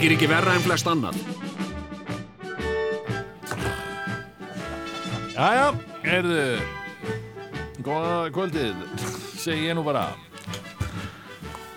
Þykir 0.00 0.14
ekki 0.14 0.28
verra 0.30 0.52
en 0.56 0.62
flest 0.64 0.86
annað 0.88 1.16
Jæja, 5.34 5.66
erðu 6.08 6.44
Góða 7.84 8.30
kvöldið 8.32 8.78
segi 9.36 9.66
ég 9.66 9.76
nú 9.76 9.84
bara 9.84 10.16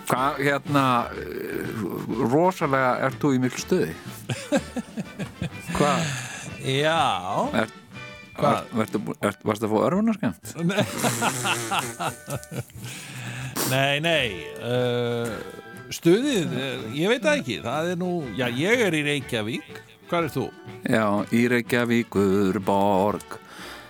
Hvað, 0.08 0.40
hérna, 0.40 1.12
rosalega 2.32 2.96
ert 3.04 3.20
þú 3.20 3.34
í 3.36 3.38
miklu 3.42 3.60
stuði? 3.60 3.92
Hvað? 5.76 6.00
Já 6.64 7.04
Er, 7.60 7.68
Hvað? 8.38 8.56
Er, 9.20 9.36
varstu 9.44 9.68
að 9.68 9.72
fá 9.74 9.78
örfunarskjönd? 9.90 10.40
Nei, 13.74 13.96
nei 14.00 14.48
uh, 14.64 15.36
Stuðið, 15.94 16.54
eh, 16.58 16.84
ég 16.98 17.10
veit 17.12 17.22
það 17.22 17.40
ekki. 17.40 17.56
Það 17.62 17.90
er 17.92 17.98
nú, 18.00 18.10
já 18.34 18.46
ég 18.50 18.80
er 18.86 18.96
í 18.98 19.02
Reykjavík. 19.06 19.80
Hvað 20.10 20.26
er 20.26 20.32
þú? 20.34 20.44
Já, 20.90 21.06
í 21.30 21.42
Reykjavíkur 21.52 22.58
borg. 22.64 23.38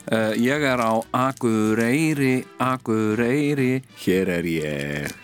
Uh, 0.05 0.35
Ég 0.37 0.61
er 0.69 0.81
á 0.85 1.01
Akureyri, 1.17 2.45
Akureyri, 2.61 3.81
hér 4.05 4.29
er 4.37 4.45
ég. 4.45 5.15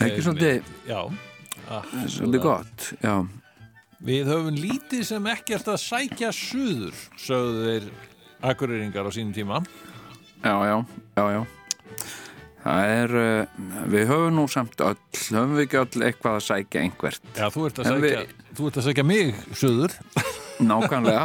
Ekki 0.00 0.22
svolítið, 0.24 0.62
Já. 0.88 1.02
Svolítið 2.08 2.40
gott, 2.40 2.86
já. 3.04 3.28
Við 4.00 4.30
höfum 4.30 4.56
lítið 4.56 5.04
sem 5.04 5.26
ekkert 5.28 5.68
að 5.68 5.82
sækja 5.84 6.30
suður 6.32 6.96
sögðu 7.20 7.66
þeir 7.66 7.90
akureyringar 8.40 9.04
á 9.04 9.10
sínum 9.12 9.34
tíma. 9.36 9.60
Já, 10.40 10.54
já, 10.64 10.76
já, 11.18 11.24
já 11.36 11.42
Það 12.64 12.92
er, 12.92 13.12
uh, 13.16 13.60
við 13.92 14.08
höfum 14.10 14.34
nú 14.36 14.44
samt 14.50 14.80
öll, 14.84 14.96
höfum 15.30 15.52
við 15.56 15.64
ekki 15.66 15.78
öll 15.82 16.02
eitthvað 16.08 16.38
að 16.40 16.46
sækja 16.48 16.80
einhvert? 16.84 17.28
Já, 17.38 17.46
þú 17.54 17.66
ert 17.68 17.78
að 17.78 17.90
sækja, 17.92 18.02
við- 18.02 18.32
þú 18.58 18.66
ert 18.70 18.80
að 18.82 18.86
sækja 18.88 19.04
mig 19.06 19.34
suður. 19.56 19.94
Nákvæmlega. 20.58 21.22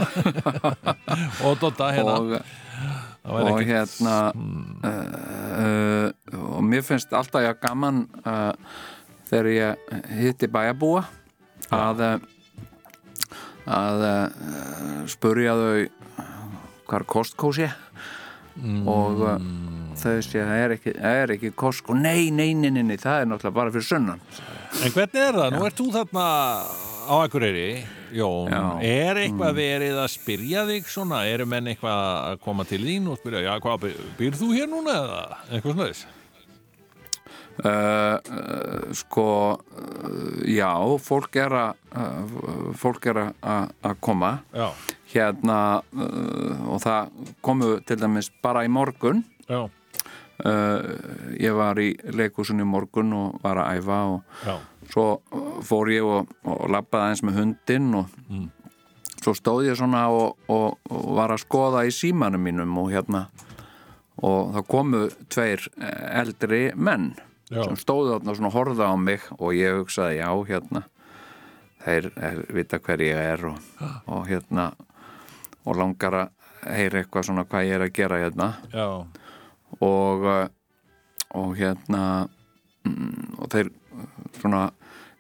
Og 1.49 1.55
Dodda 1.63 1.87
hérna. 1.95 2.17
Og, 3.23 3.39
og 3.49 3.61
hérna 3.63 4.15
uh, 4.83 4.93
uh, 5.63 6.07
og 6.57 6.63
mér 6.67 6.83
finnst 6.85 7.13
alltaf 7.15 7.41
ég 7.45 7.59
gaman 7.63 8.01
uh, 8.27 8.51
þegar 9.29 9.49
ég 9.55 9.93
hitti 10.19 10.49
bæjabúa 10.51 11.05
að 11.73 12.03
að 13.63 14.01
spurja 15.09 15.53
þau 15.55 15.87
hvað 16.83 16.99
er. 16.99 17.05
Costco 17.07 17.53
sé 17.55 17.69
og 18.85 19.23
þau 20.03 20.15
sé 20.25 20.43
það 20.43 20.61
er 20.65 20.75
ekki, 20.77 20.93
er 21.13 21.33
ekki 21.37 21.51
Costco 21.63 21.95
nei, 21.97 22.29
nei, 22.31 22.51
nei, 22.53 22.69
nei, 22.75 22.83
nei, 22.91 22.97
það 23.01 23.21
er 23.23 23.29
náttúrulega 23.31 23.57
bara 23.59 23.73
fyrir 23.75 23.87
sunnan 23.89 24.21
En 24.83 24.89
hvernig 24.95 25.19
er 25.21 25.35
það? 25.37 25.51
Nú 25.53 25.65
ert 25.67 25.77
þú 25.77 25.85
þarna 25.93 26.23
á 27.03 27.13
Akureyri, 27.27 27.67
Jón. 28.15 28.47
Já. 28.49 28.61
Er 28.87 29.19
eitthvað 29.21 29.57
verið 29.59 29.97
að 30.01 30.07
spyrja 30.13 30.63
þig 30.69 30.87
svona? 30.89 31.19
Eru 31.29 31.45
menn 31.51 31.67
eitthvað 31.69 32.01
að 32.31 32.39
koma 32.45 32.65
til 32.69 32.79
þín 32.81 33.09
og 33.11 33.19
spyrja, 33.19 33.41
já, 33.45 33.53
hvað, 33.61 33.79
byr- 33.83 34.03
býrð 34.17 34.39
þú 34.41 34.49
hér 34.55 34.69
núna 34.71 34.95
eða 35.03 35.21
eitthvað 35.51 35.73
svona 35.75 35.87
þess? 35.91 36.05
Uh, 37.53 37.69
uh, 37.69 38.93
sko 38.97 39.25
uh, 39.53 40.39
já, 40.49 40.71
fólk 41.05 41.35
er 41.37 41.53
að 41.53 42.31
fólk 42.81 43.05
er 43.11 43.19
að- 43.29 43.99
koma 44.01 44.31
Já, 44.57 44.71
hérna 45.13 45.59
og 46.65 46.81
það 46.81 47.11
komu 47.45 47.75
til 47.85 47.99
dæmis 48.01 48.31
bara 48.41 48.63
í 48.65 48.71
morgun 48.73 49.21
já, 49.45 49.67
uh, 50.41 50.81
ég 51.39 51.55
var 51.57 51.79
í 51.81 51.91
leikúsunni 52.13 52.65
morgun 52.67 53.13
og 53.17 53.39
var 53.43 53.61
að 53.61 53.79
æfa 53.79 53.99
og 54.15 54.43
já, 54.45 54.55
svo 54.91 55.07
fór 55.65 55.93
ég 55.93 56.07
og, 56.07 56.33
og 56.47 56.67
labbaði 56.73 57.13
eins 57.13 57.23
með 57.25 57.39
hundinn 57.41 57.89
og 58.01 58.19
svo 59.23 59.35
stóð 59.37 59.69
ég 59.69 59.79
svona 59.79 60.07
og, 60.11 60.39
og, 60.51 60.79
og 60.91 61.11
var 61.17 61.33
að 61.33 61.43
skoða 61.45 61.85
í 61.87 61.93
símanum 61.95 62.43
mínum 62.43 62.77
og 62.81 62.91
hérna 62.91 63.27
og 64.23 64.53
það 64.53 64.67
komu 64.69 65.03
tveir 65.31 65.63
eh, 65.79 66.19
eldri 66.21 66.63
menn 66.75 67.13
Já. 67.51 67.63
sem 67.67 67.77
stóðu 67.79 68.17
þarna 68.17 68.35
svona 68.37 68.49
og 68.51 68.57
horfða 68.57 68.89
á 68.89 68.95
mig 68.97 69.25
og 69.37 69.55
ég 69.55 69.79
hugsaði 69.79 70.19
já 70.19 70.29
hérna 70.49 70.83
þeir 71.83 72.09
er, 72.15 72.39
vita 72.55 72.79
hver 72.79 73.03
ég 73.03 73.19
er 73.33 73.45
og, 73.49 73.59
og 74.07 74.27
hérna 74.29 74.71
og 75.63 75.77
langar 75.79 76.17
að 76.19 76.31
heyra 76.77 77.01
eitthvað 77.01 77.27
svona 77.27 77.45
hvað 77.47 77.67
ég 77.67 77.77
er 77.77 77.85
að 77.85 77.93
gera 77.97 78.19
hérna. 78.21 78.47
Já, 78.71 78.87
og 79.83 80.27
uh, 80.27 80.45
og 81.33 81.55
hérna 81.57 82.27
mm, 82.85 83.39
og 83.41 83.49
þeir 83.53 83.71
uh, 83.71 84.05
svona 84.37 84.67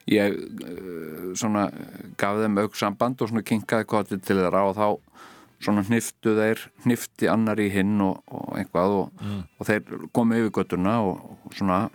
ég 0.09 0.35
uh, 0.35 1.31
svona 1.39 1.69
gaf 2.19 2.41
þeim 2.41 2.61
auksamband 2.65 3.23
og 3.23 3.31
svona 3.31 3.45
kinkaði 3.47 3.89
koti 3.89 4.19
til 4.19 4.41
þeirra 4.41 4.67
og 4.69 4.77
þá 4.77 4.87
svona 5.63 5.83
hniftu 5.87 6.35
þeir 6.37 6.61
hnifti 6.83 7.29
annar 7.31 7.59
í 7.63 7.69
hinn 7.71 7.95
og, 8.03 8.19
og 8.27 8.57
einhvað 8.59 8.97
og, 8.97 9.27
og 9.57 9.67
þeir 9.69 10.07
komu 10.15 10.41
yfir 10.41 10.55
göttuna 10.59 10.97
og, 11.07 11.21
og 11.47 11.55
svona 11.55 11.85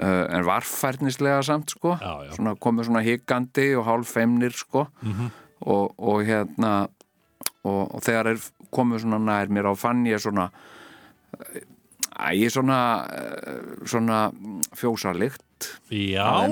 uh, 0.00 0.24
en 0.34 0.46
varfærnislega 0.46 1.42
samt 1.42 1.70
sko. 1.70 1.94
Já, 2.00 2.26
já. 2.26 2.34
svona 2.36 2.54
komu 2.60 2.84
svona 2.84 3.04
hikandi 3.04 3.74
og 3.78 3.86
hálf 3.86 4.14
feimnir 4.16 4.52
sko. 4.52 4.86
Og, 5.60 5.94
og 5.98 6.24
hérna 6.26 6.88
og, 7.64 8.00
þegar 8.04 8.32
þeir 8.32 8.68
komu 8.74 8.98
svona 9.00 9.20
nær 9.22 9.48
mér 9.48 9.70
á 9.70 9.74
fann 9.78 10.04
ég 10.06 10.20
svona 10.20 10.50
Æ, 12.14 12.48
svona, 12.50 12.78
eh, 13.10 13.86
svona 13.90 14.18
fjósalikt. 14.78 15.78
já, 15.90 16.46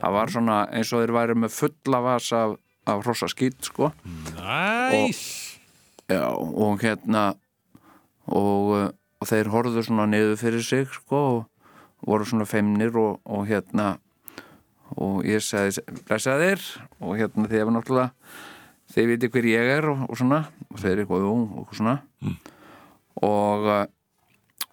Það 0.00 0.12
var 0.12 0.30
svona 0.32 0.56
eins 0.72 0.92
og 0.92 1.02
þeir 1.02 1.12
væri 1.12 1.34
með 1.36 1.52
fulla 1.52 2.00
vas 2.00 2.32
af, 2.32 2.56
af 2.86 3.02
hrossaskýt, 3.04 3.60
sko. 3.68 3.92
næs. 4.36 5.58
Já, 6.08 6.26
og 6.32 6.80
hérna, 6.80 7.34
og, 8.26 8.76
eh, 8.78 8.90
og 9.20 9.28
þeir 9.28 9.50
horfðu 9.52 9.84
svona 9.84 10.06
niður 10.08 10.36
fyrir 10.40 10.64
sig, 10.64 10.86
sko, 10.88 11.20
og 11.36 12.06
voru 12.06 12.24
svona 12.24 12.46
feimnir 12.48 12.96
og, 12.96 13.20
og 13.24 13.46
hérna, 13.46 13.98
og 14.96 15.22
ég 15.28 15.44
sagði, 15.44 15.84
blessa 16.08 16.38
þeir, 16.40 16.64
og 17.00 17.16
hérna 17.20 17.48
þeir 17.50 17.68
var 17.68 17.76
náttúrulega, 17.76 18.10
þeir 18.90 19.06
viti 19.12 19.28
hver 19.28 19.44
ég 19.52 19.74
er 19.78 19.90
og, 19.92 20.06
og 20.08 20.16
svona, 20.18 20.40
og 20.72 20.80
þeir 20.80 21.04
eitthvað, 21.04 21.26
jú, 21.28 21.34
og 21.60 21.76
svona, 21.76 21.98
og, 23.26 23.68
eh, 23.74 23.86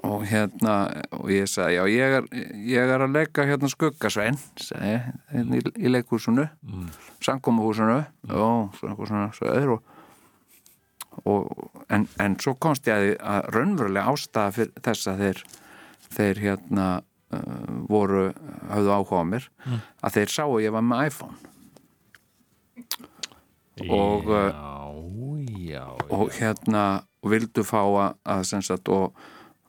og 0.08 0.24
hérna, 0.30 0.78
og 1.18 1.31
ég 1.34 1.50
sagði, 1.50 1.78
já, 1.80 1.84
ég 1.91 2.18
er, 2.19 2.31
ég 2.69 2.96
er 2.96 3.03
að 3.03 3.16
leika 3.18 3.47
hérna 3.50 3.69
skuggasvein, 3.72 4.40
sagði, 4.62 4.96
hérna 5.34 5.59
í, 5.59 5.68
í 5.81 5.94
leikhúsinu, 5.94 6.47
mm. 6.63 6.90
já, 8.30 8.41
svona 8.80 8.94
eitthvað 8.94 9.13
svona, 9.13 9.78
og 9.78 9.94
og, 11.25 11.72
en, 11.90 12.08
en 12.22 12.38
svo 12.41 12.53
komst 12.62 12.88
ég 12.90 12.96
að, 12.97 13.09
að 13.22 13.50
raunverulega 13.56 14.13
ástæða 14.13 14.53
fyrir 14.56 14.84
þess 14.85 15.12
að 15.12 15.24
þeir, 15.24 15.44
þeir 16.18 16.41
hérna 16.44 16.88
uh, 17.34 17.76
voru, 17.90 18.23
höfðu 18.72 18.94
áhuga 18.94 19.22
á 19.23 19.26
mér 19.32 19.49
að 20.02 20.17
þeir 20.17 20.34
sáu 20.35 20.58
ég 20.64 20.76
var 20.76 20.85
með 20.85 21.11
iPhone. 21.11 21.38
Og, 23.94 24.32
uh, 24.34 24.49
já, 24.49 25.82
já, 25.82 25.85
og 26.09 26.32
hérna 26.38 26.85
og 27.28 27.34
vildu 27.35 27.64
fá 27.68 27.82
að, 27.84 28.18
að 28.38 28.44
sagt, 28.72 28.90
og, 28.96 29.14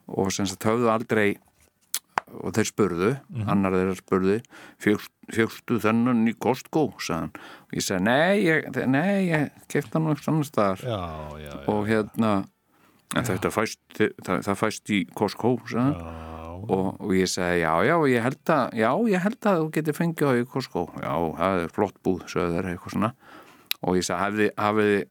og 0.08 0.31
sagt 0.34 0.66
höfðu 0.70 0.90
aldrei 0.94 1.28
og 2.28 2.52
þeir 2.52 2.69
spurðu, 2.69 3.10
annar 3.49 3.72
þeirra 3.72 3.94
spurði 3.96 4.34
"Fékkst- 4.84 5.32
fékkstu 5.32 5.78
þennan 5.81 6.26
í 6.28 6.34
Costco? 6.37 6.82
sagðan, 7.00 7.31
og 7.64 7.72
ég 7.78 7.84
sagði 7.87 8.05
nei, 8.05 8.34
ég, 8.44 8.69
nei, 8.84 9.31
ég 9.31 9.49
kefti 9.72 9.96
hann 9.96 10.05
nú 10.05 10.12
ekki 10.12 10.28
annars 10.28 10.50
staðar. 10.52 10.82
Já, 10.84 11.00
já, 11.40 11.49
já. 11.49 11.62
og 11.72 11.87
hérna 11.88 12.32
en 13.16 13.25
þetta 13.25 13.50
fæst, 13.55 13.81
það, 13.96 14.43
það 14.44 14.58
fæst 14.61 14.93
í 14.93 14.99
Costco 15.16 15.54
og, 16.69 17.00
og 17.00 17.12
ég 17.16 17.31
segi 17.32 17.62
já, 17.62 17.72
já, 17.88 17.96
ég 18.12 18.22
held 18.28 18.52
að 18.52 18.76
já, 18.76 18.90
ég 19.08 19.25
held 19.25 19.46
að 19.49 19.61
þú 19.62 19.70
getur 19.78 19.96
fengið 19.96 20.28
á 20.28 20.32
í 20.37 20.44
Costco. 20.52 20.82
Já, 21.00 21.14
það 21.40 21.62
er 21.64 21.72
flott 21.72 21.96
búð, 22.04 22.26
sögðu 22.28 22.58
þeir 22.58 22.69
eitthvað 22.75 22.93
svona. 22.99 23.12
Og 23.88 23.96
ég 23.96 24.04
segi, 24.04 24.20
hafið, 24.20 24.50
hafið 24.58 24.93
uh, 24.99 25.06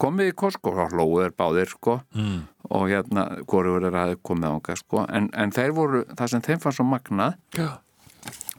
komið 0.00 0.32
í 0.32 0.36
Costco 0.38 0.72
þá 0.76 0.94
hlóðu 0.94 1.20
þeir 1.24 1.36
báðir, 1.38 1.74
sko. 1.74 1.98
Mm. 2.14 2.40
og 2.68 2.88
hérna, 2.90 3.26
hvoru 3.48 3.76
þeir 3.82 3.98
hafið 3.98 4.24
komið 4.28 4.54
ánga, 4.54 4.78
sko, 4.78 5.04
en, 5.08 5.28
en 5.32 5.54
þeir 5.56 5.76
voru 5.76 6.02
það 6.12 6.32
sem 6.34 6.44
þeim 6.48 6.64
fannst 6.64 6.80
svo 6.80 6.88
magnað 6.88 7.38
já. 7.56 7.68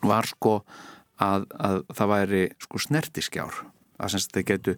var 0.01 0.29
sko 0.29 0.55
að, 1.19 1.45
að 1.59 1.81
það 1.95 2.13
væri 2.13 2.45
sko 2.63 2.81
snertiskjár. 2.85 3.59
Að 3.99 4.13
sem 4.13 4.31
þeir 4.33 4.47
getu 4.53 4.77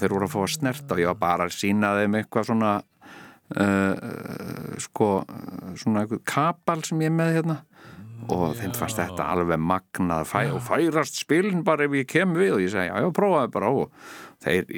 þeir 0.00 0.14
voru 0.14 0.28
að 0.28 0.34
fá 0.34 0.40
að 0.44 0.52
snerta 0.54 0.94
og 0.94 1.02
ég 1.02 1.10
var 1.10 1.20
bara 1.20 1.48
að 1.48 1.56
sína 1.56 1.90
þeim 1.98 2.16
eitthvað 2.20 2.46
svona 2.50 2.76
uh, 3.58 4.76
sko 4.80 5.10
svona 5.80 6.04
eitthvað 6.04 6.22
kapal 6.30 6.80
sem 6.86 7.02
ég 7.02 7.12
er 7.12 7.18
með 7.18 7.36
hérna. 7.38 7.58
Og 8.30 8.52
þeim 8.58 8.74
fannst 8.76 9.00
þetta 9.00 9.26
alveg 9.32 9.58
magnað 9.64 10.26
fæ, 10.28 10.42
og 10.54 10.60
færast 10.62 11.16
spilin 11.22 11.64
bara 11.66 11.86
ef 11.88 11.96
ég 11.96 12.08
kem 12.10 12.34
við 12.36 12.52
og 12.58 12.60
ég 12.62 12.70
segi 12.70 12.90
já, 12.90 12.98
já, 13.00 13.08
prófaði 13.16 13.52
bara 13.56 13.70
og 13.72 13.94
þeir 14.44 14.70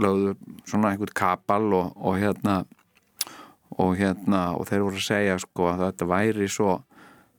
lögðu 0.00 0.34
svona 0.68 0.92
einhvern 0.92 1.14
kapal 1.18 1.64
og, 1.74 1.90
og 1.96 2.18
hérna 2.20 2.60
og 3.80 3.96
hérna 3.98 4.40
og 4.58 4.66
þeir 4.68 4.84
voru 4.86 4.98
að 5.00 5.06
segja 5.06 5.36
sko 5.40 5.68
að 5.70 5.84
þetta 5.86 6.08
væri 6.10 6.48
svo 6.50 6.76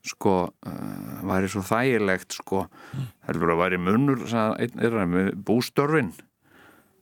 sko 0.07 0.33
uh, 0.49 1.19
væri 1.29 1.49
svo 1.51 1.61
þægilegt 1.65 2.33
sko. 2.39 2.63
Heldur 3.27 3.53
að 3.53 3.59
væri 3.61 3.77
munnur 3.81 4.23
sagði 4.29 4.65
einn 4.65 4.79
þeirra, 4.81 5.03
með 5.11 5.27
bústörfin. 5.45 6.11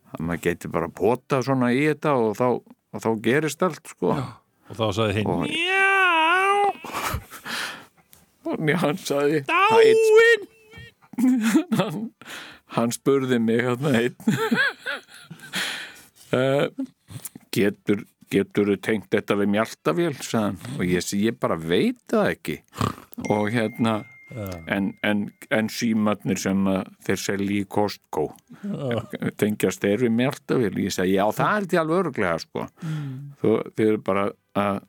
Að 0.09 0.25
maður 0.25 0.43
geti 0.47 0.71
bara 0.73 0.89
pota 0.91 1.39
svona 1.45 1.69
í 1.71 1.85
þetta 1.85 2.15
og 2.19 2.33
þá, 2.35 2.47
og 2.59 3.03
þá 3.05 3.09
gerist 3.23 3.63
allt 3.63 3.93
sko. 3.93 4.15
Og 4.69 4.75
þá 4.75 4.85
sagði 4.97 5.13
hinn 5.19 5.31
Og- 5.31 5.47
já, 5.53 5.95
og 8.49 8.57
hann 8.83 8.99
sagði 8.99 9.43
dáin 9.47 9.99
hann, 12.75 12.91
spurði 12.95 13.39
mig 13.41 13.63
hérna 13.65 13.93
einn. 14.03 14.15
Uh, 16.33 16.69
getur 17.55 18.05
getur 18.29 18.67
þú 18.69 18.75
tengt 18.85 19.07
þetta 19.09 19.33
við 19.41 19.49
hann. 20.37 20.57
Og 20.77 20.83
ég, 20.85 21.01
sé- 21.01 21.17
ég 21.17 21.39
bara 21.41 21.55
veit 21.57 21.97
það 22.11 22.27
ekki. 22.35 22.57
Og 23.25 23.47
hérna 23.55 23.95
en, 24.69 24.91
en, 25.01 25.23
en 25.49 25.69
símatnir 25.73 26.37
sem 26.37 26.59
þeir 27.07 27.17
selji 27.17 27.55
í 27.63 27.65
Costco 27.65 28.27
tengjast 29.41 29.81
þeir 29.81 30.03
við 30.05 30.13
mjaltavél. 30.19 30.75
Ég 30.85 30.93
segi 30.93 31.15
já 31.17 31.25
það 31.33 31.55
er 31.63 31.65
til 31.71 31.79
alveg 31.81 32.03
örglega 32.03 32.35
sko. 32.43 32.67
Þú, 33.41 33.55
þið 33.73 33.87
eru 33.87 34.03
bara 34.11 34.27
að 34.61 34.83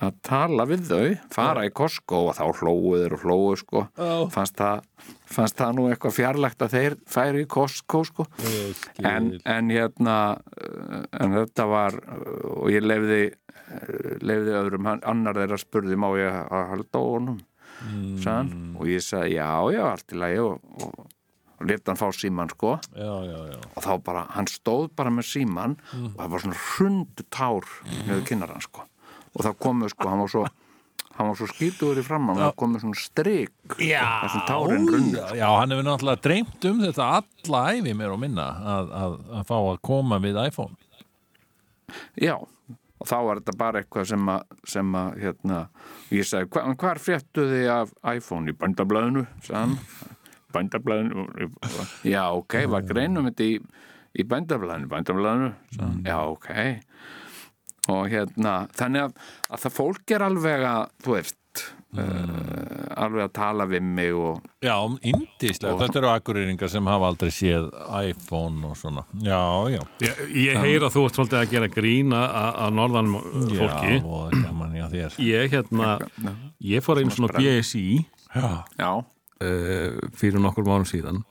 að 0.00 0.16
tala 0.24 0.64
við 0.68 0.86
þau, 0.88 1.08
fara 1.34 1.66
í 1.68 1.72
Costco 1.76 2.22
og 2.30 2.36
þá 2.38 2.44
hlóðu 2.60 3.02
þeir 3.02 3.16
og 3.16 3.24
hlóðu 3.26 3.58
sko. 3.60 3.82
Fannst 4.32 4.56
það, 4.60 4.86
fannst 5.28 5.60
það 5.60 5.76
nú 5.76 5.86
eitthvað 5.90 6.16
fjarlægt 6.16 6.64
að 6.64 6.76
þeir 6.76 6.96
færi 7.10 7.44
í 7.44 7.50
Costco 7.50 8.02
sko. 8.08 8.26
En, 9.04 9.34
en 9.44 9.70
hérna 9.72 10.16
en 11.20 11.36
þetta 11.36 11.68
var 11.70 12.00
og 12.56 12.72
ég 12.72 12.84
lefði 12.86 13.22
lefði 14.26 14.56
öðrum, 14.58 14.90
annar 14.98 15.38
þeirra 15.38 15.60
spurði 15.60 16.00
má 16.00 16.10
ég 16.18 16.42
að 16.42 16.68
halda 16.72 17.00
á 17.00 17.04
honum? 17.04 17.38
Mm. 17.80 18.74
og 18.76 18.90
ég 18.90 19.00
sagði 19.00 19.38
já, 19.38 19.48
já, 19.72 19.80
allt 19.88 20.12
í 20.12 20.18
lagi. 20.20 20.42
Og, 20.44 20.82
og, 20.84 21.06
og 21.60 21.68
leta 21.68 21.92
hann 21.92 22.00
fá 22.00 22.10
síman 22.12 22.50
sko. 22.52 22.74
Já, 22.92 23.14
já, 23.24 23.38
já. 23.54 23.58
Og 23.72 23.86
þá 23.86 23.92
bara, 24.04 24.26
hann 24.34 24.50
stóð 24.52 24.90
bara 24.98 25.12
með 25.14 25.30
síman 25.30 25.78
og 25.94 26.18
það 26.18 26.34
var 26.34 26.44
svona 26.44 26.60
hrundu 26.66 27.26
tár 27.32 27.74
með 28.08 28.24
kynnar 28.28 28.52
hann 28.52 28.64
sko 28.64 28.84
og 29.36 29.44
það 29.46 29.56
komu 29.66 29.88
sko, 29.92 30.08
hann 30.10 30.22
var 30.24 30.32
svo 30.32 30.44
hann 31.20 31.28
var 31.28 31.36
svo 31.36 31.46
skýtuður 31.50 31.98
í 32.00 32.04
framann 32.06 32.38
og 32.38 32.44
það 32.46 32.54
komu 32.62 32.80
svona 32.80 32.96
strik 32.96 33.74
Já, 33.82 34.04
þessum 34.24 34.44
tárin 34.48 34.86
runnu. 34.88 35.24
já, 35.36 35.46
hann 35.58 35.74
hefur 35.74 35.84
náttúrulega 35.88 36.22
dreymt 36.24 36.68
um 36.70 36.78
þetta 36.84 37.08
alla 37.18 37.64
æfi 37.74 37.92
mér 37.98 38.14
og 38.14 38.22
minna 38.22 38.46
að, 38.76 38.94
að, 39.00 39.18
að 39.40 39.44
fá 39.50 39.56
að 39.58 39.80
koma 39.90 40.20
við 40.22 40.38
iPhone. 40.46 40.78
Já, 42.20 42.36
og 42.40 43.08
þá 43.10 43.16
var 43.26 43.40
þetta 43.42 43.56
bara 43.60 43.82
eitthvað 43.82 44.08
sem 44.12 44.30
að, 44.32 44.56
sem 44.72 44.96
að 45.02 45.20
hérna, 45.26 45.60
ég 46.14 46.28
sagði, 46.30 46.50
hva, 46.54 46.64
hvar 46.84 47.02
fréttu 47.02 47.46
þið 47.50 47.68
af 47.74 47.92
iPhone? 48.14 48.50
Í 48.52 48.56
bændablaðinu, 48.60 49.26
sagði 49.44 49.60
hann. 49.60 49.76
Bændablaðinu 50.54 51.26
já, 52.08 52.22
ok, 52.34 52.56
var 52.72 52.86
greinum 52.88 53.28
þetta 53.30 53.44
í, 53.46 53.58
í 54.18 54.26
bændablaðinu 54.26 54.88
sagði 54.90 55.84
hann, 55.84 56.00
já, 56.08 56.16
ok 56.26 56.48
og 57.90 58.08
hérna, 58.12 58.54
þannig 58.78 59.08
að, 59.08 59.20
að 59.50 59.62
það 59.66 59.76
fólk 59.80 60.16
er 60.16 60.24
alveg 60.30 60.64
að, 60.70 60.88
þú 61.04 61.14
veist 61.18 61.36
uh, 61.98 63.02
alveg 63.02 63.24
að 63.26 63.32
tala 63.36 63.66
við 63.70 63.82
mig 63.86 64.12
og 64.14 64.40
Já, 64.62 64.74
indíslega, 65.10 65.72
Og- 65.74 65.80
þetta 65.82 66.00
eru 66.02 66.10
akkurýringar 66.12 66.70
sem 66.72 66.90
hafa 66.90 67.08
aldrei 67.10 67.30
séð 67.34 67.68
iPhone 68.10 68.68
og 68.70 68.76
svona. 68.78 69.04
Já, 69.24 69.40
já. 69.74 69.80
Ég, 70.04 70.20
ég 70.44 70.60
heyr 70.64 70.86
að 70.86 70.94
þú 70.96 71.04
ert 71.08 71.18
svolítið 71.18 71.40
að 71.40 71.54
gera 71.54 71.70
grína 71.74 72.20
að 72.66 72.76
norðan 72.78 73.12
fólki 73.16 73.94
Já, 73.96 74.04
og 74.04 74.36
gaman 74.36 74.76
já 74.78 74.86
þér. 74.92 75.18
Ég 75.26 75.54
hérna, 75.56 75.94
ég 76.74 76.84
fór 76.86 77.00
einu 77.02 77.14
svona 77.16 77.34
BSI 77.38 77.86
Já, 78.30 78.50
já, 78.78 78.90
fyrir 79.40 80.42
nokkur 80.42 80.66
mánu 80.66 80.84
síðan. 80.88 81.22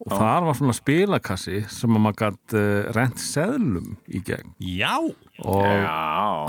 Og 0.00 0.12
þar 0.14 0.46
var 0.46 0.56
svona 0.56 0.74
spilakassi 0.76 1.64
sem 1.70 1.96
að 1.96 2.04
maður 2.04 2.18
gætt 2.22 2.54
uh, 2.56 2.92
rent 2.96 3.20
seðlum 3.20 3.96
í 4.08 4.22
gegn. 4.24 4.54
Já, 4.62 4.94
og 5.42 5.66
já. 5.66 5.90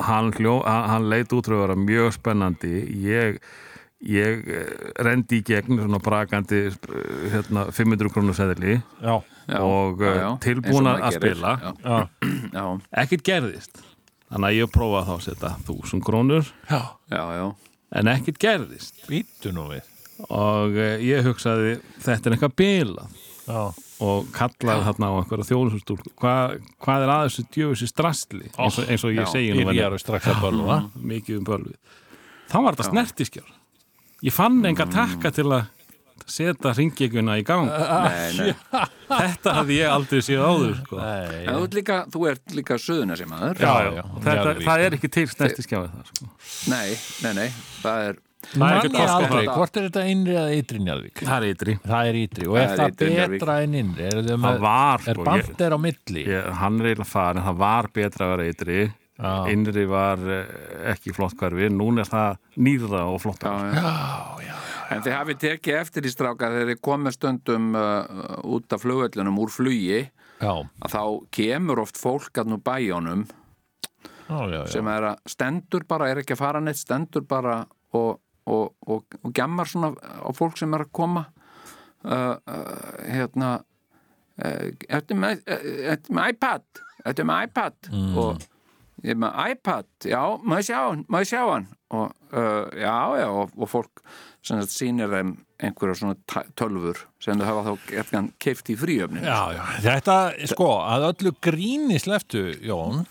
hann, 0.08 0.32
hljó, 0.38 0.62
hann, 0.68 0.88
hann 0.92 1.10
leit 1.12 1.34
út 1.36 1.50
frá 1.50 1.58
að 1.58 1.64
vera 1.66 1.78
mjög 1.80 2.16
spennandi. 2.16 2.74
Ég, 3.02 3.42
ég 4.08 4.48
eh, 4.48 4.72
rendi 5.04 5.42
í 5.42 5.46
gegn 5.46 5.82
svona 5.82 6.02
brakandi 6.04 6.64
eh, 6.70 7.28
hérna, 7.34 7.68
500 7.74 8.14
krónu 8.14 8.36
seðli. 8.38 8.80
Já, 9.02 9.16
já, 9.48 9.60
og 9.62 10.04
eh, 10.06 10.26
tilbúin 10.46 10.92
að 10.94 11.08
spila. 11.18 11.56
já, 11.62 11.74
já, 11.84 12.36
já, 12.56 12.66
ekkert 13.04 13.28
gerðist. 13.28 13.86
Þannig 14.32 14.48
að 14.48 14.60
ég 14.62 14.72
prófaði 14.72 15.08
þá 15.10 15.16
að 15.18 15.24
setja 15.28 15.56
1000 15.68 16.06
krónur. 16.08 16.54
Já. 16.70 16.82
Já, 17.12 17.24
já. 17.36 17.48
en 18.00 18.14
ekkert 18.16 18.40
gerðist. 18.40 19.02
Býttu 19.12 19.52
nú 19.56 19.68
við 19.74 19.91
og 20.28 20.78
eh, 20.78 20.98
ég 21.08 21.26
hugsaði 21.26 21.78
þetta 22.04 22.30
er 22.30 22.38
eitthvað 22.38 22.58
bilað. 22.62 23.22
Já, 23.42 23.62
og 24.06 24.28
kallaði 24.36 24.86
þarna 24.86 25.08
á 25.10 25.14
einhverja 25.18 25.48
þjóðsustúlku 25.50 26.12
Hva, 26.22 26.34
hvað 26.86 27.06
er 27.08 27.12
að 27.12 27.24
þessu 27.26 27.46
djöfusi 27.56 27.88
strastli? 27.90 28.52
Eins 28.54 28.78
og, 28.78 28.86
eins 28.86 29.06
og 29.08 29.16
ég 29.16 29.26
já, 29.26 29.32
segi 29.34 29.56
nú 29.58 29.66
byrjar 29.66 29.98
strax 30.00 30.30
að 30.32 30.46
bölva. 30.46 30.78
Mikið 31.02 31.42
um 31.42 31.50
bölvið. 31.50 31.98
Þá 32.52 32.58
var 32.62 32.78
þetta 32.78 32.90
snertiskjár 32.92 33.50
ég 34.22 34.34
fann 34.34 34.62
enga 34.66 34.86
takka 34.90 35.32
til 35.34 35.48
að 35.50 35.70
setja 36.32 36.72
ringekuna 36.78 37.40
í 37.42 37.46
gang. 37.46 37.68
Nei, 37.68 38.38
nei. 38.38 38.82
þetta 39.24 39.56
hafði 39.58 39.78
ég 39.80 39.92
aldrei 39.92 40.22
séð 40.24 40.44
áður 40.46 40.76
sko. 40.78 41.00
Nei, 41.02 41.40
ert 41.52 41.78
líka, 41.78 41.98
þú 42.14 42.26
ert 42.32 42.56
líka 42.56 42.78
söðuna 42.80 43.18
sem 43.20 43.34
aður 43.36 43.64
Já, 43.66 43.72
já, 43.88 43.90
já, 43.98 44.04
það 44.62 44.84
er 44.86 44.98
ekki 45.00 45.12
til 45.12 45.26
snertiskjáði 45.34 45.90
það 45.96 46.12
sko. 46.12 46.30
Nei, 46.72 46.88
nei, 47.26 47.34
nei, 47.42 47.48
það 47.82 48.12
er 48.12 48.22
Það 48.52 48.86
er 49.38 49.50
hvort 49.52 49.78
er 49.78 49.88
þetta 49.88 50.06
innri 50.12 50.34
eða 50.38 50.56
ytri 50.58 50.80
Njarðvík? 50.82 51.22
það 51.22 51.36
er 51.38 51.50
ytri 51.52 51.76
Það 51.86 52.10
er 52.12 52.18
ytri 52.22 52.48
og 52.48 52.56
Það 52.56 52.64
er 52.64 52.72
er 52.72 52.80
það 52.82 53.12
Njarðvík. 53.12 53.36
betra 53.40 53.58
en 53.66 53.76
innri? 53.82 54.08
Er, 54.08 54.18
það 54.22 54.48
Það 54.48 54.64
var, 54.66 55.06
er 55.06 55.20
sko, 55.20 55.28
band 55.28 55.62
er 55.68 55.76
á 55.76 55.80
milli? 55.86 56.24
ég, 56.26 56.50
hann 56.62 56.80
er 56.82 56.90
eiginlega 56.92 57.12
farin, 57.12 57.46
það 57.46 57.62
var 57.62 57.90
betra 57.94 58.26
að 58.28 58.34
vera 58.36 58.50
ytri 58.52 58.80
Já. 59.22 59.32
innri 59.54 59.86
var 59.86 60.24
eh, 60.34 60.54
ekki 60.96 61.14
flott 61.14 61.36
hverfi 61.38 61.68
núna 61.70 62.02
er 62.02 62.10
það 62.10 62.40
nýrða 62.58 63.04
og 63.14 63.22
já. 64.42 64.56
En 64.92 65.04
þið 65.06 65.14
hafið 65.16 65.38
tekið 65.46 65.78
eftir 65.78 66.08
í 66.08 66.12
stráka 66.12 66.50
þegar 66.52 66.72
þið 66.74 66.80
komið 66.84 67.16
stundum 67.16 67.68
uh, 67.80 68.42
út 68.44 68.74
af 68.76 68.82
flugvöllunum 68.84 69.38
úr 69.40 69.54
flugi 69.54 70.02
Já, 70.42 70.52
að 70.82 70.90
þá 70.96 71.04
kemur 71.38 71.84
oft 71.84 72.00
fólk 72.02 72.42
að 72.42 72.50
nú 72.52 72.58
bæjónum 72.66 73.22
já, 73.24 74.40
já, 74.50 74.58
já. 74.58 74.66
sem 74.74 74.90
er 74.90 75.08
að 75.12 75.22
stendur 75.30 75.86
bara, 75.88 76.10
er 76.10 76.24
ekki 76.24 76.34
að 76.36 76.42
fara 76.42 76.64
neitt 76.64 76.82
stendur 76.82 77.24
bara 77.30 77.60
og, 77.94 78.18
og, 78.50 78.72
og, 78.88 79.18
og 79.22 79.34
gemmar 79.36 79.70
svona 79.70 79.92
á 79.98 80.30
fólk 80.36 80.58
sem 80.60 80.74
er 80.74 80.86
að 80.86 80.94
koma. 80.96 81.28
Uh, 82.02 82.34
uh, 82.50 82.96
hérna 83.06 83.60
uh, 84.42 84.72
Þetta 84.88 85.14
er 85.14 85.20
með, 85.22 85.44
uh, 85.46 86.08
með 86.10 86.32
iPad? 86.34 86.82
Þetta 87.04 87.22
er 87.22 87.30
með 87.30 87.44
iPad? 87.46 87.92
Og 88.18 88.48
ég 89.06 89.14
er 89.14 89.22
með 89.22 89.38
iPad, 89.54 89.88
já, 90.10 90.22
maður 90.46 90.68
sjá 90.68 90.80
hann 90.80 91.06
maður 91.10 91.30
sjá 91.32 91.42
hann? 91.46 91.70
Og 91.92 92.36
uh, 92.38 92.68
já, 92.78 92.98
já, 93.22 93.28
og, 93.30 93.56
og 93.58 93.70
fólk 93.70 94.04
sem 94.46 94.62
sýnir 94.70 95.12
þeim 95.12 95.34
einhverja 95.62 95.98
svona 96.00 96.44
tölfur 96.58 97.04
sem 97.22 97.38
þau 97.38 97.48
hafa 97.48 97.64
þá 97.66 97.88
getgan 97.92 98.30
keift 98.42 98.72
í 98.74 98.78
fríöfnin 98.80 99.26
Já, 99.26 99.54
já, 99.58 99.64
þetta, 99.86 100.18
sko, 100.50 100.70
að 100.86 101.08
öllu 101.12 101.34
gríni 101.44 102.00
sleftu, 102.02 102.48
Jón, 102.66 103.04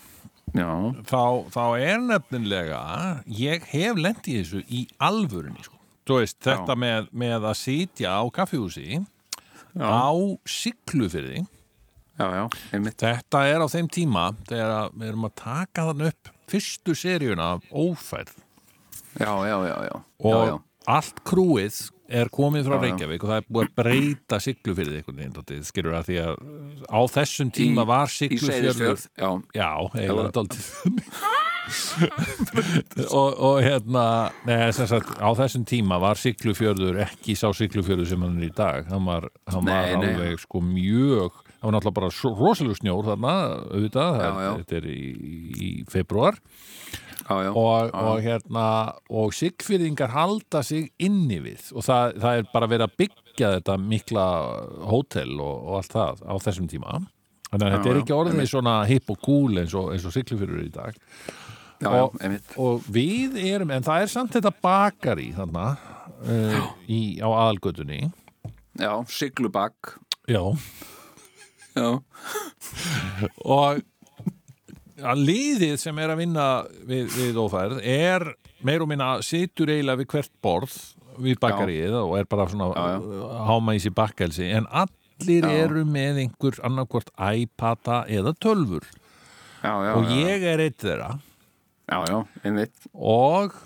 þá, 1.07 1.23
þá 1.53 1.63
er 1.79 2.01
nefnilega, 2.03 2.81
ég 3.25 3.63
hef 3.71 3.99
lent 3.99 4.27
í 4.27 4.39
þessu 4.41 4.63
í 4.67 4.83
alvörunni, 4.99 5.63
sko. 5.63 5.77
Veist, 6.11 6.41
þetta 6.43 6.75
með, 6.75 7.07
með 7.15 7.45
að 7.47 7.57
sitja 7.61 8.17
á 8.19 8.23
kaffihúsi 8.35 8.99
á 9.79 10.11
siglufyrði, 10.43 11.45
já, 12.19 12.25
já, 12.35 12.43
einmitt. 12.75 12.97
Þetta 12.99 13.45
er 13.47 13.63
á 13.63 13.67
þeim 13.71 13.87
tíma 13.87 14.25
þegar 14.49 14.91
við 14.91 15.07
erum 15.13 15.29
að 15.29 15.37
taka 15.39 15.85
þann 15.87 16.07
upp 16.09 16.33
fyrstu 16.51 16.97
seríuna 16.97 17.53
af 17.55 17.69
ófærð. 17.71 18.35
Já, 19.21 19.31
já, 19.47 19.55
já, 19.69 19.77
já, 19.87 19.95
og 20.27 20.35
já, 20.35 20.51
já. 20.51 20.57
allt 20.97 21.23
krúið 21.27 21.79
er 22.11 22.31
komið 22.33 22.67
frá. 22.67 22.77
Reykjavík 22.83 23.23
og 23.25 23.31
það 23.31 23.39
er 23.41 23.47
búið 23.47 23.67
að 23.69 23.75
breyta 23.81 24.39
siglufyrði 24.43 24.99
einhvern 24.99 25.21
veginn, 25.21 25.63
skilur 25.67 25.97
að 25.99 26.09
því 26.09 26.17
að 26.25 26.33
á 26.91 26.99
þessum 27.15 27.53
tíma 27.55 27.85
var 27.89 28.11
Seyðisfjörð, 28.11 29.07
já, 29.15 29.29
Já, 29.55 29.69
eiginlega 29.95 30.45
og, 33.11 33.29
og 33.37 33.59
hérna 33.63 34.03
neða, 34.47 34.87
sagt, 34.89 35.11
á 35.21 35.29
þessum 35.37 35.63
tíma 35.69 35.99
var 36.01 36.19
siglufjörður 36.19 37.01
ekki 37.05 37.35
sá 37.37 37.47
siglufjörður 37.55 38.09
sem 38.09 38.23
hann 38.25 38.39
er 38.41 38.47
í 38.49 38.51
dag 38.57 38.89
hann 38.91 39.05
var, 39.07 39.29
hann 39.51 39.67
var 39.67 39.87
Nei, 39.91 39.99
nei. 40.01 40.09
alveg 40.15 40.41
sko 40.41 40.61
mjög 40.65 41.37
það 41.45 41.67
var 41.67 41.75
náttúrulega 41.77 41.97
bara 41.99 42.11
rosalegu 42.41 42.79
snjór 42.79 43.07
þarna 43.11 43.35
auðvitað, 43.69 44.19
Já, 44.25 44.31
já. 44.47 44.51
þetta 44.63 44.79
er 44.81 44.89
í, 44.91 44.99
í 45.69 45.71
februar 45.91 46.41
já, 47.31 47.47
já. 47.47 47.51
og, 47.55 47.93
og 47.95 48.19
hérna 48.25 48.65
og 49.09 49.33
sigfyrðingar 49.37 50.11
halda 50.13 50.61
sig 50.67 50.89
inni 50.99 51.39
við. 51.43 51.69
Og 51.75 51.85
það, 51.87 52.17
það 52.23 52.41
er 52.41 52.49
bara 52.53 52.69
verið 52.71 52.85
að 52.87 52.97
byggja 53.01 53.51
þetta 53.57 53.77
mikla 53.81 54.25
hótel 54.91 55.33
og, 55.39 55.55
og 55.69 55.79
allt 55.79 55.95
það 55.95 56.21
á 56.27 56.33
þessum 56.47 56.67
tíma. 56.71 56.99
Þannig 57.51 57.65
að 57.67 57.73
þetta 57.77 57.91
er 57.91 58.01
ekki 58.01 58.15
orðið 58.15 58.45
svona 58.51 58.75
hipp 58.87 59.09
og 59.11 59.21
cool 59.25 59.57
eins 59.63 59.73
og, 59.75 59.89
siglufjörður 60.15 60.65
í 60.67 60.71
dag. 60.75 60.99
Já, 61.81 61.89
og- 61.97 62.21
og 62.61 62.85
við 62.93 63.39
erum, 63.41 63.71
en 63.73 63.83
það 63.83 64.03
er 64.05 64.11
samt 64.13 64.35
þetta 64.37 64.51
bakari 64.63 65.31
þarna 65.33 65.65
uh, 66.21 66.69
í, 66.87 67.17
á 67.19 67.27
aðalgötunni. 67.27 68.03
Já, 68.79 68.93
siglubakk. 69.09 69.95
Já. 70.29 70.43
Já, 71.71 71.87
og 73.47 73.81
að 75.01 75.23
liðið 75.29 75.75
sem 75.81 75.99
er 76.01 76.13
að 76.13 76.21
vinna 76.23 76.47
við, 76.87 77.11
við 77.15 77.39
ófærð 77.41 77.81
er 77.83 78.25
meir 78.65 78.83
og 78.83 78.89
minna 78.91 79.13
situr 79.25 79.71
eiginlega 79.71 80.01
við 80.03 80.09
hvert 80.13 80.33
borð 80.43 80.75
við 81.21 81.39
bakkaríið 81.41 81.97
og 82.01 82.15
er 82.19 82.29
bara 82.31 82.47
svona 82.51 82.69
Já, 82.75 83.01
háma 83.49 83.75
í 83.77 83.81
sér 83.83 83.95
bakkelsi 83.97 84.47
en 84.55 84.69
allir 84.69 85.47
Já. 85.47 85.65
eru 85.65 85.83
með 85.85 86.21
einhver 86.25 86.61
annarkvort 86.67 87.11
iPada 87.17 88.03
eða 88.09 88.33
tölfur 88.41 88.87
já, 89.61 89.73
já 89.85 89.91
og 89.97 90.07
já, 90.07 90.15
ég 90.21 90.47
er 90.53 90.63
eitt 90.63 90.79
þeirra. 90.81 91.11
Já, 91.91 91.97
já, 92.07 92.65
og 92.95 93.57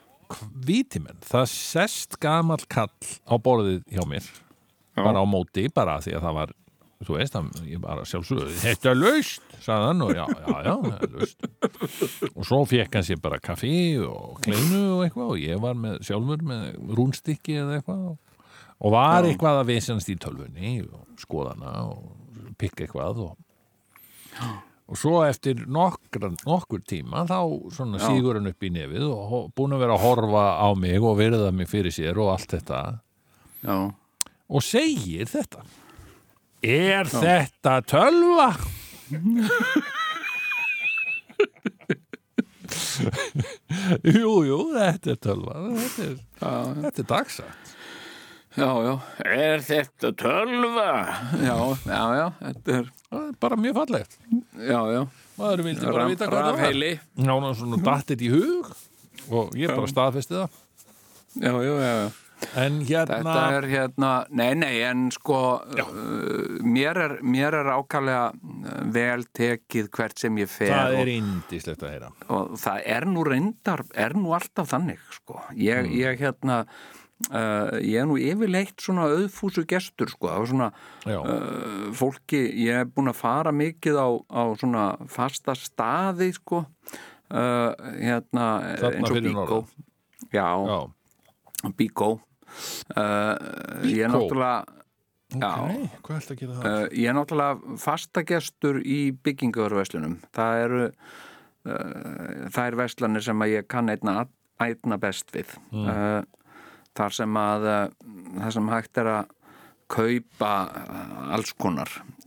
viti 0.65 1.00
menn, 1.00 1.20
það 1.22 1.46
sest 1.51 2.18
gamall 2.24 2.63
kall 2.72 2.89
á 3.30 3.36
borðið 3.38 3.84
hjá 3.94 4.01
mér. 4.10 4.25
Já. 4.96 5.04
bara 5.04 5.22
á 5.22 5.25
móti, 5.27 5.68
bara 5.75 6.00
því 6.01 6.15
að 6.18 6.24
það 6.25 6.38
var 6.39 6.54
þú 7.04 7.18
veist, 7.18 7.36
hann, 7.36 7.50
ég 7.68 7.82
bara 7.84 8.06
sjálfsögðu 8.08 8.54
þetta 8.62 8.92
er 8.92 9.00
laust, 9.00 9.56
sagði 9.64 9.88
hann 9.90 10.04
og 10.06 10.12
já, 10.16 10.24
já, 10.32 10.54
já, 10.66 10.75
það 10.86 11.02
er 11.08 11.16
laust. 11.16 11.48
Og 12.32 12.48
svo 12.48 12.60
fekk 12.72 12.96
hann 13.00 13.08
sér 13.08 13.24
bara 13.24 13.40
kaffi 13.44 13.74
og 14.06 14.40
kleinu 14.46 14.84
og 14.96 15.02
eitthvað 15.06 15.34
og 15.34 15.42
ég 15.44 15.64
var 15.64 15.75
með 15.80 15.98
sjálfur 16.08 16.46
með 16.52 16.70
rúnstykki 17.00 17.58
eða 17.64 17.80
eitthvað 17.80 18.06
og, 18.14 18.94
var 18.96 19.28
eitthvað 19.28 19.62
að 19.64 19.74
vesjast 19.74 20.14
í 20.14 20.16
tölvunni 20.22 20.78
og 20.86 21.20
skoðana 21.20 21.75
og 21.90 22.56
pikka 22.62 22.88
eitthvað 22.88 23.25
og 23.28 23.36
Og 24.86 25.00
svo 25.02 25.24
eftir 25.25 25.64
nokkur, 25.66 26.28
nokkur 26.46 26.82
tíma 26.86 27.24
þá 27.25 27.40
svona 27.74 27.98
Já. 27.98 28.06
sígur 28.06 28.38
hann 28.38 28.52
upp 28.52 28.66
í 28.68 28.70
nefið 28.70 29.08
og 29.10 29.48
búin 29.58 29.74
að 29.74 29.82
vera 29.82 29.96
að 29.96 30.04
horfa 30.04 30.44
á 30.62 30.70
mig 30.78 31.02
og 31.02 31.16
verða 31.18 31.48
mig 31.50 31.72
fyrir 31.72 31.96
sér 31.96 32.20
og 32.22 32.30
allt 32.36 32.54
þetta. 32.54 32.82
Já, 33.66 33.78
og 34.46 34.62
segir 34.62 35.25
þetta 35.32 35.64
Er 36.66 37.06
þetta 37.12 37.76
tölva? 37.86 38.50
jú, 44.16 44.32
jú, 44.48 44.60
þetta 44.74 45.14
er 45.14 45.20
tölva. 45.22 45.62
Þetta 45.78 46.08
er, 46.08 46.16
já, 46.42 46.54
þetta 46.82 47.04
er 47.04 47.10
dagsagt 47.12 47.76
já, 48.56 48.70
já. 48.86 48.94
Er 49.26 49.64
þetta 49.64 50.12
tölva? 50.18 50.90
Já, 51.44 51.56
já, 51.86 52.02
já, 52.16 52.26
þetta 52.40 52.76
er 52.80 52.92
það 53.06 53.24
er 53.28 53.38
bara 53.46 53.60
mjög 53.60 53.78
fallegt. 53.82 54.18
Já, 54.56 54.80
já, 54.96 55.02
maður 55.40 55.66
vildi 55.68 55.90
bara 55.92 56.10
vita 56.10 56.30
hvað 56.30 56.36
það 56.36 56.46
var. 56.46 56.60
rafheili 56.60 56.92
Já, 56.96 57.34
ná, 57.44 57.50
svona 57.60 57.82
dattit 57.86 58.24
í 58.26 58.32
hug 58.34 58.70
og 59.30 59.58
ég 59.60 59.74
bara 59.74 59.92
staðfesti 59.92 60.40
það. 60.40 60.62
Já, 61.36 61.52
já, 61.52 61.74
já, 61.74 61.92
já 62.06 62.25
en 62.56 62.80
hérna 62.86 63.18
Þetta 63.22 63.44
er 63.58 63.68
hérna, 63.72 64.10
nei, 64.30 64.52
nei, 64.56 64.74
en 64.88 65.06
sko, 65.12 65.40
uh, 65.64 66.60
mér, 66.66 66.98
er, 67.06 67.14
mér 67.25 67.58
er 67.62 67.70
ákvæmlega 67.75 68.90
vel 68.96 69.24
tekið 69.36 69.90
hvert 69.96 70.20
sem 70.22 70.38
ég 70.42 70.50
fer 70.52 70.72
það 70.74 70.98
er 71.04 71.12
indislegt 71.16 71.84
að 71.86 71.94
heyra 71.96 72.12
og 72.30 72.54
það 72.62 72.84
er 72.98 73.08
nú 73.12 73.24
reyndar, 73.28 73.86
er 73.96 74.14
nú 74.18 74.34
alltaf 74.38 74.70
þannig, 74.74 75.02
sko. 75.22 75.42
Ég, 75.56 75.86
Mm. 75.86 75.96
ég 76.00 76.20
hérna, 76.24 76.60
uh, 77.32 77.75
ég 77.80 78.02
er 78.02 78.06
nú 78.10 78.16
yfirleitt 78.20 78.80
svona 78.82 79.06
auðfúsu 79.12 79.66
gestur, 79.70 80.10
sko, 80.12 80.28
það 80.28 80.40
var 80.40 80.52
svona 80.52 80.70
uh, 81.25 81.90
fólki, 81.96 82.42
ég 82.66 82.82
er 82.84 82.86
búin 82.86 83.12
að 83.12 83.20
fara 83.20 83.52
mikið 83.56 84.00
á, 84.02 84.08
á 84.32 84.42
svona 84.60 84.86
fasta 85.12 85.56
staði, 85.56 86.32
sko, 86.38 86.66
uh, 87.32 87.72
hérna, 88.00 88.48
Þarna 88.82 88.96
eins 89.00 89.12
og 89.12 89.22
Bíkó. 89.25 89.60
Já, 90.34 90.50
já, 90.68 90.80
Bíkó. 91.78 92.10
Uh, 92.96 93.86
ég 93.90 94.04
er 94.06 94.12
náttúrulega 94.14 94.66
Já. 95.36 95.52
ok, 95.52 96.00
hvað 96.06 96.20
ætla 96.20 96.36
að 96.36 96.42
gera 96.42 96.58
það? 96.58 96.66
Uh, 96.70 96.88
ég 96.96 97.10
er 97.12 97.18
náttúrulega 97.18 97.78
fastagestur 97.82 98.82
í 98.86 99.00
byggingaverðverslunum. 99.26 100.18
Það 100.36 100.62
eru 100.64 100.84
uh, 100.86 102.50
það 102.54 102.64
er 102.66 102.80
verslanir 102.84 103.26
sem 103.26 103.46
að 103.46 103.56
ég 103.56 103.70
kann 103.72 103.92
einna, 103.92 104.26
einna 104.64 105.00
best 105.02 105.34
við. 105.36 105.56
Uh, 105.74 106.22
þar 106.96 107.18
sem 107.18 107.42
að 107.42 107.68
uh, 107.72 107.82
það 108.40 108.56
sem 108.58 108.72
hægt 108.76 109.02
er 109.04 109.12
að 109.18 109.34
kaupa 109.96 110.54
uh, 110.66 111.34
alls 111.36 111.52
konar 111.62 111.92
uh, 111.92 112.25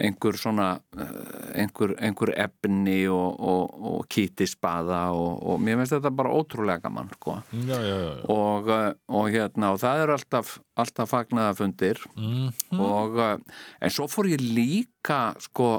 einhver 0.00 0.38
svona 0.40 0.68
uh, 0.96 1.10
einhver, 1.54 1.94
einhver 2.00 2.34
efni 2.36 3.02
og, 3.10 3.40
og, 3.40 3.76
og 3.90 4.08
kítisbaða 4.12 5.02
og, 5.16 5.42
og 5.50 5.60
mér 5.62 5.80
finnst 5.80 5.96
þetta 5.96 6.14
bara 6.20 6.34
ótrúlega 6.36 6.84
gaman 6.86 7.10
sko. 7.16 7.38
Já, 7.52 7.76
já, 7.76 7.96
já, 7.96 8.10
já. 8.14 8.24
og, 8.36 8.72
og 9.20 9.30
hérna 9.34 9.74
og 9.74 9.80
það 9.82 10.04
eru 10.04 10.16
alltaf, 10.18 10.58
alltaf 10.78 11.14
fagnaðafundir 11.16 12.04
Mm, 12.20 12.50
og 12.80 13.16
uh, 13.18 13.38
en 13.80 13.92
svo 13.92 14.06
fór 14.10 14.28
ég 14.30 14.42
líka 14.42 15.32
sko 15.40 15.70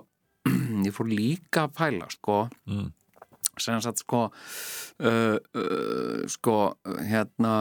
ég 0.87 0.93
fór 0.95 1.09
líka 1.11 1.67
að 1.67 1.75
pæla 1.77 2.09
sko. 2.13 2.43
Mm. 2.69 2.89
sem 3.61 3.81
sagt 3.83 4.01
sko 4.01 4.23
uh, 4.31 5.37
uh, 5.37 6.21
sko 6.31 6.57
hérna 7.05 7.53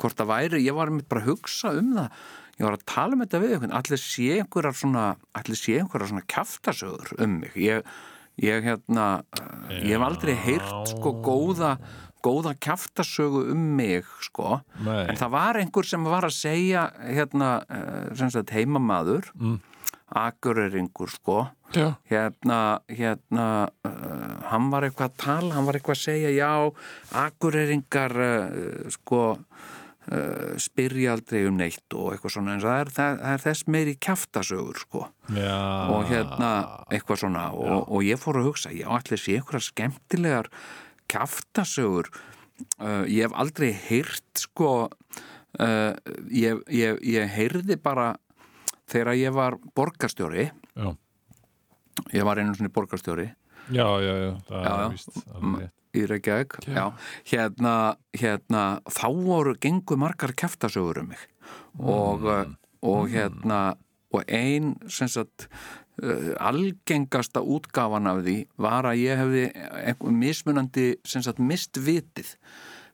hvort 0.00 0.16
það 0.18 0.30
væri, 0.32 0.62
ég 0.64 0.74
var 0.74 0.90
einmitt 0.90 1.10
bara 1.10 1.22
að 1.22 1.34
hugsa 1.34 1.74
um 1.78 1.92
það 1.98 2.22
ég 2.60 2.66
var 2.68 2.76
að 2.76 2.84
tala 2.92 3.16
um 3.16 3.24
þetta 3.24 3.40
við 3.42 3.56
einhvern 3.56 3.74
allir 3.80 4.02
sé 4.04 4.28
einhverjar 4.36 4.76
svona 4.76 5.04
allir 5.40 5.56
sé 5.58 5.78
einhverjar 5.80 6.12
svona 6.12 6.26
kjaftasögur 6.28 7.14
um 7.24 7.38
mig 7.40 7.56
ég, 7.56 7.88
ég 8.44 8.68
hérna 8.68 9.08
uh, 9.40 9.72
ég 9.80 9.94
hef 9.96 10.04
aldrei 10.10 10.36
heyrt 10.44 10.92
sko 10.92 11.14
góða 11.24 11.72
góða 12.20 12.52
kjaftasögu 12.60 13.46
um 13.54 13.62
mig 13.78 14.04
sko 14.26 14.58
Nei. 14.84 15.06
en 15.08 15.16
það 15.16 15.30
var 15.32 15.56
einhver 15.62 15.88
sem 15.88 16.04
var 16.04 16.26
að 16.28 16.36
segja 16.36 16.82
hérna 17.00 17.54
uh, 17.64 18.12
sem 18.20 18.30
sagt 18.36 18.52
heimamaður 18.52 19.32
Mm. 19.40 19.56
akureyringur 20.10 21.06
sko 21.14 21.36
já. 21.72 21.92
hérna, 22.10 22.80
hérna 22.90 23.44
uh, 23.86 24.40
hann 24.50 24.66
var 24.72 24.82
eitthvað 24.88 25.06
að 25.12 25.18
tala, 25.22 25.50
hann 25.54 25.68
var 25.68 25.78
eitthvað 25.78 25.94
að 25.96 26.00
segja 26.02 26.32
já, 26.34 26.50
akureyringar 27.24 28.16
uh, 28.18 28.88
sko 28.90 29.20
uh, 30.08 30.56
spyrja 30.60 31.14
aldrei 31.16 31.44
um 31.48 31.58
neitt 31.60 31.96
og 31.96 32.14
eitthvað 32.14 32.36
svona, 32.36 32.56
en 32.56 32.64
það 32.64 32.82
er, 32.82 32.92
það, 32.96 33.24
er 33.32 33.44
þess 33.44 33.66
meiri 33.74 33.96
kjaftasögur 34.06 34.80
sko 34.84 35.04
já. 35.36 35.58
og 35.92 36.06
hérna 36.10 36.52
eitthvað 36.90 37.22
svona 37.24 37.48
og, 37.56 37.84
og 37.88 38.06
ég 38.06 38.20
fór 38.20 38.40
að 38.40 38.50
hugsa, 38.50 38.72
já, 38.74 38.88
allir 38.96 39.20
sé 39.20 39.36
einhverja 39.38 39.68
skemmtilegar 39.68 40.50
kjaftasögur 41.10 42.10
uh, 42.12 43.04
ég 43.06 43.26
hef 43.26 43.36
aldrei 43.44 43.70
heyrt 43.74 44.44
sko 44.46 44.72
uh, 44.86 45.92
ég, 46.30 46.64
ég, 46.68 47.02
ég 47.04 47.36
heyrði 47.36 47.78
bara 47.80 48.14
þegar 48.90 49.18
ég 49.18 49.36
var 49.36 49.58
borgarstjóri 49.76 50.48
já. 50.50 50.88
ég 52.14 52.26
var 52.26 52.40
einu 52.40 52.56
svona 52.56 52.72
borgarstjóri 52.74 53.28
já, 53.70 53.86
já, 54.02 54.14
já, 54.24 54.32
það 54.48 54.64
Já, 54.64 54.72
er 54.72 54.96
víst 54.96 55.12
alveg 55.20 55.60
rétt. 55.60 55.76
Í 55.96 56.04
Reykjavík. 56.06 56.58
Já. 56.70 56.92
Hérna, 57.30 57.74
hérna 58.16 58.64
þá 58.90 59.06
voru 59.24 59.54
gengu 59.60 59.96
margar 60.00 60.32
kæftasögur 60.38 61.02
um 61.02 61.08
mig. 61.14 61.22
Og, 61.78 62.20
Mm. 62.22 62.56
og 62.82 63.08
hérna 63.12 63.76
og 64.12 64.24
ein 64.28 64.76
sem 64.88 65.08
sagt 65.08 65.48
uh, 66.02 66.34
algengasta 66.40 67.40
útgáfan 67.42 68.08
af 68.10 68.24
því 68.24 68.46
var 68.58 68.84
að 68.88 68.98
ég 69.04 69.18
hefði 69.20 69.44
einhver 69.54 70.12
mismunandi 70.12 70.86
sem 71.04 71.22
sagt 71.22 71.38
mist 71.38 71.76
vitið. 71.78 72.36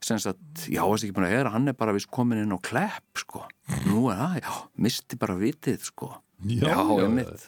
Sem 0.05 0.19
sagt, 0.21 0.67
já, 0.69 0.83
veist 0.85 1.05
ekki 1.07 1.15
búin 1.17 1.25
að 1.29 1.37
heyra 1.38 1.53
hann 1.55 1.69
er 1.69 1.73
bara 1.79 1.95
vist 1.97 2.11
komin 2.12 2.43
inn 2.43 2.53
á 2.53 2.59
klepp 2.61 3.17
sko. 3.23 3.47
Nú 3.87 4.11
er 4.12 4.19
það, 4.21 4.35
já, 4.43 4.53
misti 4.76 5.17
bara 5.17 5.37
vitið 5.41 5.81
sko. 5.88 6.11
Já, 6.45 6.69
já, 6.69 6.83
einmitt. 7.07 7.47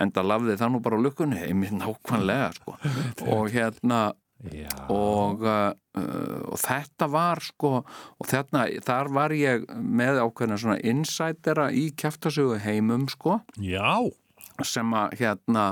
En 0.00 0.12
það 0.12 0.28
lafði 0.28 0.58
það 0.60 0.72
nú 0.74 0.80
bara 0.84 0.98
á 1.00 1.04
lukkunni 1.06 1.40
einmitt 1.46 1.72
nákvæmlega 1.72 2.50
sko. 2.58 2.76
Og 3.32 3.48
hérna. 3.50 4.12
Og, 4.88 5.42
uh, 5.44 5.72
og 6.48 6.58
þetta 6.60 7.08
var 7.12 7.42
sko 7.44 7.72
og 7.82 8.28
þarna, 8.28 8.64
þar 8.86 9.12
var 9.12 9.34
ég 9.36 9.66
með 9.76 10.22
ákveðna 10.24 10.58
svona 10.60 10.80
insidera 10.80 11.68
í 11.72 11.90
kjaftasögu 11.92 12.60
heimum 12.64 13.08
sko. 13.12 13.40
Já, 13.60 14.00
sem 14.64 14.92
að 14.96 15.16
hérna 15.20 15.66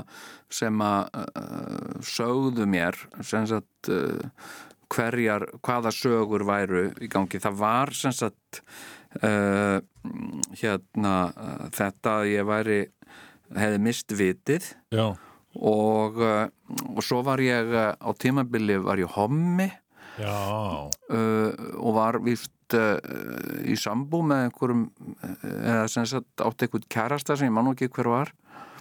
sem 0.52 0.84
að 0.84 1.08
uh, 1.22 1.98
sögðu 2.04 2.68
mér 2.68 2.96
sem 3.20 3.48
sagt 3.48 3.92
uh, 3.92 4.20
hverjar, 4.92 5.44
hvaða 5.64 5.92
sögur 5.92 6.44
væru 6.48 6.88
í 7.04 7.10
gangi, 7.12 7.40
það 7.42 7.58
var 7.60 7.92
sem 7.96 8.14
sagt 8.16 8.62
uh, 9.22 9.80
hérna 10.56 11.16
uh, 11.28 11.66
þetta 11.74 12.20
að 12.20 12.30
ég 12.32 12.48
væri 12.48 12.78
hefði 13.56 13.80
mist 13.84 14.12
vitið. 14.16 14.72
Já, 14.92 15.06
og, 15.58 16.18
uh, 16.22 16.46
og 16.94 17.02
svo 17.04 17.22
var 17.26 17.42
ég 17.42 17.72
uh, 17.74 17.92
á 17.98 18.10
tímabili 18.18 18.78
var 18.82 19.00
ég 19.02 19.10
hommi 19.16 19.68
já. 20.18 20.34
uh, 20.86 21.52
og 21.78 21.94
var 21.98 22.20
víst 22.22 22.76
uh, 22.78 22.98
í 23.66 23.76
sambú 23.78 24.22
með 24.26 24.48
einhverjum 24.48 24.84
eða 25.42 25.86
sem 25.90 26.06
sagt 26.06 26.44
átti 26.44 26.68
einhvern 26.68 26.90
kærasta 26.90 27.36
sem 27.38 27.50
ég 27.50 27.56
man 27.56 27.72
ekki 27.72 27.90
hver 27.90 28.12
var 28.12 28.34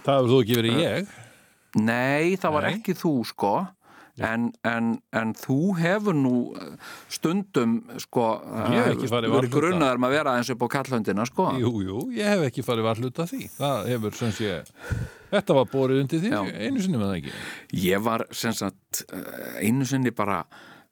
það 0.04 0.14
hefur 0.20 0.34
þú 0.34 0.44
ekki 0.44 0.60
verið 0.62 0.84
ég 0.86 1.16
Nei, 1.78 2.38
það 2.40 2.54
var 2.56 2.64
Nei. 2.66 2.76
ekki 2.78 2.94
þú 2.98 3.12
sko 3.28 3.50
en, 4.24 4.48
en, 4.66 4.94
en 5.14 5.34
þú 5.38 5.60
hefur 5.78 6.16
nú 6.18 6.36
eh, 6.58 6.94
stundum 7.14 7.80
sko, 8.02 8.28
varhluta. 8.42 9.52
grunnaður 9.54 10.02
með 10.02 10.10
að 10.10 10.16
vera 10.18 10.38
eins 10.38 10.54
upp 10.54 10.66
á 10.66 10.68
kallhöndina 10.78 11.28
sko. 11.30 11.52
Jú, 11.62 11.74
jú, 11.86 12.06
ég 12.18 12.34
hef 12.34 12.48
ekki 12.50 12.66
farið 12.66 12.90
varhluta 12.90 13.28
því 13.30 13.50
það 13.58 13.92
hefur 13.94 14.18
sem 14.18 14.34
sé 14.38 14.56
þetta 15.34 15.60
var 15.60 15.70
borið 15.72 16.02
undir 16.06 16.24
því 16.24 16.34
Já. 16.34 16.40
einu 16.66 16.82
sinni 16.84 17.02
með 17.02 17.12
það 17.12 17.20
ekki 17.20 17.84
Ég 17.84 18.08
var 18.08 18.26
sem 18.32 18.56
sagt 18.58 19.04
eh, 19.12 19.62
einu 19.68 19.88
sinni 19.88 20.16
bara 20.16 20.42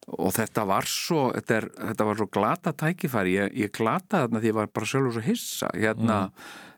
og 0.06 0.36
þetta 0.36 0.68
var 0.70 0.86
svo 0.90 1.32
þetta, 1.34 1.56
er, 1.58 1.68
þetta 1.90 2.06
var 2.06 2.20
svo 2.20 2.28
glata 2.30 2.74
tækifæri 2.78 3.38
ég, 3.40 3.56
ég 3.64 3.74
glata 3.74 4.26
þarna 4.26 4.42
því 4.44 4.52
ég 4.52 4.58
var 4.60 4.70
bara 4.76 4.90
sjálfur 4.92 5.16
svo 5.18 5.24
hissa 5.26 5.72
hérna 5.74 6.20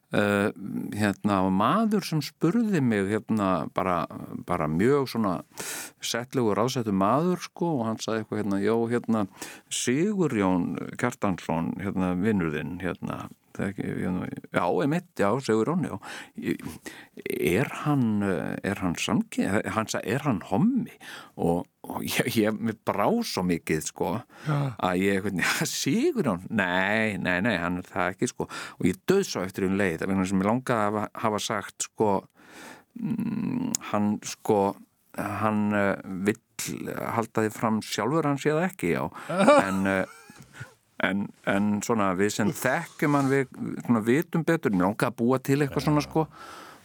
Uh, 0.08 0.54
hérna 0.96 1.42
maður 1.52 2.06
sem 2.08 2.22
spurði 2.24 2.80
mig 2.80 3.10
hérna 3.10 3.68
bara, 3.76 4.06
bara 4.48 4.70
mjög 4.72 5.10
settlegur 6.00 6.62
ásettu 6.64 6.94
maður 6.96 7.42
sko 7.44 7.74
og 7.82 7.90
hann 7.90 8.00
sagði 8.00 8.24
eitthvað 8.24 8.40
hérna, 8.40 8.62
já 8.64 8.76
hérna 8.94 9.26
Kjartansson 11.02 11.74
hérna 11.84 12.14
vinnurðinn 12.22 12.78
hérna 12.80 13.26
það 13.58 13.66
er 13.66 13.74
ekki, 13.74 13.88
hérna, 13.98 14.28
já, 14.54 14.66
emitt, 14.86 15.10
já, 15.20 15.30
Sigurjón 15.44 15.88
já, 15.88 15.96
er 17.26 17.74
hann 17.84 18.08
er 18.64 18.84
hann 18.84 18.96
sagði, 19.92 20.14
er 20.14 20.28
hann 20.28 20.44
hommi? 20.52 20.96
Og, 21.36 21.66
og 21.88 22.06
ég, 22.06 22.29
ég 22.38 22.79
brá 22.88 23.06
svo 23.25 23.44
mikið 23.48 23.84
sko 23.88 24.13
að 24.48 25.03
ég, 25.03 25.22
hvernig, 25.25 25.46
ja, 25.48 25.67
Sigurjón 25.70 26.48
nei, 26.50 27.17
nei, 27.22 27.38
nei, 27.46 27.56
hann 27.62 27.79
er 27.82 27.88
það 27.88 28.12
ekki 28.13 28.32
sko. 28.32 28.50
Og 28.79 28.89
ég 28.89 29.00
döð 29.10 29.24
svo 29.27 29.46
eftir 29.48 29.67
um 29.70 29.77
leið, 29.79 30.01
það 30.01 30.15
er 30.15 30.32
sem 30.32 30.44
ég 30.44 30.50
langaði 30.50 30.77
að 30.77 30.86
hafa, 30.88 31.06
hafa 31.24 31.41
sagt 31.48 31.88
sko 31.89 32.12
mm, 33.00 33.72
hann 33.94 34.12
sko 34.27 34.62
hann 35.17 35.63
uh, 35.74 35.96
vill 36.27 36.41
halda 37.15 37.44
því 37.46 37.51
fram 37.53 37.82
sjálfur 37.86 38.27
hann 38.27 38.39
sé 38.41 38.53
það 38.53 38.70
ekki, 38.70 38.94
já. 38.98 39.03
En 39.67 39.84
uh, 39.88 40.15
En, 41.06 41.27
en 41.46 41.65
svona 41.86 42.08
við 42.17 42.32
sem 42.39 42.51
þekkjum 42.58 43.13
hann 43.13 43.27
við 43.29 43.51
svona 43.84 44.00
vitum 44.01 44.41
betur, 44.48 44.74
mér 44.74 44.88
langar 44.88 45.12
að 45.12 45.20
búa 45.20 45.38
til 45.46 45.60
eitthvað 45.62 45.84
svona 45.86 46.01
sko 46.01 46.24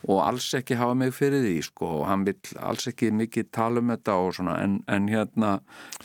og 0.09 0.18
alls 0.25 0.49
ekki 0.59 0.76
hafa 0.80 0.97
mig 0.99 1.12
fyrir 1.14 1.44
því 1.44 1.54
sko 1.68 1.88
og 2.00 2.04
hann 2.09 2.25
vil 2.26 2.35
alls 2.59 2.88
ekki 2.90 3.12
mikið 3.14 3.50
tala 3.54 3.82
um 3.82 3.92
þetta 3.92 4.16
og 4.18 4.32
svona 4.38 4.56
en, 4.64 4.76
en 4.90 5.09
hérna, 5.12 5.52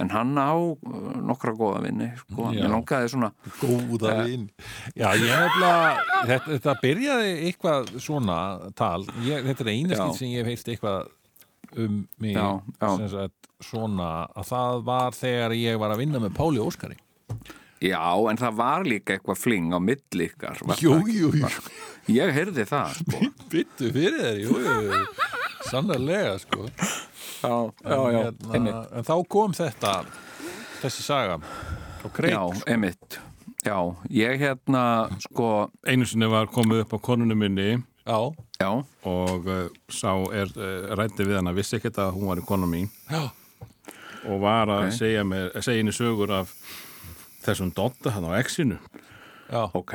en 0.02 0.12
hann 0.14 0.36
á 0.38 0.54
uh, 0.54 0.78
nokkra 1.26 1.56
góða 1.58 1.84
vinni 1.88 2.12
sko, 2.20 2.52
mér 2.54 2.70
langaði 2.74 3.12
svona 3.16 3.32
Góða 3.58 4.16
vinn 4.28 4.48
Já, 4.94 5.10
ég 5.18 5.26
nefnilega, 5.26 6.22
þetta, 6.30 6.52
þetta 6.54 6.76
byrjaði 6.84 7.34
eitthvað 7.48 7.94
svona 8.04 8.38
tal. 8.78 9.06
Ég, 9.26 9.46
þetta 9.48 9.66
er 9.66 9.72
eina 9.74 9.96
Já. 9.96 10.02
skil 10.04 10.20
sem 10.20 10.34
ég 10.34 10.44
hef 10.44 10.52
heyrst 10.54 10.72
eitthvað 10.74 11.14
um 11.78 12.02
mig 12.22 12.36
Já, 12.38 12.48
já. 12.78 12.90
sem 13.02 13.10
sagt, 13.12 13.52
svona 13.66 14.12
að 14.38 14.52
það 14.52 14.84
var 14.88 15.18
þegar 15.18 15.58
ég 15.58 15.80
var 15.82 15.96
að 15.96 16.04
vinna 16.06 16.22
með 16.24 16.36
Páli 16.38 16.62
Óskari 16.64 17.00
Já, 17.84 18.02
en 18.32 18.40
það 18.42 18.56
var 18.58 18.86
líka 18.88 19.14
eitthvað 19.18 19.38
fling 19.38 19.74
á 19.74 19.80
milli 19.84 20.26
ykkar 20.32 20.62
var 20.66 20.80
Jú, 20.82 20.96
jú, 21.12 21.30
jú, 21.38 21.52
Ég 22.10 22.32
heyrði 22.34 22.64
það 22.70 22.96
sko. 23.02 23.20
Byttu 23.52 23.92
fyrir 23.94 24.18
þér, 24.24 24.40
jú, 24.42 24.56
jú, 24.64 24.76
jú. 24.88 25.02
sannarlega, 25.70 26.38
sko. 26.42 26.66
Já, 27.44 27.54
en, 27.86 28.24
hérna, 28.56 28.82
en 28.98 29.06
þá 29.06 29.14
kom 29.30 29.54
þetta 29.54 29.92
þessi 30.82 31.04
saga 31.06 31.38
Já, 32.32 32.42
emitt 32.74 33.20
Já, 33.66 33.78
ég 34.14 34.40
hérna 34.42 34.84
sko 35.22 35.68
Einu 35.86 36.06
sinni 36.08 36.30
var 36.32 36.48
komið 36.54 36.86
upp 36.86 36.94
á 36.96 37.00
konunum 37.04 37.38
minni. 37.42 37.76
Já, 38.08 38.20
Já, 38.62 38.70
og 39.06 39.50
uh, 39.52 39.66
sá 39.92 40.14
er 40.34 40.48
uh, 40.56 40.94
rætti 40.98 41.26
við 41.28 41.36
hana, 41.42 41.52
vissi 41.54 41.76
ekkert 41.78 41.98
að 42.02 42.14
hún 42.16 42.30
var 42.32 42.40
í 42.42 42.46
konu 42.48 42.66
mín. 42.70 42.88
Já, 43.12 43.26
og 44.32 44.40
var 44.42 44.72
að 44.72 44.86
Ok. 44.88 44.96
segja, 44.98 45.26
mér, 45.28 45.52
segja 45.60 45.82
henni 45.84 45.94
sögur 45.94 46.32
af 46.40 46.54
þessum 47.48 47.74
dotta 47.78 48.14
hann 48.16 48.28
á 48.28 48.32
exinu. 48.40 48.80
Já, 49.48 49.62
ok. 49.74 49.94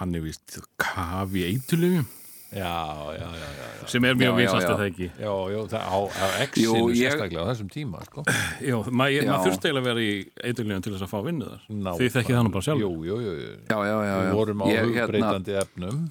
Hann 0.00 0.14
er 0.16 0.24
vist 0.24 0.58
kafi 0.80 1.44
eitulifjum 1.50 2.08
já, 2.50 2.66
já, 3.14 3.26
já, 3.30 3.48
já, 3.54 3.66
já. 3.80 3.86
sem 3.86 4.04
er 4.04 4.16
mjög 4.18 4.32
vinsast 4.40 4.66
að 4.66 4.80
það 4.80 4.88
ekki? 4.88 5.06
Já, 5.22 5.34
já, 5.52 5.60
á, 5.78 5.98
á 6.02 6.26
Jú, 6.58 6.72
X-inu 6.72 6.88
ég- 6.90 7.12
sérstaklega 7.12 7.44
á 7.46 7.50
þessum 7.52 7.68
tíma, 7.70 8.00
sko. 8.08 8.24
Já, 8.66 8.74
maður 8.90 9.28
mað 9.30 9.44
þurfti 9.46 9.70
eiginlega 9.70 9.84
að 9.84 9.86
vera 9.90 10.02
í 10.02 10.16
eitulifjum 10.50 10.82
til 10.82 10.92
þess 10.96 11.06
að 11.06 11.12
fá 11.12 11.20
vinnu 11.28 11.46
þar. 11.52 11.62
Ná, 11.70 11.90
því 12.00 12.08
þekki 12.16 12.34
það 12.34 12.42
nú 12.48 12.52
bara 12.56 12.66
sjálf 12.66 12.82
Jú, 12.82 12.90
jú, 13.06 13.20
jú, 13.22 13.36
jú. 13.38 13.52
Já, 13.70 13.78
já, 13.86 13.94
já, 13.94 14.10
já. 14.10 14.18
Við 14.24 14.34
vorum 14.40 14.58
á 14.58 14.66
Ég, 14.66 14.80
hérna, 14.80 14.90
hugbreytandi 15.04 15.56
efnum. 15.62 16.02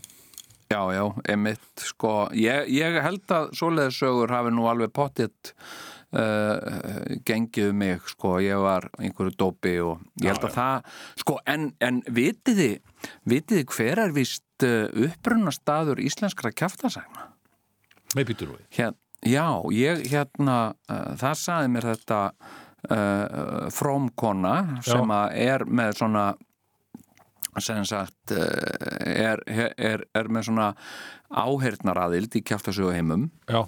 Já, 0.69 0.81
já, 0.93 1.03
emitt, 1.33 1.83
sko, 1.91 2.13
ég, 2.37 2.67
ég 2.71 2.99
held 3.03 3.35
að 3.35 3.51
svoleiðisögur 3.59 4.29
hafi 4.31 4.51
nú 4.55 4.67
alveg 4.69 4.93
pottitt 4.95 5.51
uh, 6.17 7.17
gengið 7.27 7.71
um 7.71 7.81
mig, 7.81 8.05
sko, 8.09 8.37
ég 8.43 8.61
var 8.61 8.89
einhverju 8.99 9.35
dópi 9.37 9.75
og 9.83 9.99
ég 10.21 10.31
held 10.31 10.47
að 10.47 10.55
það, 10.55 10.95
sko, 11.23 11.37
en, 11.49 11.67
en 11.85 12.01
vitið 12.05 12.61
þið, 12.61 13.11
vitið 13.33 13.61
þið 13.61 13.75
hver 13.75 14.03
er 14.05 14.15
vist 14.15 14.65
uh, 14.67 14.87
upprunastaður 15.07 16.01
íslenskra 16.03 16.53
kjaftasagna? 16.55 17.29
Með 18.17 18.31
býtur 18.31 18.53
við. 18.55 18.65
Hér, 18.79 18.97
já, 19.27 19.47
ég 19.75 20.03
hérna, 20.09 20.59
uh, 20.89 21.13
það 21.19 21.39
saði 21.43 21.71
mér 21.75 21.89
þetta 21.91 22.21
uh, 22.33 23.69
frómkona 23.75 24.55
sem 24.85 25.15
að 25.15 25.39
er 25.45 25.67
með 25.69 25.97
svona 26.03 26.29
sem 27.59 27.81
sagt 27.83 28.31
er, 28.31 29.41
er, 29.49 30.03
er 30.15 30.27
með 30.31 30.45
svona 30.47 30.67
áheyrnaraðild 31.33 32.37
í 32.37 32.43
kjaftasögu 32.45 32.93
heimum 32.93 33.25
Já, 33.49 33.65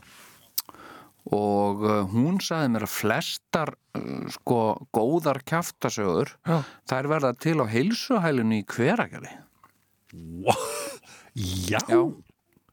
og 1.30 1.84
uh, 1.86 2.00
hún 2.10 2.40
saði 2.42 2.72
mér 2.74 2.88
að 2.88 2.96
flestar 2.96 3.74
uh, 3.98 4.26
sko 4.34 4.62
góðar 4.96 5.42
kjaftasögur 5.46 6.34
Já. 6.48 6.64
þær 6.90 7.12
verða 7.12 7.36
til 7.38 7.60
á 7.62 7.66
heilsuhælinu 7.70 8.62
í 8.62 8.66
hveragjali 8.66 9.36
já, 11.70 11.80
Já, 11.86 12.02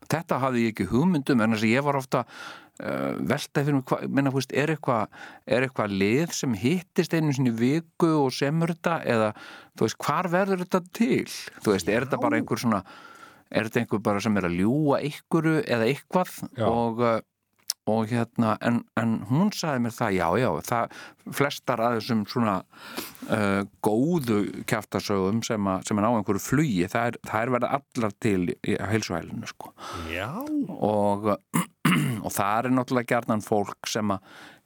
þetta 0.09 0.41
hafði 0.43 0.65
ég 0.65 0.73
ekki 0.73 0.89
hugmyndum 0.95 1.45
en 1.45 1.55
þess 1.55 1.67
að 1.67 1.75
ég 1.75 1.87
var 1.87 2.01
ofta 2.01 2.25
uh, 2.25 3.13
velta 3.21 3.65
fyrir 3.67 3.79
mig, 3.79 4.33
hva, 4.33 4.47
er 4.49 4.73
eitthvað 4.75 5.21
er 5.45 5.67
eitthvað 5.69 5.99
lið 6.01 6.35
sem 6.41 6.57
hittist 6.59 7.15
einu 7.15 7.37
sinni 7.37 7.53
viku 7.53 8.15
og 8.25 8.33
semur 8.35 8.73
þetta 8.75 8.99
eða, 9.05 9.31
þú 9.77 9.89
veist, 9.89 10.01
hvar 10.09 10.33
verður 10.33 10.65
þetta 10.65 10.83
til? 10.97 11.25
Þú 11.61 11.77
veist, 11.77 11.93
er 11.93 12.09
þetta 12.09 12.23
bara 12.25 12.41
einhver 12.41 12.65
svona 12.65 12.83
er 13.49 13.69
þetta 13.69 13.85
einhver 13.85 14.05
bara 14.05 14.23
sem 14.25 14.37
er 14.41 14.49
að 14.49 14.59
ljúga 14.61 15.03
einhverju 15.05 15.59
eða 15.65 15.89
eitthvað 15.93 16.33
Já. 16.49 16.67
og, 16.69 17.05
uh, 17.05 17.19
og 17.89 18.11
hérna 18.11 18.55
en, 18.65 18.83
en 19.01 19.15
hún 19.31 19.53
sagði 19.55 19.85
mér 19.87 19.95
það, 19.97 20.17
já, 20.19 20.27
já 20.43 20.49
það, 20.69 20.99
flestar 21.39 21.83
að 21.85 21.97
þessum 21.99 22.25
svona 22.29 22.57
uh, 23.29 23.63
góðu 23.85 24.41
kjaftasögum 24.69 25.43
sem, 25.47 25.71
sem 25.87 26.01
er 26.01 26.09
á 26.09 26.11
einhverju 26.13 26.45
flugi 26.45 26.89
það 26.91 27.11
er, 27.11 27.19
það 27.31 27.41
er 27.41 27.55
verið 27.57 27.79
allar 27.79 28.15
til 28.25 28.41
heilsuhælinu 28.93 29.51
sko. 29.51 29.73
Já, 30.13 30.31
og, 30.77 31.33
og 32.25 32.31
það 32.35 32.53
er 32.59 32.71
náttúrulega 32.77 33.15
gjarnan 33.15 33.45
fólk 33.45 33.91
sem 33.91 34.15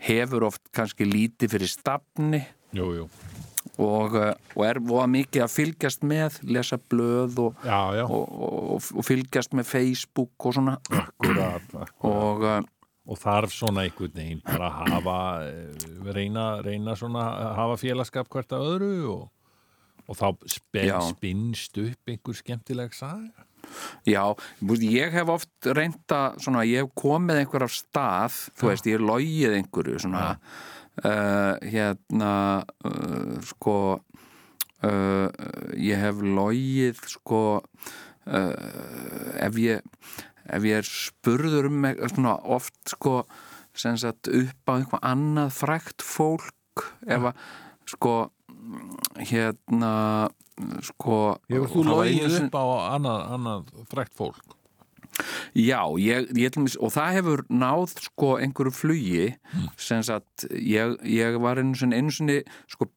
hefur 0.02 0.48
oft 0.50 0.64
kannski 0.74 1.06
lítið 1.08 1.56
fyrir 1.56 1.72
stafni. 1.72 2.44
Jú, 2.72 2.88
jú. 2.96 3.08
og, 3.82 4.14
uh, 4.16 4.32
og 4.56 4.62
er 4.66 4.78
voða 4.84 5.08
mikið 5.12 5.44
að 5.44 5.52
fylgjast 5.52 6.06
með, 6.08 6.38
lesa 6.48 6.78
blöð 6.80 7.40
og, 7.46 7.66
Já, 7.66 7.80
já, 7.98 8.04
og, 8.06 8.38
og, 8.48 8.92
og 8.96 9.06
fylgjast 9.06 9.56
með 9.58 9.68
Facebook 9.68 10.46
og 10.48 10.56
svona. 10.56 10.78
Akkurat, 10.90 11.66
akkurat. 11.74 11.98
og 12.08 12.46
uh, 12.46 12.62
Og 13.10 13.18
þarf 13.18 13.50
svona 13.50 13.82
einhvern 13.86 14.14
veginn 14.14 14.42
bara 14.46 14.68
að 14.70 14.92
hafa, 14.94 15.20
eh, 15.48 15.86
reyna, 16.14 16.44
reyna 16.62 16.94
svona 16.98 17.24
að 17.34 17.54
hafa 17.58 17.78
félagskap 17.80 18.28
hvert 18.30 18.54
að 18.54 18.66
öðru 18.74 18.92
og, 19.10 19.24
og 20.06 20.18
þá 20.18 20.28
Já. 20.78 20.98
spinnst 21.08 21.78
upp 21.82 22.12
einhver 22.12 22.38
skemmtileg 22.38 22.94
saga. 22.94 23.48
Já, 24.06 24.34
ég 24.82 25.12
hef 25.14 25.28
oft 25.30 25.66
reynda 25.66 26.34
svona, 26.42 26.64
ég 26.66 26.82
hef 26.82 26.94
komið 26.98 27.42
einhver 27.42 27.66
af 27.66 27.74
stað, 27.74 28.38
þú 28.58 28.70
veist, 28.70 28.88
ég 28.90 28.98
er 28.98 29.04
logið 29.06 29.56
einhverju 29.58 30.02
svona 30.02 30.24
uh, 31.04 31.54
hérna 31.62 32.34
uh, 32.84 33.38
sko 33.46 33.76
uh, 34.82 35.28
ég 35.78 36.02
hef 36.02 36.22
logið 36.22 37.02
sko 37.16 37.42
ef 38.22 39.56
ég 39.58 39.82
ef 40.52 40.66
ég 40.68 40.78
er 40.82 40.88
spurður 40.88 41.68
um 41.70 41.86
svona 42.12 42.36
oft 42.56 42.76
sko 42.92 43.22
sagt 43.96 44.28
upp 44.28 44.68
á 44.68 44.72
einhvað 44.76 45.04
annað 45.12 45.52
frækt 45.56 46.04
fólk 46.04 46.86
ef 47.08 47.30
að 47.32 47.44
sko 47.92 48.14
hérna 49.18 49.92
sko 50.84 51.38
Hefur 51.50 51.68
þú 51.72 51.84
sinni- 52.36 52.50
upp 52.50 52.58
á 52.58 52.64
annað, 52.96 53.22
annað 53.36 53.70
frækt 53.90 54.14
fólk? 54.18 54.58
Já, 55.52 55.82
ég, 56.00 56.30
ég 56.40 56.54
og 56.80 56.92
það 56.94 57.16
hefur 57.18 57.42
náð 57.52 57.90
sko 58.00 58.30
einhverju 58.40 58.72
flugi 58.72 59.24
sem 59.76 60.00
sagt, 60.06 60.46
ég, 60.48 60.94
ég 61.04 61.36
var 61.42 61.60
einu 61.60 61.76
sinni, 61.76 61.98
einu 62.00 62.10
sinni, 62.14 62.38
sko 62.70 62.88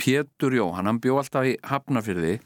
Pétur 0.00 0.56
Jóhann, 0.56 0.86
hann 0.90 0.98
bjó 1.02 1.20
alltaf 1.20 1.46
í 1.46 1.54
Hafnafyrði 1.70 2.40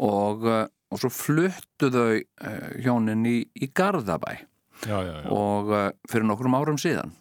og, 0.00 0.46
uh, 0.48 0.64
og 0.88 1.02
svo 1.02 1.10
fluttu 1.12 1.90
þau 1.92 2.16
uh, 2.16 2.68
hjónin 2.80 3.26
í, 3.28 3.38
í 3.54 3.70
Garðabæ. 3.74 4.38
Já, 4.86 4.98
já, 5.02 5.14
já. 5.24 5.30
og 5.34 5.72
uh, 5.74 5.88
fyrir 6.10 6.28
nokkrum 6.28 6.56
árum 6.58 6.78
síðan. 6.80 7.14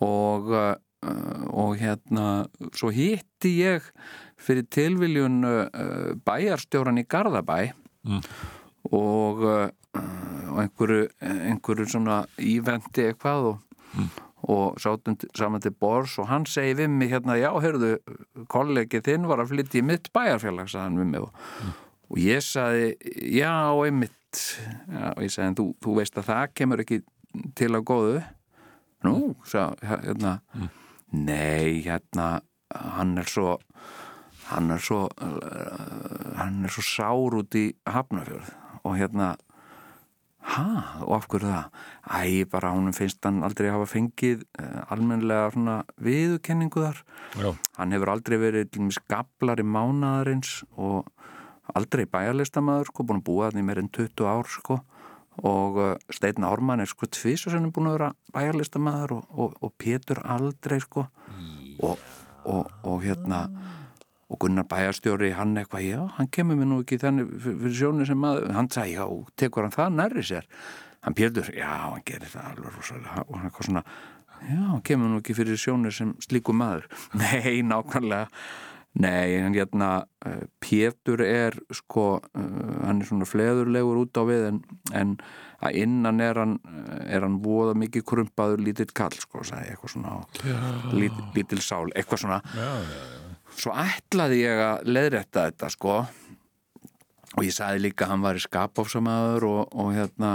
Og 0.00 0.52
uh, 0.54 0.74
og 1.06 1.76
hérna 1.78 2.48
svo 2.74 2.88
hitti 2.90 3.52
ég 3.60 3.84
fyrir 4.42 4.64
tilviljun 4.74 5.44
bæjarstjóran 6.26 6.98
í 6.98 7.04
Garðabæ. 7.06 7.58
Mm. 8.06 8.22
og 8.94 9.42
og 10.56 10.62
einhverju, 10.62 11.08
einhverju 11.20 11.88
svona 11.90 12.20
íventi 12.40 13.06
eitthvað 13.10 13.48
og, 13.50 13.80
og 14.48 14.78
sátum 14.82 15.18
saman 15.36 15.62
til 15.64 15.74
bors 15.74 16.16
og 16.22 16.30
hann 16.30 16.46
segi 16.48 16.76
við 16.80 16.92
mig 16.92 17.12
hérna, 17.12 17.36
já, 17.38 17.50
heyrðu 17.62 17.96
kollegi 18.52 19.02
þinn 19.04 19.28
var 19.30 19.42
að 19.42 19.52
flytja 19.54 19.82
í 19.82 19.86
mitt 19.86 20.10
bæjarfélag 20.16 20.70
sagði 20.72 20.84
hann 20.84 21.00
við 21.02 21.10
mig 21.12 21.26
og, 21.26 21.42
og 22.10 22.22
ég 22.22 22.42
sagði, 22.44 22.94
já, 23.34 23.52
einmitt. 23.84 24.42
Já, 24.90 25.12
og 25.12 25.22
ég 25.24 25.32
sagði, 25.32 25.48
en 25.50 25.58
þú, 25.58 25.68
þú 25.84 25.94
veist 26.00 26.18
að 26.20 26.28
það 26.30 26.56
kemur 26.60 26.82
ekki 26.84 27.00
til 27.58 27.70
að 27.74 27.86
góðu. 27.90 28.18
Nú, 29.06 29.16
sagði 29.48 29.90
hérna. 29.92 30.36
Nei, 31.14 31.82
hérna 31.86 32.28
hann 32.74 33.16
er 33.20 33.28
svo 33.30 33.56
hann 34.50 34.70
er 34.74 34.82
svo 34.82 35.06
hann 36.36 36.62
er 36.66 36.72
svo 36.72 36.84
sár 36.84 37.36
út 37.40 37.58
í 37.58 37.68
Hafnarfjörð. 37.88 38.52
Og 38.86 38.96
hérna 39.00 39.34
ha, 40.46 40.66
og 41.02 41.16
af 41.16 41.26
hverju 41.30 41.50
það? 41.50 41.70
Æ, 42.06 42.44
bara 42.50 42.70
honum 42.74 42.94
finnst 42.94 43.24
hann 43.26 43.42
aldrei 43.46 43.72
hafa 43.74 43.88
fengið 43.90 44.44
uh, 44.60 44.84
almennlega 44.94 45.50
svona 45.54 45.76
viðurkenningu 46.06 46.84
þar. 46.84 47.00
Já, 47.34 47.48
hann 47.80 47.96
hefur 47.96 48.12
aldrei 48.14 48.38
verið 48.40 48.78
gablar 49.10 49.62
í 49.62 49.66
mánaðarins 49.66 50.60
og 50.76 51.10
aldrei 51.74 52.04
bæjarlistamæður 52.06 52.90
sko, 52.92 53.06
búin 53.08 53.20
að 53.22 53.26
búa 53.26 53.48
þannig 53.50 53.66
meir 53.66 53.80
en 53.82 53.88
20 53.90 54.28
ár 54.30 54.50
sko. 54.52 54.78
Og 55.44 55.76
uh, 55.76 55.88
Steinn 56.08 56.44
Ármann 56.48 56.80
er 56.80 56.88
sko 56.88 57.06
sennum 57.12 57.72
búin 57.72 57.90
að 57.90 57.98
vera 57.98 58.12
bæjarlistamæður 58.32 59.16
og, 59.18 59.24
og, 59.36 59.56
og 59.60 59.72
Pétur 59.78 60.22
aldrei 60.24 60.78
sko. 60.80 61.06
Og, 61.82 61.98
og, 62.44 62.70
og 62.84 63.02
hérna 63.04 63.46
og 64.26 64.40
Gunnar 64.42 64.64
bæjarstjóri, 64.66 65.30
hann 65.38 65.54
eitthvað 65.56 65.84
já, 65.86 66.00
hann 66.16 66.26
kemur 66.34 66.56
mér 66.58 66.66
nú 66.66 66.80
ekki 66.82 66.96
þannig 66.98 67.28
fyr- 67.44 67.58
fyrir 67.60 67.76
sjónu 67.78 68.06
sem 68.08 68.18
maður, 68.18 68.48
hann 68.56 68.66
sagði, 68.74 68.96
já, 68.96 69.04
tekur 69.38 69.62
hann 69.62 69.74
það 69.76 69.92
nærri 70.00 70.24
sér, 70.26 70.48
hann 71.06 71.14
Pétur 71.14 71.46
já, 71.54 71.68
hann 71.92 72.02
gerir 72.08 72.32
það 72.32 72.48
alveg 72.50 72.74
rosalega. 72.74 73.22
Og 73.28 73.36
hann 73.38 73.46
eitthvað 73.46 73.68
svona, 73.68 73.82
já, 74.48 74.58
hann 74.72 74.82
kemur 74.88 75.12
nú 75.12 75.20
ekki 75.22 75.36
fyrir 75.38 75.60
sjónu 75.62 75.92
sem 75.94 76.10
slíku 76.26 76.56
maður. 76.58 76.88
Nei, 77.22 77.60
nákvæmlega 77.62 78.26
nei, 78.96 79.38
hann 79.42 79.56
hérna, 79.56 79.90
uh, 80.26 80.44
Pétur 80.62 81.22
er 81.24 81.56
sko, 81.74 82.06
uh, 82.20 82.46
hann 82.86 83.02
er 83.02 83.08
svona 83.08 83.28
fleðurlegur 83.28 84.02
út 84.04 84.20
á 84.20 84.22
við 84.28 84.48
en, 84.50 84.62
en 84.96 85.16
að 85.64 85.78
innan 85.82 86.20
er 86.20 86.40
hann 86.40 86.58
er 87.06 87.24
hann 87.24 87.38
voða 87.44 87.76
mikið 87.80 88.04
krumpaður 88.08 88.64
lítill 88.64 88.90
kall 88.96 89.14
sko, 89.16 89.44
sagði 89.46 89.72
eitthvað 89.72 89.94
svona 89.94 90.16
lít, 90.92 91.22
lítill 91.36 91.62
sál, 91.64 91.86
eitthvað 91.96 92.26
svona. 92.26 92.42
Já, 92.52 92.72
já, 92.84 93.26
svo 93.56 93.72
ætlaði 93.80 94.42
ég 94.42 94.62
að 94.66 94.90
leiðrætta 94.90 95.48
þetta 95.48 95.72
sko 95.72 95.96
og 97.36 97.44
ég 97.44 97.54
sagði 97.54 97.86
líka 97.86 98.06
að 98.06 98.14
hann 98.14 98.24
var 98.24 98.38
í 98.38 98.44
skapofsamaður 98.44 99.48
og, 99.48 99.62
og 99.76 99.92
hérna 99.96 100.32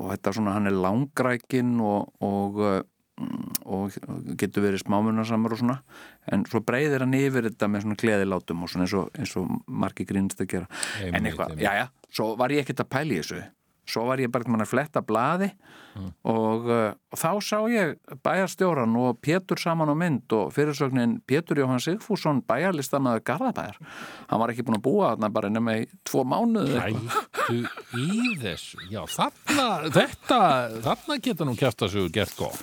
og 0.00 0.12
þetta 0.14 0.34
svona 0.36 0.56
hann 0.56 0.70
er 0.70 0.76
langrækin 0.76 1.74
og, 1.84 2.12
og, 2.24 2.60
og 3.68 3.98
getur 4.40 4.64
verið 4.64 4.84
smámunarsamur 4.84 5.56
og 5.56 5.60
svona 5.60 5.80
en 6.32 6.44
svo 6.50 6.60
breyðir 6.66 7.04
hann 7.04 7.14
yfir 7.18 7.48
þetta 7.50 7.68
með 7.70 7.86
svona 7.86 8.00
gleðilátum 8.02 8.62
og 8.66 8.70
svona 8.72 8.86
eins 8.86 8.96
og, 9.00 9.08
eins 9.18 9.36
og 9.40 9.48
margi 9.66 10.06
grínst 10.08 10.40
að 10.42 10.50
gera 10.54 10.68
Einmitt, 10.70 11.14
en 11.20 11.30
eitthvað, 11.30 11.54
einmitt. 11.54 11.64
já 11.66 11.72
já, 11.80 11.86
svo 12.20 12.28
var 12.40 12.54
ég 12.54 12.64
ekkert 12.64 12.84
að 12.84 12.90
pæla 12.96 13.16
í 13.16 13.20
þessu 13.22 13.40
svo 13.88 14.06
var 14.08 14.20
ég 14.22 14.30
bara 14.32 14.44
ekki 14.44 14.52
mann 14.54 14.64
að 14.64 14.72
fletta 14.72 15.02
blaði 15.04 15.50
og, 15.98 16.68
uh, 16.70 16.92
og 17.10 17.18
þá 17.18 17.30
sá 17.42 17.56
ég 17.70 17.96
bæjarstjóran 18.24 18.94
og 19.00 19.18
Pétur 19.24 19.58
saman 19.60 19.90
á 19.90 19.96
mynd 19.98 20.32
og 20.36 20.52
fyrirsögnin 20.54 21.18
Pétur 21.28 21.60
Jóhann 21.62 21.82
Sigfússon 21.82 22.42
bæjarlistamaður 22.48 23.24
Garðabæjar. 23.26 23.80
Hann 24.30 24.42
var 24.42 24.52
ekki 24.52 24.64
búin 24.66 24.78
að 24.78 24.84
búa 24.86 25.10
þarna 25.12 25.32
bara 25.34 25.50
nema 25.52 25.76
í 25.80 25.88
tvo 26.06 26.24
mánuði. 26.28 26.78
Hættu 26.78 27.58
í 27.98 28.36
þessu. 28.42 28.84
Já, 28.92 29.02
þarna, 29.10 29.66
þetta 29.96 30.40
þarna 30.86 31.18
geta 31.26 31.48
nú 31.48 31.56
kæft 31.58 31.84
að 31.86 31.96
svo 31.96 32.06
gert 32.14 32.38
gott. 32.38 32.62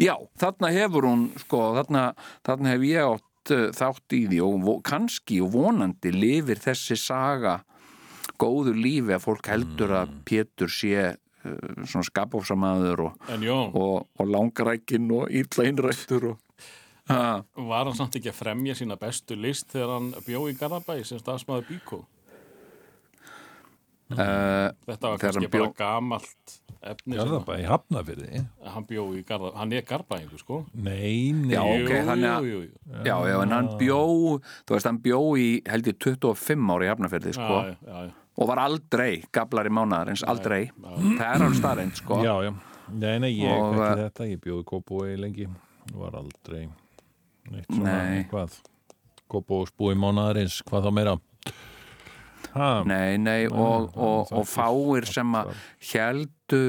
Já, 0.00 0.16
þarna 0.40 0.72
hefur 0.74 1.10
hún 1.10 1.28
sko, 1.44 1.68
þarna, 1.76 2.08
þarna 2.46 2.74
hef 2.74 2.88
ég 2.88 3.12
átt 3.12 3.54
uh, 3.54 3.68
þátt 3.76 4.16
í 4.16 4.24
því 4.32 4.42
og 4.48 4.82
kannski 4.86 5.42
og 5.44 5.54
vonandi 5.54 6.14
lifir 6.14 6.62
þessi 6.64 6.98
saga 6.98 7.60
góðu 8.44 8.76
lífi 8.76 9.16
að 9.16 9.24
fólk 9.26 9.50
heldur 9.50 9.96
að 10.04 10.14
Pétur 10.28 10.70
sé 10.72 10.94
uh, 11.10 11.84
svona 11.88 12.06
skapofsamaður 12.12 13.06
og, 13.08 13.28
og, 13.74 14.06
og 14.20 14.32
langrækin 14.36 15.10
og 15.16 15.28
illa 15.32 15.66
innrættur 15.72 16.30
og 16.32 16.40
ha, 17.10 17.42
var 17.68 17.84
hann 17.90 17.96
samt 17.98 18.14
ekki 18.16 18.30
að 18.32 18.38
fremja 18.38 18.72
sína 18.78 18.96
bestu 18.96 19.36
list 19.36 19.72
þegar 19.74 19.90
hann 19.98 20.12
bjó 20.24 20.46
í 20.48 20.54
Garðabæ 20.56 21.00
sem 21.04 21.18
stafsmaður 21.20 21.66
Bíkó? 21.68 21.98
uh, 24.14 24.70
Þetta 24.88 25.10
var 25.10 25.18
kannski 25.20 25.44
hann 25.44 25.50
bjó- 25.52 25.66
bara 25.66 25.76
gamalt 25.80 26.54
efni 26.84 27.16
í 27.16 27.66
Hafnafyrði 27.68 28.40
hann 28.74 28.84
bjó 28.88 29.04
í 29.16 29.22
Garðabæ. 29.28 29.54
Hann 29.60 29.72
er 29.78 29.84
Garðbæingu, 29.88 30.40
sko. 30.40 30.58
Nei, 30.74 31.32
nei 31.32 31.54
Já, 31.54 31.62
ok, 31.64 31.92
þannig 32.08 32.28
að- 32.30 32.48
jú, 32.48 32.50
jú, 32.50 32.66
jú. 32.68 33.04
Já, 33.08 33.14
já, 33.30 33.36
en 33.42 33.54
hann 33.56 33.70
bjó 33.80 34.00
þú 34.66 34.74
veist, 34.76 34.86
hann 34.90 34.98
bjó 35.04 35.20
í 35.40 35.48
held 35.68 35.88
ég 35.92 35.98
25 35.98 36.74
ári 36.76 36.88
í 36.88 36.92
Hafnarferði, 36.92 37.32
sko 37.36 37.54
Já, 37.64 37.76
já, 37.84 38.04
já. 38.08 38.12
Og 38.34 38.48
var 38.50 38.60
aldrei 38.64 39.22
gablar 39.34 39.68
í 39.68 39.72
mánaðarins, 39.74 40.24
aldrei. 40.26 40.68
það 40.80 41.26
er 41.28 41.44
alveg 41.44 41.58
starrend, 41.60 41.98
sko. 42.00 42.18
Já, 42.24 42.34
já, 42.46 42.52
nei, 42.90 43.18
nei, 43.22 43.30
ég 43.38 43.50
Og, 43.52 43.74
ekki 43.74 43.84
uh, 43.84 44.00
þetta, 44.04 44.28
ég 44.32 44.40
bjóði 44.44 44.66
Kópói 44.72 45.14
lengi. 45.20 45.48
Var 45.94 46.14
aldrei 46.16 46.64
neitt 47.52 47.68
svona 47.68 47.92
Nei. 47.92 48.22
eitthvað 48.22 48.54
Kópói 49.30 49.66
spúi 49.68 49.94
mánaðarins, 50.00 50.62
hvað 50.68 50.86
þá 50.88 50.94
meira. 50.96 51.14
Ha, 52.54 52.68
Nei, 52.86 53.16
nei, 53.18 53.46
og, 53.50 53.90
og, 53.98 54.30
og 54.30 54.44
fáir 54.46 55.06
sem 55.10 55.32
að 55.34 55.54
heldu 55.90 56.60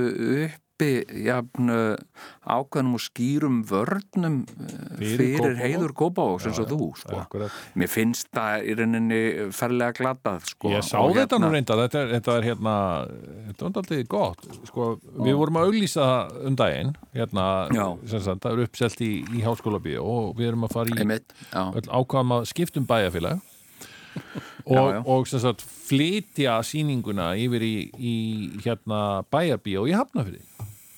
uppi 0.76 1.24
jafn 1.24 1.70
uh, 1.72 1.96
ákveðnum 2.44 2.98
og 2.98 3.02
skýrum 3.04 3.62
vörnum 3.68 4.42
uh, 4.44 4.74
Fyrir 5.00 5.38
fyrir, 5.40 5.56
heiður 5.60 5.94
Kópavóks 5.96 6.48
eins 6.50 6.60
og 6.60 6.68
þú, 6.70 6.90
sko. 7.00 7.20
akkurat 7.24 7.52
Mér 7.80 7.92
finnst 7.92 8.28
það 8.36 8.66
í 8.68 8.76
rauninni 8.80 9.22
ferlega 9.56 9.96
glatað, 9.96 10.50
sko. 10.52 10.72
Ég 10.74 10.84
sá 10.86 11.00
Og 11.00 11.16
þetta 11.16 11.40
nú 11.40 11.52
reynda, 11.54 11.78
þetta 11.86 12.02
er, 12.02 12.12
þetta 12.18 12.36
er 12.36 12.48
hérna, 12.50 12.76
þetta 13.48 13.68
var 13.68 13.80
alltaf 13.82 14.04
gott, 14.12 14.48
sko, 14.68 14.90
við 15.24 15.40
vorum 15.40 15.60
að 15.60 15.70
auglýsa 15.70 16.08
um 16.46 16.58
daginn, 16.60 16.96
hérna, 17.16 17.48
Já. 17.72 17.86
sagt, 18.12 18.44
það 18.44 18.52
er 18.52 18.64
uppselt 18.68 19.06
í, 19.06 19.12
í 19.32 19.44
háskóla 19.46 19.80
bíó 19.84 20.04
og 20.06 20.34
við 20.40 20.52
erum 20.52 20.68
að 20.68 20.76
fara 20.76 20.92
í 20.92 21.20
já, 21.20 21.64
ákvæðum 21.88 22.36
að 22.40 22.50
skiptum 22.52 22.90
bæjarfélag 22.90 23.40
og, 24.72 24.92
já. 24.92 25.00
og 25.04 25.28
sem 25.28 25.42
sagt 25.44 25.64
flytja 25.64 26.58
sýninguna 26.66 27.34
yfir 27.40 27.64
í, 27.64 27.76
í 27.96 28.16
hérna 28.64 29.24
bæjarbíó 29.32 29.86
í 29.88 29.96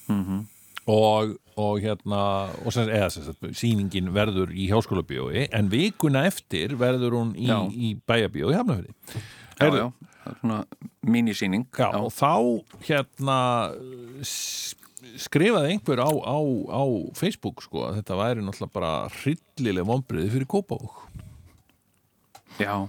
Hafnafyrði 0.08 0.28
Mhm. 0.28 0.46
og, 0.88 1.34
og 1.58 1.82
hérna 1.84 2.20
og 2.66 2.72
sem, 2.74 2.88
eða 2.88 3.10
sem 3.12 3.24
sagt 3.24 3.42
sýningin 3.60 4.08
verður 4.16 4.54
í 4.56 4.70
háskóla 4.72 5.04
bíói 5.04 5.48
en 5.52 5.68
vikuna 5.70 6.26
eftir 6.30 6.78
verður 6.80 7.12
hún 7.18 7.34
í, 7.36 7.48
Já. 7.48 7.58
í 7.68 8.00
bæjarbíó 8.08 8.52
í 8.54 8.56
Hafnafyrði 8.56 8.94
já, 9.60 9.68
já, 9.68 9.92
það 10.24 10.32
er 10.32 10.38
svona 10.42 10.60
mínisýning. 11.04 11.66
Já, 11.78 11.90
og 11.98 12.12
þá 12.14 12.64
hérna 12.88 13.40
skrifaði 15.18 15.72
einhver 15.76 16.00
á, 16.04 16.10
á, 16.10 16.38
á 16.72 16.84
Facebook 17.18 17.62
sko 17.66 17.84
að 17.88 18.00
þetta 18.02 18.18
væri 18.20 18.44
náttúrulega 18.46 18.74
bara 18.74 18.92
hryllileg 19.22 19.86
vonbriði 19.88 20.32
fyrir 20.34 20.48
Kópavók 20.52 21.04
Já, 22.58 22.88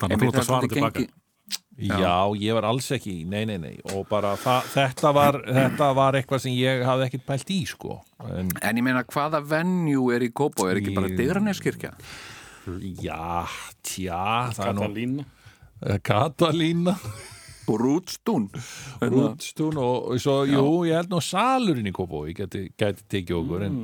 Þannig 0.00 0.16
að 0.16 0.20
þú 0.22 0.28
ert 0.30 0.38
að 0.40 0.46
svara 0.48 0.68
tilbaka. 0.70 1.02
Gengið- 1.80 2.04
Já. 2.04 2.16
ég 2.44 2.54
var 2.58 2.66
alls 2.70 2.90
ekki, 2.96 3.14
nei, 3.26 3.44
nei, 3.48 3.56
nei 3.58 3.74
og 3.94 4.06
bara 4.08 4.34
þetta, 4.36 5.12
var, 5.16 5.40
þetta 5.46 5.88
var 5.96 6.18
eitthvað 6.20 6.40
sem 6.44 6.52
ég 6.52 6.84
hafði 6.86 7.08
ekkert 7.08 7.26
pælt 7.26 7.50
í 7.56 7.60
sko 7.66 8.00
en 8.28 8.50
En 8.62 8.76
ég 8.76 8.82
meina, 8.84 9.02
hvaða 9.04 9.40
venju 9.42 10.10
er 10.14 10.20
í 10.28 10.30
Kópó? 10.32 10.68
Er 10.70 10.76
ekki 10.82 10.94
bara 10.94 11.08
Í- 11.08 11.16
Digraneskirkja? 11.16 11.94
já, 13.00 13.46
tja 13.82 14.50
það 14.54 14.66
er 14.68 14.74
nú 14.74 14.80
Katalín. 14.86 15.18
Eh, 15.82 15.98
Katalína 16.04 16.96
Og 17.70 17.78
Rútstún? 17.78 18.48
Rútstún 19.00 19.76
og, 19.78 20.10
og 20.10 20.18
svo, 20.20 20.40
jú, 20.48 20.62
ég 20.88 20.96
held 20.98 21.10
nú 21.12 21.20
salurinn 21.22 21.86
í 21.86 21.92
Kópavói 21.94 22.32
geti, 22.34 22.66
geti 22.76 23.04
tekið 23.14 23.36
okkur 23.38 23.62
en, 23.68 23.76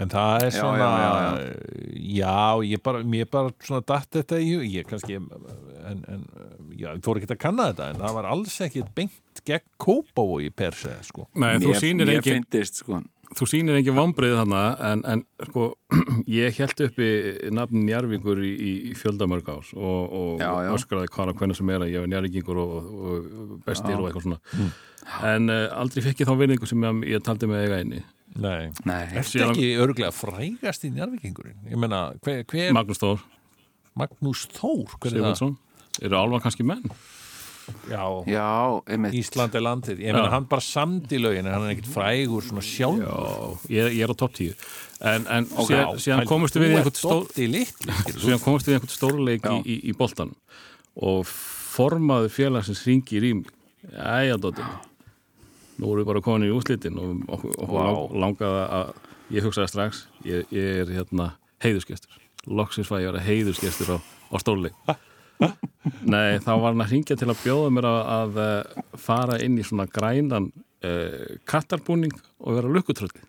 en 0.00 0.08
það 0.12 0.46
er 0.46 0.50
Já, 0.50 0.60
svona 0.60 0.88
já, 1.02 1.10
já, 2.16 2.38
ég 2.72 2.82
bara 2.82 3.02
mér 3.04 3.28
bara 3.30 3.52
svona 3.60 3.84
datt 3.86 4.08
þetta 4.16 4.40
í 4.40 4.48
hug 4.54 4.64
ég 4.78 4.88
kannski, 4.88 5.18
en, 5.20 6.00
en 6.08 6.24
já, 6.78 6.90
ég 6.94 7.02
fór 7.04 7.20
ekki 7.20 7.32
að 7.34 7.42
kanna 7.42 7.70
þetta, 7.72 7.90
en 7.94 8.00
það 8.04 8.14
var 8.20 8.30
alls 8.32 8.56
ekki 8.66 8.84
beint 8.96 9.42
gegn 9.46 9.66
Kópavói 9.82 10.48
per 10.56 10.74
se, 10.78 10.94
sko 11.08 11.28
Nei, 11.34 11.56
þú 11.62 11.74
sýnir 11.80 12.10
engin, 12.16 12.40
fyndist, 12.46 12.80
sko. 12.82 13.02
þú 13.36 13.48
sýnir 13.50 13.76
engin 13.80 13.96
vombrið 13.98 14.34
þarna 14.40 14.62
en, 14.90 15.04
en 15.12 15.22
sko, 15.50 15.66
ég 16.40 16.56
held 16.60 16.82
uppi 16.88 17.08
nafn 17.54 17.84
Njarvíkur 17.86 18.40
í, 18.46 18.52
í 18.90 18.96
fjöldamörg 18.98 19.48
ás 19.54 19.70
og, 19.76 20.02
og 20.20 20.42
Já, 20.42 20.50
já. 20.66 20.72
öskraði 20.78 21.12
hvar 21.14 21.32
og 21.32 21.40
hvernig 21.40 21.58
sem 21.60 21.72
er 21.74 21.84
að 21.86 21.92
ég 21.94 22.04
var 22.06 22.12
Njarvíkingur 22.14 22.60
og, 22.62 22.90
og 23.12 23.56
bestir 23.68 23.96
og 23.98 24.08
eitthvað 24.10 24.26
svona 24.28 24.70
en 25.30 25.50
uh, 25.52 25.66
aldrei 25.78 26.02
fekk 26.08 26.24
ég 26.24 26.28
þá 26.30 26.34
vinningu 26.40 26.66
sem 26.66 26.82
ég, 26.88 27.02
ég 27.14 27.22
taldi 27.26 27.46
með 27.50 27.66
eiga 27.66 27.80
einni 27.84 28.02
Nei. 28.36 28.66
Nei, 28.84 29.04
Ertu 29.16 29.30
Síðan- 29.38 29.54
ekki 29.54 29.68
örglega 29.80 30.10
frægast 30.12 30.82
í 30.84 30.90
njárvíkingurinn? 30.92 31.54
Ég 31.70 31.78
meina, 31.80 32.00
hver, 32.26 32.42
hver 32.50 32.74
Magnús 32.76 32.98
Þór, 33.00 33.22
Magnús 33.96 34.42
Þór, 34.52 34.96
hver 35.00 35.14
er 35.16 35.24
það? 35.30 35.54
Eru 36.02 36.18
álfa 36.18 36.42
kannski 36.46 36.66
menn? 36.66 36.82
Já, 37.90 38.02
já, 38.30 38.46
Ísland 39.10 39.54
er 39.58 39.64
landið. 39.64 40.00
Ég 40.04 40.14
meina, 40.14 40.30
hann 40.30 40.46
bara 40.46 40.62
samdi 40.62 41.18
lögin, 41.18 41.48
en 41.48 41.54
hann 41.56 41.64
er 41.66 41.72
ekkit 41.74 41.88
frægur 41.90 42.44
svona 42.46 42.62
sjálf. 42.62 43.00
Já, 43.02 43.72
ég, 43.74 43.96
ég 43.96 44.04
er 44.06 44.12
á 44.14 44.16
topp 44.18 44.36
10 44.38 44.54
En, 45.00 45.26
en 45.26 45.48
Ok, 45.50 45.72
síðan, 45.72 45.98
síðan 46.00 46.22
pældu, 46.22 46.30
komumstu 46.30 46.62
við 46.62 46.70
í 46.70 46.76
einhvern 46.78 46.96
stór 46.96 47.26
síðan 48.22 48.42
komumstu 48.44 48.70
við 48.70 48.76
í 48.76 48.78
einhvern 48.78 48.94
stórleik 48.94 49.48
í, 49.50 49.56
í, 49.66 49.76
í 49.90 49.96
boltan 49.98 50.30
og 50.96 51.26
formaður 51.28 52.30
félagsins 52.32 52.84
ringir 52.86 53.26
í 53.26 53.32
mig. 53.42 53.50
Jæja, 53.92 54.38
Dóttir 54.40 54.70
Nú 55.76 55.90
erum 55.90 56.00
við 56.00 56.08
bara 56.08 56.22
komin 56.24 56.46
í 56.46 56.54
úslitin 56.54 56.96
og 56.96 57.26
okkur, 57.36 57.52
okkur 57.58 57.74
Vá. 57.76 57.82
lang, 57.84 58.14
langaði 58.22 58.62
að 58.78 58.94
ég 59.36 59.44
hugsaði 59.44 59.72
strax, 59.74 60.06
ég, 60.24 60.46
ég 60.54 60.80
er 60.86 60.94
hérna 60.94 61.26
heiðusgestur, 61.60 62.16
loksins 62.48 62.88
fæ 62.88 63.02
ég 63.02 63.10
að 63.10 63.10
vera 63.10 63.26
heiðusgestur 63.26 63.92
á, 63.92 63.96
á 64.00 64.36
stórleik 64.40 64.78
Nei, 66.06 66.38
þá 66.42 66.50
var 66.58 66.72
hann 66.72 66.82
að 66.82 66.92
ringja 66.96 67.16
til 67.18 67.28
að 67.30 67.40
bjóða 67.44 67.70
mér 67.76 67.86
að, 67.90 68.00
að 68.16 68.38
eh, 68.42 68.84
fara 68.98 69.38
inn 69.44 69.58
í 69.60 69.64
svona 69.66 69.84
grænan 69.90 70.48
uh, 70.50 71.36
kattarbúning 71.46 72.14
og 72.42 72.56
vera 72.58 72.70
lukkutröldi 72.72 73.22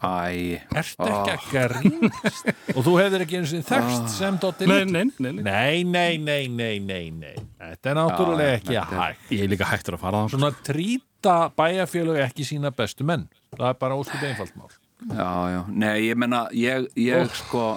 Æ, 0.00 0.56
Ertu 0.72 1.04
ekki 1.04 1.58
að 1.60 1.74
grínast? 1.76 2.46
Og 2.76 2.84
þú 2.86 2.94
hefðir 2.96 3.24
ekki 3.26 3.36
eins 3.36 3.50
og 3.52 3.66
þekst 3.68 4.06
sem 4.14 4.38
Doddi 4.40 4.68
Nei, 4.70 4.78
nei, 4.88 5.02
nei, 5.20 5.32
nei. 5.36 5.42
Nei, 5.44 5.82
nei, 5.84 6.14
nei, 6.24 6.46
nei, 6.48 6.78
nei, 6.80 7.10
nei. 7.12 7.34
Þetta 7.60 7.90
er 7.92 7.98
náttúrulega 7.98 8.54
Já, 8.54 8.56
ekki 8.62 8.78
er- 8.80 8.94
hægt. 8.96 9.26
Ég 9.36 9.42
er 9.44 9.52
líka 9.52 9.68
hættur 9.68 9.98
að 9.98 10.04
fara 10.06 10.22
á 10.24 10.32
Svona 10.32 10.50
trýta 10.64 11.34
bæjarfélög 11.52 12.22
ekki 12.24 12.46
sína 12.48 12.72
bestu 12.72 13.04
menn. 13.04 13.26
Það 13.58 13.66
er 13.74 13.76
bara 13.84 13.98
óskup 14.00 14.24
einfalt 14.24 14.56
mál. 14.56 14.72
já, 15.04 15.28
já, 15.52 15.60
nei, 15.68 15.94
ég 16.08 16.16
menna 16.20 16.46
ég, 16.56 16.88
ég 16.96 17.28
sko 17.36 17.74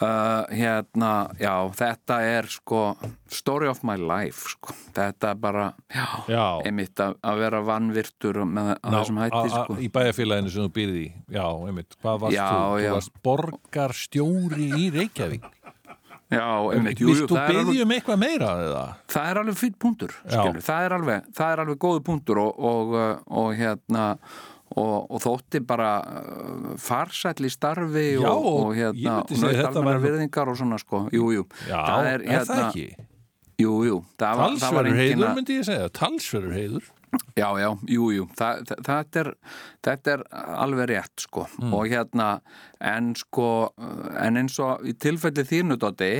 uh, 0.00 0.44
hérna, 0.52 1.10
já, 1.40 1.52
þetta 1.78 2.18
er 2.26 2.48
sko 2.50 2.82
story 3.32 3.68
of 3.70 3.82
my 3.86 3.96
life 4.00 4.52
sko, 4.54 4.74
þetta 4.96 5.32
er 5.32 5.40
bara 5.40 5.66
já, 5.90 6.06
Já. 6.30 6.44
einmitt 6.68 7.00
að, 7.02 7.16
vera 7.40 7.60
vannvirtur 7.66 8.42
með 8.46 8.72
þessum 8.84 9.20
hætti 9.24 9.52
sko 9.54 9.78
Í 9.82 9.90
bæjarfélaginu 9.92 10.52
sem 10.54 10.66
þú 10.66 10.72
býrði 10.76 11.04
í. 11.04 11.10
Já, 11.36 11.46
einmitt. 11.68 11.98
Hvað 12.02 12.24
varst 12.24 12.36
Já, 12.36 12.46
þú? 12.48 12.80
Þú 12.86 12.94
varst 12.96 13.20
borgarstjóri 13.26 14.70
í 14.76 14.90
Reykjavík. 14.96 15.46
já, 16.26 16.46
einmitt, 16.74 16.98
jú, 16.98 17.12
jú, 17.14 17.26
það 17.30 17.52
er 17.52 17.60
alveg 17.62 17.92
eitthvað 18.00 18.18
meira 18.18 18.48
það 19.06 19.28
er 19.30 19.38
alveg 19.44 19.58
fýtt 19.60 19.76
punktur 19.78 20.14
það 20.26 20.80
er 20.88 20.94
alveg, 20.96 21.28
það 21.38 21.52
er 21.52 21.62
alveg 21.62 21.78
góðu 21.84 22.02
punktur 22.08 22.40
og, 22.42 22.58
og, 22.58 22.94
uh, 22.98 23.12
og 23.30 23.52
hérna 23.54 24.08
og, 24.74 25.06
og 25.14 25.20
þótti 25.22 25.60
bara 25.66 25.90
uh, 26.02 26.72
farsæll 26.82 27.46
í 27.46 27.50
starfi 27.52 28.06
Já, 28.16 28.26
og, 28.32 28.46
og 28.66 28.74
hérna 28.76 29.20
og 29.22 29.84
væri- 29.86 30.02
virðingar 30.08 30.50
og 30.50 30.58
svona 30.58 30.78
sko, 30.82 31.04
jú, 31.14 31.30
jú. 31.36 31.44
Það 31.68 32.10
er, 32.14 32.26
það 32.48 32.64
ekki? 32.66 32.86
jú, 33.62 33.72
jú, 33.86 34.00
það 34.20 34.36
var, 34.42 34.58
það 34.58 34.74
var 34.76 34.84
Talsverður 34.90 35.00
heiður 35.00 35.34
myndi 35.38 35.54
ég 35.60 35.64
segja, 35.70 35.88
talsverður 35.96 36.56
heiður. 36.58 36.92
Já, 37.38 37.46
já, 37.62 37.68
jú, 37.88 38.06
jú. 38.12 38.24
Það, 38.36 38.58
þetta, 38.84 39.20
er, 39.22 39.28
þetta 39.86 40.12
er 40.16 40.24
alveg 40.66 40.90
rétt 40.90 41.22
sko, 41.24 41.46
Mm. 41.62 41.72
og 41.78 41.86
hérna 41.88 42.26
en 42.84 43.14
sko, 43.16 43.46
en 44.20 44.36
eins 44.42 44.58
og 44.60 44.82
í 44.84 44.92
tilfelli 45.00 45.46
þínu, 45.48 45.78
Dótti 45.80 46.10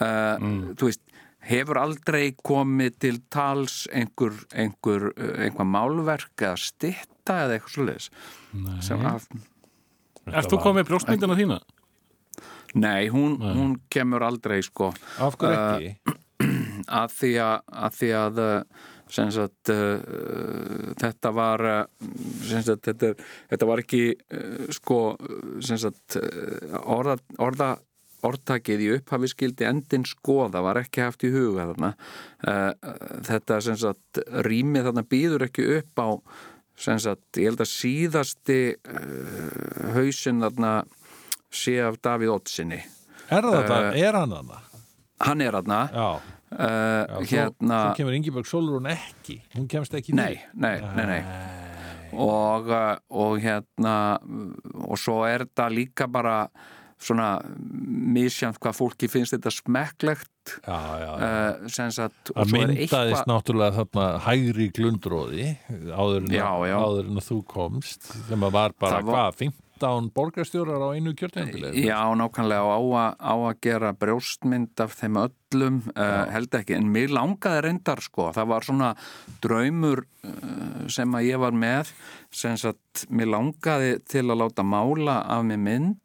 uh, 0.00 0.38
Mm. 0.40 0.72
þú 0.78 0.88
veist 0.88 1.02
hefur 1.44 1.80
aldrei 1.80 2.34
komið 2.44 2.98
til 3.04 3.20
tals 3.32 3.84
einhver, 3.92 4.36
einhver, 4.54 5.10
uh, 5.12 5.34
einhver 5.44 5.68
málverk 5.68 6.44
eða 6.44 6.56
stitta 6.60 7.44
eða 7.44 7.58
eitthvað 7.58 8.08
af, 9.10 9.28
Ert 10.24 10.48
þú 10.48 10.60
komið 10.64 10.88
brjóstmyndina 10.88 11.36
þína? 11.38 11.60
nei, 12.74 13.08
hún, 13.12 13.36
hún 13.38 13.76
kemur 13.92 14.24
aldrei 14.26 14.62
sko 14.66 14.90
Af 15.22 15.36
hverju 15.38 15.60
ekki? 15.60 16.16
að 17.00 17.14
því 17.18 17.32
að, 17.44 17.56
að, 17.84 17.96
því 18.00 18.10
að 18.18 18.40
sem 19.14 19.30
sagt, 19.30 19.70
uh, 19.70 20.92
þetta 20.98 21.30
var 21.36 21.64
sem 22.48 22.64
sagt, 22.66 22.88
þetta, 22.88 23.12
þetta 23.52 23.68
var 23.68 23.82
ekki 23.84 24.04
uh, 24.16 24.70
sko 24.74 25.00
sem 25.62 25.78
sagt, 25.80 26.16
uh, 26.18 26.80
orða, 26.96 27.18
orða 27.38 27.74
orðtakið 28.24 28.82
í 28.84 28.90
upphafi 28.98 29.30
skildi 29.32 29.68
endin 29.68 30.06
skoða 30.08 30.62
var 30.64 30.80
ekki 30.82 31.04
haft 31.04 31.24
í 31.26 31.32
huga 31.34 31.68
þarna. 31.70 31.92
Uh, 32.44 32.72
þetta 33.28 33.60
sem 33.68 33.78
sagt 33.80 34.20
rýmið 34.46 34.90
þarna 34.90 35.06
býður 35.14 35.46
ekki 35.48 35.68
upp 35.78 36.04
á 36.04 36.08
sem 36.74 36.98
sagt, 36.98 37.38
ég 37.38 37.52
held 37.52 37.62
að 37.62 37.70
síðasti 37.70 38.60
uh, 38.74 39.94
hausinn 39.94 40.42
þarna 40.42 40.76
sé 41.54 41.78
af 41.86 42.00
Davíð 42.02 42.32
Ottsinni 42.34 42.80
Er 43.32 43.46
þetta, 43.46 43.76
er 43.96 44.16
hann 44.18 44.32
hana? 44.34 44.58
hann 45.24 45.40
er 45.40 45.54
þarna. 45.56 45.80
Já, 45.88 46.08
uh, 46.10 46.58
já 46.58 47.14
svo, 47.14 47.24
hérna 47.30 47.78
svo 47.80 47.96
kemur 48.00 48.16
Ingeborg 48.18 48.48
Solrún 48.50 48.88
ekki. 48.90 49.38
Hún 49.54 49.68
kemst 49.70 49.94
ekki 49.96 50.14
Nei, 50.16 50.34
nei, 50.52 50.76
nei, 50.96 51.06
nei. 51.08 51.20
Og, 52.14 52.68
uh, 52.68 52.94
og 53.10 53.38
hérna 53.42 53.94
og 54.84 54.98
svo 55.00 55.22
er 55.26 55.46
þetta 55.46 55.70
líka 55.72 56.08
bara 56.10 56.44
svona 57.04 57.28
misjant 58.14 58.58
hvað 58.62 58.78
fólki 58.78 59.10
finnst 59.12 59.36
þetta 59.36 59.52
smekklegt. 59.52 60.30
Já, 60.64 60.76
já, 60.76 61.04
já. 61.04 61.12
Uh, 61.24 61.68
sem 61.72 61.92
sagt 61.94 62.32
og 62.34 62.36
Það 62.36 62.50
svo 62.50 62.60
er 62.62 62.70
myndaðist 62.70 62.94
eitthvað 62.94 63.30
náttúrulega 63.32 63.76
þarna 63.78 64.06
hægri 64.26 64.66
glundróði 64.76 65.46
áður 65.88 66.26
en, 66.28 67.14
að 67.16 67.28
þú 67.30 67.38
komst 67.48 68.10
sem 68.28 68.44
að 68.44 68.58
var 68.58 68.74
bara 68.76 68.98
Það 68.98 69.08
var- 69.08 69.16
hvað, 69.16 69.38
15 69.74 70.10
borgarstjórar 70.14 70.84
á 70.84 70.88
einu 70.94 71.14
kjörtjöndileg 71.18 71.78
Já, 71.80 71.98
nákvæmlega 72.20 72.76
á 72.76 72.78
að, 72.78 73.16
á 73.24 73.34
að 73.34 73.56
gera 73.64 73.94
brjóstmynd 74.04 74.84
af 74.84 74.94
þeim 75.00 75.18
öllum 75.24 75.80
uh, 75.96 76.12
held 76.34 76.54
ekki, 76.60 76.76
en 76.76 76.92
mér 76.92 77.16
langaði 77.16 77.64
reyndar 77.66 78.04
sko, 78.04 78.28
það 78.36 78.52
var 78.52 78.68
svona 78.68 78.92
draumur 79.44 80.04
uh, 80.04 80.86
sem 80.92 81.16
að 81.16 81.28
ég 81.30 81.42
var 81.42 81.56
með 81.56 81.90
sem 82.34 82.56
sagt, 82.60 83.06
mér 83.08 83.32
langaði 83.32 83.96
til 84.04 84.26
að 84.28 84.40
láta 84.44 84.64
mála 84.66 85.22
af 85.24 85.44
mig 85.48 85.60
mynd 85.64 86.00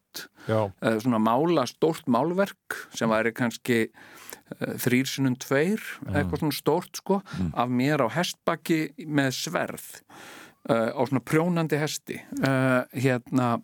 svona 1.03 1.21
mála 1.21 1.65
stórt 1.69 2.09
málverk 2.11 2.77
sem 2.95 3.11
væri 3.11 3.33
kannski 3.37 3.79
uh, 3.89 4.75
þrýr 4.81 5.09
sinnum 5.09 5.37
tveir 5.39 5.81
eitthvað 6.09 6.43
svona 6.43 6.57
stórt 6.57 7.01
sko 7.01 7.21
af 7.53 7.71
mér 7.71 8.05
á 8.05 8.07
hestbakki 8.17 8.81
með 9.05 9.33
sverð 9.37 9.89
uh, 10.69 10.89
á 10.95 11.01
svona 11.05 11.23
prjónandi 11.25 11.79
hesti. 11.81 12.19
Hérna 12.93 13.57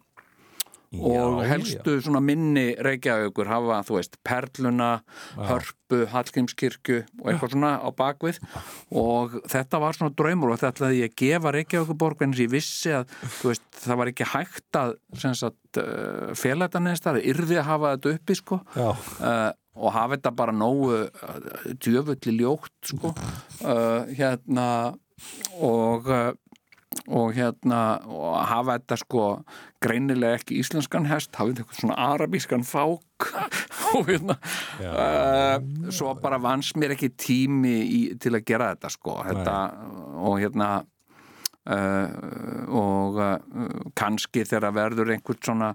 og 1.00 1.42
já, 1.42 1.50
helstu 1.52 1.98
svona 2.04 2.22
minni 2.24 2.68
Reykjavíkur 2.86 3.50
hafa, 3.50 3.82
veist, 3.90 4.18
Perluna 4.26 4.90
Hörpu, 5.36 6.04
Hallgrímskirkju 6.12 7.02
og 7.22 7.32
eitthvað 7.32 7.56
svona 7.56 7.74
á 7.82 7.90
bakvið. 7.96 8.40
Og 8.96 9.38
þetta 9.52 9.82
var 9.84 9.98
svona 9.98 10.16
draumur 10.18 10.54
og 10.54 10.62
þetta 10.62 10.74
ætlaði 10.74 11.02
ég 11.04 11.12
að 11.14 11.20
gefa 11.24 11.54
Reykjavíkuborg 11.56 12.26
en 12.26 12.38
ég 12.40 12.52
vissi 12.54 12.96
að, 12.96 13.12
veist, 13.44 13.68
það 13.82 14.02
var 14.02 14.14
ekki 14.14 14.32
hægt 14.32 14.82
að, 14.82 14.96
þetta 16.66 16.84
neðst 16.88 17.10
það, 17.10 17.22
yrði 17.34 17.62
að 17.62 17.70
hafa 17.70 17.94
þetta 17.96 18.18
uppi, 18.18 18.40
sko. 18.42 18.64
Já, 18.76 18.90
uh, 19.20 19.52
og 19.76 19.92
hafa 19.92 20.16
þetta 20.16 20.32
bara 20.40 20.56
nógu 20.56 21.02
uh, 21.04 21.50
djöfulli 21.84 22.40
ljótt 22.40 22.94
sko. 22.94 23.16
Uh, 23.66 24.04
hérna 24.14 24.94
og 25.64 26.10
uh, 26.12 26.34
og 27.08 27.36
hérna 27.36 27.82
og 28.10 28.40
hafa 28.50 28.78
þetta 28.80 28.98
sko 29.02 29.26
greinilega 29.84 30.40
ekki 30.40 30.60
íslenskan 30.62 31.08
hest 31.10 31.36
hafa 31.38 31.52
þetta 31.52 31.64
eitthvað 31.66 31.82
svona 31.82 31.98
arabískan 32.14 32.66
fák. 32.66 33.30
Og 33.96 34.10
hérna 34.10 34.36
uh, 34.82 35.62
svo 35.94 36.16
bara 36.20 36.40
vannst 36.42 36.76
mér 36.80 36.96
ekki 36.96 37.14
tími 37.16 37.76
í, 37.86 38.00
til 38.20 38.34
að 38.36 38.44
gera 38.50 38.74
þetta 38.74 38.92
sko 38.92 39.22
þetta, 39.30 39.62
og 40.26 40.42
hérna 40.42 40.74
Uh, 41.66 42.12
og 42.70 43.16
uh, 43.18 43.40
kannski 43.98 44.44
þegar 44.46 44.76
verður 44.76 45.16
einhvern 45.16 45.40
svona 45.42 45.70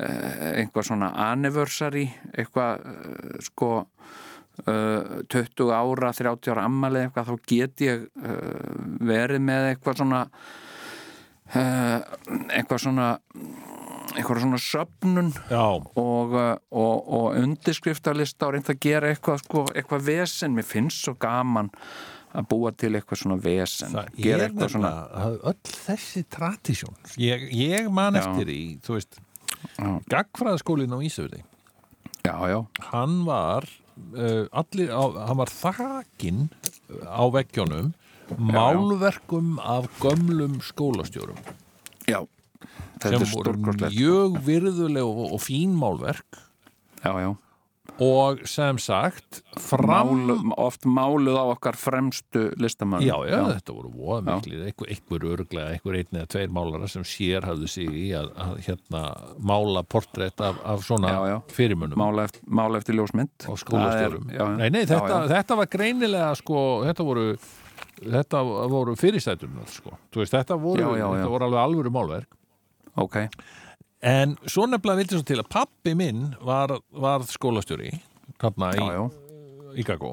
einhver 0.00 0.86
svona 0.88 1.10
anniversary 1.26 2.06
eitthvað 2.32 2.86
sko 3.44 3.68
20 4.64 5.72
ára, 5.76 6.12
30 6.16 6.52
ára 6.54 6.64
ammali 6.64 7.04
eitthvað, 7.04 7.28
þá 7.28 7.50
get 7.52 7.84
ég 7.84 8.06
uh, 8.22 8.70
verið 9.04 9.42
með 9.44 9.70
eitthvað 9.72 10.00
svona 10.00 10.22
uh, 11.52 11.98
eitthvað 12.56 12.84
svona 12.86 13.10
eitthvað 14.16 14.42
svona 14.46 14.60
söpnun 14.62 15.30
og, 15.52 16.34
og, 16.36 17.08
og 17.18 17.26
undirskriftarlista 17.36 18.48
og 18.48 18.56
reynda 18.56 18.72
að 18.72 18.82
gera 18.86 19.10
eitthvað, 19.12 19.42
sko, 19.44 19.64
eitthvað 19.74 20.06
vesen, 20.06 20.54
mér 20.56 20.66
finnst 20.66 21.04
svo 21.04 21.16
gaman 21.20 21.68
að 22.36 22.48
búa 22.50 22.72
til 22.76 22.92
eitthvað 22.96 23.22
svona 23.22 23.38
vesen 23.40 23.92
gera 24.16 24.46
er 24.46 24.48
eitthvað 24.48 24.74
svona 24.76 24.92
öll 25.52 25.72
þessi 25.72 26.24
tradisjón 26.32 26.96
ég, 27.20 27.48
ég 27.52 27.90
man 27.92 28.16
Já. 28.16 28.24
eftir 28.24 28.52
í, 28.52 28.60
þú 28.84 28.98
veist 28.98 29.20
Já. 29.76 29.90
Gagfræðaskólinn 30.12 30.94
á 30.94 31.00
já, 32.50 32.58
hann 32.90 33.20
var 33.26 33.66
allir, 34.52 34.90
á, 34.92 35.02
hann 35.28 35.40
var 35.40 35.52
þakinn 35.52 36.48
á 37.06 37.24
veggjónum 37.32 37.94
málverkum 38.36 39.56
af 39.62 39.86
gömlum 40.02 40.58
skólastjórum. 40.64 41.38
Já, 42.06 42.26
sem 43.02 43.22
voru 43.32 43.54
mjög 43.56 44.38
virðuleg 44.46 45.04
og, 45.06 45.32
og 45.36 45.42
fín 45.42 45.76
málverk. 45.78 46.40
Já, 47.02 47.12
já. 47.22 47.30
Og 48.02 48.42
sem 48.48 48.76
sagt 48.82 49.40
fram 49.62 50.10
Málu, 50.26 50.36
oft 50.60 50.84
máluð 50.84 51.38
á 51.40 51.44
okkar 51.54 51.78
fremstu 51.80 52.50
listamann 52.60 53.04
Já, 53.04 53.14
já, 53.24 53.38
þetta 53.56 53.72
voru 53.76 53.92
voða 53.94 54.36
miklir, 54.36 54.66
einhver, 54.68 54.90
einhver 54.92 55.26
örglega, 55.32 55.74
einhver 55.76 55.98
einn 56.00 56.18
eða 56.20 56.30
tveir 56.34 56.52
málara 56.52 56.90
sem 56.92 57.06
sér 57.08 57.46
hafði 57.48 57.70
sig 57.72 57.88
í 57.88 58.06
að, 58.18 58.30
að 58.36 58.54
hérna, 58.68 59.02
mála 59.40 59.84
portrétt 59.88 60.42
af, 60.44 60.60
af 60.64 60.84
svona 60.84 61.14
Já, 61.14 61.20
já. 61.32 61.36
fyrirmunum 61.56 62.00
mála, 62.00 62.26
eftir, 62.28 62.44
mála 62.60 62.82
eftir 62.82 62.98
ljósmynd 63.00 63.48
á 63.48 63.52
skólastjórum. 63.64 64.28
Já, 64.28 64.42
já. 64.44 64.48
Nei, 64.60 64.68
nei, 64.70 64.82
þetta, 64.84 65.06
já, 65.08 65.20
já. 65.22 65.30
þetta 65.36 65.60
var 65.62 65.70
greinilega, 65.72 66.32
sko, 66.42 66.64
þetta 66.84 67.06
voru 67.08 67.28
þetta 67.96 68.42
voru 68.72 68.96
fyrirstætunar, 69.00 69.68
sko. 69.72 69.96
Veist, 70.16 70.34
þetta 70.36 70.58
voru, 70.60 70.82
Já, 70.84 70.90
já, 71.00 71.06
já. 71.06 71.12
Þetta 71.16 71.32
voru 71.32 71.48
alveg 71.48 71.62
alvöru 71.64 71.92
málverk. 71.96 72.36
ok, 72.96 73.16
En 74.06 74.36
svo 74.46 74.66
nefnilega 74.70 75.00
vildi 75.00 75.16
svo 75.18 75.26
til 75.26 75.40
að 75.42 75.48
pappi 75.50 75.94
minn 75.98 76.28
var, 76.46 76.76
var 76.94 77.24
skólastjóri, 77.26 77.90
þarna 78.42 78.68
í, 78.76 78.78
já, 78.78 78.92
já, 78.94 79.06
í 79.82 79.86
Gagó. 79.88 80.12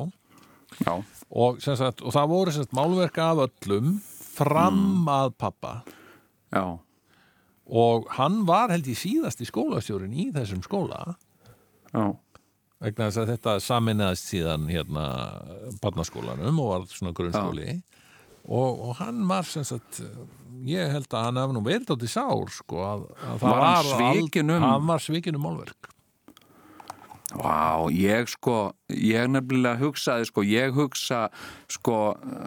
já, 0.81 0.95
Og, 1.33 1.59
sagt, 1.61 2.01
og 2.01 2.13
það 2.13 2.31
voru 2.31 2.53
sagt, 2.55 2.73
málverk 2.77 3.17
af 3.21 3.43
öllum 3.47 3.99
fram 4.33 4.79
Mm. 5.03 5.07
að 5.13 5.35
pappa 5.37 5.73
já, 6.53 6.79
og 7.69 8.07
hann 8.17 8.45
var 8.49 8.69
held 8.73 8.87
í 8.89 8.95
skólastjórin 9.47 10.13
í 10.13 10.31
þessum 10.33 10.63
skóla. 10.65 11.15
Já. 11.93 12.15
vegna 12.83 13.07
þess 13.07 13.17
að 13.21 13.29
þetta 13.37 13.51
saminnaðist 13.63 14.25
síðan 14.33 14.65
hérna 14.67 15.03
barnaskólanum 15.81 16.57
og 16.59 16.71
var 16.73 16.87
svona 16.91 17.13
grunnskóli 17.15 17.81
og, 18.47 18.83
og 18.89 18.95
hann 18.99 19.23
var 19.29 19.47
sem 19.47 19.63
sagt 19.67 20.01
ég 20.67 20.91
held 20.93 21.09
að 21.11 21.25
hann 21.29 21.39
hafði 21.41 21.57
nú 21.57 21.63
verið 21.65 21.95
átti 21.95 22.11
sár 22.11 22.51
sko 22.53 22.83
að, 22.83 23.07
að 23.23 23.41
það 23.41 23.49
Var 23.49 23.63
hann 23.63 23.73
ald- 23.73 23.95
svikinn 23.95 24.53
um- 24.53 24.67
hann 24.67 24.87
var 24.91 25.03
svikinn 25.03 25.39
um 25.39 25.45
málverk 25.47 25.89
Vá, 27.33 27.89
ég 27.89 28.27
sko, 28.29 28.75
ég 28.93 29.25
nefnilega 29.33 29.79
hugsaði 29.81 30.27
sko, 30.29 30.43
ég 30.45 30.75
hugsa 30.75 31.23
sko 31.71 31.95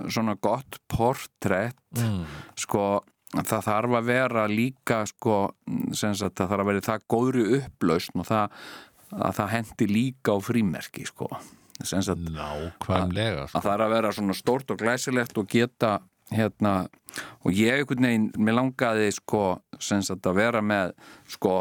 svona 0.07 0.37
gott 0.39 0.79
portrætt 0.87 1.81
mm. 1.99 2.21
sko 2.63 2.85
það 3.35 3.67
þarf 3.67 3.97
að 3.99 4.07
vera 4.13 4.47
líka 4.47 5.01
sko, 5.11 5.41
sem 5.91 6.15
sagt 6.15 6.39
það 6.39 6.53
þarf 6.53 6.63
að 6.63 6.71
vera 6.71 6.83
í 6.83 6.87
það 6.87 7.07
góðri 7.11 7.47
upplausn 7.59 8.23
og 8.23 8.29
það, 8.31 8.61
að 9.17 9.37
það 9.41 9.53
hendi 9.57 9.89
líka 9.91 10.37
á 10.37 10.39
frímerki 10.47 11.09
sko 11.11 11.33
nákvæmlega 11.83 13.47
sko. 13.49 13.59
að 13.59 13.67
það 13.67 13.73
er 13.75 13.87
að 13.87 13.97
vera 13.97 14.13
svona 14.17 14.37
stórt 14.37 14.71
og 14.73 14.81
glæsilegt 14.81 15.41
og 15.41 15.49
geta 15.51 15.99
hérna 16.33 16.75
og 17.47 17.55
ég 17.55 17.81
einhvern 17.81 18.07
veginn, 18.09 18.27
mér 18.43 18.59
langaði 18.59 19.11
sko 19.15 19.43
sagt 19.79 20.27
að 20.27 20.41
vera 20.41 20.63
með 20.65 20.95
sko 21.31 21.55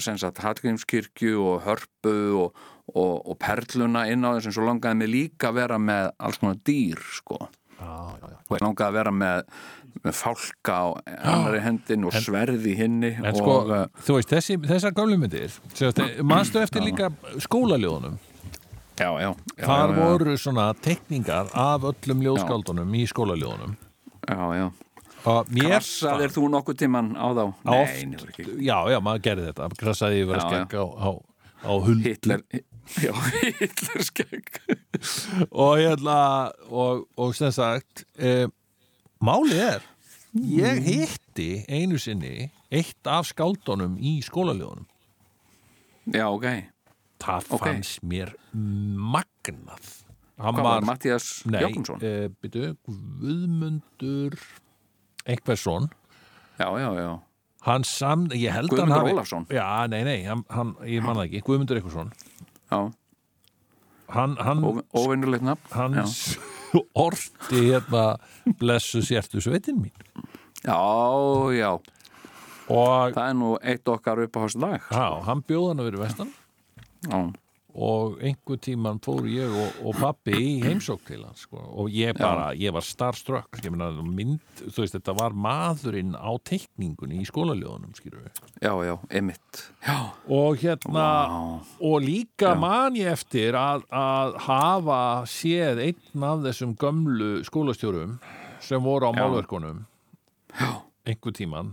sagt 0.00 0.40
Hallgrímskirkju 0.42 1.42
og 1.42 1.66
Hörpu 1.66 2.16
og, 2.40 2.62
og, 2.94 3.14
og 3.28 3.36
Perluna 3.42 4.06
inn 4.10 4.24
á 4.24 4.34
þessum 4.38 4.56
svo 4.56 4.66
langaði 4.70 5.02
mér 5.02 5.12
líka 5.12 5.52
að 5.52 5.60
vera 5.60 5.78
með 5.82 6.10
alls 6.18 6.40
konar 6.40 6.58
dýr 6.64 7.04
sko 7.18 7.38
já, 7.42 7.92
já, 8.16 8.26
já. 8.32 8.40
og 8.48 8.56
ég 8.56 8.64
langaði 8.64 8.88
að 8.88 8.98
vera 8.98 9.14
með, 9.20 9.54
með 10.00 10.18
fálka 10.22 10.80
á 10.80 10.86
annari 11.20 11.62
hendin 11.66 12.08
og 12.08 12.16
sverði 12.16 12.76
hinni 12.80 13.14
en 13.20 13.36
sko, 13.36 13.56
og 13.60 13.72
uh, 13.76 13.86
þú 14.00 14.18
veist, 14.18 14.32
þessi, 14.32 14.58
þessar 14.64 14.96
gömlumyndir 14.96 15.60
mannstu 16.24 16.64
eftir 16.64 16.88
líka 16.88 17.12
skólaljóðunum 17.44 18.20
já, 19.02 19.10
já, 19.20 19.30
já, 19.56 19.66
þar 19.66 19.94
voru 19.96 20.36
svona 20.38 20.70
tekningar 20.78 21.50
af 21.58 21.84
öllum 21.90 22.22
ljóðskáldunum 22.24 22.94
í 22.98 23.04
skólaljóðunum. 23.10 23.76
Já, 24.28 24.42
já. 24.58 24.66
Krassaðir 25.22 26.32
þú 26.34 26.48
nokkuð 26.50 26.80
tíman 26.82 27.12
á 27.14 27.30
þá? 27.30 27.42
Oft, 27.46 27.98
nei, 28.10 28.18
ekki. 28.26 28.46
já, 28.66 28.76
já, 28.90 28.98
maður 29.04 29.24
gerði 29.28 29.48
þetta. 29.50 29.68
Krassaði 29.78 30.24
yfir 30.24 30.38
að 30.38 30.46
skegg 30.48 30.76
á, 30.78 30.84
á, 30.86 31.10
á 31.62 31.72
huld 31.86 32.06
Hitler 32.06 32.42
Já, 32.98 33.12
Hitler 33.60 34.02
skegg. 34.02 34.58
Og 35.50 35.78
hérna 35.78 36.18
og, 36.66 37.06
og 37.16 37.36
sem 37.38 37.54
sagt 37.54 38.04
e, 38.18 38.50
málið 39.22 39.62
er 39.68 39.88
ég 40.32 40.82
hitti 40.82 41.50
einu 41.70 42.00
sinni 42.02 42.50
eitt 42.72 43.06
af 43.06 43.30
skáldunum 43.30 43.94
í 44.00 44.18
skólaljóðunum. 44.26 44.88
Já, 46.10 46.26
ok 46.26 46.72
það 47.22 47.50
Ok. 47.56 47.64
fannst 47.66 48.02
mér 48.04 48.32
magnað. 48.54 49.90
Hann 50.42 50.56
Hvað 50.56 50.64
var 50.66 50.86
Mattias 50.88 51.26
nei, 51.46 51.60
Jókonsson? 51.62 52.00
e, 52.02 52.28
byrju, 52.42 52.72
Guðmundur 52.88 54.38
einhversson. 55.26 55.90
Já, 56.58 56.66
já, 56.80 56.88
já. 56.98 57.12
Hann 57.62 57.84
sam, 57.86 58.24
ég 58.34 58.50
held 58.50 58.72
að 58.72 58.80
hann 58.80 58.88
Guðmundur 58.90 59.12
Ólafsson. 59.14 59.46
Já, 59.54 59.86
nei, 59.92 60.02
nei, 60.04 60.22
hann, 60.26 60.42
hann, 60.50 60.74
ég 60.88 61.04
manna 61.04 61.26
ekki. 61.28 61.42
Guðmundur 61.46 61.78
einhversson. 61.78 62.10
Já, 62.72 62.80
hann, 64.16 64.36
hann, 64.40 64.64
óvinnulegt 64.98 65.44
nafn 65.46 65.76
hann 65.76 65.94
Já. 66.02 66.06
orti 67.06 67.60
hérna 67.70 68.16
blessu 68.58 69.02
sértu 69.04 69.40
sveitin 69.44 69.78
mín. 69.84 69.94
Já, 70.64 70.78
já. 71.54 71.72
Og 72.72 73.12
Það 73.12 73.26
er 73.28 73.34
nú 73.36 73.48
eitt 73.60 73.88
okkar 73.90 74.20
uppáhaldslag 74.24 74.84
já, 74.90 75.06
hann 75.26 75.40
bjóð 75.44 75.68
hann 75.72 75.80
að 75.82 75.88
vera 75.90 76.02
vestan 76.06 76.30
Já, 77.08 77.32
og 77.72 78.18
einhver 78.20 78.58
tíman 78.60 78.98
fór 79.00 79.24
ég 79.32 79.48
og, 79.48 79.78
og 79.88 79.96
pappi 79.96 80.34
í 80.36 80.48
heimsók 80.60 81.06
til 81.08 81.22
hans 81.24 81.46
sko. 81.46 81.56
og 81.56 81.88
ég 81.88 82.12
bara, 82.18 82.50
ég 82.52 82.72
var 82.74 82.84
starstruck 82.84 83.62
ég 83.64 83.72
meina, 83.72 83.88
mynd, 84.04 84.42
þú 84.60 84.82
veist, 84.84 84.96
þetta 84.98 85.14
var 85.16 85.32
maðurinn 85.32 86.12
á 86.12 86.30
teikningunni 86.44 87.22
í 87.22 87.28
skólaljóðunum 87.28 87.94
skýrðu 87.96 88.26
við 88.26 88.42
já, 88.60 88.72
já, 88.84 88.92
emitt 89.16 89.62
Já, 89.86 89.96
og 90.28 90.60
hérna 90.60 91.06
Vá. 91.32 91.38
og 91.80 91.96
líka 92.04 92.52
Já. 92.52 92.60
man 92.60 92.98
ég 93.00 93.08
eftir 93.14 93.56
að, 93.56 93.86
að 93.88 94.36
hafa 94.50 95.00
séð 95.32 95.80
einn 95.88 96.28
af 96.28 96.44
þessum 96.44 96.76
gömlu 96.76 97.32
skólastjórum 97.48 98.18
sem 98.60 98.84
voru 98.84 99.08
á 99.08 99.12
Já. 99.16 99.20
málverkunum 99.22 99.86
Já. 100.60 100.70
einhver 101.08 101.32
tíman 101.40 101.72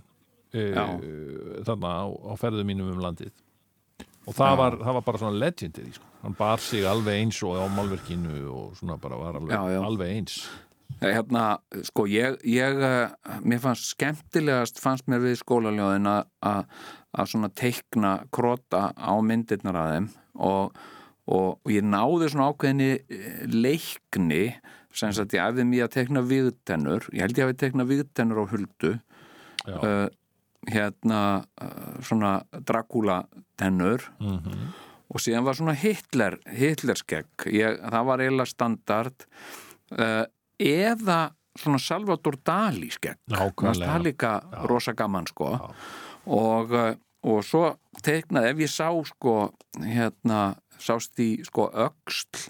Já. 0.56 0.96
uh, 0.96 1.60
þarna 1.68 1.92
á, 1.92 2.06
á 2.08 2.34
ferðum 2.40 2.72
mínum 2.72 2.96
um 2.96 3.04
landið 3.04 3.36
og 4.30 4.36
það, 4.38 4.56
var, 4.62 4.78
það 4.86 4.98
var 5.00 5.06
bara 5.10 5.22
svona 5.24 5.42
legendir 5.42 5.92
sko. 5.98 6.06
hann 6.24 6.36
bar 6.40 6.62
sig 6.64 6.86
alveg 6.86 7.20
eins 7.24 7.42
og 7.48 7.58
á 7.58 7.66
málverkinu 7.74 8.40
og 8.54 8.76
svona 8.80 8.98
bara 9.02 9.18
var 9.20 9.40
alveg, 9.40 9.56
Já, 9.56 9.62
já. 9.74 9.82
alveg 9.90 10.16
eins. 10.18 10.40
Hérna, 11.00 11.44
sko, 11.86 12.08
ég, 12.10 12.40
ég 12.50 12.80
eh, 12.84 13.12
mér 13.46 13.60
fannst 13.64 13.92
skemmtilegast 13.94 14.80
fannst 14.82 15.06
mér 15.08 15.22
við 15.28 15.38
skólaljóðin 15.44 16.08
að- 16.10 16.26
að 16.42 16.66
að 17.20 17.30
svona 17.32 17.50
teikna 17.58 18.12
krota 18.32 18.92
á 18.94 19.14
myndirnar 19.22 19.78
að 19.80 19.92
þeim 19.96 20.08
og, 20.46 20.76
og, 21.30 21.48
og 21.66 21.72
ég 21.74 21.82
náði 21.86 22.28
svona 22.30 22.50
ákveðinni 22.52 22.90
eh, 23.10 23.46
leikni 23.50 24.44
sem 24.94 25.14
sagt 25.14 25.34
ég 25.38 25.42
æfði 25.46 25.66
mér 25.70 25.86
að 25.88 25.94
teikna 25.96 26.22
viðtennur 26.26 27.08
ég 27.14 27.22
held 27.24 27.38
ég 27.38 27.48
hafi 27.48 27.58
teikna 27.64 27.86
viðtennur 27.90 28.42
á 28.42 28.46
huldu. 28.52 28.92
Uh, 29.70 30.08
hérna 30.68 31.22
uh, 31.62 31.98
svona 32.04 32.40
Dracula 32.68 33.24
tennur. 33.60 34.04
Mm 34.20 34.70
og 35.10 35.22
síðan 35.24 35.46
var 35.48 35.58
svona 35.58 35.76
Hitler 35.78 36.38
Hitlerskegg, 36.54 37.48
ég, 37.50 37.80
það 37.82 38.08
var 38.12 38.24
eiginlega 38.24 38.52
standard 38.52 39.26
uh, 39.98 40.26
eða 40.62 41.20
svona 41.60 41.82
Salvador 41.82 42.38
Dali 42.46 42.92
skegg 42.94 43.18
það 43.90 44.06
líka 44.06 44.36
rosa 44.70 44.94
gaman 44.98 45.28
sko. 45.30 45.52
Já. 45.58 45.70
og, 46.38 46.76
uh, 46.76 46.92
og 47.30 47.42
svo 47.44 47.64
teiknaði, 48.06 48.54
ef 48.54 48.64
ég 48.64 48.72
sá 48.72 48.88
sko 49.10 49.36
hérna, 49.82 50.44
sást 50.80 51.20
í 51.22 51.30
sko 51.48 51.68
öxl. 51.86 52.50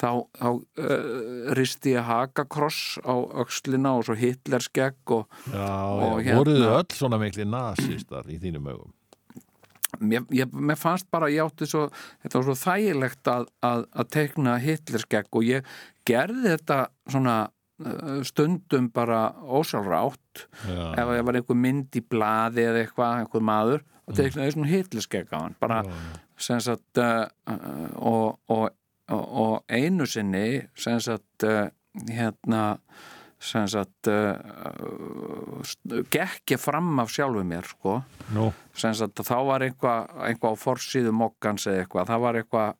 Þá, 0.00 0.10
þá 0.34 0.46
uh, 0.50 1.50
risti 1.56 1.92
ég 1.94 2.06
hakakross 2.08 2.96
á 3.06 3.14
öxlina 3.44 3.92
og 3.98 4.06
svo 4.08 4.16
Hitlerskegg 4.18 5.12
og 5.14 5.28
Já, 5.52 5.68
Og 5.86 6.18
já, 6.20 6.30
hérna- 6.30 6.38
voruð 6.40 6.58
þið 6.62 6.72
öll 6.78 6.96
svona 6.96 7.20
mikli 7.22 7.46
nasistar 7.46 8.26
í 8.32 8.40
þínum 8.42 8.66
augum? 8.72 8.90
Mér, 10.00 10.22
ég, 10.30 10.50
mér 10.54 10.78
fannst 10.78 11.08
bara 11.10 11.28
ég 11.30 11.42
átti 11.44 11.66
svo, 11.66 11.88
þetta 12.22 12.38
var 12.38 12.44
svo 12.46 12.54
þægilegt 12.60 13.30
að, 13.30 13.48
að, 13.66 13.80
að 13.98 14.10
teikna 14.14 14.52
Hitlerskegg 14.62 15.26
og 15.34 15.46
ég 15.48 15.66
gerði 16.06 16.52
þetta 16.54 16.76
svona 17.10 17.34
uh, 17.50 18.20
stundum 18.26 18.86
bara 18.94 19.32
ósálrátt 19.44 20.44
Já, 20.62 20.94
ef 20.94 21.10
ég 21.18 21.26
var 21.26 21.40
einhver 21.40 21.58
mynd 21.58 21.98
í 21.98 22.04
blaði 22.06 22.68
eða 22.70 22.84
eitthvað, 22.84 23.16
einhver 23.24 23.44
maður 23.50 23.82
og 24.10 24.16
teiknaði 24.18 24.54
svona 24.56 24.70
Hitlerskegg 24.70 25.28
á 25.34 25.38
hann. 25.38 25.58
Bara 25.62 25.82
sem 25.84 26.29
sagt 26.40 27.00
uh, 27.00 27.26
og, 27.96 28.38
og, 28.48 28.68
og, 29.10 29.64
einu 29.68 30.06
sinni 30.08 30.60
sagt 30.74 31.44
uh, 31.46 31.68
hérna 32.08 32.80
sagt 33.40 34.08
uh, 34.12 34.36
gekk 36.12 36.54
ég 36.54 36.60
fram 36.60 36.98
af 37.00 37.12
sjálfu 37.12 37.44
mér 37.46 37.64
sko. 37.68 38.02
Sagt 38.76 39.22
þá 39.24 39.38
var 39.48 39.64
eitthvað 39.64 40.10
eitthva 40.28 40.52
á 40.52 40.56
forsíðu 40.60 41.12
mokkans 41.16 41.66
eða 41.70 41.84
eitthvað. 41.84 42.10
Það 42.12 42.24
var 42.26 42.40
eitthvað 42.42 42.70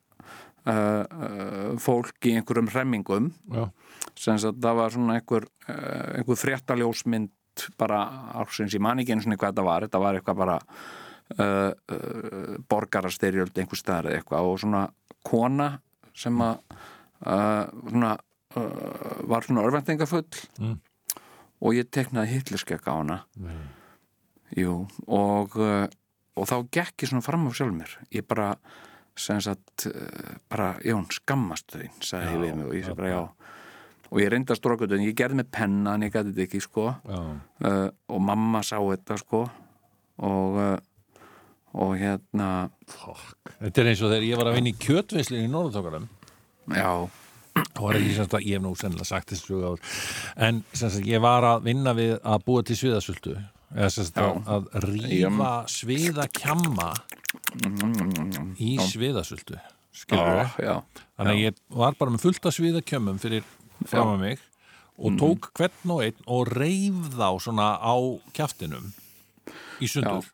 fólk 1.81 2.27
í 2.29 2.35
einhverjum 2.37 2.69
hremmingum. 2.69 3.31
Sagt 4.13 4.61
það 4.61 4.75
var 4.77 4.93
svona 4.93 5.17
einhver, 5.17 5.47
einhver 5.65 6.37
fréttaljósmynd 6.37 7.31
bara 7.77 8.03
ársins, 8.37 8.75
ég 8.77 8.83
man 8.83 9.01
ekki 9.01 9.15
einu 9.15 9.25
svona 9.25 9.39
hvað 9.41 9.55
þetta 9.55 9.65
var. 9.65 9.87
Þetta 9.87 10.03
var 10.05 10.19
eitthvað 10.19 10.41
bara 10.43 10.59
uh, 11.37 11.71
uh, 11.91 12.57
borgarastyrjöld 12.69 13.57
einhver 13.57 13.79
staðar 13.79 14.09
eða 14.11 14.21
eitthvað. 14.21 14.49
Og 14.51 14.59
svona 14.63 14.83
kona 15.27 15.69
sem 16.17 16.37
að 16.43 16.59
uh, 17.25 17.65
svona 17.89 18.13
uh, 18.15 19.19
var 19.31 19.47
svona 19.47 19.65
örvendingafull 19.67 20.25
Mm. 20.59 20.77
og 21.61 21.75
ég 21.77 21.89
teknaði 21.93 22.35
hitlerskegg 22.39 22.85
á 22.89 22.93
hana. 22.99 23.19
Jú, 24.57 24.81
og 25.07 25.55
uh, 25.61 25.85
og 26.35 26.47
þá 26.47 26.55
gekk 26.73 27.03
ég 27.05 27.09
svona 27.11 27.23
fram 27.25 27.47
á 27.47 27.51
sjálf 27.55 27.75
mér. 27.75 27.91
Ég 28.15 28.25
bara, 28.27 28.53
sem 29.19 29.39
sagt 29.43 29.85
bara, 30.49 30.73
Jón, 30.87 31.05
skammast 31.11 31.73
þín 31.75 31.91
sagði 32.01 32.31
ég 32.31 32.41
við 32.45 32.55
mig 32.55 32.67
og 32.69 32.75
ég 32.77 32.85
segi 32.87 32.97
bara 32.97 33.11
já. 33.11 33.21
Og 34.11 34.19
ég 34.19 34.31
reyndi 34.31 34.51
að 34.51 34.59
stróka 34.59 34.83
þetta 34.87 34.97
en 34.99 35.05
ég 35.07 35.15
gerði 35.19 35.37
með 35.41 35.49
penna 35.55 35.93
en 35.95 36.03
ég 36.07 36.11
gæti 36.15 36.31
þetta 36.31 36.45
ekki 36.47 36.61
sko. 36.63 36.85
Já, 37.07 37.19
uh, 37.67 37.89
og 38.11 38.23
mamma 38.27 38.63
sá 38.63 38.77
þetta 38.79 39.17
sko. 39.21 39.43
Og 40.31 40.57
uh, 40.59 40.73
og 41.73 41.93
hérna 41.99 42.49
fokk. 42.91 43.53
Þetta 43.61 43.81
er 43.83 43.89
eins 43.93 44.01
og 44.03 44.11
þegar 44.11 44.27
ég 44.27 44.39
var 44.41 44.49
að 44.51 44.57
vinna 44.59 44.71
í 44.73 44.77
kjötveslinu 44.81 45.45
í 45.47 45.51
Norðurtókarum 45.51 46.07
já, 46.75 46.91
og 46.99 47.81
var 47.85 47.97
ekki 47.99 48.15
semst 48.17 48.35
að, 48.35 48.45
ég 48.47 48.59
hef 48.59 48.65
nú 48.65 48.73
sennilega 48.79 49.07
sagt 49.07 49.31
þessu 49.33 49.61
áður, 49.63 49.95
en 50.47 50.61
semst 50.73 50.99
að 50.99 51.09
ég 51.11 51.23
var 51.23 51.47
að 51.47 51.65
vinna 51.69 51.95
við 51.97 52.13
að 52.19 52.45
búa 52.47 52.65
til 52.67 52.77
sviðasöldu 52.79 53.37
eða 53.71 53.89
semst 53.95 54.19
að, 54.19 54.35
Já. 54.35 54.55
að 54.57 54.69
rífa 54.89 55.51
sviðakjamma 55.71 56.89
í 58.59 58.71
sviðasöldu 58.91 59.59
skilur 59.95 60.39
já, 60.41 60.47
já, 60.63 60.75
þannig 61.19 61.33
að 61.33 61.41
ég 61.45 61.59
var 61.75 61.95
bara 61.99 62.13
með 62.13 62.23
fullt 62.25 62.47
af 62.47 62.55
sviðakjömmum 62.55 63.19
fyrir 63.21 63.43
fram 63.87 64.13
að 64.13 64.21
mig 64.25 64.43
og 65.01 65.15
tók 65.19 65.49
hvern 65.57 65.93
og 65.95 66.03
einn 66.05 66.25
og 66.31 66.51
reif 66.55 66.99
þá 67.15 67.27
svona 67.43 67.67
á 67.79 67.95
kjaftinum 68.35 68.91
í 69.81 69.89
sundur 69.91 70.27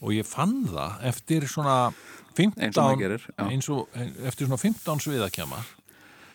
og 0.00 0.14
ég 0.16 0.26
fann 0.28 0.62
það 0.68 1.04
eftir 1.10 1.46
svona 1.50 1.76
15 2.38 2.64
Eins 2.64 2.78
og 2.78 2.86
maður 2.86 3.02
gerir, 3.02 3.26
og, 3.74 4.00
eftir 4.30 4.48
svona 4.48 4.60
15 4.62 5.04
sviðakjama 5.06 5.60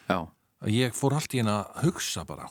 já, 0.10 0.20
að 0.20 0.76
ég 0.76 0.96
fór 0.98 1.18
allt 1.18 1.34
í 1.34 1.42
hérna 1.42 1.62
að 1.64 1.90
hugsa 1.90 2.26
bara 2.28 2.50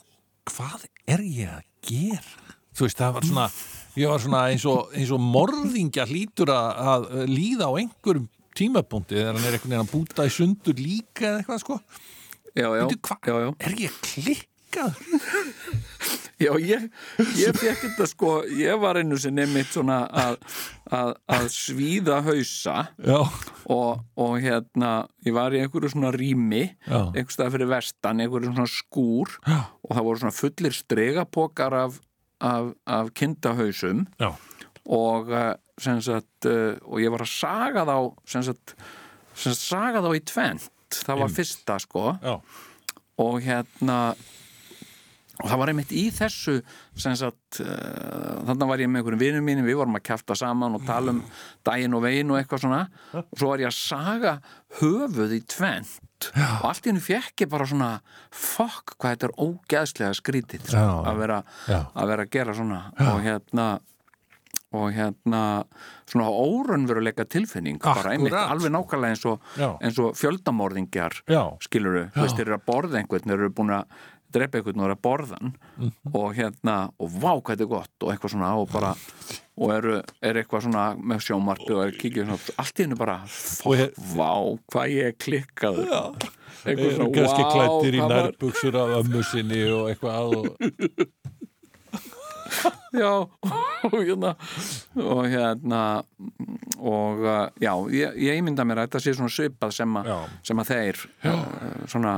hvað 0.50 0.88
er 1.10 1.24
ég 1.24 1.52
að 1.54 1.64
gera? 1.86 2.54
Þú 2.74 2.86
veist 2.88 3.00
það 3.00 3.16
var 3.16 3.28
svona 3.28 3.48
ég 3.94 4.10
var 4.10 4.22
svona 4.24 4.40
eins 4.50 4.64
og, 4.68 4.90
eins 4.96 5.12
og 5.14 5.22
morðingja 5.22 6.08
hlýtur 6.10 6.50
að, 6.54 6.80
að 6.94 7.28
líða 7.30 7.70
á 7.70 7.72
einhverjum 7.78 8.26
tímapunkti 8.54 9.18
þegar 9.18 9.38
hann 9.38 9.46
er 9.46 9.56
einhvern 9.56 9.72
veginn 9.74 9.84
að 9.84 9.92
búta 9.92 10.26
í 10.26 10.32
sundur 10.34 10.78
líka 10.78 11.28
eða 11.28 11.40
eitthvað 11.42 11.62
sko. 11.62 11.78
Já, 12.54 12.68
já, 12.70 12.84
Veitu, 12.86 13.16
já, 13.26 13.54
er 13.66 13.78
ég 13.82 14.44
klikkað 14.74 15.82
Já, 16.42 16.50
ég, 16.58 16.88
ég 17.38 17.54
fekk 17.54 17.84
þetta 17.84 18.06
sko, 18.10 18.30
ég 18.58 18.78
var 18.82 18.98
einu 18.98 19.16
sinni 19.22 19.44
mitt 19.52 19.70
svona 19.70 20.00
að, 20.10 20.40
að, 20.90 21.12
að 21.30 21.46
svíða 21.54 22.16
hausa 22.26 22.74
og, 23.70 24.02
og 24.18 24.34
hérna, 24.42 25.06
ég 25.24 25.36
var 25.36 25.54
í 25.54 25.60
einhverju 25.62 25.92
svona 25.94 26.10
rými, 26.14 26.64
Já. 26.88 26.98
einhver 27.14 27.36
stað 27.36 27.54
fyrir 27.54 27.70
vestan, 27.70 28.24
einhverju 28.24 28.50
svona 28.50 28.66
skúr 28.72 29.36
Já. 29.46 29.60
og 29.86 29.94
það 29.94 30.08
voru 30.08 30.24
svona 30.24 30.36
fullir 30.40 30.76
stregapokar 30.80 31.78
af, 31.84 32.02
af, 32.42 32.74
af 32.82 33.14
kindahausum 33.14 34.04
já, 34.18 34.34
og 34.90 35.32
sem 35.80 36.02
sagt, 36.04 36.50
uh, 36.50 36.74
og 36.82 36.98
ég 37.02 37.14
var 37.14 37.22
að 37.24 37.30
saga 37.30 37.86
þá 37.88 37.96
sem 38.34 38.44
sagt, 38.50 38.74
sem 39.38 39.54
sagt 39.54 39.64
saga 39.70 40.02
þá 40.02 40.12
í 40.18 40.26
tvent, 40.34 40.70
það 40.98 41.22
var 41.22 41.34
fyrsta 41.38 41.78
sko. 41.82 42.08
Já, 42.22 42.36
og 43.22 43.38
hérna 43.44 43.98
og 45.42 45.50
það 45.50 45.60
var 45.60 45.70
einmitt 45.72 45.92
í 45.94 46.04
þessu 46.14 46.54
sem 46.94 47.16
sagt 47.18 47.58
uh, 47.64 48.44
þannig 48.46 48.70
var 48.70 48.82
ég 48.84 48.90
með 48.90 49.02
einhverjum 49.02 49.22
vinum 49.24 49.48
mínum 49.48 49.66
við 49.66 49.80
vorum 49.80 49.98
að 49.98 50.04
kjafta 50.06 50.36
saman 50.38 50.76
og 50.78 50.84
tala 50.86 51.14
um 51.16 51.22
daginn 51.66 51.96
og 51.98 52.04
veginn 52.04 52.30
og 52.30 52.38
eitthvað 52.38 52.64
svona. 52.66 52.82
Og 53.18 53.34
svo 53.40 53.50
var 53.50 53.64
ég 53.64 53.70
að 53.72 53.78
saga 53.78 54.34
höfuð 54.80 55.34
í 55.34 55.40
tvent 55.50 55.96
og 56.32 56.68
allt 56.70 56.86
í 56.86 56.92
henni 56.92 57.02
fekk 57.04 57.44
ég 57.44 57.50
bara 57.52 57.66
svona 57.68 57.88
fokk 58.32 58.94
hvað 58.96 59.16
þetta 59.16 59.26
er 59.28 59.34
ógeðslega 59.44 60.12
skrítið 60.20 60.70
Já. 60.72 60.86
að, 61.02 61.18
vera, 61.20 61.40
Já. 61.68 61.80
að 61.92 62.14
vera 62.14 62.24
að 62.24 62.32
gera 62.38 62.54
svona. 62.56 62.84
Og 63.10 63.18
hérna 63.26 63.66
og 64.74 64.90
hérna 64.94 65.42
svona 66.10 66.26
órunveruleika 66.30 67.26
tilfinning 67.30 67.78
bara 67.82 68.14
einmitt 68.14 68.34
alveg 68.34 68.72
nákvæmlega 68.74 69.14
eins 69.14 69.24
og, 69.30 69.44
Já. 69.58 69.68
eins 69.78 70.00
og 70.02 70.16
fjöldamorðingjar 70.18 71.20
já, 71.30 71.42
skiluru, 71.64 72.08
þú 72.14 72.24
veist, 72.24 72.38
þeir 72.40 72.48
eru 72.48 72.58
að 72.58 72.66
borða 72.66 73.00
einhvern 73.00 73.30
þeir 73.30 73.38
eru 73.38 73.52
búin 73.54 73.74
að 73.76 74.00
drepa 74.34 74.58
einhvern 74.60 74.80
og 74.82 74.86
eru 74.88 74.96
að 74.98 75.02
borða 75.06 75.38
hann. 75.40 75.54
Mhm. 75.78 76.12
og 76.14 76.34
hérna, 76.38 76.76
og 76.98 77.10
vá 77.10 77.32
hvað 77.40 77.54
þetta 77.54 77.66
er 77.66 77.72
gott 77.74 78.02
og 78.06 78.12
eitthvað 78.14 78.34
svona 78.34 78.52
og 78.60 78.68
bara 78.72 78.92
og 79.56 79.70
eru, 79.70 79.96
er 80.22 80.34
eitthvað 80.42 80.64
svona 80.66 80.84
með 80.98 81.20
sjómarpi 81.28 81.70
og 81.76 81.82
er 81.86 81.92
kikið 81.98 82.26
svona, 82.26 82.54
allt 82.58 82.80
í 82.80 82.82
hennu 82.86 82.96
bara 82.98 83.16
Og 83.22 83.76
ég- 83.78 83.94
fokk, 83.94 84.16
vá, 84.18 84.30
hvað 84.72 84.94
ég 84.94 85.06
er 85.06 85.16
klikkað. 85.24 85.78
Eitthvað 86.64 86.86
Eru 86.86 86.94
svona, 86.96 87.12
kannski 87.14 87.42
vá, 87.44 87.52
klættir 87.54 87.94
í 87.94 88.00
hvað 88.00 88.08
var- 88.08 88.30
nærbuksur 88.32 88.74
af 88.80 88.94
ömmu 89.04 89.22
sinni 89.30 89.62
og 89.70 89.90
eitthvað 89.92 90.36
og, 90.36 90.44
já, 93.02 93.12
og 93.90 93.96
hérna 93.98 94.34
og 95.00 95.22
hérna 95.32 95.82
og 96.78 97.24
uh, 97.24 97.48
já, 97.62 97.72
ég, 97.94 98.16
ég 98.26 98.40
ímynda 98.40 98.66
mér 98.66 98.82
að 98.82 98.88
þetta 98.88 99.02
sé 99.04 99.16
svona 99.18 99.32
svipað 99.32 99.76
sem, 99.76 99.98
a, 100.00 100.18
sem 100.46 100.62
að 100.62 100.72
þeir 100.72 101.02
uh, 101.30 101.44
svona 101.90 102.16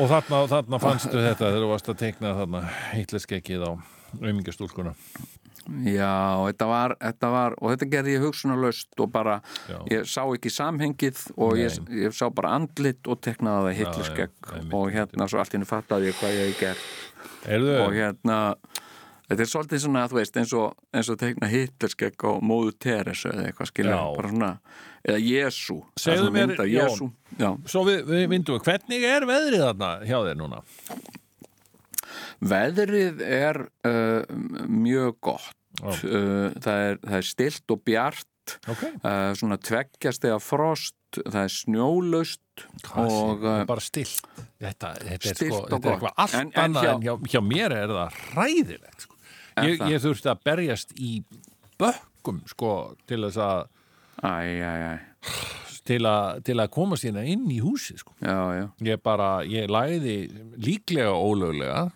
og 0.00 0.12
þarna, 0.12 0.44
þarna 0.52 0.82
fannstu 0.82 1.16
þetta 1.16 1.48
þegar 1.48 1.64
þú 1.64 1.72
varst 1.72 1.90
að 1.92 2.00
teikna 2.04 2.36
þarna 2.40 2.62
hitliskekkið 2.94 3.66
á 3.66 3.70
auðmingastúlkuna 4.22 4.94
Já, 5.66 6.46
þetta 6.46 6.66
var, 6.70 6.92
þetta 7.00 7.28
var 7.32 7.54
og 7.58 7.72
þetta 7.72 7.88
gerði 7.90 8.12
ég 8.14 8.22
hugsunarlaust 8.22 9.02
og 9.02 9.10
bara 9.10 9.40
Já. 9.66 9.78
ég 9.90 10.04
sá 10.06 10.20
ekki 10.22 10.52
samhengið 10.54 11.24
og 11.42 11.58
ég, 11.58 11.80
ég 11.90 12.14
sá 12.14 12.28
bara 12.30 12.52
andlit 12.54 13.10
og 13.10 13.18
teknaði 13.24 13.74
það 13.80 13.96
einmitt, 13.96 14.44
og 14.78 14.94
hérna 14.94 15.26
svo 15.26 15.42
allt 15.42 15.56
henni 15.56 15.66
fattaði 15.66 16.12
ég 16.12 16.20
hvað 16.20 16.36
ég 16.36 16.52
hef 16.52 16.60
gert. 16.60 16.86
Og 17.82 17.96
hérna 17.96 18.38
þetta 19.28 19.42
er 19.44 19.50
svolítið 19.50 19.82
svona, 19.84 20.04
þú 20.10 20.18
veist, 20.20 20.36
eins 20.40 20.52
og, 20.56 20.74
eins 20.94 21.10
og 21.12 21.18
tekna 21.20 21.48
hitlerskegg 21.50 22.26
á 22.26 22.30
móðu 22.42 22.72
Teresu 22.78 23.30
eða 23.32 23.48
eitthvað 23.50 23.70
skilja, 23.72 23.98
bara 24.16 24.32
svona 24.32 24.50
eða 25.06 25.20
Jésu, 25.22 25.78
það 25.98 26.12
er 26.12 26.20
svona 26.22 26.34
mynd 26.38 26.60
af. 26.60 26.70
Jésu 26.76 27.10
Já, 27.38 27.50
svo 27.70 27.84
við, 27.88 28.00
við 28.10 28.26
myndum 28.32 28.62
hvernig 28.66 29.04
er 29.10 29.26
veðrið 29.28 29.64
þarna 29.68 29.90
hjá 30.06 30.18
þér 30.28 30.40
núna? 30.40 30.62
veðrið 32.46 33.20
er 33.26 33.58
uh, 33.86 34.22
mjög 34.68 35.16
gott. 35.24 35.52
Uh, 35.82 36.54
það, 36.62 36.78
er, 36.88 36.98
það 37.04 37.16
er 37.18 37.26
stilt 37.28 37.72
og 37.74 37.82
bjart 37.84 38.24
Ok, 38.70 38.82
uh, 39.02 39.32
svona 39.36 39.58
tveggjast 39.60 40.24
eða 40.24 40.38
frost 40.40 41.18
það 41.18 41.40
er 41.42 41.52
snjólaust 41.52 42.62
og 42.96 43.42
uh, 43.44 43.58
bara 43.68 43.82
stilt 43.84 44.22
Þetta, 44.62 44.94
þetta 45.02 45.28
er 45.28 45.36
Stillt 45.36 45.52
sko, 45.52 45.66
er 45.76 45.90
eitthvað 45.90 46.14
allt 46.24 46.38
En- 46.38 46.46
en 46.54 46.62
annað 46.62 46.86
hjá- 46.86 46.94
en 46.94 47.04
hjá, 47.04 47.14
hjá 47.34 47.42
mér 47.44 47.74
er 47.76 47.92
það 47.92 48.16
hræðilegt 48.30 49.04
sko. 49.04 49.15
Ég, 49.64 49.80
ég 49.88 50.02
þurfti 50.04 50.28
að 50.32 50.40
berjast 50.44 50.90
í 51.00 51.12
bökkum 51.80 52.42
sko, 52.50 52.72
til 53.08 53.22
þess 53.24 53.38
að 53.40 53.62
æ, 54.20 54.32
æ, 54.60 54.72
æ, 54.92 54.94
til 55.86 56.00
að, 56.08 56.40
til 56.44 56.56
að 56.60 56.72
komast 56.74 57.06
hérna 57.06 57.22
inn 57.24 57.46
í 57.52 57.60
húsi 57.64 57.96
sko. 58.00 58.12
já, 58.20 58.36
já. 58.58 58.66
Ég 58.84 59.00
bara, 59.04 59.30
ég 59.48 59.70
læði 59.70 60.16
líklega 60.60 61.12
ólöglega 61.14 61.86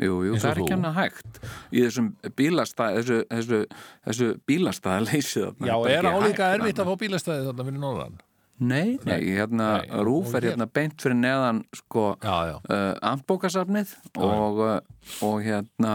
jú, 0.00 0.16
jú, 0.24 0.38
það 0.40 0.50
er 0.50 0.62
ekki 0.64 0.72
hann 0.78 0.96
hægt. 0.96 1.40
Í 1.70 1.82
þessum 1.84 2.08
bílastæð 2.38 2.98
þessu, 2.98 3.18
þessu, 3.34 3.60
þessu 4.08 4.28
bílastæð 4.48 5.06
leysið 5.10 5.66
Já, 5.68 5.74
er 5.92 6.08
álíka 6.08 6.50
erfitt 6.56 6.80
að 6.80 6.90
fá 6.90 7.00
bílastæði 7.04 7.46
þarna 7.50 7.66
fyrir 7.68 7.82
norðan? 7.84 8.18
Nei, 8.60 8.98
nei, 9.08 9.20
hérna 9.38 9.66
Nei, 9.80 10.00
Rúf 10.04 10.34
er 10.34 10.42
hér- 10.44 10.50
hérna 10.54 10.66
beint 10.68 11.00
fyrir 11.00 11.16
neðan 11.16 11.62
sko 11.76 12.10
uh, 12.20 12.96
andbókasafnið 13.08 13.94
og, 14.20 14.58
uh, 14.60 14.80
og 15.24 15.38
hérna 15.46 15.94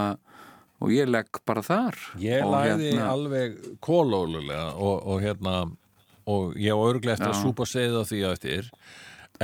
og 0.84 0.92
ég 0.94 1.10
legg 1.10 1.40
bara 1.48 1.64
þar 1.66 1.98
ég 2.22 2.46
læði 2.46 2.92
hérna, 2.92 3.10
alveg 3.14 3.58
kólólulega 3.84 4.74
og, 4.76 5.06
og 5.08 5.22
hérna 5.24 5.56
og 6.26 6.56
ég 6.60 6.78
var 6.78 6.96
örglega 6.96 7.16
eftir 7.16 7.30
að 7.30 7.38
Já. 7.38 7.44
súpa 7.44 7.68
segið 7.70 8.00
á 8.02 8.04
því 8.10 8.20
á 8.26 8.30
eftir 8.34 8.72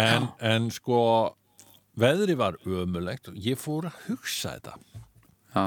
en, 0.01 0.27
en 0.39 0.69
sko 0.73 0.99
veðri 1.99 2.35
var 2.39 2.57
ömulegt 2.65 3.31
og 3.31 3.39
ég 3.39 3.59
fór 3.59 3.89
að 3.91 3.99
hugsa 4.07 4.55
þetta 4.57 4.75
já, 5.55 5.65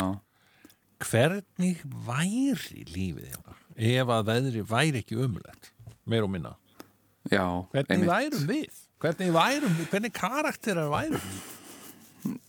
hvernig 1.04 1.82
væri 2.06 2.84
lífið 2.90 3.32
hérna 3.32 3.58
ef 3.74 4.14
að 4.16 4.30
veðri 4.30 4.66
væri 4.68 5.02
ekki 5.04 5.20
ömulegt 5.20 5.72
meir 6.08 6.26
og 6.26 6.32
minna 6.34 6.54
já 7.30 7.44
hvernig 7.72 7.90
einmitt. 7.90 8.12
værum 8.12 8.48
við? 8.48 8.80
hvernig 9.04 9.34
værum 9.34 9.76
við? 9.80 9.90
hvernig 9.92 10.16
karakterar 10.16 10.92
værum 10.92 11.20
við? 11.20 11.42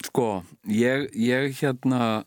Sko, 0.08 0.30
ég, 0.72 1.10
ég 1.20 1.52
hérna 1.60 2.24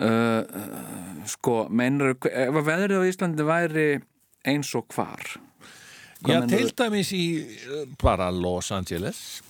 uh, 0.00 1.24
sko, 1.28 1.56
meinar 1.70 2.14
ef 2.16 2.58
að 2.58 2.68
veðrið 2.68 3.02
á 3.04 3.08
Íslandi 3.10 3.46
væri 3.48 3.86
eins 4.48 4.74
og 4.78 4.88
hvar 4.94 5.22
Hvað 6.22 6.36
Já, 6.36 6.42
til 6.52 6.68
dæmis 6.78 7.08
í 7.18 7.24
uh, 7.42 7.86
bara 8.02 8.30
Los 8.34 8.70
Angeles 8.74 9.42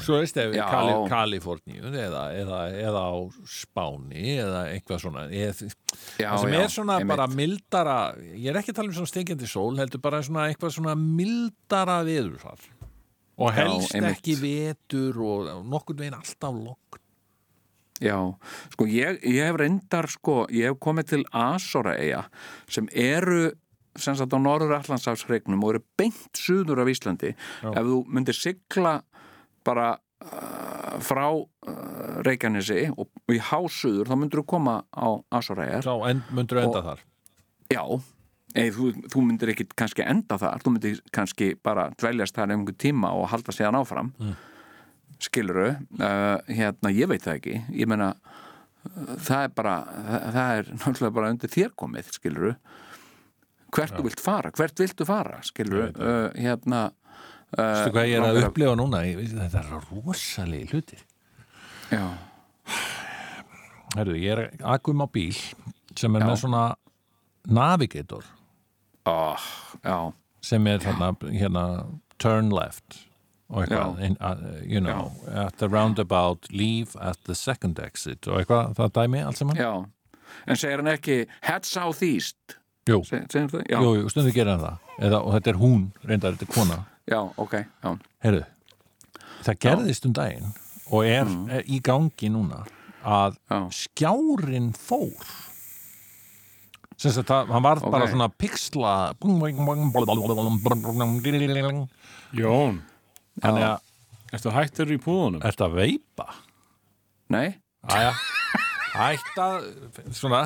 Svo 0.00 0.16
veist 0.18 0.36
ef 0.40 0.54
Já. 0.56 0.64
Kali, 0.72 0.94
Kaliforníu 1.12 1.90
eða, 1.92 2.22
eða, 2.34 2.60
eða 2.80 3.02
á 3.04 3.14
Spáni 3.46 4.38
eða 4.40 4.62
eitthvað 4.72 5.02
svona 5.04 5.26
ég, 5.30 5.52
já, 6.18 6.30
það 6.32 6.40
sem 6.40 6.54
já, 6.56 6.60
er 6.64 6.72
svona 6.72 6.96
einmitt. 6.98 7.12
bara 7.12 7.26
mildara 7.30 7.98
ég 8.32 8.48
er 8.50 8.58
ekki 8.58 8.72
að 8.72 8.80
tala 8.80 8.90
um 8.90 8.96
svona 8.96 9.12
steikjandi 9.12 9.50
sól 9.52 9.76
heldur 9.78 10.02
bara 10.02 10.22
svona 10.24 10.48
eitthvað 10.48 10.74
svona 10.78 10.96
mildara 10.98 12.00
veðurfar 12.08 12.64
og 13.36 13.50
Já, 13.52 13.56
helst 13.60 13.94
einmitt. 13.94 14.18
ekki 14.18 14.34
vetur 14.40 15.20
og 15.28 15.52
nokkurn 15.68 16.00
veginn 16.02 16.18
alltaf 16.18 16.58
lokk 16.64 16.98
Já, 18.02 18.16
sko 18.74 18.86
ég, 18.90 19.20
ég 19.22 19.44
hef 19.46 19.58
reyndar 19.60 20.08
sko, 20.10 20.44
ég 20.50 20.72
hef 20.72 20.80
komið 20.82 21.10
til 21.12 21.20
Asora 21.30 21.92
eiga 22.00 22.24
sem 22.66 22.88
eru 22.90 23.52
sem 23.94 24.16
sagt 24.18 24.34
á 24.34 24.38
Norður 24.42 24.72
Allandsafsregnum 24.80 25.62
og 25.62 25.76
eru 25.76 25.82
beint 25.98 26.34
suður 26.34 26.80
af 26.82 26.88
Íslandi. 26.90 27.30
Ef 27.62 27.76
þú 27.86 28.00
myndir 28.10 28.34
sigla 28.34 28.96
bara 29.64 29.92
uh, 29.94 30.96
frá 30.98 31.28
uh, 31.30 31.44
Reykjanesi 32.26 32.88
og, 32.90 33.06
og 33.06 33.36
í 33.36 33.38
hásuður 33.38 34.10
þá 34.10 34.16
myndir 34.18 34.42
þú 34.42 34.46
koma 34.56 34.80
á 34.90 35.08
Asora 35.38 35.68
eigar 35.68 35.86
þá 35.86 35.94
end, 36.10 36.26
myndur 36.34 36.64
enda 36.64 36.80
Og- 36.82 36.88
þar? 36.90 37.04
Já, 37.70 37.84
eða 38.58 38.74
þú, 38.76 38.88
þú 39.14 39.22
myndir 39.28 39.54
ekki 39.54 39.68
kannski 39.78 40.02
enda 40.10 40.36
þar, 40.42 40.66
þú 40.66 40.74
myndir 40.74 40.98
kannski 41.14 41.52
bara 41.62 41.86
dveljast 41.94 42.34
þar 42.36 42.52
einhver 42.56 42.74
tíma 42.82 43.14
og 43.14 43.30
halda 43.30 43.54
síðan 43.54 43.78
áfram. 43.78 44.10
Mm. 44.18 44.34
Skiluru 45.24 45.68
uh, 45.72 46.38
hérna, 46.48 46.92
ég 46.94 47.10
veit 47.10 47.24
það 47.24 47.38
ekki. 47.38 47.60
Ég 47.80 47.90
meina, 47.90 48.12
uh, 48.14 49.14
það 49.18 49.38
er 49.40 49.54
bara 49.56 49.76
það, 49.86 50.26
það 50.36 50.58
er 50.58 50.72
náttúrulega 50.80 51.16
bara 51.20 51.32
undir 51.34 51.54
þér 51.54 51.72
komið 51.84 52.12
skiluru 52.18 52.52
hvert 53.74 53.96
þú 53.96 54.04
vilt 54.06 54.22
fara, 54.22 54.52
hvert 54.54 54.84
viltu 54.84 55.06
fara 55.08 55.40
skiluru, 55.46 55.88
uh, 55.98 56.28
hérna 56.38 56.84
uh, 56.90 57.58
Veistu 57.58 57.96
hvað 57.96 58.10
ég 58.10 58.20
er 58.20 58.28
að 58.28 58.44
upplifa 58.44 58.76
núna? 58.78 59.02
Veit, 59.18 59.34
þetta 59.34 59.64
er 59.64 59.90
rosalegi 59.90 60.70
hlutir. 60.70 61.02
Já, 61.90 62.06
Herru, 63.94 64.16
ég 64.18 64.32
er 64.34 64.64
akum 64.66 65.04
á 65.04 65.06
bíl 65.10 65.36
sem 65.94 66.14
er 66.16 66.24
Já. 66.24 66.26
með 66.26 66.38
svona 66.42 66.62
navigator. 67.46 68.24
Oh, 69.06 69.42
já, 69.84 69.98
sem 70.42 70.66
er 70.66 70.80
þarna, 70.82 71.12
hérna 71.28 71.64
turn 72.18 72.50
left 72.54 73.04
og 73.54 73.62
eitthvað, 73.62 74.00
Já. 74.00 74.06
in, 74.08 74.16
uh, 74.20 74.58
you 74.66 74.80
know 74.82 75.12
at 75.30 75.56
the 75.62 75.68
roundabout, 75.70 76.48
leave 76.50 76.96
at 77.00 77.18
the 77.28 77.36
second 77.38 77.78
exit 77.78 78.26
og 78.26 78.40
eitthvað, 78.42 78.74
það 78.80 78.92
dæmi 78.98 79.22
allt 79.24 79.38
saman? 79.40 79.56
Já. 79.60 79.72
En 80.50 80.58
segir 80.58 80.82
hann 80.82 80.90
ekki 80.90 81.20
head 81.46 81.68
Jú, 82.90 82.98
hann 83.06 83.48
það? 83.48 83.62
Já, 83.70 83.78
jú, 83.80 83.92
jú, 84.02 84.08
stundu 84.12 84.32
gerir 84.34 84.50
hann 84.56 84.64
það. 84.66 84.82
Eða, 85.06 85.20
og 85.22 85.32
þetta 85.38 85.52
er 85.54 85.60
hún, 85.62 85.84
reyndar 86.04 86.34
þetta 86.34 86.48
er 86.48 86.52
kona. 86.52 86.78
Já, 87.08 87.20
ok, 87.40 87.54
já. 87.62 87.94
Herru, 88.26 88.42
það 89.46 89.58
gerðist 89.64 90.08
um 90.08 90.12
daginn 90.16 90.50
og 90.90 91.06
er, 91.08 91.30
er 91.58 91.64
í 91.70 91.78
gangi 91.84 92.28
núna 92.32 92.64
að 93.04 93.38
Já. 93.48 93.58
skjárin 93.84 94.72
fór. 94.76 95.32
Sem 96.96 97.12
sagt 97.12 97.28
hann 97.32 97.62
var 97.64 97.80
bara 97.82 98.04
Ok. 98.06 98.12
svona 98.12 98.28
pixla 98.30 99.14
Jón, 102.34 102.80
þannig 103.42 103.66
að 103.68 104.36
ertu 104.38 104.52
hættur 104.54 104.92
í 104.94 104.98
púðunum? 105.02 105.42
Ertu 105.46 105.66
að 105.66 105.76
veipa? 105.80 106.26
Nei, 107.34 107.54
Æja, 107.90 108.12
hætta 108.98 109.48
svona, 110.14 110.44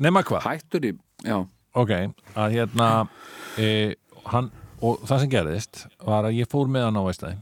nema 0.00 0.22
hvað? 0.26 0.44
Hættur 0.48 0.86
í, 0.90 0.94
já. 1.24 1.38
Ok, 1.78 1.92
að 2.34 2.56
hérna 2.56 2.88
e, 3.60 3.68
hann, 4.32 4.50
og 4.82 5.04
það 5.06 5.22
sem 5.22 5.30
gerðist 5.32 5.84
var 6.02 6.26
að 6.26 6.40
ég 6.40 6.50
fór 6.50 6.66
með 6.72 6.88
hann 6.88 6.98
á 6.98 7.02
veistæði 7.06 7.36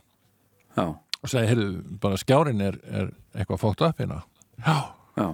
Já, 0.79 0.85
og 0.93 1.33
segi, 1.33 1.49
heyrðu, 1.51 1.71
bara 2.03 2.19
skjárin 2.21 2.61
er, 2.63 2.77
er 2.87 3.09
eitthvað 3.35 3.63
fótt 3.65 3.81
upp 3.89 3.99
hérna. 3.99 4.21
Já, 4.63 4.77
já, 5.19 5.25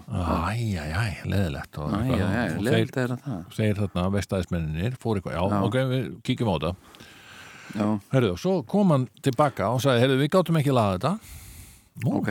æjæjæ, 0.54 1.02
leðilegt 1.28 1.76
þeir, 1.76 2.54
leiðilegt 2.64 2.96
er 3.02 3.12
að 3.16 3.26
það. 3.26 3.42
segir 3.58 3.80
þarna 3.82 4.04
veistæðismenninir 4.14 4.96
fór 5.02 5.20
eitthvað, 5.20 5.36
já, 5.36 5.42
Já. 5.52 5.58
ok, 5.68 5.76
við 5.90 6.06
kíkjum 6.24 6.48
á 6.48 6.54
þetta 6.54 6.72
Já, 7.74 7.86
heyrðu, 8.12 8.32
og 8.34 8.40
svo 8.42 8.54
kom 8.70 8.92
hann 8.94 9.06
tilbaka 9.24 9.70
og 9.74 9.80
sagði, 9.82 10.04
heyrðu, 10.04 10.18
við 10.22 10.30
gátum 10.36 10.58
ekki 10.60 10.74
laga 10.74 10.98
þetta 10.98 11.14
Nú, 12.04 12.18
ok, 12.20 12.30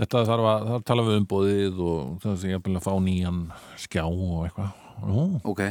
Þetta 0.00 0.22
þarf 0.28 0.46
að, 0.48 0.62
þarf 0.68 0.78
að 0.78 0.84
tala 0.88 1.04
við 1.04 1.16
umbóðið 1.20 1.80
og 1.84 2.02
það 2.22 2.36
sem 2.40 2.52
ég 2.54 2.60
að 2.78 2.84
fá 2.86 2.92
nýjan 3.04 3.40
skjá 3.80 4.04
og 4.06 4.46
eitthvað. 4.46 4.70
Nú, 5.10 5.24
ok 5.50 5.62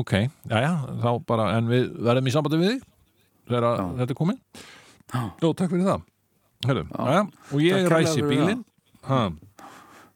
ok, 0.00 0.12
jæja, 0.50 0.72
þá 1.00 1.08
bara, 1.26 1.46
en 1.56 1.70
við 1.70 1.86
verðum 2.04 2.28
í 2.28 2.34
sambandi 2.34 2.58
við 2.60 2.72
þig 2.74 2.82
þegar 3.50 3.66
að 3.70 3.78
Já. 3.80 3.84
þetta 4.00 4.14
er 4.14 4.18
komið. 4.18 4.40
Já. 5.10 5.20
Jó, 5.40 5.48
takk 5.56 5.70
fyrir 5.72 5.86
það. 5.88 6.02
Herru, 6.68 6.82
jæja, 6.90 7.22
og 7.24 7.54
Takk 7.54 7.64
ég 7.64 7.72
kærlega 7.78 7.94
ræsi 7.96 8.24
bílinn. 8.28 8.64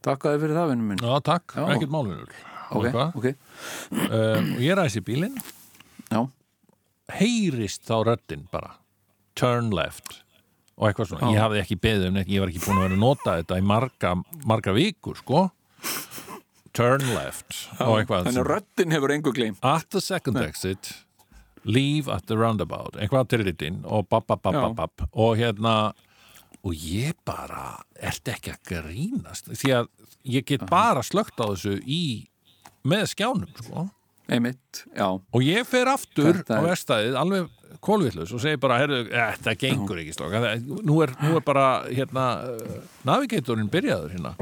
Takk 0.05 0.27
að 0.29 0.35
þið 0.35 0.43
fyrir 0.45 0.59
það, 0.59 0.73
vinnum 0.75 0.91
minn 0.93 1.01
já, 1.01 1.15
takk, 1.25 1.55
Já. 1.57 1.65
ekkert 1.73 1.95
málunur. 1.95 2.35
Ok, 2.75 2.91
ok, 3.17 3.27
Um, 3.95 4.47
og 4.57 4.61
ég 4.65 4.77
ræsi 4.77 5.01
bílinn, 5.05 5.35
já, 6.15 6.21
heyrist 7.19 7.85
þá 7.89 7.97
röddinn 8.09 8.47
bara, 8.53 8.77
turn 9.39 9.73
left 9.75 10.21
og 10.75 10.89
eitthvað 10.89 11.11
svona, 11.13 11.29
Já. 11.29 11.35
ég 11.37 11.43
hafði 11.45 11.61
ekki 11.63 11.77
beðið 11.85 12.09
um 12.09 12.17
neitt, 12.19 12.31
ég 12.33 12.43
var 12.43 12.51
ekki 12.51 12.63
búin 12.65 12.79
að 12.81 12.87
vera 12.87 12.97
að 12.97 13.03
nota 13.05 13.35
þetta 13.39 13.59
í 13.61 13.67
marga, 13.71 14.15
marga 14.51 14.75
vikur, 14.75 15.21
sko. 15.21 15.43
Turn 16.75 17.05
left 17.15 17.61
og 17.79 18.01
eitthvað. 18.01 18.27
Þannig 18.27 18.41
að 18.43 18.49
röddin 18.51 18.95
hefur 18.97 19.13
engu 19.15 19.33
gleym 19.37 19.59
at 19.63 19.87
the 19.95 20.03
second 20.03 20.41
exit 20.43 20.91
leave 21.63 22.11
at 22.11 22.27
the 22.27 22.35
roundabout. 22.35 22.99
Eitthvað 22.99 23.29
til 23.31 23.45
rittin 23.45 23.79
og 23.87 24.09
bap, 24.11 24.27
bap, 24.27 24.43
bap, 24.43 24.59
bap, 24.59 24.75
bap. 24.81 25.07
Og 25.15 25.39
hérna 25.39 25.93
og 26.65 26.75
ég 26.75 27.15
bara, 27.29 27.77
ert 27.95 28.27
ekki 28.33 28.57
að 28.57 28.73
grínast? 28.73 29.53
Því 29.55 29.75
að 29.79 29.91
ég 30.35 30.47
get 30.49 30.67
bara 30.67 31.05
slögt 31.07 31.39
á 31.39 31.47
þessu 31.53 31.77
í 31.87 32.03
með 32.85 33.07
skjánum 33.15 33.55
sko 33.61 33.87
Einmitt, 34.25 34.87
já, 34.97 35.05
og 35.13 35.43
ég 35.45 35.67
fer 35.69 35.91
aftur 35.93 36.39
Þetta 36.39 36.57
á 36.57 36.61
vestæðið 36.65 37.17
alveg 37.21 37.51
kólvillus 37.85 38.33
og 38.33 38.41
segir 38.41 38.61
bara, 38.63 38.79
herru, 38.81 39.03
þetta 39.11 39.55
gengur 39.61 40.01
ekki 40.01 40.15
stokka, 40.17 40.41
nú 40.65 40.97
nú 41.21 41.37
er 41.37 41.45
bara 41.45 41.67
hérna, 41.91 42.25
uh, 42.55 42.79
navigatorinn 43.05 43.69
byrjaður 43.73 44.15
hérna. 44.17 44.35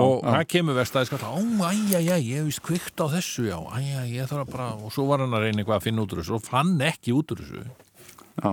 Og 0.00 0.22
það 0.24 0.46
kemur 0.48 0.78
vestæðið 0.78 1.10
sko, 1.10 1.18
ó, 1.28 1.36
æja, 1.68 2.16
ég 2.16 2.46
vist 2.48 2.62
kvikt 2.64 3.04
á 3.04 3.06
þessu, 3.12 3.50
já, 3.50 3.58
æja, 3.76 4.06
ég 4.08 4.30
þarf 4.30 4.46
að 4.46 4.54
bara 4.54 4.70
og 4.80 4.94
svo 4.94 5.04
var 5.10 5.20
hann 5.20 5.36
að 5.36 5.44
reyna 5.44 5.60
eitthvað 5.60 5.76
að 5.76 5.88
finna 5.90 6.06
út 6.06 6.14
úr 6.14 6.22
þessu 6.22 6.38
og 6.38 6.46
fann 6.46 6.74
ekki 6.88 7.12
út 7.12 7.34
úr 7.34 7.44
þessu. 7.44 7.64
Já. 8.40 8.52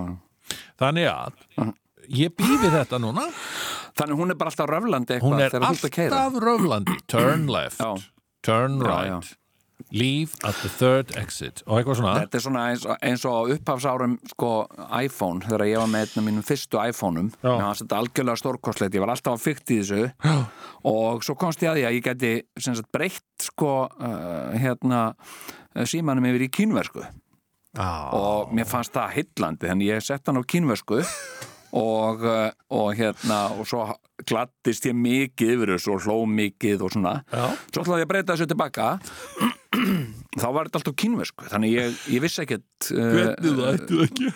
Þannig 0.82 1.08
að 1.08 1.72
ég 2.12 2.36
býði 2.36 2.74
þetta 2.76 2.99
núna. 2.99 3.30
Þannig 3.95 4.20
hún 4.20 4.34
er 4.34 4.39
bara 4.41 4.52
alltaf 4.52 4.72
röflandi 4.72 5.22
hún 5.24 5.39
eitthvað 5.39 5.62
er 5.62 5.70
alltaf 5.72 6.41
röflandi. 6.43 6.97
Turn 7.12 7.47
left, 7.52 7.80
Já. 7.80 7.95
turn 8.43 8.82
Já, 8.84 8.91
right 8.91 9.38
leave 9.91 10.36
at 10.47 10.57
the 10.61 10.69
third 10.69 11.13
exit. 11.19 11.63
Og 11.67 11.79
eitthvað 11.79 11.99
svona? 12.01 12.15
Þetta 12.23 12.39
er 12.39 12.45
svona 12.45 12.65
eins, 12.71 12.86
eins 13.01 13.25
og 13.29 13.53
upphafsárum 13.55 14.17
sko 14.34 14.51
iPhone, 15.01 15.45
þegar 15.45 15.65
ég 15.69 15.82
var 15.82 15.91
með 15.91 16.05
einn 16.05 16.21
af 16.21 16.27
mínum 16.27 16.45
fyrstu 16.47 16.82
iPhone-um, 16.82 17.32
mér 17.43 17.63
fannst 17.65 17.86
þetta 17.86 18.01
algjörlega 18.01 18.41
stórkostlegt, 18.41 18.97
ég 18.97 19.05
var 19.05 19.13
alltaf 19.15 19.38
að 19.38 19.45
fykta 19.47 19.75
í 19.75 19.79
þessu. 19.82 20.03
Já. 20.25 20.36
og 20.91 21.25
svo 21.25 21.38
komst 21.39 21.63
ég 21.63 21.71
að 21.71 21.79
því 21.79 21.88
að 21.88 21.97
ég 21.97 22.05
geti 22.09 22.86
breytt 22.91 23.47
sko 23.47 23.73
uh, 23.88 24.53
hérna 24.57 25.01
símanum 25.88 26.27
yfir 26.29 26.47
í 26.47 26.53
kínversku. 26.53 27.05
Ah. 27.79 28.11
og 28.11 28.49
mér 28.51 28.67
fannst 28.67 28.91
það 28.91 29.13
heillandi 29.15 29.69
þannig 29.69 29.93
ég 29.93 30.03
sett 30.03 30.27
hann 30.27 30.41
á 30.41 30.43
kínversku. 30.43 30.99
Og, 31.71 32.23
uh, 32.27 32.49
og 32.75 32.89
hérna 32.99 33.45
og 33.55 33.63
svo 33.63 33.86
glattist 34.27 34.84
ég 34.89 34.97
mikið 34.97 35.53
yfir 35.55 35.71
þessu 35.77 35.93
og 35.95 36.03
hló 36.03 36.17
mikið 36.27 36.84
og 36.84 36.91
svona. 36.91 37.13
Já. 37.32 37.45
svo 37.71 37.86
ætlaði 37.86 38.03
ég 38.03 38.09
að 38.09 38.11
breyta 38.11 38.36
þessu 38.36 38.49
tilbaka 38.51 38.88
þá 39.72 40.47
var 40.51 40.67
þetta 40.67 40.80
alltaf 40.82 40.95
kínversku 40.99 41.45
þannig 41.51 41.72
ég, 41.78 41.93
ég 42.11 42.24
vissi 42.24 42.41
ekkert 42.43 42.89
uh, 42.91 43.69
ættu 43.72 44.01
ekki 44.03 44.28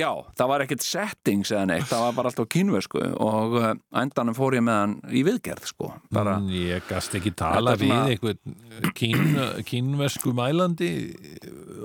já, 0.00 0.08
það 0.38 0.48
var 0.52 0.64
ekkert 0.64 0.84
settings 0.86 1.52
eða 1.52 1.66
neitt, 1.68 1.86
það 1.90 2.04
var 2.06 2.14
bara 2.16 2.30
alltaf 2.32 2.48
kínversku 2.54 3.02
og 3.20 3.56
uh, 3.60 3.68
endanum 4.00 4.36
fór 4.38 4.56
ég 4.56 4.64
með 4.64 4.78
hann 4.80 4.94
í 5.12 5.24
viðgerð 5.28 5.68
sko, 5.68 5.90
bara. 6.14 6.38
Mm, 6.40 6.48
Ég 6.58 6.88
gast 6.88 7.14
ekki 7.18 7.34
tala 7.36 7.74
er 7.76 7.82
svona- 7.82 8.00
við 8.08 8.14
einhvern 8.16 8.92
kín, 8.96 9.36
kínversku 9.68 10.32
mælandi 10.36 10.90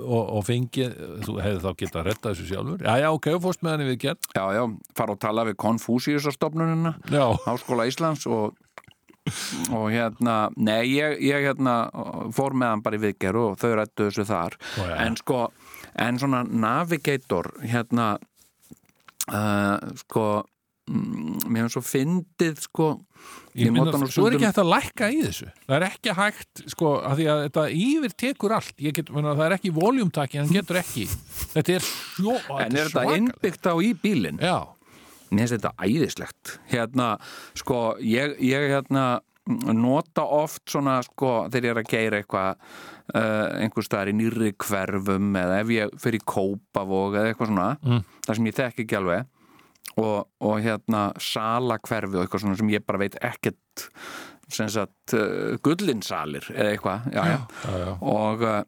og, 0.04 0.22
og 0.38 0.42
fengi 0.48 0.88
þú 1.26 1.36
hefði 1.44 1.60
þá 1.64 1.70
getað 1.84 2.00
að 2.00 2.08
retta 2.08 2.32
þessu 2.32 2.48
sjálfur. 2.50 2.84
Já, 2.88 2.94
já, 3.04 3.08
ok, 3.16 3.30
fórst 3.44 3.64
með 3.64 3.74
hann 3.76 3.84
í 3.84 3.90
viðgerð. 3.92 4.30
Já, 4.36 4.44
já, 4.58 4.64
fara 4.96 5.14
og 5.16 5.20
tala 5.22 5.44
við 5.48 5.56
Confucius-stofnunina 5.64 6.94
Já, 7.12 7.24
Háskóla 7.46 7.86
Íslands 7.90 8.24
og, 8.28 8.56
og 9.72 9.88
hérna, 9.92 10.36
nei, 10.56 10.82
ég, 10.94 11.18
ég 11.24 11.46
hérna 11.48 11.76
fór 12.34 12.56
með 12.56 12.74
hann 12.74 12.84
bara 12.84 12.98
í 12.98 13.04
viðgerð 13.06 13.44
og 13.44 13.58
þau 13.62 13.70
rættu 13.80 14.08
þessu 14.08 14.26
þar. 14.28 14.58
Ó, 14.60 14.82
já. 14.84 14.96
en 15.06 15.18
sko, 15.20 15.40
en 16.06 16.20
svona 16.20 16.42
navigator 16.44 17.50
hérna 17.64 18.10
uh, 19.32 19.78
sko 20.04 20.26
mm, 20.90 21.48
mér 21.48 21.64
hefur 21.64 21.78
svo 21.78 21.84
fyndið 21.88 22.64
sko 22.68 22.92
Ég 23.54 23.70
nota 23.70 23.98
nú 24.02 24.08
svo 24.10 24.26
er 24.26 24.34
ekki 24.34 24.48
hægt 24.48 24.58
að 24.58 24.70
lækka 24.72 25.08
í 25.14 25.18
þessu. 25.22 25.46
Það 25.68 25.76
er 25.76 25.84
ekki 25.86 26.14
hægt, 26.18 26.62
sko, 26.72 26.88
að 27.06 27.20
því 27.20 27.26
að 27.30 27.42
þetta 27.44 27.66
yfir 27.78 28.14
tekur 28.18 28.54
allt, 28.56 28.72
get, 28.82 29.12
menna, 29.14 29.34
það 29.38 29.46
er 29.46 29.54
ekki 29.56 29.70
voljumtaki, 29.76 30.40
hann 30.42 30.50
getur 30.50 30.80
ekki. 30.80 31.04
Þetta 31.52 31.76
er 31.76 31.86
sjó, 31.86 32.34
En 32.58 32.80
er 32.80 32.90
þetta 32.90 33.14
innbyggt 33.14 33.68
á 33.70 33.74
í 33.78 33.92
bílinn? 34.02 34.42
Já, 34.42 34.56
Mér 35.30 35.46
finnst 35.48 35.54
þetta 35.56 35.74
æðislegt 35.86 36.58
hérna, 36.72 37.06
sko, 37.56 37.78
ég, 38.04 38.34
ég 38.44 38.68
hérna 38.74 39.06
nota 39.76 40.22
oft 40.24 40.62
svona, 40.72 40.98
sko, 41.04 41.46
þegar 41.52 41.64
ég 41.66 41.74
er 41.74 41.80
að 41.82 41.88
geira 41.90 42.20
eitthvað 42.22 42.50
uh, 43.12 43.48
einhver 43.60 43.84
staðar 43.84 44.08
í 44.12 44.16
nýrri 44.16 44.52
hverfum 44.56 45.34
eða 45.36 45.58
ef 45.60 45.72
ég 45.74 45.96
fyrir 46.00 46.22
kópavog 46.24 47.18
eða 47.18 47.32
eitthvað 47.32 47.50
svona, 47.52 47.66
Mm. 47.84 48.04
það 48.24 48.38
sem 48.38 48.46
ég 48.48 48.56
þekki 48.60 48.86
ekki 48.86 48.96
alveg 49.00 49.26
og, 50.00 50.28
og 50.40 50.54
hérna 50.64 51.02
sala 51.20 51.76
hverfi 51.84 52.16
og 52.16 52.24
eitthvað 52.24 52.40
svona 52.46 52.56
sem 52.62 52.72
ég 52.72 52.86
bara 52.88 53.02
veit 53.04 53.18
ekkert 53.20 53.88
sem 54.54 54.68
sagt 54.72 55.14
uh, 55.18 55.58
gullinsalir 55.64 56.48
eða 56.54 56.72
eitthvað, 56.72 57.06
já, 57.12 57.22
já, 57.34 57.38
já, 57.68 57.76
já. 57.84 57.92
og 58.00 58.42
uh, 58.48 58.62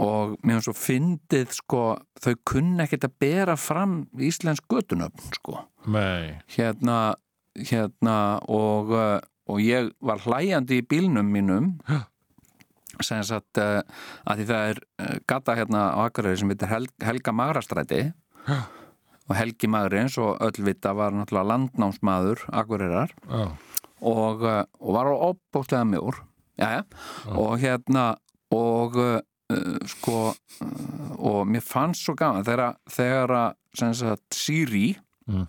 og 0.00 0.36
mér 0.44 0.58
finnst 0.58 0.68
svo 0.68 0.74
fyndið 0.76 1.56
sko, 1.56 1.82
þau 2.22 2.34
kunna 2.48 2.84
ekkert 2.86 3.08
að 3.08 3.16
bera 3.22 3.56
fram 3.60 3.96
íslensk 4.20 4.66
götunöfn 4.70 5.34
sko. 5.36 5.58
Nei, 5.90 6.38
hérna, 6.54 7.16
hérna 7.58 8.16
og, 8.48 8.92
uh, 8.94 9.18
og 9.50 9.62
ég 9.64 9.90
var 10.04 10.22
hlæjandi 10.24 10.80
í 10.80 10.86
bílnum 10.86 11.30
mínum. 11.32 11.72
Sem 13.00 13.22
sagt 13.24 13.60
uh, 13.60 13.80
að 14.28 14.42
því 14.42 14.48
það 14.50 14.68
er 14.72 14.82
uh, 15.00 15.16
gata 15.30 15.56
hérna 15.58 15.86
á 15.96 15.98
Akureyri 16.04 16.40
sem 16.40 16.52
heitir 16.52 16.70
Hel 16.70 16.88
Helga 17.00 17.32
Magrastræti 17.32 18.02
Já. 18.44 18.58
og 19.28 19.36
Helgi 19.38 19.70
Magri 19.72 20.02
eins 20.02 20.18
og 20.20 20.36
öll 20.44 20.66
vita 20.66 20.92
var 20.96 21.16
náttúrulega 21.16 21.48
landnámsmaður 21.54 22.44
Akureyrar. 22.52 23.14
Já, 23.24 23.46
og, 24.00 24.44
og 24.44 24.94
var 24.96 25.08
á 25.12 25.16
opbóstlega 25.30 25.86
mjór. 25.88 26.22
Jæja, 26.60 26.84
og 27.32 27.56
hérna 27.62 28.04
og 28.52 28.96
sko 29.90 30.18
uh, 30.32 31.14
og 31.18 31.40
mér 31.48 31.64
fannst 31.64 32.04
svo 32.06 32.14
gaman 32.18 32.44
þegar, 32.46 32.76
þegar 32.90 33.36
að 33.44 33.56
sem 33.80 33.94
Siri 34.34 34.96
Mm. 35.30 35.44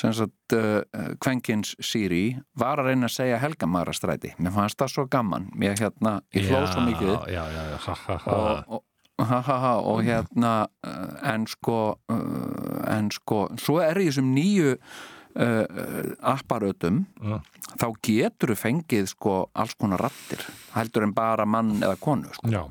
sem 0.00 0.12
uh, 0.16 1.10
kvenkins 1.20 1.74
Siri 1.84 2.38
var 2.56 2.80
að 2.80 2.86
reyna 2.92 3.10
að 3.10 3.12
segja 3.16 3.40
helgamarastræti 3.42 4.30
mér 4.38 4.54
fannst 4.54 4.78
það 4.80 4.92
svo 4.94 5.04
gaman 5.12 5.50
mér 5.58 5.74
hérna, 5.76 6.14
ég 6.32 6.48
hlóð 6.48 6.68
svo 6.72 6.84
mikið 6.86 7.10
Já, 7.28 7.42
já, 7.52 7.62
já, 7.74 7.76
ha, 7.84 7.96
ha, 8.06 8.16
ha. 8.24 8.36
og, 8.38 8.78
og, 8.78 9.26
ha, 9.28 9.40
ha, 9.48 9.56
ha, 9.66 9.72
og 9.92 10.00
hérna 10.06 10.52
uh, 10.86 11.32
en 11.34 11.44
sko 11.50 11.78
uh, 12.08 12.94
en 12.94 13.10
sko, 13.12 13.42
svo 13.60 13.80
er 13.84 14.00
í 14.00 14.06
þessum 14.08 14.32
nýju 14.32 14.72
uh, 14.72 16.14
apparötum 16.32 17.04
Já. 17.20 17.36
þá 17.82 17.86
getur 18.08 18.54
þú 18.54 18.58
fengið 18.62 19.10
sko 19.12 19.36
alls 19.52 19.76
konar 19.76 20.00
rattir 20.08 20.40
heldur 20.76 21.04
en 21.06 21.12
bara 21.16 21.44
mann 21.44 21.76
eða 21.82 21.98
konu 22.00 22.32
sko. 22.32 22.48
já. 22.48 22.64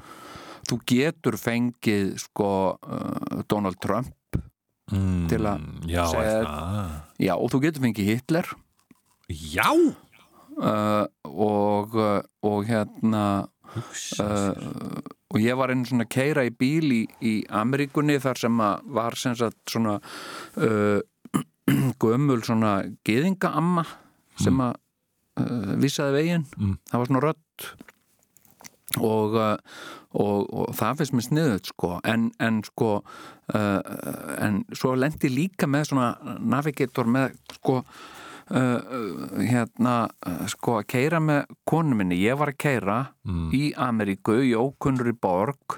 Þú 0.70 0.78
getur 0.88 1.38
fengið 1.42 2.14
sko 2.28 2.50
uh, 2.78 3.42
Donald 3.48 3.80
Trump 3.84 4.14
Mm, 4.92 5.30
Til 5.32 5.38
að 5.48 5.62
segja- 6.12 6.40
já, 7.24 7.32
og 7.40 7.48
þú 7.54 7.60
getur 7.64 7.84
fengið 7.86 8.08
Hitler. 8.10 8.48
Já, 9.32 9.70
uh, 9.72 11.06
og, 11.24 11.96
uh, 11.96 12.18
og 12.44 12.66
hérna 12.68 13.22
uh, 14.20 15.00
og 15.32 15.40
ég 15.40 15.56
var 15.56 15.72
einu 15.72 15.88
svona 15.88 16.04
keira 16.12 16.44
í 16.44 16.52
bíl 16.52 16.92
í, 16.92 17.00
í 17.24 17.34
Ameríkunni 17.48 18.18
þar 18.20 18.42
sem 18.42 18.60
að 18.60 18.84
var 18.98 19.16
sem 19.16 19.38
sagt 19.40 19.62
svona 19.72 19.96
uh, 20.60 21.00
gömul 22.04 22.42
svona 22.44 22.82
geðingaamma 23.08 23.86
sem 24.44 24.60
að 24.60 24.76
uh, 25.40 25.72
vísaði 25.80 26.18
veginn. 26.20 26.46
Mm. 26.60 26.76
það 26.92 27.00
var 27.00 27.12
svona 27.14 27.24
rödd 27.30 27.72
og, 29.00 29.36
uh, 29.36 29.58
og, 30.14 30.48
og 30.54 30.72
það 30.76 30.98
finnst 31.02 31.14
mér 31.16 31.28
sniðut 31.30 31.70
sko 31.72 31.92
en, 32.04 32.32
en 32.40 32.62
sko 32.68 32.90
uh, 33.02 33.82
en 34.42 34.64
svo 34.76 34.96
lendi 35.00 35.30
líka 35.32 35.68
með 35.72 35.92
svona 35.92 36.38
navigator 36.40 37.08
með 37.08 37.38
sko 37.60 37.78
uh, 37.82 39.38
hérna 39.40 39.96
sko 40.52 40.80
að 40.82 40.88
keira 40.92 41.22
með 41.24 41.46
konu 41.70 41.96
minni 41.96 42.20
ég 42.24 42.38
var 42.42 42.52
að 42.54 42.60
keira 42.68 43.00
Mm. 43.22 43.52
í 43.54 43.68
Ameríku 43.78 44.34
í 44.42 44.56
ókunnuri 44.58 45.12
borg 45.14 45.76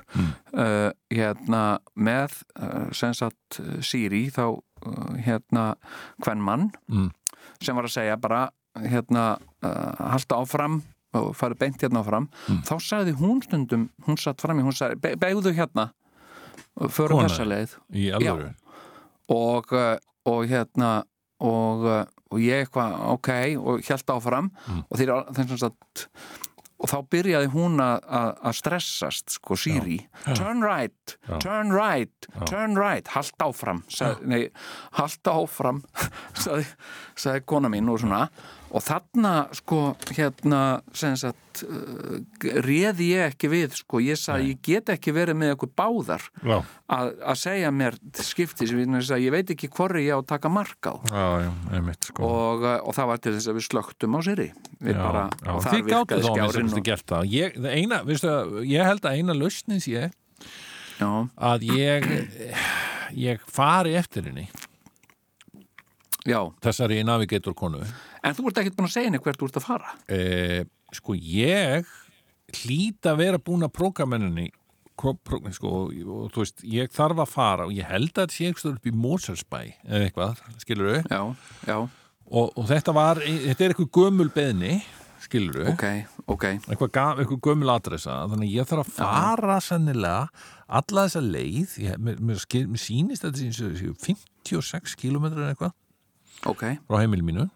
uh, 0.55 0.89
hérna 1.11 1.63
með 1.99 2.37
sem 2.95 3.11
sagt 3.19 3.57
Siri 3.83 4.29
þá 4.31 4.45
hérna 5.25 5.73
hvern 6.23 6.39
mann 6.41 6.69
Mm. 6.87 7.09
sem 7.59 7.75
var 7.75 7.83
að 7.89 7.95
segja 7.97 8.15
bara 8.15 8.45
hérna 8.79 9.25
halda 9.61 10.39
áfram 10.39 10.79
og 11.13 11.35
farið 11.37 11.59
beint 11.59 11.77
hérna 11.81 12.01
áfram 12.03 12.27
Mm. 12.47 12.61
þá 12.65 12.73
sagði 12.81 13.13
hún 13.19 13.43
stundum, 13.43 13.89
hún 14.07 14.17
satt 14.17 14.41
fram 14.41 14.59
í 14.59 14.63
hún 14.63 14.73
sagði, 14.75 14.99
"Be- 15.01 15.15
beygðu 15.15 15.53
hérna 15.53 15.91
Kona? 17.13 17.27
þessa 17.27 17.45
leið. 17.47 17.75
Og, 19.29 19.71
uh, 19.73 19.97
og 20.25 20.45
hérna 20.47 21.03
og, 21.39 21.83
uh, 21.85 22.05
og 22.31 22.39
ég 22.39 22.65
eitthvað 22.67 22.99
ok 23.13 23.29
og 23.57 23.81
hjælt 23.83 24.09
áfram. 24.09 24.49
Mm. 24.67 24.83
og 24.89 24.97
þeir 24.97 25.11
þess 25.47 25.63
að 25.69 25.73
og 26.83 26.89
þá 26.89 27.07
byrjaði 27.07 27.47
hún 27.53 27.77
að- 27.79 28.03
stressast 28.53 29.29
sko 29.29 29.55
Siri, 29.55 30.05
turn 30.35 30.61
right 30.61 31.15
turn 31.39 31.71
right, 31.71 32.27
turn 32.45 32.75
right. 32.75 33.07
Halt 33.07 33.37
áfram, 33.39 33.83
sagði, 33.87 34.25
nei 34.27 34.49
halt 34.91 35.23
áfram, 35.23 35.83
sagði, 36.33 36.65
sagði 37.15 37.45
kona 37.45 37.69
mín 37.69 37.87
og 37.89 37.99
svona 38.01 38.29
og 38.73 38.81
þarna 38.81 39.33
sko 39.53 39.79
hérna 40.15 40.61
sagt 40.93 41.61
uh, 41.67 42.17
réði 42.65 43.11
ég 43.13 43.33
ekki 43.33 43.49
við 43.51 43.77
sko, 43.77 44.01
ég 44.01 44.17
sagði 44.19 44.53
ég 44.53 44.61
get 44.65 44.89
ekki 44.95 45.13
verið 45.15 45.37
með 45.39 45.53
eitthvað 45.53 45.73
báðar 45.77 46.25
að, 46.43 47.11
að 47.21 47.39
segja 47.43 47.71
mér 47.75 47.99
skipti 48.17 48.67
sem 48.69 48.81
ég, 48.81 49.11
ég 49.23 49.35
veit 49.35 49.53
ekki 49.53 49.69
hvori 49.73 50.07
ég 50.07 50.17
á 50.17 50.19
að 50.19 50.29
taka 50.33 50.51
mark 50.53 50.89
á. 50.89 50.93
Já, 51.11 51.25
já, 51.45 51.51
einmitt 51.77 52.09
sko. 52.09 52.25
Og, 52.25 52.65
uh, 52.65 52.79
og 52.81 52.97
það 52.97 53.11
var 53.11 53.23
til 53.23 53.35
þess 53.37 53.51
að 53.51 53.59
við 53.59 53.67
slögtum 53.69 54.17
á 54.17 54.19
já, 54.97 54.97
bara, 54.97 55.23
og 55.53 55.61
gáttu 55.67 55.85
virkaði 55.91 56.33
að 56.33 56.57
minnst 56.57 56.81
og, 56.81 57.05
það. 57.13 57.31
Ég, 57.37 57.59
það 57.59 57.77
eina, 57.77 58.01
veistu, 58.09 58.35
ég 58.73 58.89
held 58.89 59.05
að 59.05 59.21
eina 59.21 59.37
lausnins 59.37 59.89
ég 59.91 60.17
já, 60.97 61.11
að 61.37 61.69
ég 61.69 62.09
ég 63.13 63.41
fari 63.53 63.93
eftir 63.99 64.25
henni 64.29 64.47
já, 66.27 66.39
þessari 66.63 67.01
navigator 67.07 67.55
konu. 67.57 67.83
En 68.23 68.35
þú 68.37 68.47
ert 68.49 68.61
ekkert 68.63 68.77
búin 68.79 68.89
að 68.89 68.95
segja 68.95 69.09
henni 69.11 69.21
hvert 69.23 69.39
þú 69.41 69.49
ert 69.49 69.59
að 69.61 69.67
fara? 69.67 69.93
Eh, 70.07 70.63
sko 70.95 71.15
ég 71.17 71.89
hlýt 72.63 73.09
að 73.09 73.17
vera 73.23 73.39
búin 73.41 73.65
að 73.65 73.73
prógramenninni 73.75 74.49
sko, 74.93 75.69
og, 75.89 75.93
þú 76.33 76.43
veist, 76.43 76.61
ég 76.69 76.91
þarf 76.93 77.23
að 77.23 77.31
fara 77.33 77.65
og 77.65 77.73
ég 77.73 77.87
held 77.89 78.11
að 78.13 78.27
þetta 78.27 78.35
sé 78.35 78.49
eitthvað 78.51 78.75
upp 78.77 78.85
í 78.85 78.93
Mosersbæ 79.03 79.61
eða 79.89 80.01
eitthvað, 80.05 80.41
skilur 80.61 80.91
þau 80.91 80.99
já, 81.09 81.21
já, 81.67 81.77
og, 82.29 82.51
og 82.53 82.67
þetta 82.69 82.93
var, 82.93 83.23
þetta 83.25 83.65
er 83.65 83.73
eitthvað 83.73 83.89
gömul 83.97 84.29
beðni 84.35 84.75
skilur 85.23 85.63
þau 85.63 85.71
ok, 85.73 85.85
ok. 86.35 86.45
Eitthvað, 86.69 87.23
eitthvað 87.23 87.41
gömul 87.49 87.73
adressa 87.73 88.19
þannig 88.29 88.51
að 88.51 88.57
ég 88.59 88.69
þarf 88.69 88.83
að 88.85 88.97
fara 89.01 89.57
sennilega 89.65 90.27
alla 90.73 91.03
þessa 91.07 91.21
leið. 91.25 91.73
Ég, 91.83 91.97
mér, 92.01 92.21
mér, 92.21 92.45
mér 92.69 92.81
sýnist 92.81 93.25
að 93.27 93.33
þetta 93.41 93.57
sé- 93.57 93.75
séu 93.81 93.97
56 94.05 94.95
kilometrar 95.01 95.51
eitthvað 95.51 95.73
ok, 96.49 96.63
frá 96.87 97.01
heimil 97.01 97.23
mínu 97.25 97.47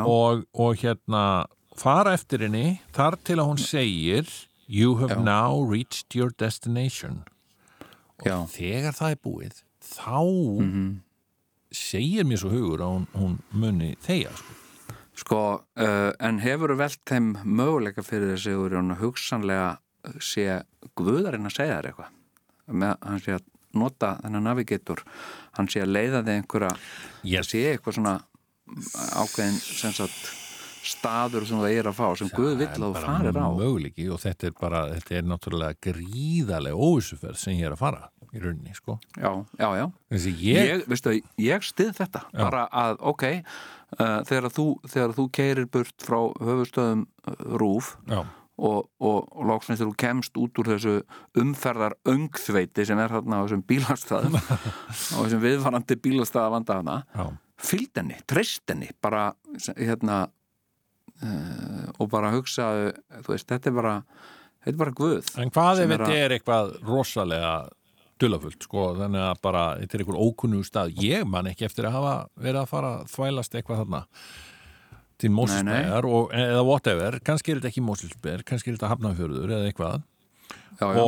og, 0.00 0.46
og 0.52 0.80
hérna 0.80 1.46
fara 1.78 2.14
eftir 2.16 2.44
henni 2.46 2.80
þar 2.96 3.18
til 3.24 3.38
að 3.40 3.52
hún 3.52 3.60
segir 3.60 4.30
you 4.66 4.96
have 5.00 5.18
Já. 5.18 5.24
now 5.24 5.60
reached 5.60 6.14
your 6.16 6.32
destination 6.38 7.24
og 8.22 8.26
Já. 8.26 8.36
þegar 8.56 8.96
það 8.96 9.14
er 9.16 9.22
búið 9.24 9.62
þá 9.82 10.18
segir 11.72 12.28
mér 12.28 12.42
svo 12.42 12.52
hugur 12.52 12.84
að 12.84 12.96
hún, 12.96 13.06
hún 13.16 13.38
muni 13.52 13.94
þeia 14.04 14.32
sko. 14.36 14.58
sko 15.22 15.40
uh, 15.60 16.10
en 16.20 16.42
hefur 16.44 16.76
velt 16.78 17.00
þeim 17.08 17.32
möguleika 17.44 18.04
fyrir 18.04 18.34
þessi 18.36 18.56
að 18.56 18.98
hugsanlega 19.00 19.70
sé 20.20 20.62
Guðarinn 20.98 21.46
að 21.46 21.56
segja 21.56 21.78
þér 21.78 21.90
eitthvað 21.92 22.76
með 22.82 22.94
hann 23.06 23.22
sé 23.22 23.36
að 23.36 23.48
nota 23.78 24.16
þennan 24.22 24.46
navigator 24.50 25.02
hann 25.56 25.68
sé 25.72 25.82
að 25.84 25.94
leiða 25.96 26.22
þig 26.26 26.38
einhverja 26.42 26.76
Yes. 27.22 27.50
sé 27.52 27.64
eitthvað 27.72 27.98
svona 27.98 28.14
ákveðin 29.20 29.58
sem 29.60 29.92
sagt 29.92 30.30
staður 30.82 31.44
sem 31.46 31.60
það 31.62 31.76
er 31.78 31.88
að 31.90 31.98
fá 31.98 32.06
sem 32.18 32.30
Guð 32.34 32.56
vill 32.58 32.66
að 32.72 32.82
þú 32.82 33.02
farir 33.04 33.36
á 33.38 33.48
möguleiki 33.54 34.08
og 34.10 34.18
þetta 34.22 34.48
er 34.48 34.54
bara 34.58 34.80
þetta 34.96 35.14
er 35.18 35.28
náttúrulega 35.30 35.78
gríðarlega 35.86 36.88
óvissuferð 36.88 37.38
sem 37.38 37.54
ég 37.60 37.68
er 37.68 37.76
að 37.76 37.82
fara 37.84 38.08
í 38.32 38.40
rauninni 38.40 38.72
sko. 38.74 38.96
já, 39.20 39.30
já, 39.60 39.68
já 39.76 39.84
þessi 40.10 40.32
ég, 40.40 40.68
ég, 40.72 40.84
veistu, 40.88 41.12
ég 41.44 41.66
stið 41.68 41.92
þetta 42.00 42.22
bara 42.32 42.64
að, 42.72 42.94
ok 43.12 43.24
uh, 43.28 44.22
þegar, 44.26 44.48
þú, 44.56 44.66
þegar 44.88 45.16
þú 45.18 45.26
keirir 45.38 45.68
burt 45.76 46.06
frá 46.06 46.18
höfustöðum 46.40 47.04
uh, 47.28 47.36
rúf 47.60 47.92
já, 48.08 48.22
og, 48.62 48.86
og, 49.02 49.16
og 49.34 49.48
lóksnist 49.50 49.80
þegar 49.80 49.90
þú 49.90 49.98
kemst 50.02 50.38
út 50.38 50.60
úr 50.62 50.70
þessu 50.74 50.94
umferðar 51.42 51.96
öngþveiti 52.08 52.86
sem 52.88 53.00
er 53.02 53.14
þarna 53.16 53.40
á 53.40 53.44
þessum 53.44 53.64
bílastæðum 53.72 54.38
á 55.14 55.18
þessum 55.18 55.42
viðvarandi 55.42 55.98
bílastæða 56.04 56.52
vanda 56.54 56.78
hana 56.78 56.96
já, 57.10 57.24
fylgd 57.70 58.02
henni, 58.02 58.20
treyst 58.30 58.64
henni 58.70 58.92
bara 59.02 59.24
hérna 59.74 60.22
uh, 60.28 61.90
og 61.98 62.10
bara 62.12 62.32
hugsaðu 62.36 62.92
þú 63.22 63.34
veist, 63.34 63.50
þetta 63.50 63.72
er 63.72 63.78
bara 63.80 63.96
þetta 64.62 64.74
er 64.74 64.82
bara 64.84 64.96
guð 65.02 65.32
En 65.42 65.54
hvað 65.54 65.84
ef 65.84 65.94
þetta 65.96 66.12
er 66.18 66.36
eitthvað 66.38 66.74
rosalega 66.86 67.54
dullafullt, 68.22 68.62
sko, 68.68 68.86
þannig 69.00 69.24
að 69.26 69.42
bara 69.42 69.66
þetta 69.80 69.96
er 69.96 70.04
einhver 70.04 70.22
ókunnu 70.22 70.62
stað, 70.66 70.94
ég 71.02 71.26
man 71.26 71.48
ekki 71.50 71.66
eftir 71.66 71.88
að 71.88 71.96
hafa 71.96 72.16
verið 72.38 72.60
að 72.60 72.70
fara 72.70 72.94
að 73.00 73.12
þvælast 73.16 73.56
eitthvað 73.58 73.82
þarna 73.82 74.02
til 75.22 75.30
Mósilsbæjar 75.34 76.08
eða 76.42 76.64
whatever, 76.66 77.20
kannski 77.24 77.52
er 77.54 77.60
þetta 77.60 77.70
ekki 77.72 77.84
Mósilsbæjar, 77.86 78.42
kannski 78.48 78.72
er 78.72 78.78
þetta 78.78 78.90
Hafnarfjörður 78.92 79.54
eða 79.58 79.70
eitthvað. 79.70 80.02
Já, 80.80 80.86
já, 80.96 81.04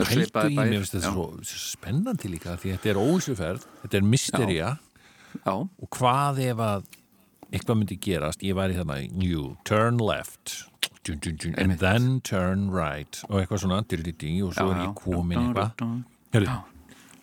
og 0.00 0.08
svipaði 0.08 0.54
í, 0.54 0.58
mér 0.58 0.86
þetta 0.86 1.04
Já, 1.04 1.12
svo 1.12 1.26
spennandi 1.44 2.30
líka 2.32 2.56
því 2.60 2.74
þetta 2.76 2.90
er 2.92 3.00
óvísuferð, 3.02 3.68
þetta 3.84 3.98
er 3.98 4.08
mysteria 4.08 4.72
já, 5.42 5.52
og 5.52 5.88
hvað 5.98 6.42
ef 6.46 6.62
að 6.64 6.90
eitthvað 7.52 7.78
myndi 7.78 7.98
gerast, 8.00 8.44
ég 8.46 8.56
væri 8.56 8.78
þarna 8.78 8.98
you 9.20 9.52
turn 9.68 10.00
left 10.00 10.62
dun, 11.04 11.20
dun, 11.20 11.36
dun, 11.36 11.56
and 11.60 11.78
then 11.82 12.20
turn 12.24 12.70
right 12.72 13.20
og 13.28 13.42
eitthvað 13.42 13.64
svona 13.66 13.82
og 13.82 14.54
svo 14.56 14.68
er 14.70 14.82
ég 14.86 14.94
komin 14.96 15.50
eitthvað. 15.50 15.96
Heru, 16.32 16.58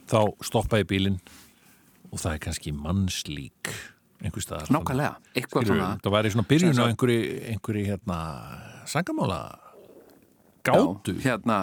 þá 0.10 0.20
stoppa 0.46 0.82
ég 0.84 0.90
bílinn 0.90 1.20
og 2.10 2.20
það 2.22 2.36
er 2.36 2.44
kannski 2.46 2.74
mannslík 2.76 3.74
einhver 4.24 4.44
staðar. 4.44 4.72
Nákvæmlega, 4.74 5.16
eitthvað 5.34 5.66
Skilurðu, 5.66 5.80
svona 5.80 6.04
það 6.04 6.16
væri 6.16 6.34
svona 6.34 6.50
byrjun 6.50 6.82
á 6.82 6.86
einhverju, 6.86 7.24
einhverju 7.54 7.86
hérna, 7.88 8.20
sangamála 8.90 9.40
gátu. 10.68 11.16
Já, 11.16 11.22
hérna, 11.30 11.60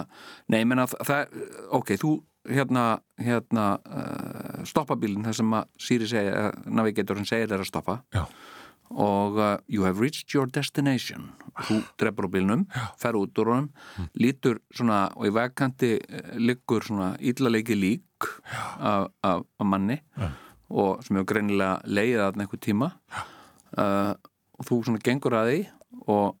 nei, 0.49 0.61
menna 0.65 0.87
það, 0.89 1.39
ok, 1.77 1.95
þú 2.01 2.13
hérna, 2.47 2.85
hérna 3.19 3.65
uh, 3.83 4.61
stoppa 4.67 4.97
bílinn 4.99 5.25
þar 5.27 5.39
sem 5.41 5.57
að 5.57 5.67
Siri 5.87 6.07
segja, 6.09 6.47
uh, 6.47 6.69
navigatorinn 6.79 7.27
segir 7.27 7.51
þér 7.51 7.65
að 7.65 7.71
stoppa. 7.73 8.01
Já. 8.15 8.25
og 8.87 9.35
uh, 9.37 9.57
you 9.67 9.83
have 9.83 9.99
reached 9.99 10.33
your 10.33 10.47
destination. 10.47 11.31
Þú 11.67 11.81
drefur 11.99 12.27
á 12.27 12.31
bílnum, 12.31 12.61
fer 12.95 13.17
út 13.19 13.35
úr 13.41 13.51
honum 13.51 13.69
lítur 14.15 14.61
svona 14.71 15.07
og 15.17 15.27
í 15.27 15.33
vegkanti 15.35 15.89
liggur 16.39 16.85
svona 16.87 17.15
íllaleiki 17.19 17.75
lík 17.75 18.29
af, 18.79 19.09
af, 19.27 19.43
af 19.43 19.65
manni. 19.67 19.99
Já. 20.15 20.29
Og 20.69 21.03
sem 21.05 21.15
hefur 21.15 21.29
greinilega 21.33 21.77
leiðið 21.85 22.23
að 22.25 22.41
einhver 22.43 22.61
tíma. 22.63 22.91
Uh, 23.77 24.13
og 24.57 24.67
þú 24.67 24.81
svona 24.87 25.03
gengur 25.05 25.35
að 25.37 25.51
því 25.51 25.61
og 26.07 26.35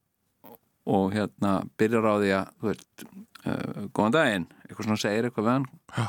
og 0.87 1.09
hérna 1.11 1.49
byrjar 1.75 2.05
á 2.07 2.13
því 2.15 2.29
að 2.31 2.51
þú 2.61 2.67
veist, 2.69 3.01
uh, 3.43 3.87
góðan 3.91 4.13
daginn 4.15 4.45
eitthvað 4.63 4.85
svona 4.87 5.01
segir 5.01 5.25
eitthvað 5.27 5.47
við 5.47 5.51
hann 5.51 5.65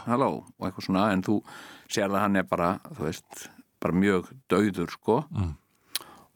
halló, 0.07 0.29
og 0.55 0.67
eitthvað 0.69 0.87
svona, 0.87 1.07
en 1.11 1.25
þú 1.27 1.39
sér 1.91 2.07
að 2.13 2.23
hann 2.23 2.39
er 2.39 2.47
bara, 2.47 2.69
þú 2.95 3.09
veist, 3.09 3.49
bara 3.83 3.99
mjög 3.99 4.29
dauður, 4.51 4.93
sko. 4.95 5.17
Mm. 5.35 5.57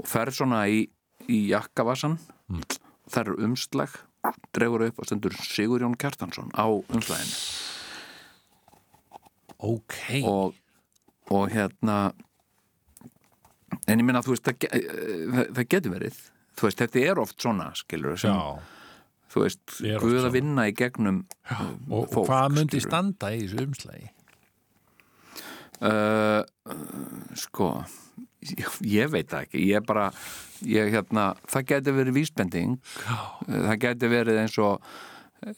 og 0.02 0.08
fer 0.10 0.32
svona 0.34 0.64
í, 0.66 0.88
í 1.30 1.44
jakkavassan 1.52 2.18
Mm. 2.52 2.64
þar 3.08 3.28
er 3.30 3.44
umslag 3.46 3.92
dregur 4.52 4.82
upp 4.84 4.98
og 4.98 5.06
stendur 5.06 5.32
Sigurjón 5.32 5.94
Kjartansson 5.96 6.50
á 6.52 6.66
umslaginu. 6.68 7.36
Ok, 9.62 9.94
og, 10.26 10.56
og 11.32 11.50
hérna 11.52 11.96
en 13.88 13.98
ég 13.98 14.04
minna, 14.04 14.22
þú 14.24 14.36
veist, 14.36 14.46
það, 14.46 14.68
eh, 14.68 14.86
það, 15.32 15.50
það 15.56 15.68
getur 15.74 15.94
verið. 15.96 16.22
Þú 16.52 16.68
veist, 16.68 16.82
þetta 16.82 17.04
er 17.10 17.20
oft 17.22 17.36
svona, 17.40 17.68
skilur 17.78 18.18
sem, 18.20 18.36
já. 18.36 19.20
þú 19.32 19.44
veist, 19.46 19.62
Guð 20.02 20.26
að 20.28 20.34
vinna 20.36 20.66
í 20.68 20.74
gegnum 20.76 21.22
uh, 21.48 21.62
og, 21.62 22.02
og 22.02 22.10
fólk, 22.12 22.26
hvað 22.28 22.58
myndi 22.58 22.82
standa 22.84 23.32
í 23.32 23.46
þessu 23.46 23.64
umslægi 23.66 24.10
Uh, 25.82 26.44
sko 27.34 27.72
ég, 28.46 28.68
ég 28.86 29.08
veit 29.10 29.26
það 29.32 29.48
ekki. 29.48 29.62
Ég 29.66 29.82
bara, 29.82 30.04
ég 30.62 30.92
hérna 30.94 31.32
það 31.50 31.64
getur 31.72 31.96
verið 31.96 32.18
vísbending. 32.20 32.76
Uh, 33.08 33.32
það 33.48 33.80
getur 33.82 34.12
verið 34.12 34.38
eins 34.44 34.58
og 34.62 34.92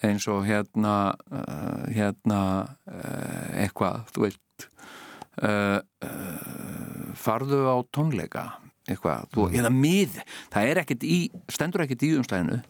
eins 0.00 0.24
og 0.32 0.46
hérna 0.48 0.94
uh, 1.28 1.84
hérna 1.92 2.40
uh, 2.88 3.50
eitthvað, 3.60 4.06
þú 4.14 4.24
veit 4.24 4.68
uh, 5.42 5.80
uh, 5.80 7.10
farðu 7.18 7.64
á 7.66 7.76
tónleika 7.94 8.44
eitthvað, 8.84 9.28
þú, 9.32 9.48
eða 9.56 9.72
mið 9.72 10.20
það 10.52 10.70
er 10.70 10.80
ekkert 10.82 11.04
í, 11.08 11.18
stendur 11.52 11.84
ekkert 11.86 12.04
í 12.04 12.10
umslæðinu 12.18 12.60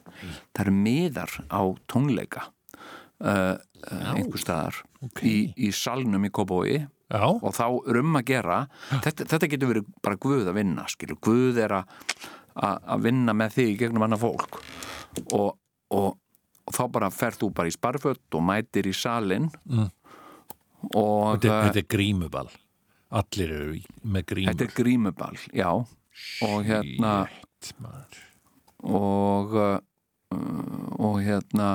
það 0.54 0.64
eru 0.64 0.74
miðar 0.78 1.32
á 1.50 1.62
tónleika 1.90 2.48
uh, 3.24 3.56
uh, 3.58 4.10
einhver 4.14 4.42
staðar 4.42 4.78
ok. 5.02 5.24
í, 5.26 5.36
í 5.58 5.72
salnum 5.74 6.28
í 6.28 6.30
Kópói 6.34 6.76
já, 6.84 7.24
og 7.24 7.50
þá 7.56 7.66
er 7.66 8.00
um 8.00 8.18
að 8.20 8.28
gera 8.30 8.60
þetta, 8.92 9.26
þetta 9.34 9.50
getur 9.50 9.72
verið 9.74 9.90
bara 10.06 10.20
Guð 10.22 10.50
að 10.52 10.58
vinna 10.60 10.86
skilur, 10.92 11.18
Guð 11.24 11.60
er 11.66 11.78
að 12.54 13.02
vinna 13.02 13.34
með 13.36 13.56
þig 13.58 13.78
gegnum 13.82 14.04
annað 14.06 14.28
fólk. 14.28 14.60
Og, 15.34 15.56
og, 15.94 16.14
og 16.68 16.74
þá 16.74 16.84
bara 16.94 17.10
ferð 17.10 17.42
þú 17.42 17.50
bara 17.58 17.70
í 17.70 17.74
sparfött 17.74 18.38
og 18.38 18.46
mætir 18.46 18.88
í 18.90 18.94
salin 18.96 19.50
Mm. 19.64 19.90
Og 20.92 21.38
þetta, 21.38 21.54
uh, 21.54 21.64
þetta 21.68 21.82
er 21.82 21.88
grímuball 21.96 22.52
allir 23.14 23.52
eru 23.56 23.74
með 24.02 24.26
grímur 24.32 24.52
þetta 24.52 24.66
er 24.68 24.76
grímuball 24.78 25.40
já, 25.54 25.68
og 26.48 26.56
hérna 26.66 27.12
Shit, 27.30 27.74
maður. 27.80 28.22
og 28.84 29.54
uh, 29.58 29.76
og 30.98 31.20
hérna 31.22 31.68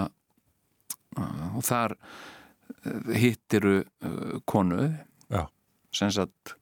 uh, 1.18 1.46
og 1.56 1.64
þar 1.64 1.96
uh, 1.96 3.14
hittiru 3.16 3.78
uh, 3.82 4.40
konu 4.46 4.90
Já. 5.30 5.46
sem 5.96 6.12
sagt 6.12 6.56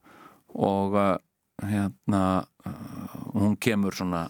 og 0.53 0.93
uh, 0.97 1.15
hérna 1.63 2.45
uh, 2.65 3.17
hún 3.33 3.57
kemur 3.57 3.95
svona 3.97 4.27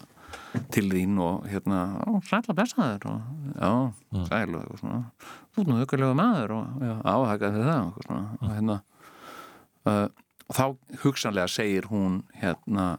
til 0.70 0.88
þín 0.90 1.18
og 1.20 1.44
hérna 1.48 2.00
"Ó, 2.06 2.20
sæl 2.24 2.42
að 2.48 2.54
blessa 2.54 2.76
þér 2.98 3.06
og 3.10 3.20
já, 3.60 3.92
Mm. 4.12 4.26
sæl 4.28 4.54
og 4.56 4.78
svona. 4.80 5.04
Þú 5.54 5.60
er 5.60 5.64
nú 5.66 5.80
aukarlega 5.80 6.14
maður 6.14 6.50
og 6.50 6.66
já, 6.80 7.02
áhækka 7.02 7.50
þér 7.52 7.64
það 7.68 7.86
og 7.86 8.02
svona. 8.06 8.38
Og 8.42 8.48
hérna 8.56 8.80
uh, 9.86 10.08
og 10.48 10.56
þá 10.56 10.76
hugsanlega 11.02 11.48
segir 11.48 11.82
hún 11.90 12.22
hérna 12.40 12.98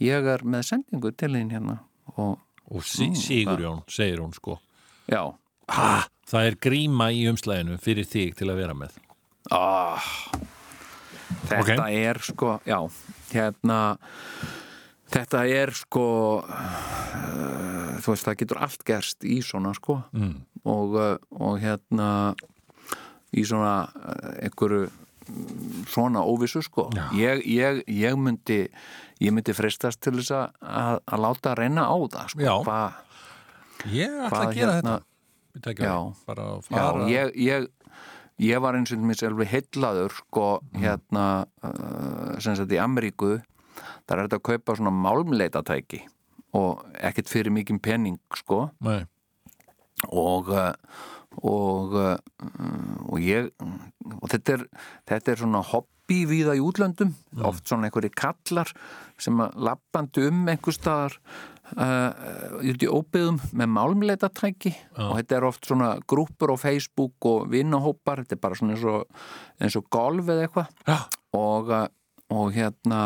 ég 0.00 0.24
er 0.34 0.38
með 0.44 0.62
sendingu 0.70 1.10
til 1.16 1.30
þín 1.30 1.50
hérna. 1.50 1.78
Og 2.16 2.38
og 2.70 2.82
sí, 2.82 3.08
Mm, 3.10 3.14
Sigurjón, 3.14 3.82
segir 3.88 4.18
hún 4.18 4.32
sko. 4.34 4.58
Já, 5.08 5.34
ha, 5.68 6.04
það 6.26 6.46
er 6.46 6.54
gríma 6.56 7.12
í 7.12 7.28
umslæginu 7.30 7.78
fyrir 7.78 8.04
þig 8.04 8.34
til 8.36 8.48
að 8.48 8.56
vera 8.56 8.74
með. 8.74 8.90
Ah, 9.52 10.02
þetta 11.46 11.78
Ok. 11.78 11.90
er 11.90 12.14
sko, 12.18 12.60
já, 12.66 12.90
hérna 13.30 13.98
þetta 15.12 15.44
er 15.48 15.70
sko 15.76 16.04
uh, 16.42 17.96
þú 18.02 18.12
veist, 18.12 18.26
það 18.26 18.38
getur 18.42 18.60
allt 18.66 18.84
gerst 18.88 19.26
í 19.26 19.38
svona 19.44 19.72
sko 19.76 20.00
mm. 20.12 20.34
og, 20.66 20.96
uh, 20.98 21.16
og 21.40 21.58
hérna 21.62 22.08
í 23.36 23.44
svona 23.46 23.74
uh, 23.86 24.30
einhverju 24.46 24.86
mm, 24.88 25.84
svona 25.92 26.22
óvissu 26.26 26.62
sko 26.66 26.88
ég, 27.16 27.42
ég, 27.46 27.82
ég 27.90 28.18
myndi 28.20 28.62
ég 29.22 29.32
myndi 29.32 29.54
frestast 29.56 30.02
til 30.04 30.16
þess 30.18 30.34
að, 30.36 30.46
að, 30.60 30.98
að 31.08 31.22
láta 31.24 31.54
reyna 31.56 31.86
á 31.88 31.96
það 32.12 32.32
sko. 32.34 32.42
Já. 32.44 32.54
Hvað- 32.66 33.02
ég 33.96 34.12
ætla 34.26 34.42
að 34.42 34.54
gera 34.58 34.74
hérna- 34.76 34.98
þetta 35.56 35.72
Já. 35.86 35.94
að 36.36 36.66
Já, 36.76 36.86
ég, 37.14 37.30
ég, 37.46 37.68
ég 38.44 38.60
var 38.60 38.76
eins 38.76 38.92
og 38.92 39.00
mér 39.08 39.16
selvi 39.22 39.46
heillaður 39.48 40.12
sko 40.18 40.46
Mm. 40.60 40.82
hérna 40.84 41.26
uh, 41.64 42.36
sem 42.44 42.56
sagt 42.58 42.72
í 42.76 42.80
Ameríku 42.82 43.38
þar 44.06 44.18
er 44.18 44.28
þetta 44.28 44.40
að 44.40 44.46
kaupa 44.50 44.78
svona 44.78 44.94
málmleitatæki 44.94 46.02
og 46.56 46.86
ekkert 47.04 47.30
fyrir 47.30 47.54
mikið 47.54 47.82
penning 47.84 48.18
sko. 48.38 48.68
Nei. 48.86 49.04
og 50.12 50.50
uh, 50.52 50.72
og, 51.44 51.92
uh, 51.96 52.16
og 53.10 53.20
ég 53.20 53.50
og 53.60 54.30
þetta 54.30 54.56
er, 54.56 54.64
þetta 55.10 55.32
er 55.32 55.42
svona 55.42 55.62
hobby 55.72 56.22
víða 56.28 56.54
í 56.56 56.62
útlöndum. 56.62 57.12
Oft 57.44 57.66
svona 57.68 57.88
einhverju 57.88 58.12
kallar 58.16 58.70
sem 59.20 59.40
að 59.42 59.58
lappandi 59.66 60.26
um 60.28 60.44
einhver 60.48 60.76
staðar 60.76 61.16
uh, 61.74 62.62
í 62.62 62.72
óbyðum 62.86 63.40
með 63.52 63.72
málmleitatæki. 63.74 64.72
Og 65.02 65.16
þetta 65.18 65.38
er 65.38 65.48
oft 65.50 65.68
svona 65.68 65.90
grúpur 66.08 66.54
á 66.54 66.56
Facebook 66.60 67.28
og 67.28 67.50
vinnahópar, 67.52 68.24
þetta 68.24 68.38
er 68.38 68.44
bara 68.46 68.60
svona 68.60 68.76
eins 68.76 68.86
og, 68.86 69.04
eins 69.60 69.78
og 69.78 69.90
golf 69.92 70.30
eða 70.30 70.46
eitthvað. 70.46 70.72
Já. 70.86 70.98
og, 71.36 71.74
og 72.32 72.54
hérna 72.54 73.02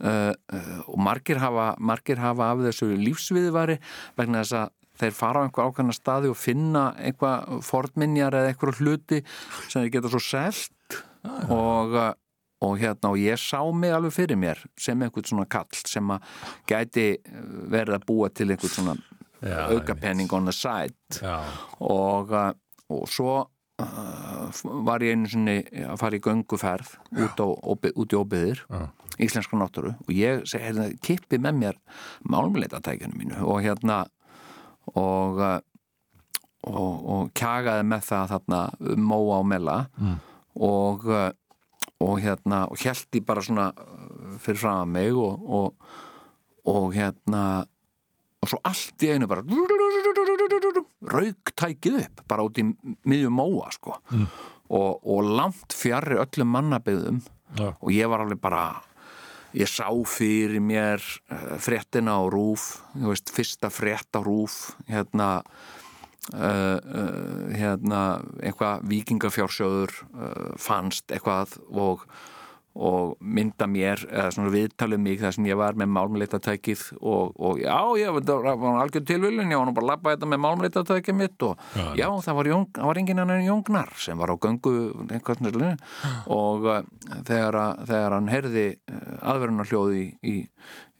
uh, 0.00 0.32
uh, 0.32 0.78
og 0.90 1.00
margir 1.02 1.40
hafa, 1.42 1.74
margir 1.78 2.20
hafa 2.20 2.52
af 2.54 2.64
þessu 2.66 2.90
lífsviðvari 3.00 3.78
vegna 4.18 4.42
þess 4.42 4.58
að 4.60 4.72
þeir 5.00 5.14
fara 5.16 5.42
á 5.42 5.44
einhver 5.46 5.70
ákveðna 5.70 5.96
staði 5.96 6.32
og 6.32 6.36
finna 6.36 6.90
einhvað 7.00 7.62
fornminjar 7.64 8.36
eða 8.36 8.50
einhverju 8.52 8.80
hluti 8.80 9.20
sem 9.68 9.84
þeir 9.84 9.94
geta 9.96 10.10
svo 10.12 10.20
selt. 10.24 10.98
Og, 11.52 11.94
uh, 11.94 12.12
og 12.64 12.76
hérna 12.80 13.12
og 13.12 13.20
ég 13.20 13.40
sá 13.40 13.60
mig 13.76 13.92
alveg 13.96 14.12
fyrir 14.16 14.40
mér 14.40 14.60
sem 14.80 15.00
einhvern 15.00 15.28
svona 15.28 15.46
kall 15.48 15.80
sem 15.88 16.12
að 16.12 16.28
gæti 16.68 17.06
verið 17.72 17.96
að 17.96 18.06
búa 18.08 18.28
til 18.32 18.50
einhvern 18.50 18.74
svona 18.74 18.96
aukapenning 19.40 20.32
on 20.36 20.48
the 20.48 20.52
side. 20.52 20.96
Já. 21.16 21.40
og, 21.80 22.34
og 22.92 23.08
svo 23.08 23.34
var 24.86 25.04
ég 25.04 25.16
einu 25.16 25.30
sinni 25.30 25.56
að 25.86 25.98
fara 26.00 26.18
í 26.18 26.22
gönguferð 26.24 26.94
út, 27.24 27.40
á, 27.40 27.46
óbi, 27.46 27.92
út 27.94 28.14
í 28.14 28.18
óbyðir 28.18 28.62
íslenska 29.20 29.58
náttúru 29.58 29.94
og 30.06 30.12
ég 30.14 30.44
hérna, 30.54 30.88
kippi 31.04 31.40
með 31.42 31.58
mér 31.60 31.80
málmleitatækjunum 32.30 33.20
mínu 33.20 33.42
og 33.44 33.60
hérna 33.64 34.04
og 34.96 35.40
uh, 35.40 35.58
og, 36.68 36.96
og 37.08 37.30
kjagaði 37.36 37.86
með 37.88 38.06
það 38.10 38.32
þarna 38.34 38.62
um 38.92 39.04
móa 39.10 39.38
og 39.40 39.46
mella 39.48 39.76
mm. 39.96 40.16
og 40.66 41.06
uh, 41.08 41.30
og 42.00 42.16
hérna, 42.24 42.64
og 42.72 42.80
held 42.80 43.16
í 43.16 43.20
bara 43.24 43.44
svona 43.44 43.70
uh, 43.76 44.36
fyrir 44.40 44.60
fram 44.62 44.84
að 44.84 44.92
mig 44.94 45.16
og, 45.20 45.44
og, 45.44 45.90
og 46.70 46.94
hérna 46.96 47.42
og 48.40 48.48
svo 48.48 48.60
allt 48.64 49.04
í 49.04 49.10
einu 49.12 49.28
bara 49.28 49.44
rauk 51.00 51.52
tækið 51.56 51.98
upp 52.04 52.22
bara 52.28 52.44
út 52.46 52.60
í 52.60 52.66
miðjum 53.08 53.36
móa 53.40 53.70
sko 53.74 53.96
mm. 54.12 54.26
og, 54.76 55.00
og 55.00 55.32
langt 55.38 55.76
fjarrri 55.76 56.20
öllum 56.20 56.52
mannabyggðum 56.56 57.20
Já. 57.58 57.72
og 57.72 57.90
ég 57.94 58.10
var 58.10 58.24
alveg 58.24 58.40
bara 58.42 58.64
ég 59.56 59.70
sá 59.70 59.88
fyrir 60.06 60.60
mér 60.62 61.02
uh, 61.32 61.56
fréttina 61.58 62.20
á 62.20 62.22
rúf 62.30 62.82
veist, 62.94 63.32
fyrsta 63.34 63.70
frétt 63.72 64.14
á 64.14 64.20
rúf 64.22 64.76
hérna 64.90 65.40
uh, 66.34 66.76
uh, 66.78 67.48
hérna 67.56 68.02
eitthvað 68.42 68.84
vikingafjársjóður 68.92 69.96
uh, 70.12 70.52
fannst 70.60 71.10
eitthvað 71.10 71.56
og 71.72 72.04
og 72.74 73.16
mynda 73.20 73.66
mér, 73.66 74.02
eða 74.06 74.30
svona 74.34 74.52
viðtalið 74.54 75.00
mig 75.02 75.18
þar 75.20 75.34
sem 75.34 75.46
ég 75.48 75.58
var 75.58 75.78
með 75.78 75.90
málmleitatækið 75.96 76.84
og, 77.00 77.32
og 77.34 77.58
já, 77.58 77.74
ég 77.98 78.14
var, 78.14 78.50
algjör 78.84 79.04
tilvillin, 79.08 79.50
ég 79.50 79.58
var 79.58 79.66
nú 79.66 79.74
bara 79.74 79.86
að 79.86 79.90
labba 79.90 80.14
þetta 80.14 80.28
með 80.30 80.42
málmleitatækið 80.44 81.18
mitt 81.18 81.46
og 81.48 81.64
já, 81.74 81.88
Já. 81.98 82.06
það 82.28 82.38
var, 82.38 82.50
það 82.78 82.90
var 82.90 83.02
enginn 83.02 83.22
annan 83.24 83.42
en 83.42 83.48
Jóngnar 83.48 83.92
sem 83.98 84.22
var 84.22 84.30
á 84.30 84.36
veginn 84.38 85.82
og 86.30 86.68
uh, 86.70 86.80
þegar, 87.26 87.60
þegar 87.90 88.16
hann 88.16 88.30
heyrði 88.30 88.66
aðverunarhljóði 89.18 90.02
í, 90.04 90.06
í, 90.22 90.36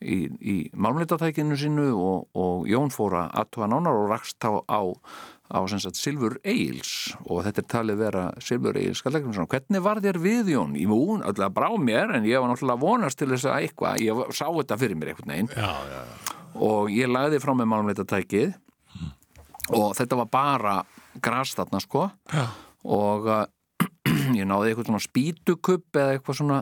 í, 0.01 0.19
í 0.43 0.57
málmleitatækinu 0.75 1.59
sínu 1.61 1.91
og, 1.95 2.27
og 2.35 2.67
Jón 2.71 2.91
fór 2.95 3.21
að 3.23 3.37
aðtúa 3.45 3.71
nánar 3.71 4.03
og 4.03 4.11
rakst 4.11 4.43
á, 4.43 4.59
á 4.59 4.83
á 5.51 5.59
Silfur 5.69 6.39
Eils 6.47 7.13
og 7.27 7.43
þetta 7.47 7.63
er 7.63 7.69
talið 7.75 8.01
vera 8.05 8.25
Silfur 8.39 8.79
Eils 8.79 9.03
hvernig 9.03 9.83
var 9.83 10.01
þér 10.01 10.19
við 10.23 10.53
Jón? 10.55 10.77
Ég 10.79 10.91
var 10.91 11.27
alltaf 11.27 11.55
brá 11.55 11.69
mér 11.79 12.15
en 12.17 12.29
ég 12.29 12.41
var 12.41 12.53
náttúrulega 12.53 12.81
vonast 12.81 13.19
til 13.19 13.31
þess 13.33 13.51
að 13.51 13.67
eitthvað, 13.67 14.01
ég 14.07 14.35
sá 14.37 14.47
þetta 14.47 14.81
fyrir 14.81 15.01
mér 15.01 15.15
já, 15.51 15.71
já. 15.91 16.03
og 16.55 16.91
ég 16.95 17.11
lagði 17.11 17.43
frá 17.43 17.55
mig 17.55 17.71
málumleitatækið 17.71 18.55
og 19.77 19.95
þetta 19.99 20.19
var 20.23 20.31
bara 20.31 20.75
gras 21.23 21.55
þarna 21.59 21.81
sko 21.83 22.09
Já. 22.33 22.47
og 22.87 23.29
uh, 23.31 23.45
ég 24.39 24.47
náði 24.49 24.73
eitthvað 24.73 24.91
svona 24.91 25.05
spýtukupp 25.05 26.01
eða 26.01 26.17
eitthvað 26.17 26.41
svona 26.41 26.61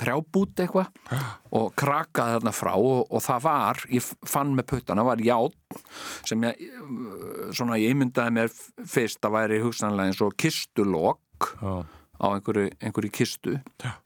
trjábút 0.00 0.62
eitthvað 0.62 1.20
og 1.56 1.68
krakkaði 1.78 2.36
þarna 2.36 2.54
frá 2.54 2.72
og, 2.76 3.02
og 3.10 3.24
það 3.24 3.44
var, 3.46 3.82
ég 3.92 4.08
fann 4.28 4.54
með 4.56 4.68
puttana 4.72 5.06
var 5.06 5.22
ját 5.24 5.78
sem 6.26 6.46
ég 6.46 6.64
uh, 6.82 7.52
svona 7.56 7.80
ég 7.80 7.96
myndaði 7.98 8.36
mér 8.38 8.56
fyrst 8.86 9.24
að 9.26 9.38
væri 9.38 9.62
hugsanlega 9.64 10.12
eins 10.12 10.24
og 10.24 10.36
kistulokk 10.40 11.52
Já. 11.60 11.84
á 12.20 12.26
einhverju, 12.32 12.70
einhverju 12.80 13.14
kistu 13.14 13.58
Já. 13.84 13.96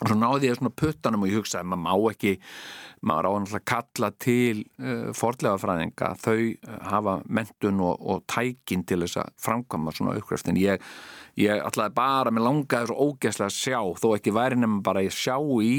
og 0.00 0.10
svo 0.10 0.18
náði 0.18 0.50
ég 0.50 0.60
svona 0.60 0.74
puttanum 0.82 1.26
og 1.26 1.32
ég 1.32 1.40
hugsaði 1.40 1.70
maður 1.70 1.84
má 1.86 2.12
ekki 2.12 2.36
maður 3.06 3.30
á 3.30 3.32
að 3.40 3.64
kalla 3.68 4.10
til 4.20 4.64
uh, 4.82 5.08
forlegafræðinga 5.16 6.12
þau 6.20 6.36
uh, 6.36 6.76
hafa 6.90 7.16
mentun 7.26 7.80
og, 7.84 7.96
og 8.00 8.24
tækin 8.28 8.84
til 8.88 9.00
þess 9.04 9.22
að 9.22 9.32
framkvæma 9.40 9.94
svona 9.96 10.16
uppgræft 10.20 10.50
en 10.52 10.60
ég, 10.60 10.84
ég 11.40 11.62
ætlaði 11.66 11.94
bara 11.96 12.32
með 12.34 12.46
langaði 12.46 12.90
svo 12.90 13.06
ógeðslega 13.08 13.50
að 13.50 13.56
sjá 13.56 13.80
þó 14.02 14.08
ekki 14.16 14.34
væri 14.36 14.58
nefnum 14.60 14.82
bara 14.86 15.04
að 15.04 15.16
sjá 15.16 15.36
í 15.64 15.74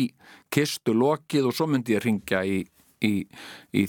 kistu 0.54 0.96
lokið 0.98 1.50
og 1.50 1.58
svo 1.58 1.68
myndi 1.72 1.96
ég 1.96 2.04
ringja 2.06 2.42
í, 2.48 2.62
í, 3.06 3.14
í 3.78 3.86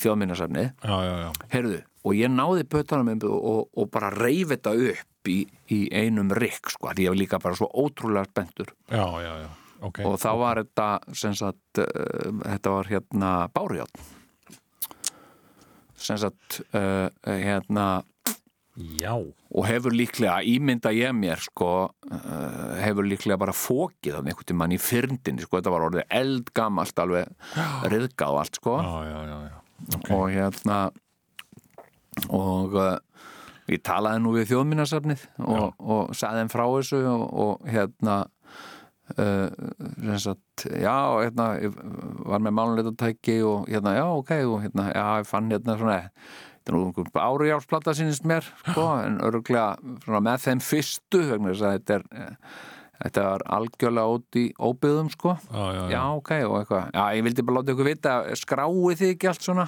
já. 1.25 1.31
Heyrðu, 1.55 1.81
og 2.05 2.19
ég 2.19 2.33
náði 2.33 2.69
pötunum 2.69 3.11
og, 3.29 3.41
og, 3.55 3.65
og 3.77 3.91
bara 3.95 4.13
reyf 4.15 4.53
þetta 4.55 4.77
upp 4.93 5.33
í, 5.33 5.41
í 5.71 5.81
einum 5.95 6.33
rikk, 6.35 6.73
sko, 6.75 6.93
því 6.93 7.09
ég 7.09 7.15
var 7.15 7.21
líka 7.21 7.43
bara 7.43 7.59
svo 7.59 7.69
ótrúlega 7.71 8.29
spenntur 8.31 8.73
Já, 8.91 9.07
já, 9.23 9.33
já. 9.45 9.51
Ok. 9.83 10.03
og 10.07 10.19
þá 10.23 10.31
var 10.39 10.63
þetta 10.63 10.89
sem 11.19 11.37
sagt, 11.39 11.83
uh, 11.83 12.33
þetta 12.45 12.75
var 12.77 12.91
hérna 12.91 13.31
bárjátt 13.55 14.03
sem 16.03 16.19
sagt 16.19 16.61
uh, 16.75 17.09
hérna 17.23 18.03
Já. 18.73 19.13
og 19.53 19.67
hefur 19.69 19.93
líklega, 19.93 20.39
ímynda 20.49 20.95
ég 20.97 21.13
mér 21.13 21.43
sko, 21.45 21.91
uh, 22.09 22.71
hefur 22.81 23.05
líklega 23.05 23.37
bara 23.41 23.53
fókið 23.53 24.17
af 24.17 24.25
einhvern 24.25 24.49
tímann 24.49 24.73
í 24.73 24.79
fyrndinni 24.81 25.45
sko, 25.45 25.59
þetta 25.59 25.75
var 25.75 25.85
orðið 25.91 26.07
eldgamalt 26.09 27.03
alveg 27.05 27.53
riðgað 27.93 28.33
og 28.33 28.41
allt 28.41 28.61
sko 28.61 28.77
Já, 28.81 28.95
já, 29.11 29.19
já, 29.29 29.39
já. 29.51 29.59
Ok. 29.99 30.11
og 30.17 30.25
hérna 30.33 30.79
og 32.33 32.77
uh, 32.81 32.95
ég 33.69 33.83
talaði 33.85 34.23
nú 34.25 34.33
við 34.39 34.49
þjóðminnarsafnið 34.55 35.27
og, 35.45 35.67
og 35.79 36.15
sagði 36.17 36.43
þeim 36.43 36.53
frá 36.55 36.65
þessu 36.65 37.03
og, 37.13 37.27
og 37.45 37.69
hérna 37.73 38.17
uh, 39.19 40.17
sagt, 40.17 40.65
já, 40.65 40.97
hérna 41.21 41.51
var 42.25 42.41
með 42.41 42.57
málunleitatæki 42.59 43.37
og 43.47 43.69
hérna, 43.69 43.95
já, 43.99 44.07
ok, 44.17 44.33
og 44.49 44.65
hérna, 44.65 44.89
já, 44.95 45.05
ég 45.21 45.29
fann 45.29 45.53
hérna 45.53 45.77
svona, 45.81 46.01
þetta 46.63 46.73
er 46.73 46.79
nú 46.79 47.25
árujárplata 47.27 47.95
sínist 47.99 48.29
mér, 48.29 48.47
sko, 48.63 48.87
en 49.03 49.19
svona 50.05 50.23
með 50.23 50.45
þeim 50.47 50.63
fyrstu 50.63 51.25
vegna 51.33 51.51
þess 51.51 51.67
að 51.67 51.75
þetta 51.79 51.99
er 51.99 52.07
eh, 52.13 52.55
þetta 53.03 53.25
var 53.27 53.45
algjörlega 53.57 54.15
út 54.17 54.39
í 54.39 54.45
óbyðum, 54.63 55.11
sko. 55.13 55.35
Já, 55.49 55.63
já, 55.63 55.81
já. 55.81 55.91
já, 55.97 56.03
ok, 56.21 56.33
og 56.47 56.57
eitthvað 56.61 56.89
já, 56.95 57.03
ég 57.17 57.27
vildi 57.27 57.45
bara 57.49 57.59
láta 57.59 57.75
ykkur 57.75 57.91
vita, 57.91 58.15
skráið 58.39 59.01
þið 59.01 59.15
ekki 59.17 59.31
allt 59.33 59.47
svona? 59.47 59.67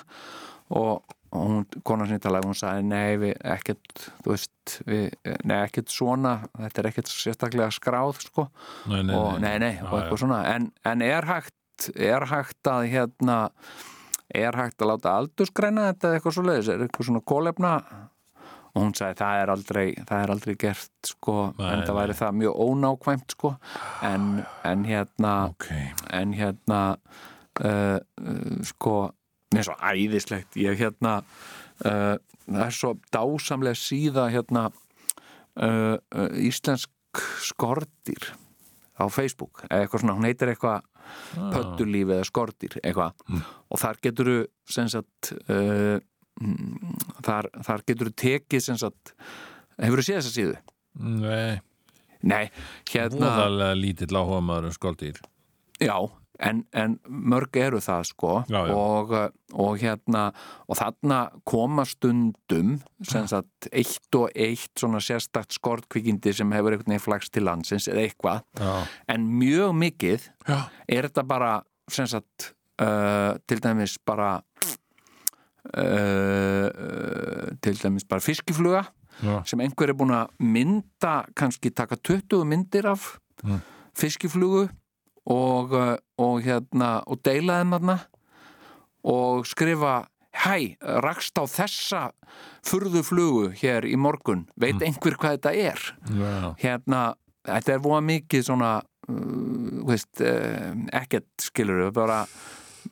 Og, 0.75 1.17
og 1.35 1.49
hún, 1.51 1.65
konar 1.87 2.09
sem 2.09 2.19
ég 2.19 2.25
talaði, 2.25 2.51
hún 2.51 2.61
sagði 2.61 2.87
nei, 2.93 3.17
við 3.25 3.35
ekkert, 3.55 4.07
þú 4.23 4.35
veist 4.35 4.77
við, 4.89 5.09
nei, 5.43 5.57
ekkert 5.65 5.91
svona, 5.93 6.37
þetta 6.61 6.83
er 6.85 6.91
ekkert 6.93 7.11
sérstaklega 7.13 7.75
skráð, 7.75 8.23
sko. 8.29 8.47
Nei, 8.93 9.01
nei, 9.03 9.19
og 9.19 9.43
nei, 9.43 9.57
nei, 9.63 9.75
og 9.83 9.91
Já, 9.91 9.99
eitthvað 9.99 10.23
svona. 10.25 10.41
En, 10.55 10.71
en 10.93 11.05
er 11.09 11.29
hægt, 11.33 11.91
er 11.99 12.29
hægt 12.31 12.71
að 12.71 12.89
hérna, 12.95 13.41
er 14.35 14.57
hægt 14.59 14.83
að 14.83 14.91
láta 14.93 15.15
aldursgreina 15.19 15.87
þetta 15.91 16.09
eða 16.11 16.19
eitthvað 16.19 16.37
svo 16.37 16.45
leiðis, 16.49 16.69
er 16.75 16.85
eitthvað 16.87 17.09
svona 17.09 17.25
kólefna 17.33 17.73
og 18.75 18.83
hún 18.83 18.95
sagði 18.99 19.19
það 19.21 19.41
er 19.41 19.53
aldrei, 19.55 19.85
það 20.09 20.23
er 20.25 20.33
aldrei 20.35 20.55
gert 20.59 21.11
sko, 21.11 21.35
Nei, 21.59 21.67
en 21.71 21.83
það 21.87 21.93
nei. 21.93 21.99
væri 22.01 22.17
það 22.19 22.39
mjög 22.41 22.63
ónákvæmt 22.65 23.35
sko, 23.37 23.53
en, 24.11 24.25
en 24.67 24.87
hérna 24.89 25.35
Ok. 25.53 25.69
en 26.11 26.33
hérna 26.35 26.81
uh, 27.63 27.99
uh, 28.03 28.57
sko 28.67 28.95
mér 29.55 29.63
er 29.63 29.69
svo 29.69 29.77
æðislegt. 29.79 30.57
Ég 30.59 30.81
hérna 30.83 31.13
uh, 31.87 32.17
það 32.49 32.65
er 32.67 32.75
svo 32.75 32.97
dásamlega 33.15 33.79
síða 33.79 34.27
hérna 34.35 34.71
íslensk 36.35 37.21
skordýr 37.47 38.33
á 38.95 39.05
Facebook. 39.11 39.65
Eitthvað 39.69 40.05
svona, 40.05 40.17
hún 40.19 40.29
heitir 40.29 40.53
eitthvað 40.53 40.85
pöttulíf 41.53 42.15
eða 42.17 42.29
skordýr 42.29 42.79
eitthvað. 42.81 43.25
Og 43.69 43.81
þar 43.81 44.01
getur 44.07 44.31
þú 44.31 44.39
sem 44.77 44.91
sagt 44.93 45.35
uh, 45.49 45.99
mm, 46.41 46.97
þar, 47.27 47.51
þar 47.67 47.87
getur 47.89 48.11
þú 48.11 48.17
tekið 48.25 48.67
sem 48.69 48.81
sagt 48.81 49.15
hefur 49.83 50.01
þú 50.01 50.07
séð 50.09 50.21
þessa 50.21 50.35
síðu? 50.39 50.59
Nei, 51.05 51.61
Nei, 52.25 52.49
hérna 52.89 53.35
voðalega 53.37 53.77
lítill 53.77 54.17
áhuga 54.17 54.41
maður 54.45 54.71
um 54.71 54.75
skoldýr. 54.79 55.19
Já, 55.83 55.97
en, 56.43 56.65
en 56.75 56.97
mörg 57.09 57.57
eru 57.63 57.79
það 57.85 58.03
sko 58.09 58.33
Já, 58.51 58.61
já. 58.67 58.75
Og, 58.75 59.13
og 59.55 59.77
hérna 59.79 60.25
og 60.69 60.77
þarna 60.81 61.19
koma 61.47 61.85
stundum 61.87 62.81
sem 63.07 63.29
sagt 63.31 63.69
eitt 63.73 64.19
og 64.19 64.31
eitt 64.35 64.73
svona 64.81 64.99
sérstakt 65.05 65.55
skortkvikindi 65.55 66.33
sem 66.35 66.51
hefur 66.57 66.75
einhvern 66.75 66.91
veginn 66.95 67.05
flags 67.05 67.31
til 67.31 67.47
landsins 67.47 67.87
eða 67.89 68.03
eitthvað 68.09 68.43
Já. 68.59 68.75
en 69.15 69.29
mjög 69.39 69.77
mikið 69.85 70.27
er 70.51 71.07
þetta 71.09 71.27
bara 71.29 71.53
sem 71.91 72.07
sagt 72.11 72.51
uh, 72.83 73.37
til 73.47 73.61
dæmis 73.63 73.99
bara 74.05 74.41
uh, 75.95 77.55
til 77.63 77.79
dæmis 77.83 78.05
bara 78.09 78.21
fiskifluga 78.25 78.85
sem 79.47 79.61
einhver 79.63 79.93
er 79.93 79.97
búin 79.97 80.11
að 80.11 80.33
mynda 80.43 81.21
kannski 81.39 81.71
taka 81.71 81.97
20 82.03 82.45
myndir 82.51 82.87
af 82.91 83.15
Mm. 83.45 83.59
fiskiflugu 83.99 84.69
og, 85.31 85.73
uh, 85.73 85.95
og 86.21 86.43
hérna 86.45 86.99
og 87.09 87.23
deila 87.25 87.61
þeim 87.61 87.77
þarna 87.77 87.99
og 89.05 89.47
skrifa 89.49 89.95
hæ, 90.35 90.57
rakst 91.05 91.39
á 91.39 91.45
þessa 91.47 92.03
furðu 92.67 93.05
flugu 93.07 93.51
hér 93.61 93.87
í 93.87 93.95
morgun. 94.01 94.49
Veit 94.59 94.83
einhver 94.83 95.17
hvað 95.21 95.39
þetta 95.39 95.53
er? 95.55 95.85
Já. 96.11 96.35
hérna, 96.59 97.03
þetta 97.47 97.77
er 97.77 97.85
voða 97.85 98.03
mikið 98.09 98.49
svona 98.49 98.73
uh, 98.81 99.87
veist, 99.91 100.11
uh, 100.25 100.75
ekkert 100.97 101.31
skilur 101.41 101.87
bara, 101.95 102.25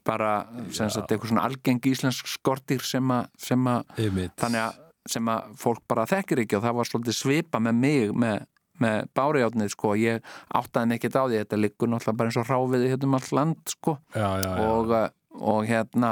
bara 0.06 0.32
sem 0.70 0.92
sagt, 0.92 1.10
eitthvað 1.10 1.34
svona 1.34 1.48
algeng 1.48 1.82
íslensk 1.92 2.30
skortir 2.30 2.84
sem 2.86 3.12
að 3.12 3.28
sem 3.40 3.68
að 3.68 3.98
þannig 4.38 4.64
að 4.68 4.80
sem 5.10 5.28
að 5.32 5.54
fólk 5.58 5.82
bara 5.90 6.06
þekkir 6.06 6.44
ekki 6.44 6.58
og 6.58 6.62
það 6.62 6.76
var 6.78 6.88
svolítið 6.88 7.16
svipa 7.18 7.60
með 7.62 7.78
mig 7.82 8.12
með, 8.14 8.44
með 8.82 9.08
bárjátnið 9.18 9.72
sko 9.76 9.94
ég 10.00 10.22
áttaði 10.58 10.98
ekkert 10.98 11.18
á 11.18 11.24
því, 11.24 11.40
þetta 11.44 11.60
liggur 11.62 11.92
náttúrulega 11.92 12.18
bara 12.20 12.32
eins 12.32 12.40
og 12.42 12.50
ráfiði 12.52 12.90
hérna 12.92 13.08
um 13.10 13.18
allt 13.20 13.32
land 13.38 13.74
sko 13.76 13.96
já, 14.14 14.28
já, 14.42 14.50
já. 14.50 14.66
og, 14.72 14.92
uh, 14.98 15.08
og 15.52 15.62
hérna 15.70 16.10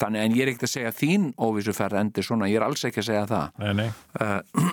þannig 0.00 0.24
en 0.24 0.36
ég 0.38 0.46
er 0.46 0.52
ekkert 0.54 0.68
að 0.70 0.72
segja 0.76 0.94
þín 0.96 1.26
óvísuferð 1.36 1.98
endi 2.00 2.24
svona, 2.24 2.48
ég 2.48 2.56
er 2.62 2.64
alls 2.68 2.86
ekki 2.88 3.02
að 3.02 3.10
segja 3.10 3.26
það 3.28 3.60
Nei, 3.60 3.74
nei. 3.82 3.90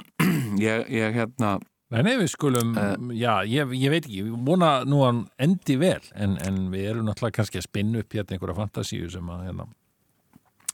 ég, 0.67 0.87
ég 1.01 1.19
hérna 1.21 1.57
Nei, 1.91 2.05
nei, 2.07 2.13
við 2.21 2.29
skulum, 2.31 2.69
já, 3.19 3.41
ég, 3.51 3.73
ég 3.75 3.91
veit 3.91 4.05
ekki, 4.07 4.21
við 4.23 4.35
vona 4.47 4.69
nú 4.87 5.01
að 5.03 5.09
hann 5.09 5.17
endi 5.43 5.75
vel, 5.81 5.99
en, 6.15 6.37
en 6.39 6.59
við 6.71 6.85
erum 6.93 7.03
náttúrulega 7.09 7.35
kannski 7.41 7.59
að 7.59 7.65
spinna 7.65 7.99
upp 7.99 8.15
hérna 8.15 8.37
einhverja 8.37 8.55
fantasíu 8.61 9.09
sem 9.11 9.27
að, 9.33 9.41
hérna, 9.49 9.65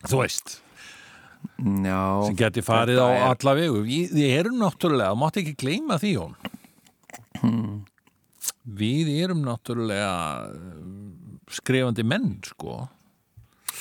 þú 0.04 0.20
veist, 0.22 0.54
já, 1.58 1.98
sem 2.28 2.38
geti 2.38 2.62
farið 2.68 3.02
á 3.02 3.08
er- 3.10 3.26
alla 3.32 3.56
vegu. 3.58 3.82
Við, 3.88 4.14
við 4.14 4.36
erum 4.44 4.62
náttúrulega, 4.62 5.16
þú 5.16 5.20
mátt 5.24 5.42
ekki 5.42 5.56
gleyma 5.64 5.98
því, 6.04 6.12
Jón. 6.20 6.38
Hmm. 7.42 7.86
Við 8.78 9.10
erum 9.24 9.42
náttúrulega 9.46 10.12
uh, 10.52 10.82
skrifandi 11.52 12.04
menn, 12.08 12.38
sko, 12.46 12.88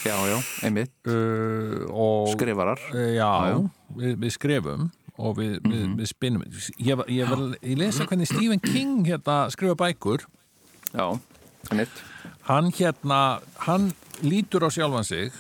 já, 0.04 0.14
já, 0.30 0.36
einmitt 0.66 0.94
uh, 1.10 1.82
og... 1.90 2.30
skrifarar 2.36 2.78
Uh, 2.92 3.14
já, 3.16 3.30
Við, 3.96 4.16
við 4.22 4.32
skrifum 4.34 4.88
og 5.16 5.36
við, 5.38 5.54
við, 5.64 5.82
Mhm. 5.86 5.92
við 6.00 6.08
spinnum. 6.10 6.42
Ég, 6.78 7.02
ég, 7.08 7.28
var, 7.30 7.44
ég 7.62 7.78
lesa 7.80 8.04
hvernig 8.06 8.28
Stephen 8.28 8.60
King 8.60 9.06
hérna 9.08 9.46
skrifa 9.54 9.74
bækur 9.78 10.26
já, 10.92 11.06
einmitt 11.70 12.02
hann 12.50 12.68
hérna, 12.76 13.20
hann 13.66 13.92
lítur 14.22 14.66
á 14.66 14.70
sjálfan 14.70 15.04
sig 15.06 15.32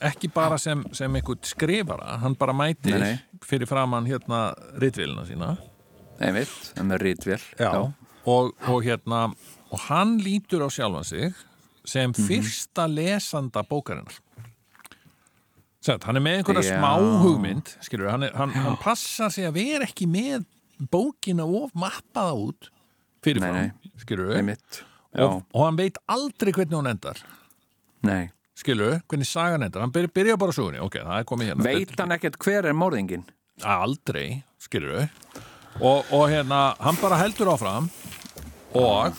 ekki 0.00 0.30
bara 0.32 0.56
sem, 0.58 0.84
sem 0.96 1.12
einhvern 1.18 1.42
skrifara, 1.44 2.18
hann 2.22 2.34
bara 2.38 2.54
mætir 2.56 2.96
Nei, 2.96 3.00
nei. 3.16 3.40
fyrir 3.44 3.68
framann 3.68 4.06
hérna 4.08 4.54
ritvélina 4.80 5.26
sína 5.28 5.56
einmitt, 6.20 6.72
en 6.76 6.90
með 6.90 7.02
rítvél 7.06 7.40
Og, 8.28 8.52
og 8.68 8.82
hérna 8.84 9.30
og 9.72 9.78
hann 9.88 10.18
lítur 10.20 10.60
á 10.66 10.68
sjálfan 10.68 11.04
sig 11.08 11.32
sem 11.84 12.10
Mhm. 12.12 12.26
fyrsta 12.28 12.84
lesanda 12.86 13.62
bókarinnar. 13.64 14.18
Sett, 15.80 16.04
hann 16.04 16.16
er 16.16 16.20
með 16.20 16.36
einhverja 16.42 16.62
Já. 16.62 16.76
smá 16.76 16.90
hugmynd 17.22 17.70
skilur, 17.80 18.10
hann, 18.10 18.22
er, 18.22 18.34
hann, 18.36 18.50
hann 18.52 18.76
passar 18.76 19.30
sig 19.32 19.46
að 19.48 19.54
vera 19.56 19.86
ekki 19.88 20.06
með 20.06 20.44
bókina 20.92 21.46
of 21.48 21.72
mappaða 21.72 22.34
út 22.36 22.68
fyrir 23.24 23.40
Nei, 23.40 23.48
fram, 23.50 23.92
skilur 24.02 24.34
einmitt 24.36 24.82
já, 25.16 25.24
og, 25.24 25.42
og 25.54 25.64
hann 25.64 25.76
veit 25.80 25.96
aldrei 26.06 26.52
hvernig 26.52 26.76
hún 26.76 26.90
endar. 26.90 27.16
Nei. 28.02 28.30
Skilur, 28.60 29.00
hvernig 29.08 29.24
sagan 29.26 29.62
endar. 29.64 29.80
Hann 29.80 29.92
byrja, 29.92 30.12
byrja 30.12 30.36
bara 30.36 30.52
sögunni, 30.52 30.80
ok, 30.84 30.98
það 31.00 31.18
er 31.18 31.24
komið 31.24 31.48
hérna. 31.48 31.64
Veit 31.64 31.96
hann 31.98 32.12
ekkert 32.12 32.36
hver 32.44 32.68
er 32.68 32.76
morðingin 32.76 33.24
aldrei, 33.64 34.42
skilur 34.60 35.08
og, 35.80 36.06
og 36.12 36.28
hérna, 36.30 36.60
hann 36.80 36.98
bara 37.00 37.18
heldur 37.20 37.52
áfram 37.54 37.90
og 38.76 39.18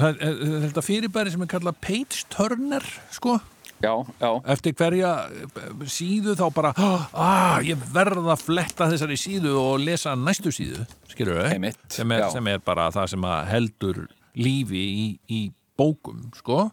þetta 0.00 0.84
fyrirbæri 0.84 1.32
sem 1.34 1.42
er 1.44 1.50
kallað 1.50 1.80
page 1.84 2.24
turner, 2.32 2.84
sko? 3.12 3.38
Já, 3.80 3.94
já, 4.20 4.30
eftir 4.52 4.74
hverja 4.76 5.10
eh, 5.32 5.84
síðu 5.88 6.34
þá 6.36 6.42
bara 6.52 6.72
ah, 6.76 7.62
ég 7.64 7.80
verð 7.94 8.26
að 8.28 8.42
fletta 8.44 8.90
þessari 8.90 9.16
síðu 9.16 9.54
og 9.56 9.78
lesa 9.80 10.12
næstu 10.20 10.52
síðu, 10.52 10.84
skilur 11.08 11.40
Einmitt, 11.46 11.80
sem 11.88 12.12
er, 12.12 12.26
já. 12.26 12.28
sem 12.34 12.50
er 12.52 12.60
bara 12.64 12.90
það 12.92 13.14
sem 13.14 13.24
heldur 13.48 14.02
lífi 14.36 14.82
í, 14.84 15.06
í 15.32 15.40
bókum, 15.80 16.26
sko 16.36 16.66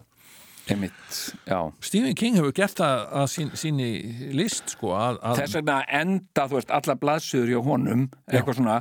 Stephen 1.84 2.16
King 2.18 2.38
hefur 2.40 2.54
gert 2.56 2.80
það 2.80 3.04
að 3.22 3.28
sín, 3.34 3.52
síni 3.58 3.90
list, 4.36 4.76
sko 4.76 4.94
að, 4.98 5.22
að 5.24 5.42
þess 5.42 5.58
vegna 5.60 5.78
enda, 6.00 6.48
þú 6.48 6.60
veist, 6.60 6.74
alla 6.80 6.98
blaðsöður 7.02 7.54
hjá 7.54 7.62
honum, 7.68 8.04
eitthvað 8.32 8.60
svona 8.60 8.78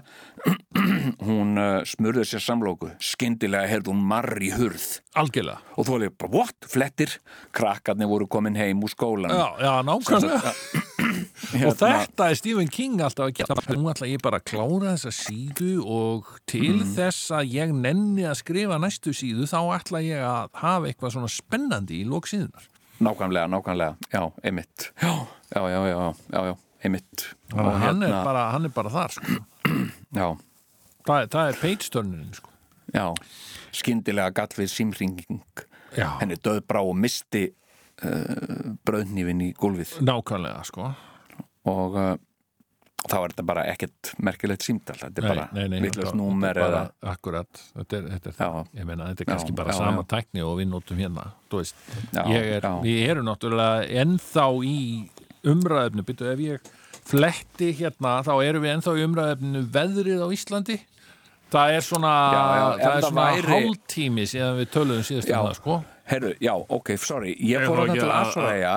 hún 1.28 1.62
uh, 1.62 1.80
smurði 1.89 2.26
sér 2.26 2.45
samlóku 2.45 2.91
skyndilega 3.03 3.70
heyrði 3.70 3.93
hún 3.93 4.05
marri 4.11 4.53
hurð. 4.55 4.89
Algjörlega. 5.16 5.62
Og 5.76 5.89
þú 5.89 6.01
bara, 6.11 6.32
what, 6.34 6.70
flettir? 6.70 7.16
Krakkarnir 7.57 8.11
voru 8.11 8.28
komin 8.30 8.59
heim 8.59 8.82
úr 8.84 8.93
skólan 8.93 9.32
Já, 9.32 9.47
já, 9.62 9.72
nákvæmlega 9.87 10.95
Hérna- 11.53 11.66
Og 11.70 11.76
þetta 11.78 12.28
er 12.30 12.34
Stephen 12.34 12.68
King 12.68 13.01
alltaf 13.01 13.26
að 13.28 13.34
gera. 13.38 13.55
Nú 13.76 13.90
ætla 13.92 14.07
ég 14.11 14.22
bara 14.22 14.40
að 14.40 14.44
klára 14.51 14.94
þessa 14.97 15.12
síðu 15.14 15.84
og 15.86 16.24
til 16.47 16.80
Mhm. 16.80 16.94
þess 16.97 17.30
að 17.30 17.51
ég 17.53 17.72
nenni 17.74 18.22
að 18.26 18.36
skrifa 18.42 18.78
næstu 18.80 19.12
síðu 19.14 19.47
þá 19.47 19.61
ætla 19.80 20.01
ég 20.03 20.20
að 20.24 20.49
hafa 20.55 20.86
eitthvað 20.90 21.12
svona 21.16 21.28
spennandi 21.30 22.03
í 22.03 22.07
lók 22.09 22.26
síðunar 22.26 22.66
nákvæmlega, 23.01 23.47
nákvæmlega, 23.53 23.97
já, 24.11 24.32
einmitt. 24.42 24.90
Já, 25.03 25.26
já, 25.55 25.61
já, 25.68 25.80
já, 25.86 26.14
já, 26.32 26.40
já 26.47 26.57
einmitt. 26.84 27.26
Þannig 27.51 27.74
að 27.74 27.78
hann, 27.80 28.03
er 28.03 28.09
hérna- 28.09 28.24
bara, 28.24 28.51
hann 28.53 28.64
er 28.64 28.68
bara 28.70 28.88
þar 28.90 29.11
sko. 29.12 29.44
já, 30.14 30.38
það, 31.05 31.22
er- 31.22 31.26
það 31.28 31.49
er 31.49 31.53
page-turnin 31.61 32.34
sko. 32.34 32.49
já, 32.94 33.14
skyndilega 33.72 34.32
gatt 34.32 34.55
við 34.57 34.70
símringing 34.72 35.42
Já, 35.97 36.18
henni 36.20 36.36
döð 36.36 36.61
brá 36.66 36.80
og 36.80 36.97
misti 36.97 37.51
uh, 38.03 38.76
bröðnýfin 38.84 39.40
í 39.42 39.55
gólfið. 39.57 40.01
Nákvæmlega 40.05 40.64
sko. 40.64 40.94
Og 41.66 41.96
uh, 41.98 42.14
þá 43.06 43.16
er 43.20 43.32
þetta 43.34 43.44
bara 43.46 43.64
ekkert 43.70 44.10
merkilegt 44.26 44.64
símtal, 44.66 44.96
þetta 44.98 45.22
er 45.22 45.28
bara 45.28 45.44
þetta- 45.52 46.14
númer 46.18 46.56
er 46.56 46.62
eða 46.64 46.80
Akkurat, 47.12 47.60
þetta 47.76 47.98
er, 48.00 48.08
þetta 48.14 48.30
er 48.32 48.36
það 48.38 48.56
Já. 48.56 48.64
Ég 48.80 48.88
meina, 48.88 49.10
þetta 49.10 49.22
er 49.22 49.26
Já, 49.26 49.30
kannski 49.32 49.54
bara 49.60 49.74
já, 49.74 49.78
sama 49.78 50.02
já. 50.02 50.08
tækni 50.14 50.42
og 50.46 50.56
við 50.60 50.68
notum 50.72 51.02
hérna 51.04 51.26
veist, 51.52 51.84
Já, 52.12 52.22
er, 52.24 52.66
já. 52.66 52.72
við 52.82 53.04
erum 53.10 53.28
náttúrulega 53.30 54.02
ennþá 54.02 54.46
í 54.66 54.76
umræðefnu 55.46 56.06
Býttu, 56.08 56.28
ef 56.32 56.42
ég 56.42 56.72
fletti 57.06 57.70
hérna 57.78 58.16
þá 58.26 58.32
erum 58.42 58.64
við 58.66 58.74
ennþá 58.76 58.96
í 58.98 59.04
umræðefnu 59.06 59.64
veðrið 59.76 60.24
á 60.26 60.28
Íslandi 60.34 60.78
Það 61.46 61.76
er 61.76 61.84
svona, 61.86 62.12
Já, 62.34 62.42
já, 62.58 62.88
er 62.90 63.04
svona 63.06 63.26
hálftími 63.46 64.24
síðan 64.26 64.56
við 64.58 64.72
töluðum 64.74 65.04
síðast 65.06 65.30
Já. 65.30 65.36
um 65.38 65.46
það, 65.46 65.58
sko 65.60 65.76
Herru, 66.07 66.30
já, 66.40 66.52
ok, 66.54 66.92
sorry, 67.02 67.32
ég 67.42 67.64
fór 67.66 67.72
fór 67.72 67.80
að 67.82 67.88
ekki 67.90 68.00
til 68.00 68.11
að- 68.11 68.28
Asoraya 68.28 68.74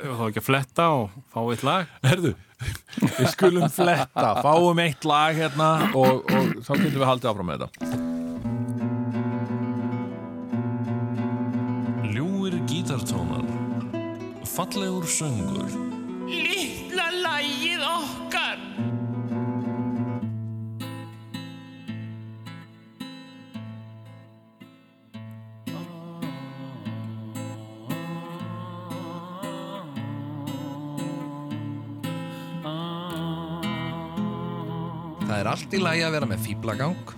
Ég 0.00 0.08
var 0.08 0.16
þá 0.16 0.24
ekki 0.30 0.40
að 0.40 0.46
fletta 0.46 0.86
og 0.96 1.10
fá 1.34 1.40
eitt 1.52 1.64
lag 1.68 1.90
Herðu, 2.08 2.32
við 3.18 3.28
skulum 3.34 3.68
fletta, 3.74 4.30
fáum 4.46 4.80
eitt 4.86 5.04
lag 5.04 5.36
hérna 5.36 5.68
og, 5.92 6.24
og 6.24 6.54
þá 6.64 6.72
getum 6.80 7.00
við 7.02 7.08
haldið 7.10 7.30
áfram 7.34 7.50
með 7.52 7.66
þetta. 7.66 8.02
Ljúir 12.14 12.54
gítartónar, 12.68 13.44
fallegur 14.54 15.06
söngur. 15.08 15.70
Lítla 16.28 17.06
lægið 17.24 17.82
okkar 17.88 18.60
er 35.44 35.50
allt 35.52 35.74
í 35.76 35.78
lagi 35.82 36.00
að 36.00 36.14
vera 36.14 36.26
með 36.28 36.44
fýblagang 36.46 37.10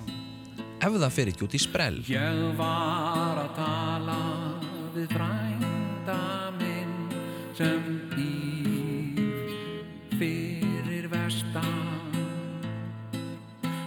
ef 0.82 0.94
það 0.98 1.12
fer 1.14 1.28
ekki 1.30 1.44
út 1.46 1.54
í 1.54 1.60
sprell. 1.62 1.98
Ég 2.10 2.40
var 2.58 3.38
að 3.38 3.52
tala 3.54 4.16
við 4.96 5.12
frænda 5.12 6.16
minn 6.56 6.96
sem 7.54 7.84
býr 8.16 9.52
fyrir 10.18 11.06
vestan 11.12 12.02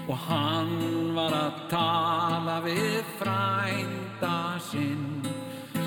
og 0.07 0.15
hann 0.29 0.71
var 1.17 1.35
að 1.41 1.59
tala 1.73 2.55
við 2.63 3.01
frænda 3.19 4.37
sinn 4.69 5.19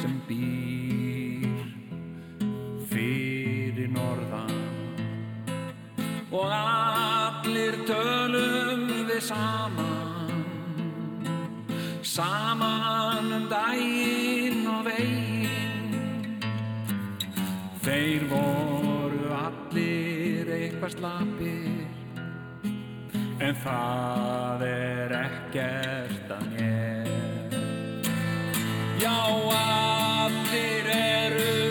sem 0.02 0.18
býr 0.28 1.64
fyrir 2.92 3.88
norðan 3.96 4.54
og 6.28 6.52
allir 6.52 7.11
tölum 7.92 8.84
við 9.08 9.20
saman. 9.28 10.44
Saman 12.02 13.32
um 13.38 13.46
daginn 13.50 14.66
og 14.72 14.86
veginn. 14.88 16.40
Þeir 17.82 18.28
voru 18.30 19.32
allir 19.38 20.52
eitthvað 20.58 20.96
slapir. 20.96 21.82
En 23.42 23.56
það 23.64 24.62
er 24.68 25.16
ekkert 25.18 26.36
að 26.36 26.44
mér. 26.54 27.10
Já 29.02 29.18
allir 29.58 30.92
eru 30.94 31.61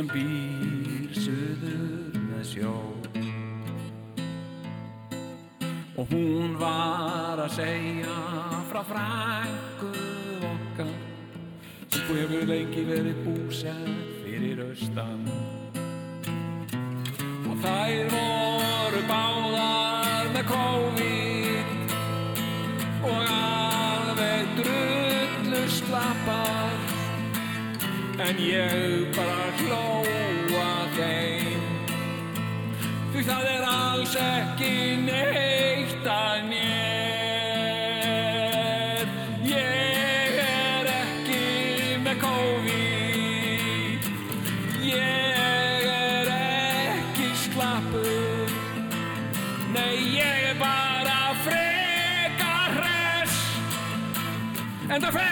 sem 0.00 0.08
býr 0.08 1.10
suður 1.12 2.14
með 2.30 2.44
sjó. 2.48 2.70
Og 6.00 6.08
hún 6.08 6.54
var 6.56 7.42
að 7.44 7.58
segja 7.58 8.14
frá 8.70 8.80
frængu 8.88 9.90
okkar 10.48 10.94
sem 11.92 12.08
hefur 12.08 12.48
lengi 12.48 12.86
verið 12.88 13.20
búsett 13.26 14.16
fyrir 14.22 14.64
austan. 14.70 15.28
Og 17.44 17.60
þær 17.60 18.08
voru 18.16 19.06
báðar 19.10 20.32
með 20.32 20.44
COVID 20.54 21.96
og 23.10 23.34
alveg 23.36 24.56
drullu 24.62 25.66
slappar 25.76 26.79
en 28.20 28.36
ég 28.38 29.06
bara 29.16 29.46
hlóa 29.60 30.72
þeim. 30.96 31.62
Því 33.12 33.22
það 33.26 33.44
er 33.54 33.62
alls 33.70 34.14
ekki 34.20 34.74
neitt 35.06 36.06
að 36.10 36.38
mér. 36.50 36.66
Ég 39.48 40.38
er 40.44 40.84
ekki 40.92 41.46
með 42.04 42.16
COVID. 42.26 44.00
Ég 44.90 45.82
er 45.94 46.26
ekki 46.36 47.28
slappur. 47.46 48.48
Nei 49.74 49.96
ég 50.18 50.38
er 50.52 50.56
bara 50.60 51.20
frekar 51.48 52.70
hress. 52.78 53.36
En 54.90 54.98
það 55.00 55.12
fer 55.18 55.29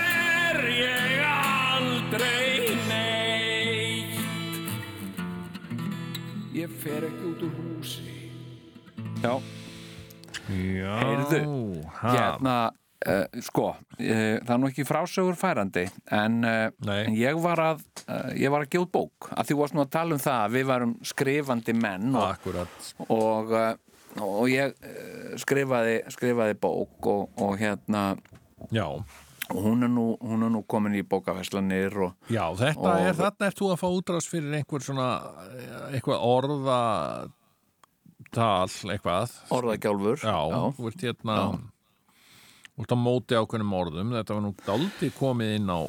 fer 6.89 7.07
ekki 7.09 7.25
út 7.29 7.47
úr 7.47 7.57
húsi. 7.61 8.05
Já, 9.23 9.33
Já, 10.49 10.93
Heyrðu, 11.03 11.41
hérna, 12.01 12.55
uh, 13.05 13.41
sko, 13.45 13.67
uh, 13.75 13.99
það 13.99 14.53
er 14.55 14.61
nú 14.63 14.71
ekki 14.71 14.87
frásögur 14.89 15.37
færandi, 15.37 15.85
en, 16.15 16.39
uh, 16.47 16.95
en 16.95 17.19
ég 17.19 17.37
var 17.45 17.61
að, 17.61 17.83
uh, 18.07 18.31
ég 18.39 18.53
var 18.55 18.65
að 18.65 18.79
út 18.81 18.93
bók, 18.95 19.29
að 19.35 19.51
því 19.51 19.59
varst 19.59 19.77
nú 19.77 19.85
að 19.85 19.93
tala 19.99 20.17
um 20.17 20.23
það 20.25 20.41
að 20.47 20.57
við 20.57 20.67
varum 20.71 20.97
skrifandi 21.11 21.77
menn 21.77 22.09
og, 22.15 22.25
akkurat. 22.31 22.91
og, 23.09 23.53
uh, 23.53 24.25
og 24.25 24.49
ég 24.49 24.73
uh, 24.73 25.37
skrifaði, 25.43 26.01
skrifaði 26.17 26.57
bók 26.65 27.13
og, 27.13 27.29
og 27.45 27.59
hérna, 27.61 28.07
Já, 28.75 28.89
og 29.51 29.63
hún 29.65 29.83
er 29.87 29.89
nú, 29.89 30.19
hún 30.21 30.43
er 30.45 30.51
nú 30.53 30.63
komin 30.69 30.95
í 30.99 31.03
bókaveslanir 31.09 31.95
og, 32.05 32.15
já 32.29 32.45
þetta 32.59 32.85
Og- 32.93 33.01
er, 33.09 33.15
þarna 33.17 33.47
ert 33.49 33.59
þú 33.63 33.71
að 33.73 33.81
fá 33.81 33.89
útrás 33.89 34.29
fyrir 34.29 34.59
einhver 34.61 34.85
svona, 34.85 35.09
eitthvað 35.93 36.21
orða 36.29 36.81
tal, 38.35 38.69
eitthvað. 38.93 39.33
Orðagjálfur. 39.55 40.21
Já, 40.23 40.39
þú 40.77 40.89
ert 40.91 41.05
hérna 41.07 41.37
ert 42.79 42.93
á 42.95 42.99
móti 43.01 43.35
ákveðnum 43.35 43.73
orðum. 43.75 44.13
Þetta 44.15 44.35
var 44.37 44.43
nú 44.45 44.53
daldi 44.67 45.09
komið 45.17 45.55
inn 45.57 45.71
á 45.73 45.81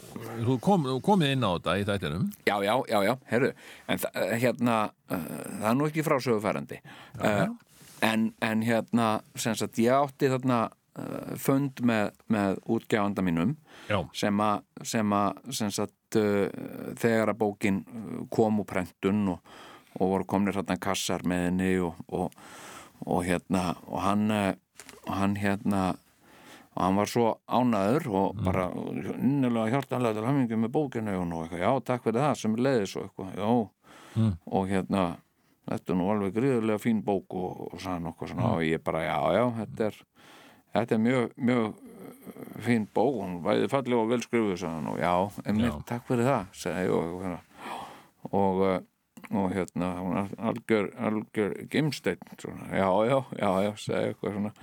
Þú 0.48 0.56
kom, 0.64 0.88
komið 1.06 1.34
inn 1.36 1.44
á 1.46 1.52
þetta 1.60 1.76
í 1.78 1.84
þættinum. 1.90 2.24
Já, 2.48 2.56
já, 2.66 2.74
já, 2.90 3.00
já, 3.06 3.14
herru, 3.30 3.52
en 3.88 3.98
þa- 4.02 4.12
eh, 4.16 4.38
hérna, 4.40 4.78
uh, 5.12 5.18
það 5.60 5.70
er 5.70 5.76
nú 5.78 5.90
ekki 5.90 6.06
frásögufærandi. 6.08 6.80
Uh, 7.20 7.48
en, 8.02 8.34
en 8.42 8.62
hérna, 8.64 9.22
sem 9.36 9.54
sagt, 9.60 9.76
ég 9.78 9.92
átti 9.94 10.32
þarna 10.32 10.70
fund 11.40 11.82
með, 11.86 12.12
með 12.32 12.60
útgjáanda 12.70 13.24
mínum 13.26 13.56
Já, 13.90 14.02
sem 14.16 14.42
að, 14.44 14.64
sem 14.88 15.14
að, 15.16 15.40
sem 15.56 15.72
sagt, 15.74 16.18
uh, 16.20 16.48
þegar 17.00 17.34
að 17.34 17.40
bókin 17.44 17.80
uh, 17.86 18.20
kom 18.34 18.62
úr 18.64 18.68
prentun 18.70 19.36
og, 19.36 19.56
og 20.00 20.14
voru 20.16 20.28
komnir 20.30 20.58
þarna 20.58 20.80
kassar 20.82 21.26
með 21.28 21.46
henni 21.48 21.72
og, 21.86 22.02
og, 22.10 22.36
og 23.06 23.24
hérna, 23.28 23.72
og 23.88 24.04
hann, 24.04 24.28
hann 25.08 25.38
hérna, 25.40 25.86
og 26.76 26.84
hann 26.84 27.00
var 27.00 27.10
svo 27.12 27.30
ánæður 27.48 28.10
og 28.14 28.44
bara 28.46 28.68
innilega 29.18 29.70
hjartanlega 29.74 30.20
til 30.20 30.28
hamingi 30.28 30.60
með 30.60 30.76
bókinu 30.76 31.16
og 31.22 31.34
eitthvað, 31.44 31.64
já, 31.64 31.72
takk 31.88 32.06
fyrir 32.06 32.24
það 32.26 32.38
sem 32.44 32.60
leiðis 32.60 32.96
og 33.00 33.08
eitthvað, 33.08 33.34
já. 33.40 33.50
Og 34.50 34.70
hérna, 34.70 35.04
þetta 35.70 35.94
er 35.94 36.00
nú 36.00 36.08
alveg 36.14 36.38
gríðarlega 36.38 36.82
fín 36.82 37.02
bók 37.06 37.36
og, 37.38 37.66
og 37.70 37.82
sann 37.84 38.08
okkur 38.10 38.32
svona 38.32 38.54
og 38.58 38.64
ég 38.66 38.82
bara, 38.86 39.04
já, 39.06 39.18
já, 39.38 39.44
þetta 39.60 39.90
er 39.90 40.00
þetta 40.76 40.96
er 40.96 41.02
mjög, 41.04 41.34
mjög 41.50 41.66
uh, 41.70 42.54
fín 42.66 42.86
bók, 42.94 43.18
hún 43.22 43.40
væði 43.46 43.70
fallega 43.72 44.04
og 44.04 44.12
vel 44.14 44.22
skrifuð 44.26 44.56
sann 44.62 44.90
og 44.92 45.00
já, 45.02 45.14
einmitt, 45.46 45.70
Já. 45.70 45.82
takk 45.94 46.08
fyrir 46.10 46.30
það 46.30 46.80
ég 46.84 46.94
og 46.96 47.24
hérna. 47.26 47.42
Og, 48.30 48.64
uh, 48.64 48.80
og 49.30 49.52
hérna, 49.54 49.90
hún 50.00 50.20
er 50.24 50.32
algjör, 50.52 50.92
algjör 51.10 51.58
gimsteinn 51.72 52.38
svona, 52.40 52.70
já, 52.74 52.90
já, 53.10 53.18
já, 53.40 53.50
já, 53.66 53.74
segi 53.78 54.14
eitthvað 54.14 54.38
svona. 54.38 54.54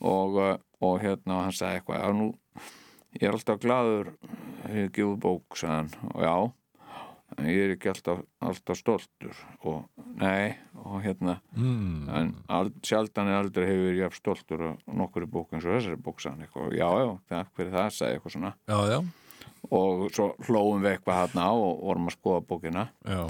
Og, 0.00 0.38
uh, 0.40 0.54
og 0.80 1.02
hérna 1.02 1.42
hann 1.44 1.52
sagði 1.56 1.80
eitthvað, 1.80 2.00
já, 2.00 2.14
nú 2.16 2.30
ég 3.18 3.26
er 3.26 3.34
alltaf 3.34 3.60
gladur 3.60 4.14
hefur 4.64 4.90
gefið 4.94 5.20
bók, 5.24 5.58
sagði 5.58 5.76
hann, 5.76 5.92
og 6.14 6.24
já 6.24 6.34
ég 7.46 7.62
er 7.64 7.74
ekki 7.76 7.90
alltaf, 7.92 8.22
alltaf 8.42 8.78
stoltur 8.78 9.36
og 9.68 9.84
nei, 10.20 10.56
og 10.82 11.00
hérna 11.04 11.36
mm, 11.54 12.08
en 12.18 12.32
ald, 12.50 12.76
sjaldan 12.86 13.30
er 13.30 13.38
aldrei 13.40 13.66
hefur 13.68 13.94
ég 13.94 14.04
haft 14.08 14.20
stoltur 14.20 14.64
og 14.72 14.94
nokkur 15.00 15.26
í 15.26 15.30
bók 15.30 15.54
eins 15.54 15.66
og 15.68 15.76
þessari 15.76 16.00
bók 16.00 16.20
sagði 16.22 16.34
hann 16.34 16.46
eitthvað, 16.48 16.76
já, 16.80 16.88
já, 17.00 17.10
takk 17.32 17.52
fyrir 17.56 17.76
það 17.76 17.90
sagði 17.96 18.18
eitthvað 18.18 18.34
svona. 18.36 18.52
Já, 18.70 18.78
já, 18.90 18.98
og 19.70 20.02
svo 20.14 20.26
hlóum 20.48 20.82
við 20.82 20.96
eitthvað 20.96 21.20
hérna 21.20 21.46
og 21.54 21.80
vorum 21.84 22.10
að 22.10 22.16
skoða 22.16 22.42
bókina. 22.50 22.88
Já. 23.06 23.22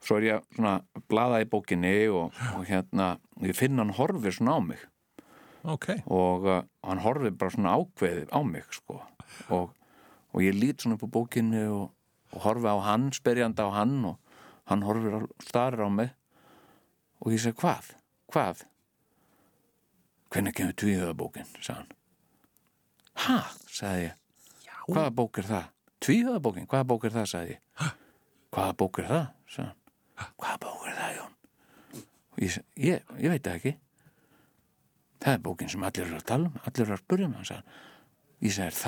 svo 0.00 0.16
er 0.16 0.26
ég 0.28 0.46
svona 0.56 0.76
að 0.80 1.02
blaða 1.12 1.42
í 1.42 1.48
bókinni 1.50 1.94
og, 2.08 2.38
og 2.56 2.64
hérna, 2.68 3.10
ég 3.44 3.56
finn 3.58 3.80
hann 3.80 3.92
horfir 3.98 4.32
svona 4.36 4.56
á 4.56 4.60
mig. 4.64 4.86
Ok, 5.68 5.90
og 6.08 6.46
uh, 6.48 6.62
hann 6.88 7.02
horfir 7.04 7.34
bara 7.36 7.52
svona 7.52 7.74
ákveðið 7.76 8.30
á 8.32 8.40
mig 8.46 8.64
sko. 8.72 9.02
Og, 9.52 9.74
og 10.32 10.44
ég 10.44 10.56
lít 10.56 10.80
svona 10.80 10.96
upp 10.96 11.04
á 11.04 11.14
bókinni 11.18 11.66
og, 11.68 11.90
og 12.30 12.44
horfi 12.44 12.70
á 12.70 12.76
hann, 12.86 13.10
sperjandi 13.14 13.64
á 13.64 13.70
hann 13.74 13.96
og 14.12 14.18
hann 14.70 14.84
horfir 14.86 15.16
á, 15.16 15.20
starir 15.42 15.82
á 15.82 15.90
mig 15.90 16.12
og 17.20 17.32
ég 17.34 17.42
segi 17.42 17.58
hvað, 17.60 17.90
hvað? 18.32 18.64
Hvernig 20.30 20.54
kemur 20.54 20.76
tvíhöðabókin 20.78 21.50
sagði 21.58 21.80
hann. 21.80 21.90
Ha, 23.24 23.38
sagði 23.66 24.06
ég. 24.06 24.16
Hvaða 24.90 25.10
bók 25.18 25.40
er 25.42 25.48
það, 25.50 25.66
tvíhöðabókin 26.06 26.70
hvaða 26.70 26.88
bók 26.92 27.06
er 27.06 27.14
það, 27.18 27.28
sagði 27.34 27.56
ég. 27.56 27.92
Hvaða 28.54 28.76
bók 28.78 29.02
er 29.02 29.10
það, 29.10 29.26
sagði 29.50 29.68
hann. 29.68 30.32
Hvaða 30.40 30.60
bók 30.64 30.86
er 30.86 30.98
það, 31.00 31.16
Jón? 31.18 31.36
Og 32.30 32.42
ég, 32.44 32.58
ég, 32.78 33.14
ég 33.18 33.34
veit 33.34 33.46
það 33.46 33.58
ekki. 33.58 33.74
Það 35.20 35.34
er 35.34 35.42
bókin 35.44 35.70
sem 35.72 35.84
allir 35.84 36.06
eru 36.06 36.20
að 36.20 36.28
tala 36.30 36.48
um 36.48 36.62
allir 36.62 36.86
eru 36.86 36.96
að 36.96 37.02
spurja 37.02 37.28
mig 37.28 37.40
hann 37.40 37.50
sagði, 37.50 37.80
ég 38.46 38.54
segi, 38.56 38.70
er 38.70 38.78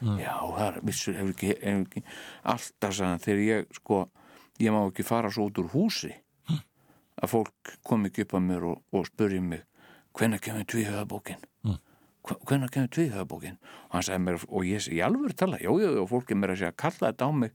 það? 0.00 0.22
já, 0.22 0.34
það 0.58 0.64
er 0.68 0.80
vissur, 0.90 1.18
hefur 1.18 1.34
ekki, 1.34 1.52
hefur 1.62 1.84
ekki 1.86 2.04
alltaf 2.54 3.02
hann, 3.02 3.22
þegar 3.24 3.44
ég 3.44 3.76
sko, 3.78 4.00
ég 4.62 4.74
má 4.74 4.80
ekki 4.84 5.06
fara 5.06 5.32
svo 5.34 5.48
út 5.50 5.60
úr 5.62 5.70
húsi 5.74 6.14
að 7.18 7.32
fólk 7.32 7.74
kom 7.86 8.06
ekki 8.06 8.26
upp 8.26 8.36
að 8.38 8.46
mér 8.46 8.66
og, 8.70 8.80
og 8.94 9.06
spurja 9.08 9.42
mig 9.42 9.64
hvenær 10.18 10.42
kemur 10.42 10.66
tvíhöðabókin 10.70 11.42
mm. 11.66 11.78
hvenær 12.46 12.72
kemur 12.74 12.92
tvíhöðabókin 12.94 13.58
og 13.58 13.96
hann 13.96 14.06
sagði 14.06 14.24
mér, 14.26 14.40
og 14.48 14.68
ég 14.68 14.84
segi, 14.84 15.00
ég 15.00 15.08
alveg 15.08 15.36
tala 15.38 15.60
jú, 15.62 15.78
jú, 15.82 15.94
og 16.02 16.10
fólk 16.12 16.32
er 16.32 16.40
mér 16.40 16.54
að 16.54 16.62
segja, 16.62 16.76
kalla 16.84 17.10
þetta 17.10 17.28
á 17.28 17.30
mig 17.34 17.54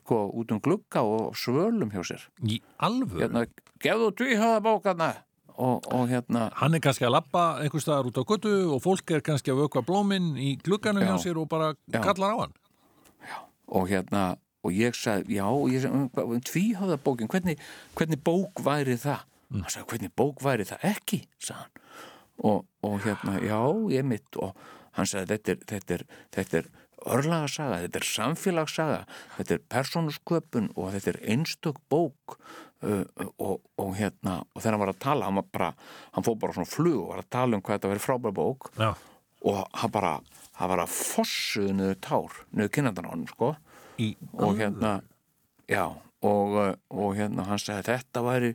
sko, 0.00 0.20
út 0.40 0.54
um 0.54 0.60
glugga 0.64 1.04
og 1.06 1.38
svölum 1.38 1.94
hjá 1.94 2.02
sér. 2.04 2.26
Í 2.44 2.58
alvöru? 2.82 3.22
Hérna, 3.22 3.46
gefðu 3.82 4.10
tvíhöðabókana 4.20 5.12
og, 5.56 5.86
og 5.94 6.08
hérna 6.10 6.48
Hann 6.58 6.74
er 6.74 6.82
kannski 6.82 7.06
að 7.06 7.14
labba 7.16 7.44
einhvers 7.62 7.86
staðar 7.86 8.08
út 8.10 8.18
á 8.18 8.24
götu 8.26 8.54
og 8.74 8.82
fólk 8.82 9.14
er 9.14 9.22
kannski 9.24 9.52
að 9.52 9.64
vökva 9.64 9.84
blóminn 9.86 10.34
í 10.40 10.54
glugganum 10.62 11.04
Já. 11.04 11.12
hjá 11.12 11.26
sér 11.26 11.40
og 11.42 11.48
bara 11.52 11.74
Já. 11.92 12.00
kallar 12.02 12.34
á 12.34 12.36
hann 12.44 12.54
og 13.74 13.88
hérna 13.88 14.36
og 14.64 14.72
ég 14.72 14.96
sagði, 14.96 15.38
já, 15.38 15.46
ég 15.72 15.82
sagði 15.84 16.40
tvíhöfða 16.48 16.96
bókin, 17.04 17.28
hvernig, 17.28 17.58
hvernig 17.96 18.20
bók 18.24 18.60
væri 18.64 18.96
það? 19.00 19.24
hann 19.52 19.70
sagði, 19.70 19.88
hvernig 19.92 20.12
bók 20.16 20.42
væri 20.44 20.66
það 20.68 20.86
ekki? 20.90 21.20
sagði 21.38 21.64
hann 21.64 21.82
og, 22.44 22.64
og 22.82 22.96
hérna, 23.04 23.36
já, 23.44 23.60
ég 23.94 24.08
mitt 24.08 24.40
og 24.40 24.56
hann 24.96 25.06
sagði, 25.08 25.36
þetta 25.36 25.52
er, 25.54 25.60
þetta 25.70 25.94
er, 25.98 26.06
þetta 26.34 26.60
er 26.60 26.70
örlagasaga, 27.04 27.80
þetta 27.84 28.00
er 28.00 28.08
samfélagssaga 28.08 29.00
þetta 29.38 29.56
er 29.56 29.64
persónusköpun 29.74 30.70
og 30.74 30.92
þetta 30.94 31.12
er 31.14 31.18
einstök 31.34 31.80
bók 31.92 32.36
uh, 32.84 33.02
og, 33.38 33.60
og 33.80 33.90
hérna 33.98 34.40
og 34.52 34.60
þegar 34.62 34.76
hann 34.76 34.84
var 34.84 34.94
að 34.94 35.02
tala, 35.04 35.28
hann 35.28 35.40
var 35.40 35.50
bara 35.52 35.72
hann 36.14 36.26
fór 36.26 36.38
bara 36.40 36.56
svona 36.56 36.70
flug 36.70 37.00
og 37.02 37.10
var 37.12 37.24
að 37.24 37.32
tala 37.36 37.58
um 37.58 37.64
hvað 37.64 37.78
þetta 37.78 37.92
verið 37.92 38.06
frábær 38.06 38.36
bók. 38.36 38.70
Já, 38.80 38.90
og 39.44 39.60
hann 39.80 39.92
bara, 39.92 40.14
hann 40.60 40.72
var 40.72 40.84
að 40.84 40.94
fossuðu 40.96 41.76
niður 41.76 42.00
tár, 42.04 42.40
niður 42.52 42.72
kynandan 42.78 43.08
á 43.08 43.12
hann, 43.12 43.26
sko. 43.28 43.52
Í 44.00 44.08
og 44.40 44.56
hérna 44.58 44.94
já, 45.70 45.84
og, 46.24 46.56
uh, 46.58 46.72
og 46.90 47.18
hérna 47.18 47.48
hann 47.50 47.62
sagði 47.62 47.92
þetta 47.92 48.24
væri, 48.24 48.54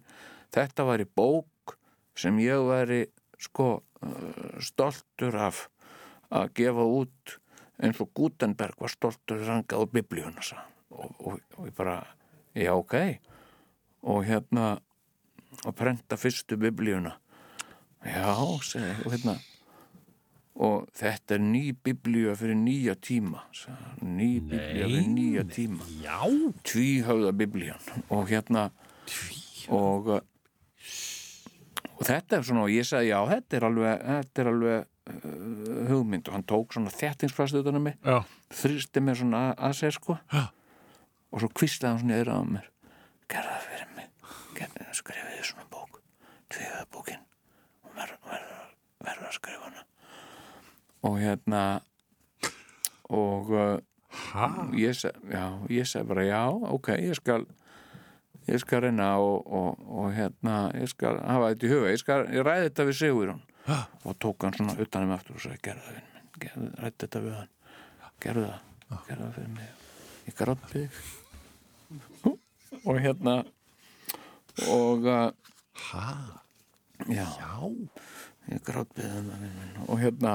þetta 0.56 0.88
væri 0.90 1.10
bók 1.20 1.78
sem 2.20 2.40
ég 2.44 2.66
væri 2.68 3.04
sko 3.40 3.70
uh, 3.80 4.58
stoltur 4.64 5.38
af 5.40 5.68
að 6.30 6.52
gefa 6.60 6.86
út 6.86 7.38
eins 7.80 8.00
og 8.04 8.12
Gutenberg 8.16 8.80
var 8.80 8.92
stoltur 8.92 9.42
rangað 9.48 9.86
sagði 9.86 9.92
hann. 9.94 10.66
og, 10.90 11.16
og, 11.20 11.40
og 11.58 11.68
ég 11.68 11.76
bara, 11.76 12.02
já 12.56 12.74
ok. 12.76 12.96
Og 14.02 14.26
hérna 14.26 14.80
og 15.66 15.76
prenta 15.76 16.18
fyrstu 16.18 16.58
biblíuna. 16.60 17.16
Já, 18.06 18.36
segi 18.64 18.92
og 19.06 19.14
hérna. 19.14 19.36
Og 20.60 20.88
þetta 20.96 21.38
er 21.38 21.44
ný 21.44 21.64
biblíu 21.84 22.34
fyrir 22.36 22.58
nýja 22.60 22.96
tíma 23.00 23.46
ný 24.04 24.42
biblíu 24.44 24.88
fyrir 24.88 25.08
nýja 25.08 25.44
tíma. 25.48 25.84
Já, 26.04 26.20
tvíhöfða 26.64 27.32
biblían. 27.32 27.80
Og 28.10 28.28
hérna 28.28 28.70
og 29.68 30.20
og 32.00 32.08
þetta 32.08 32.38
er 32.38 32.44
svona 32.48 32.64
og 32.64 32.72
ég 32.72 32.88
sagði 32.88 33.12
já, 33.12 33.20
þetta 33.28 33.58
er 33.58 33.66
alveg, 33.68 34.04
þetta 34.08 34.42
er 34.42 34.52
alveg 34.54 34.88
hugmynd. 35.90 36.28
Og 36.30 36.34
hann 36.38 36.46
tók 36.50 36.74
svona 36.76 36.92
þettingsfast 36.94 37.58
utan 37.60 37.80
um 37.80 37.84
mig 37.90 37.98
þrýsti 38.54 39.04
mér 39.04 39.20
svona 39.20 39.42
að, 39.50 39.54
að 39.70 39.76
sér 39.80 39.96
sko. 39.98 40.18
Já. 40.34 40.48
og 41.30 41.44
svo 41.44 41.50
kvislaði 41.54 41.92
hann 41.92 42.00
svona 42.04 42.18
yfir 42.20 42.32
á 42.34 42.38
mér. 42.50 42.70
Gerða 43.30 43.58
það 43.58 43.68
fyrir 43.68 43.92
mig. 43.98 44.08
Gerðu- 44.58 44.96
skrifiði 44.98 45.44
svona 45.46 45.68
bók. 45.70 46.00
Tvíða 46.50 46.82
bókin. 46.94 47.22
Og 47.86 47.94
verður 47.98 48.18
verð, 48.32 48.56
verð 49.06 49.28
að 49.30 49.36
skrifa 49.38 49.68
hana. 49.68 49.86
Og 51.06 51.20
hérna 51.22 51.62
og 53.10 53.54
uh, 53.54 53.78
ég 54.78 54.98
seg, 54.98 55.16
já, 55.32 55.46
ég 55.70 55.88
seg 55.90 56.06
bara 56.10 56.26
já, 56.28 56.42
ok, 56.50 56.92
ég 56.98 57.16
skal 57.18 57.46
ég 58.50 58.58
skal 58.62 58.82
reyna 58.84 59.12
og, 59.22 59.46
og, 59.46 59.80
og 59.86 60.12
hérna, 60.14 60.72
ég 60.78 60.90
skal 60.90 61.20
hafa 61.22 61.52
þetta 61.54 61.66
í 61.68 61.72
huga. 61.74 61.94
Ég 61.94 62.02
skal, 62.02 62.26
ég 62.34 62.46
ræði 62.46 62.68
þetta 62.70 62.86
við 62.90 62.98
Sigurjón 63.00 63.42
Ha. 63.70 63.84
og 64.04 64.16
tók 64.18 64.44
hann 64.44 64.56
svona 64.58 64.78
utan 64.82 65.06
um 65.06 65.14
aftur 65.14 65.38
og 65.38 65.46
sagði, 65.46 65.62
gerðu 65.70 65.86
það 65.86 65.94
fyrir 65.94 66.08
mig 66.14 66.20
gerðu, 66.40 66.70
ræði 66.80 66.98
þetta 67.04 67.22
við 67.24 67.38
hann. 67.38 67.54
Gerðu 68.24 68.46
það, 68.50 69.02
gerðu 69.08 69.26
það 69.26 69.34
fyrir 69.38 69.52
mig. 69.56 69.88
Ég 70.28 70.38
grátti 70.40 70.84
þig. 70.84 71.00
Og 72.90 73.00
hérna 73.02 73.34
og 74.70 75.06
ha, 75.90 76.04
já, 77.08 77.24
já, 77.24 77.54
ég 78.52 78.62
grátt 78.68 78.92
við 78.98 79.08
hann 79.10 79.30
og 79.88 80.02
hérna 80.02 80.34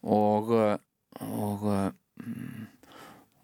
og 0.00 0.52
og 0.54 1.66
mm, 1.66 2.68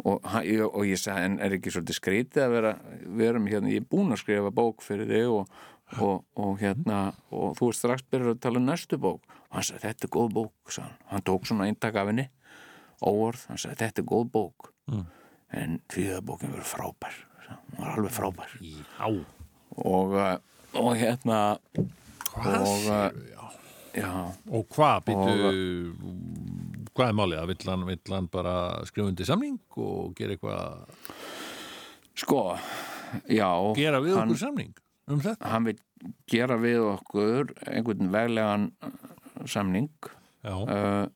og, 0.06 0.22
og 0.22 0.86
ég 0.86 1.02
sagði, 1.02 1.26
en 1.26 1.36
er 1.42 1.56
ekki 1.58 1.74
svolítið 1.74 1.98
skrítið 1.98 2.44
að 2.46 2.54
vera, 2.54 2.72
við 3.04 3.28
erum 3.28 3.50
hérna, 3.50 3.72
ég 3.74 3.82
er 3.82 3.90
búin 3.90 4.14
að 4.14 4.22
skrifa 4.22 4.54
bók 4.54 4.86
fyrir 4.86 5.10
þig 5.10 5.34
og, 5.34 5.60
og, 6.02 6.24
og 6.36 6.56
hérna, 6.60 7.00
og 7.30 7.54
þú 7.58 7.70
ert 7.70 7.80
strax 7.80 8.06
byrjar 8.10 8.34
að 8.34 8.40
tala 8.46 8.62
um 8.62 8.66
næstu 8.66 8.98
bók. 9.00 9.22
Og 9.48 9.58
hann 9.58 9.68
sagði, 9.68 9.84
þetta 9.86 10.08
er 10.08 10.14
góð 10.16 10.32
bók, 10.40 10.54
sagði 10.74 10.88
hann, 10.88 11.04
hann 11.12 11.26
tók 11.30 11.46
svona 11.48 11.68
eintak 11.70 11.98
af 12.00 12.10
henni, 12.10 12.26
óorð. 13.06 13.46
Hann 13.50 13.62
sagði, 13.62 13.78
þetta 13.84 14.02
er 14.02 14.10
góð 14.14 14.26
bók. 14.34 14.72
Mm. 14.86 15.06
en 15.56 15.80
tvíðabókin 15.92 16.52
verður 16.54 16.68
frábær 16.68 17.16
hann, 17.46 17.60
var 17.78 17.92
alveg 17.94 18.14
frábær. 18.14 18.54
Já 18.60 19.06
og, 19.76 20.14
uh, 20.16 20.36
og 20.80 20.92
hérna 20.96 21.40
Hvað 22.36 22.56
Og, 22.56 22.80
séu, 22.84 23.20
já? 23.96 24.10
Og 24.52 24.66
hvað, 24.74 25.06
býtu 25.06 25.30
hvað 26.96 27.10
er 27.10 27.16
málið? 27.16 27.44
Vill 27.52 27.70
hann, 27.70 27.86
vill 27.88 28.12
hann 28.12 28.28
bara 28.32 28.56
skrifa 28.88 29.08
undir 29.08 29.28
samning 29.28 29.56
og 29.80 30.12
gera 30.18 30.36
eitthvað? 30.36 31.14
Sko 32.16 32.42
já, 33.28 33.48
gera 33.76 34.02
við 34.04 34.18
hann, 34.18 34.28
okkur 34.28 34.42
samning 34.42 34.74
um 35.10 35.22
þetta? 35.22 35.52
hann 35.52 35.68
vil 35.68 35.78
gera 36.30 36.58
við 36.60 36.82
okkur 36.92 37.54
einhvern 37.66 38.12
veglegan 38.14 38.70
uh, 38.84 38.90
samning 39.48 39.90
uh, 40.46 41.06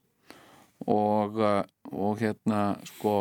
og, 0.86 1.40
uh, 1.40 1.62
og 1.92 2.22
hérna 2.22 2.62
sko 2.88 3.16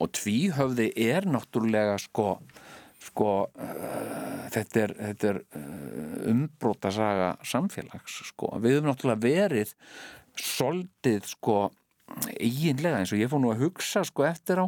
og 0.00 0.12
tvíhöfði 0.16 0.90
er 1.00 1.26
náttúrulega 1.28 1.98
sko 2.00 2.34
sko 3.00 3.30
uh, 3.48 4.46
þetta 4.52 4.82
er, 4.84 4.94
þetta 5.00 5.30
er 5.32 5.42
uh, 5.56 6.30
umbróta 6.30 6.92
saga 6.94 7.34
samfélags 7.46 8.20
sko 8.30 8.52
við 8.60 8.78
höfum 8.78 8.90
náttúrulega 8.90 9.24
verið 9.24 9.74
soldið 10.40 11.28
sko 11.32 11.60
eiginlega 12.40 13.00
eins 13.00 13.12
og 13.14 13.20
ég 13.20 13.30
fór 13.30 13.42
nú 13.42 13.52
að 13.52 13.64
hugsa 13.66 14.02
sko 14.06 14.26
eftir 14.28 14.62
á. 14.62 14.66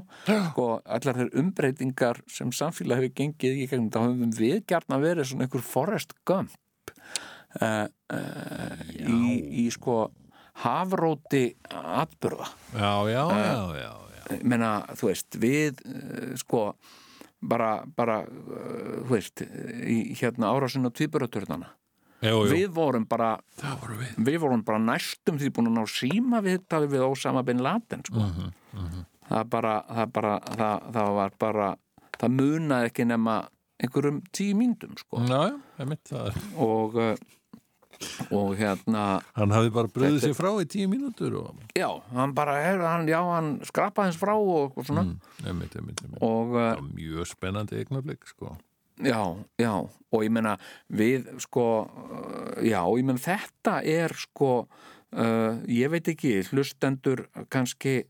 Sko 0.50 0.66
allar 0.84 1.18
þeir 1.20 1.36
umbreytingar 1.42 2.22
sem 2.30 2.52
samfélag 2.54 3.02
hefur 3.02 3.14
gengið 3.20 3.60
í 3.64 3.68
gegnum 3.70 3.90
þá 3.92 4.00
höfum 4.04 4.34
við 4.38 4.64
gjarna 4.70 5.00
verið 5.02 5.30
svona 5.30 5.46
einhver 5.46 5.64
Forrest 5.66 6.16
Gump. 6.28 6.54
Uh, 7.60 7.84
uh, 8.08 8.78
í, 8.96 9.64
í 9.64 9.66
sko 9.74 10.06
hafróti 10.62 11.44
atburða. 11.68 12.48
Já, 12.72 12.92
já, 13.12 13.22
Uh, 13.28 13.36
já, 13.36 13.60
já, 13.82 13.92
já. 14.16 14.38
Meina, 14.48 14.72
þú 14.96 15.10
veist, 15.10 15.36
við 15.42 15.82
uh, 15.84 16.32
sko 16.40 16.64
bara, 17.42 17.82
bara 17.96 18.22
uh, 18.24 19.02
þú 19.02 19.10
veist, 19.12 19.44
í 19.44 20.14
hérna 20.16 20.52
árásin 20.54 20.88
á 20.88 20.90
tvíburaturnana 20.94 21.72
Jú, 22.22 22.34
jú. 22.46 22.50
við 22.54 22.68
vorum 22.76 23.06
bara 23.10 23.32
Það 23.58 23.78
voru 23.82 23.96
við 23.98 24.18
við 24.28 24.40
vorum 24.44 24.64
bara 24.66 24.78
næstum 24.78 25.40
því 25.40 25.52
búin 25.56 25.72
að 25.72 25.78
ná 25.80 25.86
síma 25.90 26.42
við 26.44 26.60
þetta 26.60 26.82
við 26.86 27.06
Ósama 27.08 27.42
bin 27.46 27.62
Laden 27.64 28.04
sko. 28.06 28.28
það 29.28 29.50
bara 29.50 29.74
það, 29.88 30.12
bara, 30.14 30.36
það, 30.54 30.86
það 30.94 31.12
var 31.18 31.36
bara 31.42 31.68
það 32.20 32.36
munaði 32.38 32.92
ekki 32.92 33.08
nema 33.10 33.36
einhverjum 33.82 34.22
tíu 34.30 34.54
myndum 34.54 34.94
sko. 35.00 35.22
Já, 35.26 35.38
já, 35.50 35.56
einmitt, 35.82 36.04
það 36.06 36.36
og 36.62 36.98
uh, 37.02 37.14
og 38.34 38.56
hérna 38.58 39.02
Hann 39.36 39.54
hafði 39.54 39.72
bara 39.74 39.90
bröðið 39.94 40.24
sér 40.24 40.34
frá 40.34 40.50
í 40.62 40.66
tíu 40.70 40.88
mínútur 40.90 41.36
og 41.42 41.78
já, 41.78 41.88
hann 42.14 42.34
bara, 42.36 42.56
heyrðu, 42.62 42.86
hann, 42.88 43.08
já, 43.10 43.18
hann 43.26 43.52
skrapaði 43.66 44.10
hans 44.12 44.20
frá 44.20 44.34
og, 44.34 44.74
og 44.76 44.86
svona 44.86 45.04
mm, 45.06 45.16
einmitt, 45.46 45.76
einmitt, 45.78 46.02
einmitt. 46.04 46.22
og 46.22 46.54
uh, 46.54 46.72
var 46.76 46.84
mjög 46.88 47.30
spennandi 47.30 47.82
eignablik, 47.82 48.26
sko 48.30 48.54
Já, 49.00 49.36
já, 49.58 49.72
og 50.12 50.24
ég 50.24 50.32
meina 50.32 50.56
við 50.92 51.30
sko, 51.42 51.66
uh, 51.88 52.60
já, 52.60 52.80
ég 52.84 53.06
meina 53.06 53.22
þetta 53.22 53.78
er 53.88 54.12
sko, 54.20 54.52
uh, 55.16 55.60
ég 55.70 55.92
veit 55.92 56.12
ekki, 56.12 56.40
hlustendur 56.52 57.24
kannski 57.52 58.02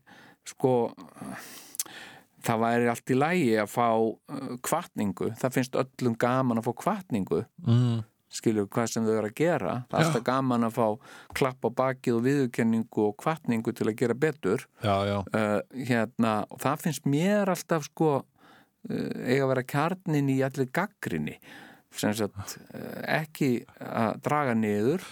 sko, 0.47 0.91
það 2.43 2.63
væri 2.65 2.89
allt 2.91 3.13
í 3.13 3.19
lægi 3.19 3.53
að 3.63 3.69
fá 3.71 3.87
uh, 3.95 4.55
kvartningu, 4.65 5.31
það 5.39 5.59
finnst 5.59 5.77
öllum 5.79 6.17
gaman 6.19 6.59
að 6.59 6.67
fá 6.67 6.75
kvartningu, 6.83 7.45
mm. 7.63 8.03
skilur 8.33 8.67
hvað 8.67 8.91
sem 8.91 9.07
þau 9.07 9.15
eru 9.15 9.31
að 9.31 9.39
gera, 9.39 9.77
það 9.87 10.01
er 10.01 10.09
alltaf 10.09 10.27
gaman 10.27 10.67
að 10.67 10.77
fá 10.81 11.15
klapp 11.39 11.63
á 11.63 11.69
bakið 11.79 12.19
og 12.19 12.27
viðurkenningu 12.27 13.07
og 13.07 13.17
kvartningu 13.23 13.71
til 13.71 13.87
að 13.87 13.97
gera 14.03 14.19
betur. 14.19 14.67
Já, 14.83 14.95
já, 15.07 15.17
uh, 15.23 15.57
hérna, 15.87 16.35
og 16.51 16.61
það 16.67 16.85
finnst 16.89 17.07
mér 17.07 17.55
alltaf 17.55 17.87
sko 17.87 18.19
eiga 18.89 19.43
að 19.45 19.51
vera 19.53 19.67
kjarnin 19.75 20.31
í 20.33 20.39
allir 20.45 20.71
gaggrinni 20.73 21.37
uh, 21.93 22.49
ekki 23.05 23.51
að 23.79 24.17
draga 24.25 24.57
niður 24.57 25.05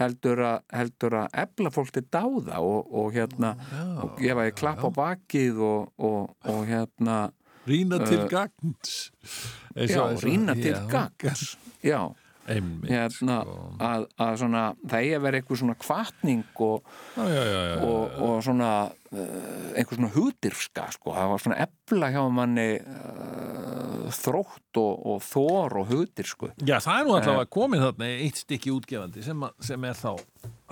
heldur 0.00 0.40
að, 0.46 0.64
heldur 0.72 1.18
að 1.20 1.36
efla 1.44 1.70
fólk 1.74 1.92
til 1.92 2.04
dáða 2.08 2.62
og, 2.64 2.88
og 2.88 3.12
hérna 3.14 3.52
og 4.00 4.16
gefa 4.18 4.46
því 4.46 4.54
klapp 4.56 4.86
á 4.88 4.90
bakið 4.96 5.60
og, 5.68 5.92
og, 6.00 6.32
og 6.48 6.64
hérna 6.66 7.18
rýna 7.68 8.00
til 8.06 8.24
gagns. 8.30 9.12
Eins 9.76 9.94
já, 9.94 10.02
rýna 10.24 10.56
til 10.58 10.74
gagns. 10.90 11.56
Já, 11.82 12.14
hérna 12.46 13.40
sko. 13.42 13.54
að, 13.82 14.04
að 14.22 14.36
svona, 14.38 14.60
það 14.86 15.06
að 15.16 15.24
vera 15.24 15.38
eitthvað 15.40 15.58
svona 15.58 15.74
kvartning 15.82 16.60
og 16.62 18.36
svona 18.46 18.68
uh, 19.12 19.72
einhver 19.76 19.98
svona 19.98 20.12
hugdirfska 20.16 20.86
sko. 20.96 21.12
það 21.16 21.30
var 21.34 21.42
svona 21.44 21.58
efla 21.66 22.10
hjá 22.14 22.22
manni 22.32 22.68
uh, 22.80 24.08
þrótt 24.12 24.80
og, 24.80 25.04
og 25.14 25.20
þor 25.26 25.76
og 25.82 25.92
hugdirsku 25.92 26.50
Já, 26.66 26.78
það 26.82 26.96
er 26.98 27.04
nú 27.06 27.12
Eh. 27.12 27.18
alltaf 27.20 27.42
að 27.44 27.52
komið 27.58 27.84
þarna 27.86 28.08
eitt 28.24 28.40
stykki 28.42 28.72
útgefandi 28.74 29.22
sem, 29.26 29.44
að, 29.46 29.54
sem 29.68 29.84
er 29.90 29.94
þá 29.98 30.10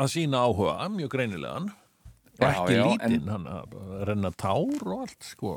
að 0.00 0.10
sína 0.14 0.42
áhuga, 0.48 0.74
mjög 0.96 1.12
greinilegan 1.14 1.70
og 2.40 2.46
ekki 2.48 2.72
já, 2.78 2.84
lítinn, 2.88 3.26
hann 3.28 3.44
að 3.52 3.74
renna 4.08 4.30
tár 4.32 4.86
og 4.88 5.02
allt, 5.04 5.26
sko, 5.28 5.50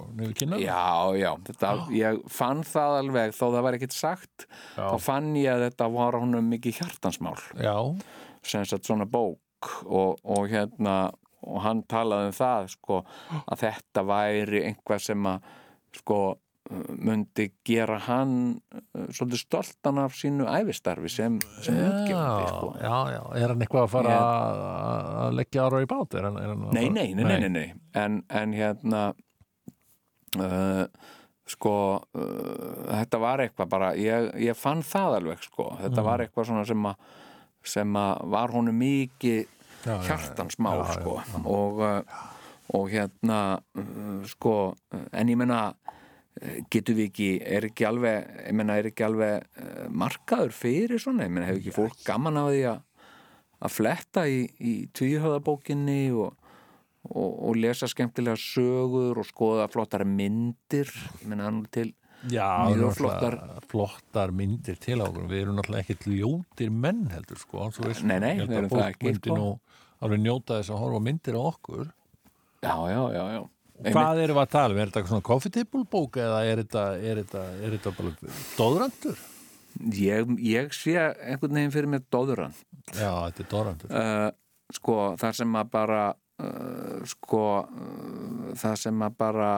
já, 0.60 0.82
já, 1.16 1.30
þetta, 1.48 1.70
ég 1.96 2.18
fann 2.28 2.64
það 2.68 2.98
alveg 3.00 3.32
þó 3.38 3.46
það 3.54 3.64
var 3.64 3.78
ekkert 3.78 3.96
sagt 3.96 4.46
Já. 4.76 4.90
þá 4.92 4.98
fann 5.06 5.30
ég 5.40 5.48
að 5.54 5.64
þetta 5.70 5.88
var 5.96 6.18
honum 6.20 6.50
mikið 6.52 6.82
hjartansmál 6.82 7.38
Já, 7.56 7.78
sem 8.44 8.68
sagt 8.68 8.84
svona 8.90 9.08
bók 9.08 9.40
og, 9.88 10.20
og 10.28 10.50
hérna 10.52 10.98
og 11.48 11.62
hann 11.66 11.84
talaði 11.92 12.32
um 12.32 12.38
það 12.38 12.72
sko 12.78 13.02
að 13.44 13.64
þetta 13.66 14.04
væri 14.10 14.64
einhvað 14.70 15.04
sem 15.10 15.30
að 15.34 15.52
sko 16.00 16.22
myndi 17.04 17.50
gera 17.68 17.98
hann 18.06 18.36
uh, 18.72 19.08
svolítið 19.12 19.42
stoltan 19.42 19.98
af 20.00 20.14
sínu 20.16 20.46
æfistarfi 20.48 21.10
sem, 21.12 21.36
sem 21.62 21.76
útgefandi 21.76 22.46
sko. 22.54 22.70
já, 22.80 22.94
já, 23.18 23.20
er 23.42 23.52
hann 23.52 23.66
eitthvað 23.66 23.84
að 23.84 23.92
fara 23.98 24.14
að, 24.16 24.62
að 25.26 25.36
leggja 25.42 25.66
ára 25.68 25.82
í 25.84 25.90
bát? 25.92 26.16
Er 26.22 26.30
hann, 26.30 26.40
er 26.40 26.54
hann 26.54 26.64
að 26.70 26.78
Nei, 26.80 26.86
nei, 26.96 27.10
nei, 27.20 27.26
nei, 27.28 27.36
nei, 27.44 27.52
nei. 27.58 27.66
En, 28.00 28.22
en 28.32 28.56
hérna 28.56 29.04
uh, 30.40 30.86
sko 31.54 31.74
uh, 32.00 32.88
þetta 32.94 33.20
var 33.22 33.44
eitthvað 33.44 33.72
bara 33.76 33.92
ég, 34.00 34.30
ég 34.48 34.56
fann 34.58 34.84
það 34.88 35.18
alveg 35.20 35.44
sko 35.50 35.74
þetta 35.82 36.00
Mm. 36.00 36.08
var 36.08 36.24
eitthvað 36.24 36.48
svona 36.50 36.66
sem 36.72 36.86
að 36.90 36.96
sem 37.74 37.94
að 38.00 38.24
var 38.34 38.52
honum 38.56 38.76
mikið 38.80 39.44
Já, 39.44 39.44
já, 39.44 39.44
já. 39.44 39.63
Hjartansmál 39.84 40.86
sko. 40.94 41.18
og, 41.44 41.82
uh, 41.84 42.24
og 42.74 42.90
hérna 42.92 43.40
uh, 43.60 44.24
sko, 44.30 44.56
en 45.12 45.32
ég 45.32 45.40
menna 45.40 45.74
eh, 46.42 46.64
getum 46.72 46.98
við 47.02 47.12
ekki, 47.12 47.30
er 47.58 47.68
ekki 47.70 47.88
alveg 47.90 48.32
ég 48.48 48.58
meina, 48.58 48.80
er 48.80 48.90
ekki 48.90 49.06
alveg 49.06 49.92
markaður 49.92 50.56
fyrir 50.56 51.02
svona, 51.02 51.28
ég 51.28 51.36
meina, 51.36 51.50
hefur 51.52 51.62
ekki 51.62 51.76
fólk 51.76 52.04
gaman 52.08 52.42
af 52.42 52.52
því 52.54 52.66
að 52.72 52.82
að 53.64 53.72
fletta 53.72 54.26
í, 54.28 54.44
í 54.60 54.74
tvíhöfðabókinni 54.96 56.12
og, 56.20 56.34
og, 57.10 57.30
og 57.32 57.60
lesa 57.60 57.88
skemmtilega 57.88 58.40
sögur 58.40 59.22
og 59.22 59.28
skoða 59.28 59.70
flottara 59.72 60.08
myndir? 60.08 60.92
Ég 61.24 61.36
er 61.36 61.44
nú 61.44 61.68
til 61.72 61.94
Já, 62.32 62.72
náttúrulega 62.72 63.60
flottar 63.68 64.32
myndir 64.32 64.78
til 64.80 65.02
okkur. 65.04 65.26
Við 65.28 65.42
erum 65.42 65.58
náttúrulega 65.58 65.84
ekkert 65.84 66.06
ljótir 66.08 66.70
menn 66.72 67.10
heldur 67.12 67.42
sko, 67.42 67.66
veist, 67.84 68.06
Nei, 68.08 68.16
nei, 68.24 68.38
við 68.40 68.62
erum 68.62 68.72
það 68.72 68.86
ekki, 68.86 69.14
sko. 69.18 69.36
nú 69.36 69.50
alveg 70.04 70.24
njóta 70.24 70.60
þess 70.60 70.74
að 70.74 70.82
horfa 70.84 71.04
myndir 71.08 71.40
á 71.40 71.42
okkur. 71.44 71.92
Já, 72.64 72.76
já, 72.92 73.02
já, 73.18 73.24
já. 73.38 73.44
Hvað 73.84 74.24
erum 74.24 74.38
við 74.38 74.44
að 74.44 74.52
tala 74.54 74.76
um? 74.76 74.80
Er 74.80 74.92
þetta 74.92 75.10
svona 75.10 75.26
coffee 75.26 75.52
table 75.52 75.84
bók 75.92 76.18
eða 76.22 76.44
er 76.48 76.62
þetta, 76.62 76.84
er 77.02 77.24
þetta, 77.24 77.46
er 77.60 77.78
þetta 77.78 77.96
bara 77.98 78.36
dóðrandur? 78.56 79.24
ég, 79.82 80.34
ég 80.44 80.74
sé 80.76 80.96
einhvern 81.00 81.58
veginn 81.58 81.74
fyrir 81.74 81.92
mér 81.92 82.04
dóðurann 82.14 82.56
Já, 82.94 83.10
þetta 83.30 83.44
er 83.44 83.50
dóðrandur 83.52 83.94
uh, 83.98 84.30
sko, 84.74 84.98
það 85.22 85.38
sem 85.40 85.58
að 85.60 85.72
bara 85.74 86.02
uh, 86.14 87.00
sko 87.10 87.46
uh, 87.62 88.52
það 88.60 88.78
sem 88.84 89.06
að 89.08 89.18
bara 89.24 89.52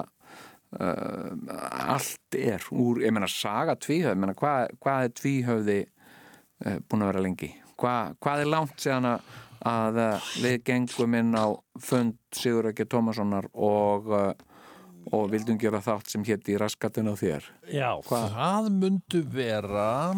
uh, 0.80 1.58
allt 1.96 2.40
er 2.40 2.70
úr, 2.72 3.04
ég 3.04 3.16
meina 3.16 3.30
saga 3.32 3.78
tvíhöfði, 3.80 4.16
ég 4.16 4.24
meina 4.24 4.38
hvað, 4.38 4.76
hvað 4.84 5.10
er 5.10 5.16
tvíhöfði 5.22 5.80
uh, 5.86 6.78
búin 6.88 7.06
að 7.06 7.14
vera 7.14 7.26
lengi? 7.26 7.52
Hva, 7.76 7.96
hvað 8.24 8.46
er 8.46 8.54
langt 8.54 8.78
síðan 8.80 9.10
að, 9.10 9.34
að 9.66 9.98
uh, 10.02 10.28
við 10.44 10.60
gengum 10.68 11.16
inn 11.18 11.32
á 11.34 11.46
fund 11.82 12.18
Sigur 12.36 12.70
ekki 12.72 12.86
Tómassonar 12.92 13.48
og 13.54 14.12
uh, 14.14 14.34
og 15.14 15.28
vildum 15.30 15.58
gera 15.62 15.78
þátt 15.86 16.10
sem 16.10 16.24
hétt 16.26 16.48
í 16.50 16.56
raskatun 16.58 17.12
á 17.14 17.16
þér. 17.18 17.44
Já, 17.70 17.92
það 18.08 18.70
myndu 18.74 19.20
vera 19.30 20.16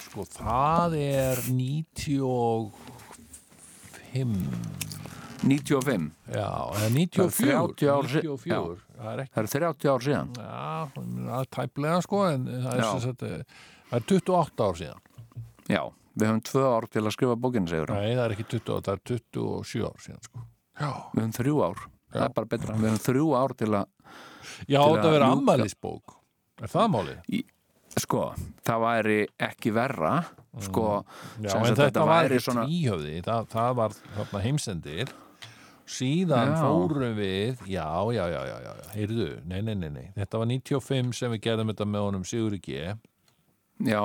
sko, 0.00 0.24
það 0.32 0.96
er 0.96 1.42
95 1.44 2.72
95, 5.40 6.10
Já, 6.28 6.48
eða 6.76 6.88
94 6.92 7.30
Það 7.30 7.50
er 7.50 7.68
30 7.76 7.88
ár 7.90 8.08
si- 8.10 8.20
94, 8.20 8.80
það 9.00 9.12
er 9.12 9.22
ekki 9.22 9.32
það 9.36 9.42
er 9.42 9.48
30 9.54 9.88
ár 9.92 10.02
síðan. 10.04 10.28
Já, 10.36 10.48
það 10.94 11.40
er 11.40 11.48
tæplega 11.56 12.00
sko 12.04 12.18
en 12.28 12.42
það 12.50 12.72
er, 12.72 12.80
Já. 12.80 12.88
eh, 12.90 13.44
það 13.90 13.96
er 14.00 14.04
28 14.10 14.66
ár 14.66 14.76
síðan. 14.80 15.00
Já, 15.70 15.82
við 16.16 16.26
höfum 16.30 16.42
tvö 16.50 16.64
ár 16.66 16.88
til 16.90 17.04
að 17.04 17.14
skrifa 17.16 17.36
bókinu 17.38 17.70
Sigur 17.70 17.92
Nei, 17.94 18.10
það 18.16 18.24
er 18.24 18.34
ekki 18.36 18.48
20, 18.56 18.80
það 18.86 18.92
er 18.96 19.02
27 19.12 19.86
ár 19.86 20.02
síðan 20.04 20.24
sko. 20.26 20.44
Já, 20.80 20.90
við 21.14 21.22
höfum 21.22 21.36
þrjú 21.38 21.56
ár. 21.68 21.86
Það 22.10 22.24
er 22.26 22.34
bara 22.40 22.50
betra, 22.50 22.76
við 22.80 22.90
höfum 22.90 23.04
þrjú 23.06 23.30
ár 23.38 23.56
til 23.60 23.70
að 23.70 23.86
Já 24.66 24.80
Til 24.82 24.90
þetta 24.90 25.06
að 25.06 25.14
verður 25.14 25.26
ammælisbók 25.30 26.16
Er 26.60 26.72
það 26.72 26.92
málið? 26.96 27.42
sko, 27.98 28.20
það 28.66 28.82
væri 28.84 29.18
ekki 29.42 29.72
verra 29.74 30.12
sko, 30.62 30.84
Já, 31.42 31.50
sem 31.52 31.66
en 31.66 31.78
þetta 31.78 32.04
var 32.06 32.24
væri 32.28 32.38
ekki 32.38 32.54
tvíhöfði 32.58 33.16
það, 33.26 33.48
það 33.54 33.74
var 33.80 33.96
þarna 34.18 34.42
heimsendir. 34.44 35.12
Síðan 35.90 36.52
Já. 36.54 36.58
fórum 36.62 37.16
við 37.18 37.62
já, 37.66 37.86
já, 38.14 38.24
já, 38.30 38.40
já, 38.46 38.56
já, 38.62 38.72
já, 38.78 38.90
heyrðu 38.94 39.28
nei, 39.50 39.58
nei, 39.66 39.74
nei, 39.74 39.88
nei, 39.90 40.04
þetta 40.14 40.38
var 40.38 40.46
95 40.52 41.16
sem 41.18 41.32
við 41.34 41.40
gerðum 41.48 41.72
þetta 41.72 41.86
með 41.90 42.04
honum 42.06 42.26
Sigurði 42.30 42.60
G. 42.62 42.92
Já, 43.90 44.02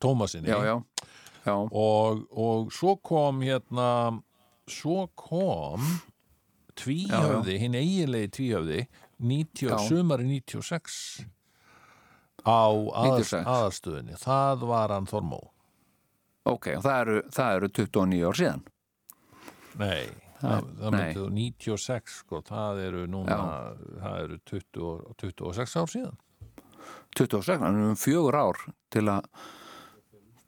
Tómasinni 0.00 0.48
já, 0.48 0.56
já, 0.64 0.72
já. 0.72 0.76
Og, 1.54 2.26
og 2.32 2.72
svo 2.74 2.96
kom 3.06 3.40
hérna 3.46 3.90
svo 4.66 5.06
kom 5.14 5.84
tvíhöfði, 6.76 7.58
hinn 7.62 7.74
eiginlegi 7.78 8.32
tvíhöfði 8.38 8.86
90, 9.22 9.70
Já. 9.70 9.78
sumari 9.88 10.26
96 10.28 11.26
á 12.46 12.66
að, 12.68 13.22
96. 13.22 13.46
aðarstöðinni 13.46 14.18
það 14.20 14.66
var 14.68 14.92
hann 14.94 15.06
Þormó 15.10 15.40
ok, 16.46 16.68
það 16.84 17.00
eru, 17.00 17.22
það 17.34 17.56
eru 17.56 17.68
29 17.80 18.26
ár 18.28 18.36
síðan. 18.38 18.60
Nei, 19.80 20.04
það, 20.40 20.68
það 20.78 20.92
nei. 20.94 20.98
myndi 21.00 21.16
þú 21.16 21.24
96 21.40 22.20
sko, 22.20 22.42
það 22.46 22.82
eru 22.84 23.06
núna 23.10 23.38
það 24.02 24.20
eru 24.20 24.38
20, 24.52 24.84
og- 24.86 25.16
26 25.24 25.76
ár 25.80 25.90
síðan. 25.90 26.16
26, 27.16 27.58
þannig 27.64 27.80
við 27.80 27.88
höfum 27.88 28.02
fjögur 28.04 28.38
ár 28.38 28.62
til 28.94 29.04
að- 29.10 29.26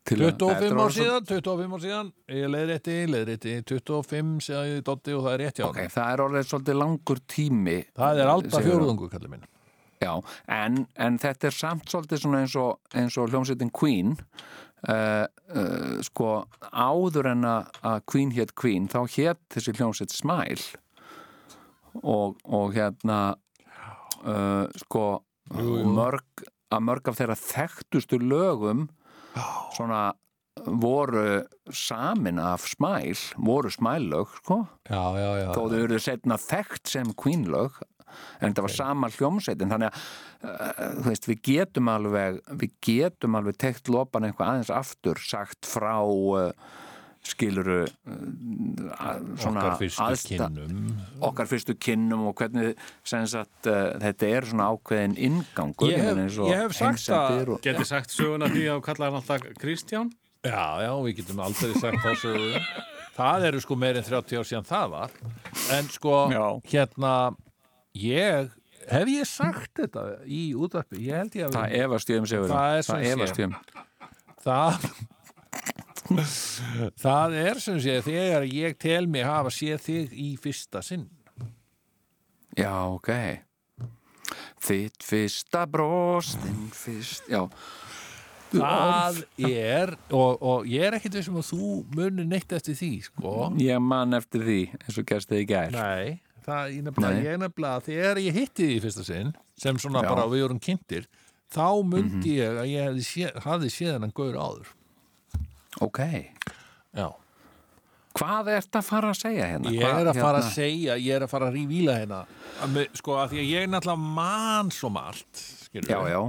25 0.09 0.62
Þetta 0.62 0.85
ár 0.85 0.94
síðan, 0.94 1.26
25 1.28 1.76
ár 1.76 1.82
síðan. 1.85 2.10
Ég 2.32 2.51
leiðrétti, 2.52 2.97
leiðrétti. 3.12 3.55
25 3.68 4.40
síðan 4.47 4.70
ég 4.70 4.82
dotti 4.86 5.14
og 5.16 5.24
það 5.26 5.35
er 5.35 5.43
rétt 5.44 5.60
hjá 5.60 5.66
ok, 5.68 5.78
hann 5.82 5.94
það 5.94 6.12
er 6.12 6.22
orðið 6.24 6.48
svolítið 6.48 6.78
langur 6.82 7.22
tími 7.35 7.76
það 7.98 8.22
er 8.22 8.32
alltaf 8.32 8.66
fjórðungu 8.68 9.10
kallið 9.12 9.35
minn. 9.35 9.47
Já, 9.98 10.12
en, 10.55 10.82
en 10.94 11.18
þetta 11.18 11.51
er 11.51 11.56
samt 11.59 11.90
svolítið 11.90 12.22
svona 12.22 12.43
eins 12.44 12.56
og, 12.60 12.78
eins 12.94 13.18
og 13.18 13.32
hljómsveitin 13.32 13.74
Queen. 13.74 14.16
Uh, 14.86 15.24
uh, 15.59 15.97
sko 16.06 16.44
áður 16.70 17.32
en 17.32 17.47
að 17.51 17.80
að 17.82 18.05
Queen 18.06 18.30
hétt 18.36 18.52
Queen 18.55 18.85
þá 18.86 19.01
hétt 19.16 19.40
þessi 19.51 19.74
hljómsveit 19.74 20.14
Smile. 20.14 20.85
Og, 21.98 22.39
og 22.47 22.76
hérna 22.76 23.35
uh, 24.22 24.68
sko 24.85 25.09
Jú, 25.56 25.80
jú. 25.80 25.89
mörg 25.97 26.47
að 26.68 26.85
mörg 26.85 27.09
af 27.09 27.16
þeirra 27.16 27.36
þekktustu 27.40 28.18
lögum 28.20 28.89
svona 29.77 30.09
voru 30.66 31.44
samin 31.70 32.40
af 32.43 32.66
Smile 32.66 33.36
voru 33.36 33.70
Smile 33.70 34.10
lög 34.10 34.32
sko. 34.40 34.65
Já, 34.89 35.05
já, 35.19 35.31
já, 35.43 35.52
þó 35.55 35.62
þau 35.62 35.78
eru 35.85 36.01
setna 36.02 36.39
þekkt 36.43 36.90
sem 36.90 37.15
Queen 37.15 37.47
lög 37.52 37.78
en 38.40 38.51
þetta 38.51 38.65
var 38.65 38.74
sama 38.74 39.10
hljómsveitin 39.12 39.73
þannig 39.73 39.93
að 39.93 40.82
þú 40.98 41.06
veist, 41.10 41.28
við 41.28 41.40
getum 41.51 41.90
alveg 41.93 42.39
við 42.60 42.77
getum 42.85 43.39
alveg 43.39 43.59
tekt 43.60 43.90
lopan 43.93 44.28
eitthvað 44.28 44.52
aðeins 44.52 44.73
aftur 44.73 45.20
sagt 45.23 45.69
frá 45.69 45.98
uh, 46.01 46.52
skiluru 47.27 47.86
svona 49.39 49.62
okkar 49.65 49.77
fyrstu 49.81 50.03
aðsta- 50.05 50.49
kynnum. 50.49 50.93
okkar 51.20 51.47
fyrstu 51.51 51.74
kynnum 51.78 52.27
og 52.31 52.35
hvernig 52.39 52.77
sem 53.05 53.27
sagt, 53.27 53.66
uh, 53.66 53.99
þetta 54.01 54.31
er 54.36 54.43
svona 54.49 54.69
ákveðin 54.73 55.16
inngangur 55.19 55.90
Ég 55.90 55.99
hef- 55.99 56.15
meina 56.15 56.27
eins 56.28 56.39
og 56.39 56.49
ég 56.53 56.62
hef 56.62 56.73
sagt 56.73 57.09
heimsendir 57.09 57.49
og, 57.55 57.61
Geti 57.62 57.85
sagt 57.85 58.11
söguna 58.11 58.49
því 58.49 58.65
að 58.77 58.82
kalla 58.82 59.05
hann 59.11 59.20
alltaf 59.20 59.40
Kristján? 59.59 60.12
Já, 60.45 60.81
já, 60.86 60.93
við 61.03 61.16
getum 61.19 61.40
aldrei 61.43 61.74
sagt 61.74 61.99
þá 61.99 62.15
sögu. 62.15 62.62
Það 63.19 63.45
eru 63.49 63.61
sko 63.61 63.74
meir 63.77 63.97
en 63.99 64.05
30 64.07 64.39
ár 64.39 64.47
síðan 64.47 64.65
það 64.69 64.90
var. 64.90 65.11
En 65.74 65.89
sko, 65.90 66.31
Já. 66.31 66.62
hérna 66.70 67.36
ég, 67.99 68.51
hef 68.89 69.09
ég 69.11 69.27
sagt 69.27 69.74
þetta 69.74 70.05
í 70.24 70.55
útvarpi, 70.55 71.03
ég 71.03 71.16
held 71.19 71.35
ég 71.35 71.49
að 71.49 71.57
það 71.59 71.74
efast 71.82 72.09
ég 72.15 72.19
um 72.23 72.24
segur 72.31 72.49
Það 72.49 72.78
er 72.78 72.82
sem 72.82 73.03
sé. 73.03 73.12
efast 73.16 73.36
ég 73.36 73.45
um. 73.45 73.57
Það 74.47 74.90
það 76.09 77.36
er 77.43 77.60
sem 77.62 77.80
sé 77.82 77.98
þegar 78.05 78.47
ég 78.48 78.78
tel 78.80 79.05
mig 79.10 79.26
hafa 79.26 79.52
séð 79.52 79.82
þig 79.85 80.14
í 80.16 80.28
fyrsta 80.40 80.82
sinn. 80.85 81.09
Já, 82.59 82.72
ok. 82.90 83.12
Þitt 84.64 85.05
fyrsta 85.06 85.66
brostin 85.70 86.70
fyrst, 86.74 87.28
já. 87.30 87.44
Það 88.48 89.18
er 89.44 89.93
og, 90.09 90.40
og 90.40 90.68
ég 90.72 90.86
er 90.89 90.97
ekkit 90.97 91.18
vissum 91.18 91.36
að 91.36 91.51
þú 91.51 91.66
munir 91.93 92.26
neitt 92.26 92.55
eftir 92.56 92.78
því 92.78 92.93
sko. 93.10 93.35
Ég 93.60 93.82
man 93.85 94.16
eftir 94.16 94.47
því 94.47 94.62
eins 94.80 94.97
og 94.97 95.09
gerst 95.10 95.28
þið 95.28 95.43
í 95.44 95.48
gær. 95.51 95.76
Nei, 95.76 96.16
það 96.48 96.72
ég 96.72 96.89
nefnilega, 96.89 97.36
ég 97.36 97.85
þegar 97.90 98.22
ég 98.24 98.40
hitti 98.40 98.70
því 98.72 98.80
fyrsta 98.86 99.05
sinn 99.06 99.35
sem 99.59 99.78
svona 99.80 100.02
Já. 100.05 100.09
bara 100.14 100.26
við 100.30 100.47
vorum 100.47 100.62
kynntir 100.62 101.09
þá 101.52 101.68
mundi 101.86 102.36
ég 102.39 102.60
að 102.60 102.70
ég 102.70 102.89
hefði 102.89 103.06
séð, 103.06 103.39
hafði 103.44 103.70
séð 103.72 103.94
hennan 103.97 104.14
gaur 104.16 104.36
áður 104.36 104.72
Ok, 105.85 106.01
já. 106.97 107.09
Hvað 108.19 108.51
ert 108.57 108.78
að 108.81 108.86
fara 108.89 109.12
að 109.12 109.20
segja 109.20 109.47
hérna? 109.53 109.73
Ég 109.77 109.85
er 109.85 110.09
að 110.11 110.19
fara 110.19 110.40
að 110.40 110.49
hérna? 110.49 110.55
segja, 110.57 110.97
ég 110.99 111.15
er 111.15 111.27
að 111.27 111.31
fara 111.31 111.49
að 111.51 111.59
rívíla 111.59 111.95
hérna. 112.01 112.23
Sko 112.99 113.19
að 113.20 113.35
því 113.35 113.43
að 113.43 113.51
ég 113.53 113.66
er 113.66 113.70
náttúrulega 113.70 114.15
mann 114.19 114.73
svo 114.74 114.90
margt 114.90 115.43
skilur 115.69 115.93
Já, 115.93 116.01
já, 116.11 116.23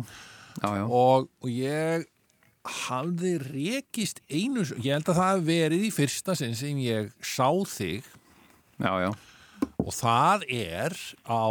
já, 0.60 0.70
já. 0.78 0.84
Og, 0.86 1.30
og 1.41 1.49
ég 1.49 2.06
hafði 2.86 3.34
rekist 3.48 4.22
einu 4.30 4.68
ég 4.84 4.91
held 4.91 5.10
að 5.10 5.22
það 5.22 5.32
hef 5.32 5.48
verið 5.48 5.88
í 5.88 5.91
fyrsta 5.95 6.36
sinn 6.38 6.53
sem 6.60 6.78
ég 6.84 7.10
sá 7.26 7.48
þig. 7.72 8.06
Já, 8.80 8.91
já, 9.07 9.10
og 9.80 9.95
það 9.95 10.45
er 10.53 10.95
á 11.26 11.49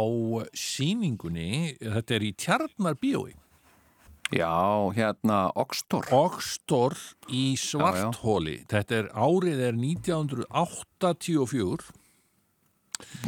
sýningunni 0.57 1.75
þetta 1.81 2.15
er 2.15 2.25
í 2.25 2.31
Tjarnar 2.37 2.97
bíói 3.01 3.33
já, 4.35 4.91
hérna 4.95 5.49
Oxtor 5.57 6.05
Oxtor 6.13 6.93
í 7.33 7.55
Svarthóli 7.59 8.59
þetta 8.69 8.93
er 9.03 9.07
árið 9.17 9.59
er 9.69 9.73
1984 9.79 11.89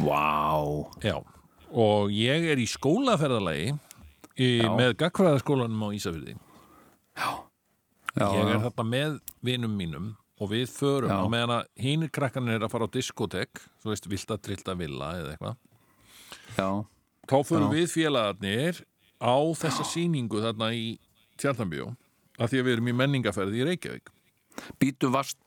Vá, 0.04 0.52
Já, 1.02 1.16
og 1.72 2.10
ég 2.12 2.44
er 2.52 2.60
í 2.60 2.66
skólaferðalagi 2.68 3.70
í, 4.36 4.60
Já. 4.60 4.68
með 4.76 4.92
gagfræðaskólanum 5.00 5.80
á 5.80 5.88
Ísafirði. 5.96 6.34
já, 7.16 7.30
Ég 8.12 8.44
er 8.44 8.52
já, 8.52 8.60
þarna 8.66 8.84
með 8.84 9.14
vinum 9.40 9.72
mínum 9.76 10.10
og 10.42 10.50
við 10.52 10.66
förum 10.74 11.08
Já. 11.08 11.16
á 11.24 11.26
meðan 11.32 11.54
að 11.56 11.62
hínir 11.80 12.10
krakkarnir 12.12 12.58
er 12.58 12.64
að 12.66 12.72
fara 12.74 12.84
á 12.84 12.92
diskotek, 12.92 13.48
þú 13.80 13.88
veist, 13.94 14.04
vilta, 14.12 14.36
trillta, 14.36 14.74
villa 14.76 15.14
eða 15.22 15.32
eitthvað. 15.32 15.56
já, 16.58 16.68
þá 17.32 17.36
Já. 17.64 17.72
við 17.72 17.86
félagarnir 17.96 18.74
á 19.22 19.34
þessa 19.54 19.84
sýningu 19.86 20.42
þarna 20.42 20.72
í 20.74 20.98
Tjarnambjó 21.38 21.92
að 22.42 22.50
því 22.52 22.58
að 22.60 22.66
við 22.66 22.72
erum 22.76 22.90
í 22.90 22.96
menningaferði 22.98 23.62
í 23.62 23.66
Reykjavík 23.70 24.10
Býtu, 24.82 25.08
varst, 25.14 25.38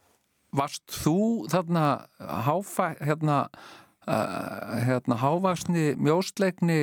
varst 0.56 0.86
þú 1.04 1.16
þarna 1.52 1.84
háfa, 2.48 2.88
hérna, 3.06 3.36
uh, 4.08 4.80
hérna 4.88 5.20
hávaksni, 5.22 5.92
mjóstleikni 6.02 6.80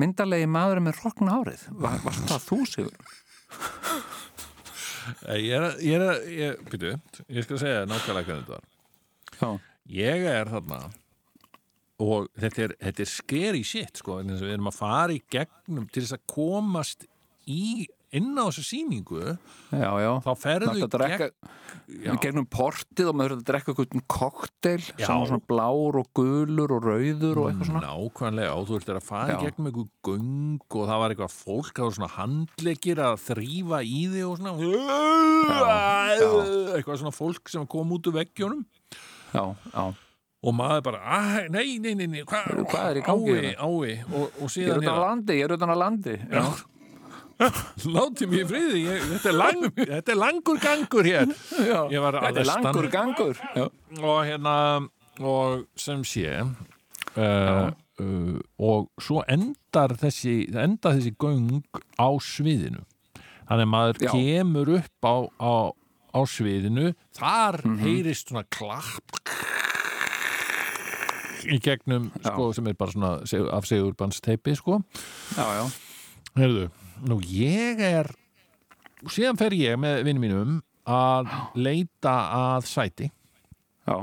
myndalegi 0.00 0.48
maður 0.50 0.80
með 0.88 0.98
rokna 1.04 1.36
árið? 1.44 1.68
Var, 1.70 2.00
varst 2.02 2.26
það 2.32 2.48
þú, 2.48 2.58
Sigur? 2.72 2.96
Eh, 5.28 5.36
Ég 5.44 5.52
er, 5.54 5.62
að- 5.68 5.80
ég 5.84 5.94
er, 5.94 6.04
að- 6.08 6.28
ég, 6.32 6.60
byrju, 6.72 6.92
ég 7.28 7.44
skal 7.44 7.58
segja 7.60 7.84
nákvæmlega 7.86 8.24
hvernig 8.24 8.46
þetta 8.46 8.56
var 8.56 8.64
Já, 9.38 9.60
Ég 10.00 10.24
er 10.30 10.48
þarna 10.48 10.78
og 12.02 12.30
þetta 12.40 12.68
er, 12.68 12.76
þetta 12.80 13.04
er 13.04 13.10
scary 13.10 13.64
shit 13.66 14.00
sko, 14.02 14.20
að 14.20 14.32
við 14.40 14.54
erum 14.56 14.70
að 14.70 14.78
fara 14.80 15.14
í 15.14 15.20
gegnum 15.30 15.86
til 15.92 16.02
þess 16.02 16.16
að 16.18 16.24
komast 16.34 17.06
í 17.50 17.86
inn 18.14 18.34
á 18.38 18.46
þessa 18.46 18.62
sýningu 18.68 19.22
já, 19.74 19.90
já. 19.98 20.10
þá 20.22 20.30
ferðu 20.38 20.86
drekka, 20.90 21.26
Já. 21.90 22.12
gegnum 22.22 22.46
portið 22.50 23.10
og 23.10 23.16
maður 23.18 23.34
þurfti 23.34 23.42
að 23.42 23.48
drekka 23.50 23.72
eitthvað 23.72 24.04
kokteil 24.14 24.82
Já. 24.84 25.06
sem 25.06 25.18
var 25.18 25.30
svona 25.32 25.46
blár 25.50 25.98
og 26.00 26.10
gulur 26.16 26.74
og 26.76 26.86
rauður 26.86 27.40
og 27.42 27.48
eitthvað 27.50 27.70
svona 27.70 27.82
Nákvæmlega, 27.88 28.52
og 28.54 28.68
þú 28.68 28.78
ert 28.78 28.92
að 28.94 29.08
fara 29.08 29.34
í 29.34 29.42
gegnum 29.42 29.70
einhver 29.70 29.90
göng 30.06 30.78
og 30.78 30.88
það 30.92 31.02
var 31.02 31.14
eitthvað 31.14 31.34
fólk, 31.34 31.82
var 31.82 31.98
svona 31.98 32.12
handleggir 32.14 33.02
að 33.02 33.18
þrýfa 33.24 33.82
í 33.82 34.00
þig 34.14 34.24
og 34.28 34.40
svona 34.40 34.54
já. 36.14 36.30
eitthvað 36.78 37.02
svona 37.02 37.16
fólk 37.18 37.52
sem 37.52 37.68
kom 37.74 37.98
út 37.98 38.10
úr 38.10 38.18
veggjónum 38.20 38.64
Já, 39.34 39.48
já, 39.74 39.84
og 40.44 40.52
maður 40.54 40.82
bara, 40.90 40.98
"Æ, 41.00 41.48
nei, 41.50 41.78
nei, 41.80 41.94
nei, 41.96 42.06
nei 42.06 42.22
hva, 42.28 42.42
hvað 42.68 42.90
er 42.90 43.00
í 43.00 43.04
gangi 43.06 43.32
Ái, 43.32 43.40
hérna?" 43.40 43.56
ái, 43.64 43.92
og, 44.12 44.24
og 44.40 44.44
ég 44.44 44.44
er 44.44 44.52
síðan 44.54 44.82
utan 44.84 44.94
á 44.94 45.04
landi, 45.08 45.32
ég 45.40 45.44
er 45.48 45.56
utan 45.56 45.72
á 45.72 45.76
landi 45.80 46.16
Láti 47.94 48.26
mér 48.30 48.44
friði, 48.46 48.84
ég, 48.86 49.00
þetta, 49.10 49.28
er 49.32 49.34
lang, 49.40 49.64
þetta 49.74 50.12
er 50.14 50.18
langur 50.20 50.58
gangur 50.62 51.08
hér 51.08 51.24
já. 51.66 51.80
Þetta 51.90 52.42
er 52.44 52.46
langur 52.46 52.86
gangur 52.92 53.40
Já, 53.58 53.64
og 53.98 54.20
hérna 54.28 54.54
og 55.18 55.64
sem 55.78 56.04
sé 56.06 56.28
uh, 56.38 57.70
uh, 57.98 58.38
og 58.58 58.86
svo 59.02 59.24
endar 59.30 59.94
þessi 59.98 60.36
enda 60.54 60.94
þessi 60.94 61.12
göng 61.18 61.58
á 61.98 62.08
sviðinu 62.22 62.84
þannig 63.48 63.66
að 63.66 63.72
maður 63.74 64.00
Já. 64.06 64.10
kemur 64.14 64.72
upp 64.78 65.02
á, 65.10 65.16
á, 65.42 65.54
á 66.14 66.20
sviðinu 66.30 66.92
þar 67.18 67.60
Mhm. 67.66 67.78
heyrist 67.82 68.30
svona 68.30 68.46
klapp 68.46 69.18
í 71.50 71.58
gegnum 71.62 72.10
sko, 72.20 72.50
sem 72.56 72.66
er 72.70 72.76
bara 72.78 72.94
svona 72.94 73.12
seg- 73.28 73.48
af 73.52 73.66
segurbansteipi 73.68 74.54
sko 74.58 74.80
já, 75.36 75.44
já, 75.60 75.64
Heyrðu, 76.34 76.68
nú 77.06 77.20
ég 77.30 77.80
er 77.84 78.10
síðan 79.12 79.38
fer 79.38 79.54
ég 79.56 79.78
með 79.80 80.02
vinnum 80.06 80.24
mínum 80.24 80.54
að 80.88 81.30
leita 81.56 82.14
að 82.36 82.66
sæti 82.68 83.10
já. 83.88 83.96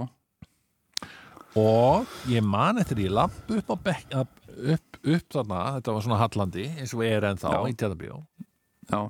og 1.58 2.08
ég 2.32 2.46
man 2.46 2.80
eftir 2.82 3.04
ég 3.06 3.14
lapp 3.14 3.50
upp 3.52 3.74
á 3.74 3.76
bekk 3.90 4.16
upp, 4.22 5.00
upp, 5.02 5.28
þarna, 5.32 5.62
þetta 5.78 5.96
var 5.96 6.06
svona 6.06 6.22
hallandi 6.22 6.68
eins 6.78 6.94
og 6.96 7.04
er 7.06 7.28
ennþá 7.32 7.54
Já. 7.56 7.62
í 7.70 7.76
tjæðabíó 7.80 8.20
já. 8.92 9.02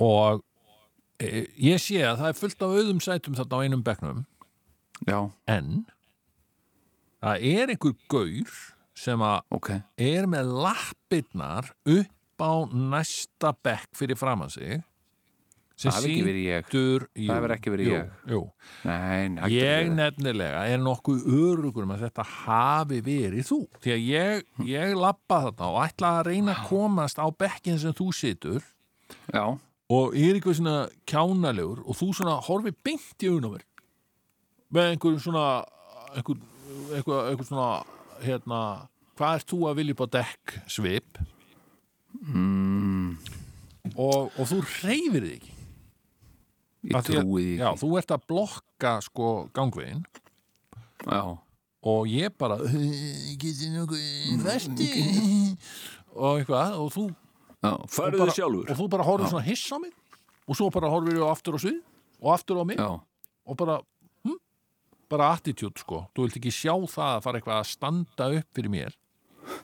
og 0.00 0.42
e, 1.20 1.46
ég 1.60 1.80
sé 1.82 2.02
að 2.06 2.20
það 2.22 2.28
er 2.32 2.38
fullt 2.40 2.64
af 2.66 2.76
auðum 2.80 3.02
sætum 3.04 3.38
þarna 3.38 3.60
á 3.60 3.62
einum 3.64 3.84
bekknum 3.86 4.22
já. 5.08 5.20
en 5.46 5.84
það 7.20 7.48
er 7.54 7.74
einhver 7.74 7.96
gaur 8.12 8.54
sem 9.00 9.22
að 9.24 9.40
ok 9.56 9.72
er 10.10 10.28
með 10.30 10.54
lappirnar 10.66 11.72
upp 11.96 12.40
á 12.40 12.52
næsta 12.72 13.52
bekk 13.64 13.90
fyrir 13.96 14.18
framan 14.20 14.52
sig 14.52 14.80
sem 15.80 15.92
ég. 16.44 16.66
jú, 17.16 17.28
Það 17.30 17.38
hefur 17.38 17.52
ekki 17.54 17.72
verið 17.72 17.86
jú, 17.88 17.92
ég. 17.94 18.08
jú. 18.28 18.40
Nei, 18.84 19.28
nei, 19.32 19.46
Ég 19.54 19.86
að 19.86 19.94
nefnilega 19.96 20.64
er 20.68 20.82
nokkuð 20.82 21.22
örugur 21.24 21.86
um 21.86 21.94
að 21.94 22.02
þetta 22.04 22.26
hafi 22.34 22.98
verið 23.06 23.46
þú. 23.48 23.58
Því 23.80 23.94
að 23.94 24.02
ég, 24.04 24.44
ég 24.68 24.92
lappa 25.00 25.38
þarna 25.46 25.70
og 25.72 25.80
ætla 25.86 26.10
að 26.18 26.28
reyna 26.28 26.52
að 26.52 26.68
komast 26.68 27.16
á 27.22 27.26
bekkin 27.32 27.80
sem 27.80 27.96
þú 27.96 28.10
situr 28.12 28.60
Já, 29.32 29.46
og 29.90 30.14
er 30.14 30.36
eitthvað 30.36 30.58
svona 30.60 30.76
kjánalegur 31.08 31.80
og 31.86 31.96
þú 31.98 32.10
svona 32.20 32.36
horfi 32.44 32.74
beint 32.84 33.24
í 33.24 33.32
mér 33.56 33.64
með 34.70 34.92
einhver 34.92 35.16
svona 35.18 35.46
einhver, 36.14 36.38
einhver, 36.96 37.30
einhver 37.30 37.48
svona 37.48 37.68
hérna, 38.24 38.62
hvað 39.18 39.36
ert 39.40 39.52
þú 39.52 39.60
að 39.70 39.78
vilja 39.80 39.96
upp 39.96 40.04
á 40.04 40.08
dekk 40.18 40.56
svip? 40.70 41.20
Mm. 42.20 43.14
og, 43.94 44.32
og 44.34 44.42
þú 44.50 44.58
reyfir 44.82 45.24
þig 45.24 45.36
ekki? 45.36 45.54
Ég 46.90 47.06
trúi 47.06 47.44
því 47.44 47.60
Já, 47.60 47.68
þú 47.78 47.90
ert 48.00 48.12
að 48.16 48.26
blokka 48.32 48.92
sko 49.04 49.28
gangvegin 49.56 50.02
Já, 51.06 51.22
og 51.80 52.10
ég 52.10 52.34
bara 52.40 52.58
getið 53.40 53.76
nokkuð 53.76 54.42
festi 54.44 54.88
og 56.20 56.40
eitthvað 56.40 56.76
og 56.80 56.90
þú, 56.94 57.06
já. 57.62 57.72
og 57.72 57.94
bara, 57.96 58.34
og 58.34 58.74
þú 58.76 58.88
bara 58.92 59.06
horfir 59.06 59.30
svona 59.30 59.46
hiss 59.46 59.70
á 59.72 59.78
mig. 59.80 59.94
Og 60.50 60.58
svo 60.58 60.68
bara 60.74 60.90
horfir 60.90 61.16
ég 61.16 61.24
aftur 61.24 61.56
á 61.56 61.60
svið 61.62 61.78
og 62.20 62.32
aftur 62.34 62.60
á 62.60 62.64
mig. 62.66 62.80
Já, 62.80 62.98
og 63.46 63.56
bara 63.56 63.78
bara 65.10 65.32
attitude 65.36 65.82
sko. 65.82 66.04
Þú 66.14 66.26
vilt 66.26 66.38
ekki 66.40 66.52
sjá 66.54 66.74
það 66.74 67.14
að 67.16 67.24
fara 67.26 67.40
eitthvað 67.40 67.58
að 67.58 67.70
standa 67.70 68.28
upp 68.38 68.58
fyrir 68.58 68.74
mér. 68.74 68.98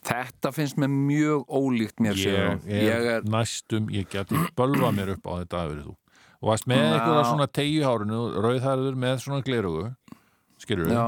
Þetta 0.07 0.51
finnst 0.55 0.81
mér 0.83 0.91
mjög 0.91 1.47
ólíkt 1.47 2.03
mér 2.03 2.19
ég 2.19 2.41
er, 2.41 2.59
ég 2.67 3.09
er 3.13 3.31
næstum, 3.31 3.87
ég 3.95 4.09
geti 4.11 4.41
bölva 4.59 4.91
mér 4.95 5.15
upp 5.15 5.31
á 5.31 5.33
þetta 5.45 5.63
að 5.63 5.73
verið 5.73 5.87
þú. 5.87 5.97
Og 6.37 6.51
varst 6.51 6.67
með 6.69 6.85
eitthvað 6.89 7.23
svona 7.31 7.47
tegjuhárinu 7.59 8.21
rauðhærður 8.45 8.99
með 9.07 9.23
svona 9.23 9.45
glerugu 9.47 9.87
skilur 10.63 10.91
Já, 10.93 11.07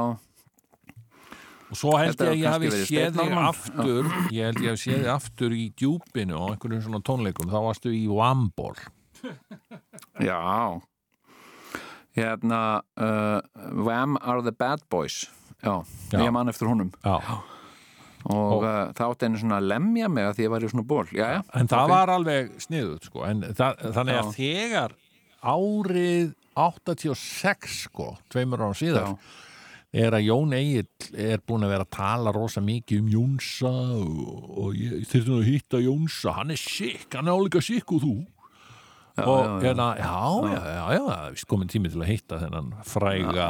og 1.68 1.78
svo 1.78 1.94
held 1.98 2.20
ég 2.20 2.30
að 2.30 2.38
ég 2.40 2.52
hafi 2.52 2.70
séð 2.88 3.18
þig 3.18 3.34
aftur 3.42 4.10
ég 4.34 4.48
held 4.48 4.62
ég 4.64 4.72
hafi 4.72 4.82
séð 4.82 5.02
þig 5.02 5.10
aftur 5.12 5.56
í 5.56 5.64
djúpinu 5.78 6.36
og 6.38 6.54
einhverjum 6.54 6.84
svona 6.86 7.02
tónleikum, 7.04 7.50
þá 7.52 7.58
varstu 7.66 7.92
í 7.94 8.04
Wambol 8.12 8.76
já 10.24 10.40
Hérna 12.18 12.60
uh, 12.98 13.40
Wham 13.86 14.18
are 14.20 14.42
the 14.42 14.52
bad 14.52 14.82
boys 14.90 15.24
Já, 15.62 15.80
Já. 16.12 16.20
ég 16.22 16.32
man 16.34 16.48
eftir 16.52 16.68
honum 16.70 16.92
Já. 17.02 17.16
og 18.28 18.52
Og- 18.58 18.62
uh, 18.64 18.92
það 18.94 19.04
átti 19.12 19.26
henni 19.26 19.40
svona 19.42 19.58
að 19.62 19.68
lemja 19.72 20.08
mig 20.10 20.24
að 20.28 20.36
því 20.38 20.44
ég 20.46 20.50
var 20.54 20.60
í 20.66 20.70
svona 20.70 20.86
ból 20.86 21.04
en 21.08 21.68
það 21.70 21.82
ok. 21.84 21.90
var 21.94 22.12
alveg 22.14 22.50
sniðut 22.62 23.04
sko. 23.08 23.24
það, 23.58 23.84
þannig 23.96 24.18
að 24.20 24.32
þegar 24.38 24.96
árið 25.42 26.34
86 26.58 27.76
sko, 27.86 28.16
tveimur 28.32 28.62
ára 28.66 28.74
síðar 28.74 29.12
er 29.94 30.12
að 30.12 30.26
Jón 30.26 30.52
Egil 30.52 30.86
er 31.16 31.40
búin 31.46 31.64
að 31.64 31.70
vera 31.72 31.86
að 31.86 31.94
tala 31.96 32.32
rosa 32.34 32.60
mikið 32.60 33.04
um 33.04 33.12
Jónsa 33.14 33.70
og, 33.70 34.48
og 34.66 34.74
ég 34.76 35.06
þurfti 35.08 35.36
að 35.38 35.46
hitta 35.48 35.80
Jónsa 35.80 36.34
hann 36.36 36.52
er 36.52 36.60
sikk, 36.60 37.06
hann 37.14 37.30
er 37.30 37.38
álíka 37.38 37.62
sikk 37.64 37.94
og 37.96 38.02
þú 38.04 38.14
og 39.24 39.42
já, 39.44 39.50
já. 39.50 39.66
hérna, 39.66 39.88
já, 39.98 41.04
við 41.34 41.44
komin 41.50 41.70
tími 41.72 41.92
til 41.92 42.02
að 42.02 42.10
hitta 42.12 42.40
þennan 42.44 42.72
fræga 42.86 43.48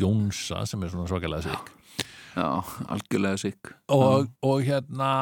Jónsa 0.00 0.64
sem 0.68 0.82
er 0.82 0.92
svona 0.92 1.08
svakalega 1.10 1.46
sikk. 1.50 1.72
Já, 2.32 2.48
algjörlega 2.88 3.40
sikk. 3.42 3.72
Og, 3.92 4.30
og 4.46 4.62
hérna 4.64 5.12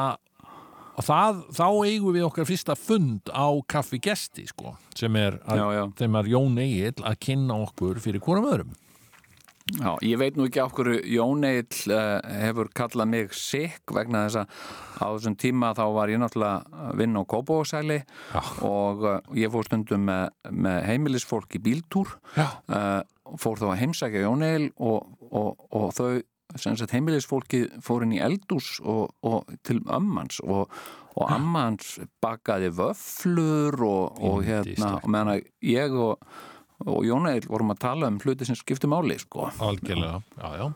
og 0.99 1.05
það, 1.07 1.41
þá 1.55 1.65
eigum 1.87 2.15
við 2.15 2.27
okkar 2.27 2.47
fyrsta 2.47 2.75
fund 2.77 3.31
á 3.31 3.47
kaffi 3.71 3.99
gesti 4.03 4.45
sko, 4.49 4.75
sem 4.97 5.15
er, 5.19 5.39
að, 5.45 5.61
Já, 5.61 5.67
já. 5.79 5.83
er 6.21 6.31
Jón 6.31 6.59
Egil 6.61 6.93
að 7.01 7.19
kynna 7.25 7.57
okkur 7.65 8.01
fyrir 8.03 8.23
hvorum 8.23 8.49
öðrum 8.51 8.73
Já, 9.69 9.93
ég 10.01 10.17
veit 10.17 10.37
nú 10.37 10.47
ekki 10.47 10.63
á 10.63 10.67
hverju 10.73 11.01
Jón 11.13 11.45
Egil 11.45 11.93
uh, 11.93 12.17
hefur 12.41 12.71
kallað 12.75 13.11
mig 13.11 13.35
sikk 13.37 13.93
vegna 13.93 14.25
þess 14.25 14.41
að 14.41 14.55
á 14.97 15.05
þessum 15.05 15.37
tíma 15.39 15.69
þá 15.77 15.83
var 15.95 16.11
ég 16.11 16.21
náttúrulega 16.21 16.81
að 16.87 16.97
vinna 17.01 17.21
á 17.21 17.29
Kópavóksæli 17.33 17.99
og 18.67 19.05
uh, 19.05 19.19
ég 19.37 19.53
fór 19.53 19.69
stundum 19.69 20.09
með, 20.09 20.33
með 20.49 20.79
heimilisfólk 20.89 21.55
í 21.59 21.63
bíltúr. 21.63 22.17
Uh, 22.35 22.99
fór 23.39 23.61
þá 23.61 23.67
að 23.69 23.79
heimsækja 23.83 24.25
Jón 24.25 24.45
Egil 24.49 24.67
og, 24.81 25.13
og, 25.29 25.65
og 25.69 25.93
þau 25.95 26.09
sagt 26.59 26.95
heimilisfólki 26.95 27.63
fór 27.85 28.03
inn 28.05 28.17
í 28.17 28.23
eldús 28.23 28.79
og, 28.83 29.13
og 29.23 29.51
til 29.63 29.79
ömmans 29.85 30.41
og, 30.43 30.73
og 31.15 31.31
ammans 31.31 31.99
bakaði 32.23 32.73
vöflur 32.75 33.77
og, 33.87 34.19
og 34.19 34.41
hérna 34.47 34.97
meðan 35.05 35.45
ég 35.63 35.95
og, 35.95 36.17
og 36.85 37.03
Jón 37.05 37.27
Egil 37.29 37.47
vorum 37.49 37.71
að 37.73 37.79
tala 37.83 38.07
um 38.11 38.19
hluti 38.23 38.45
sem 38.47 38.55
skipti 38.55 38.87
máli 38.89 39.17
sko 39.21 39.49
algjörlega, 39.61 40.21
já, 40.37 40.49
já 40.57 40.67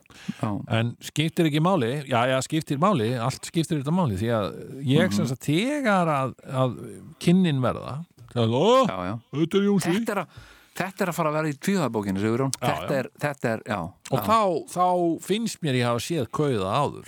Já, 0.41 0.49
En 0.79 0.95
skiptir 1.01 1.45
ekki 1.49 1.61
máli, 1.63 1.91
já, 2.09 2.25
já, 2.29 2.39
skiptir 2.45 2.77
máli, 2.81 3.11
allt 3.17 3.45
skiptir 3.49 3.79
þetta 3.81 3.93
máli, 3.95 4.17
því 4.19 4.29
að 4.37 4.49
ég 4.85 5.05
Mhm. 5.07 5.13
sem 5.15 5.27
sagt 5.27 5.45
þegar 5.47 6.07
að, 6.07 6.33
að 6.45 6.75
kynnin 7.19 7.61
verða, 7.61 8.05
er, 8.35 9.07
já, 9.07 9.19
þetta 9.39 9.57
er 9.57 9.65
Þetta, 9.95 10.11
er 10.11 10.21
að, 10.23 10.27
þetta 10.75 11.01
er 11.05 11.09
að 11.09 11.15
fara 11.15 11.29
að 11.29 11.35
vera 11.39 11.47
í 11.47 11.57
tvíðabókinu, 11.65 12.19
Þetta, 12.59 12.95
er, 12.99 13.09
þetta 13.19 13.53
er, 13.53 13.61
já. 13.65 13.79
og 14.11 14.19
þá, 14.19 14.39
þá 14.75 14.85
finnst 15.23 15.61
mér 15.63 15.75
ég 15.79 15.85
hafa 15.87 15.99
séð 16.03 16.27
kauða 16.35 16.73
áður. 16.81 17.07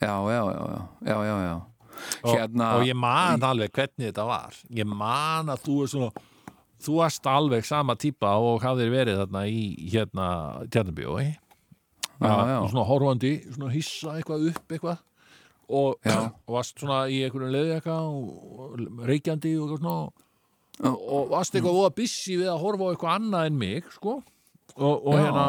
já, 0.00 0.14
já, 0.30 0.42
já, 0.52 0.88
já, 1.06 1.16
já, 1.24 1.36
já. 1.46 1.56
og, 2.22 2.34
Hérna- 2.36 2.72
og 2.76 2.82
ég 2.86 2.94
man 2.94 3.40
alveg 3.40 3.70
hvernig 3.72 4.10
þetta 4.12 4.26
var 4.28 4.52
ég 4.70 4.84
man 4.86 5.46
að 5.48 5.62
þú 5.64 5.76
er 5.82 5.86
svona 5.88 6.10
þú 6.82 6.98
varst 7.00 7.26
alveg 7.30 7.66
sama 7.66 7.96
típa 8.00 8.34
og 8.42 8.62
hafðir 8.64 8.92
verið 8.92 9.20
þarna 9.22 9.44
í 9.48 9.62
hérna 9.92 10.28
tjarnabíói 10.72 11.26
Já, 12.16 12.32
já. 12.48 12.58
svona 12.70 12.86
horfandi, 12.88 13.32
svona 13.52 13.72
hissa 13.74 14.14
eitthvað 14.16 14.46
upp 14.52 14.72
eitthvað 14.72 15.00
og, 15.68 15.96
Já. 16.06 16.30
og 16.46 16.52
varst 16.56 16.80
svona 16.80 17.02
í 17.12 17.22
einhverjum 17.26 17.52
leðjaka 17.52 17.96
og, 18.08 18.30
og 18.56 19.02
reykjandi 19.08 19.52
og 19.60 19.74
svona 19.76 19.96
og, 20.06 20.96
og 20.96 21.30
varst 21.34 21.56
eitthvað 21.56 21.76
voða 21.80 21.94
busy 21.96 22.38
við 22.40 22.52
að 22.52 22.62
horfa 22.64 22.88
á 22.88 22.90
eitthvað 22.94 23.16
annað 23.20 23.50
en 23.50 23.58
mig 23.60 23.90
sko 23.96 24.18
og, 24.76 24.94
og 24.96 25.12
Já. 25.16 25.22
hérna 25.26 25.46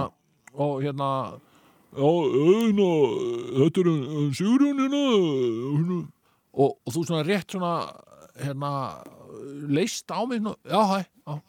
og 0.57 0.79
hérna 0.83 1.09
já, 1.97 2.09
hérna, 2.09 2.89
þetta 3.57 3.81
er 3.81 3.87
hann 3.89 4.33
Sigurjón 4.35 4.79
hérna, 4.83 5.99
og, 6.57 6.75
og 6.83 6.93
þú 6.93 7.03
svona 7.05 7.23
rétt 7.27 7.53
svona 7.55 7.71
hérna 8.41 8.71
leist 9.69 10.11
á 10.11 10.19
mig 10.27 10.41
já 10.41 10.81
hæ 10.91 10.99
já, 11.03 11.41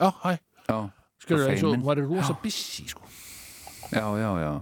já 0.00 0.10
hæ, 0.22 0.38
já. 0.68 0.78
skilur 1.18 1.48
eins 1.50 1.62
og 1.62 1.74
feimin. 1.74 1.86
var 1.86 1.96
rosa 2.02 2.34
busy 2.42 2.88
sko 2.88 3.02
Já, 3.92 4.08
já, 4.16 4.40
já. 4.40 4.52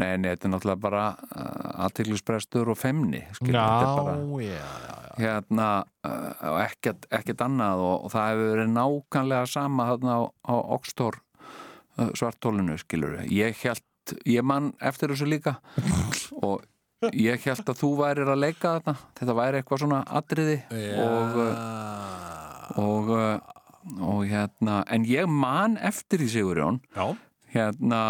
Nei, 0.00 0.16
nei, 0.18 0.32
þetta 0.32 0.48
er 0.48 0.52
náttúrulega 0.54 0.80
bara 0.82 1.02
uh, 1.14 1.84
aðteglisbrestur 1.84 2.70
og 2.72 2.78
femni, 2.78 3.20
skilur. 3.36 3.58
Er 3.58 3.90
bara, 3.98 4.14
já, 4.42 4.54
já, 4.54 4.94
já. 5.06 5.12
hérna, 5.18 5.68
uh, 6.06 6.56
ekkert, 6.64 7.06
ekkert 7.14 7.44
annað 7.44 7.82
og, 7.84 8.06
og 8.06 8.12
það 8.14 8.30
hefur 8.30 8.50
verið 8.54 8.72
nákvæmlega 8.74 9.50
sama 9.50 9.86
þarna 9.90 10.16
á, 10.16 10.20
á 10.30 10.54
Oxtor 10.78 11.20
uh, 11.20 12.10
svartólinu, 12.18 12.78
skilur. 12.82 13.18
Ég 13.30 13.58
held, 13.62 13.86
ég 14.26 14.46
man 14.46 14.72
eftir 14.80 15.12
þessu 15.12 15.28
líka 15.30 15.58
og 16.46 16.64
ég 17.08 17.46
held 17.46 17.70
að 17.70 17.80
þú 17.80 17.90
værir 18.00 18.28
að 18.28 18.42
leika 18.44 18.74
þetta. 18.78 18.94
Þetta 19.20 19.36
væri 19.38 19.60
eitthvað 19.60 19.82
svona 19.84 20.00
atriði 20.20 20.56
og, 21.00 21.38
uh, 21.44 22.80
og, 22.82 23.12
uh, 23.14 24.02
og 24.10 24.24
hérna, 24.28 24.82
en 24.92 25.06
ég 25.08 25.30
man 25.30 25.78
eftir 25.80 26.20
því, 26.20 26.30
Sigurjón, 26.34 26.82
já, 26.96 27.06
hérna 27.54 28.02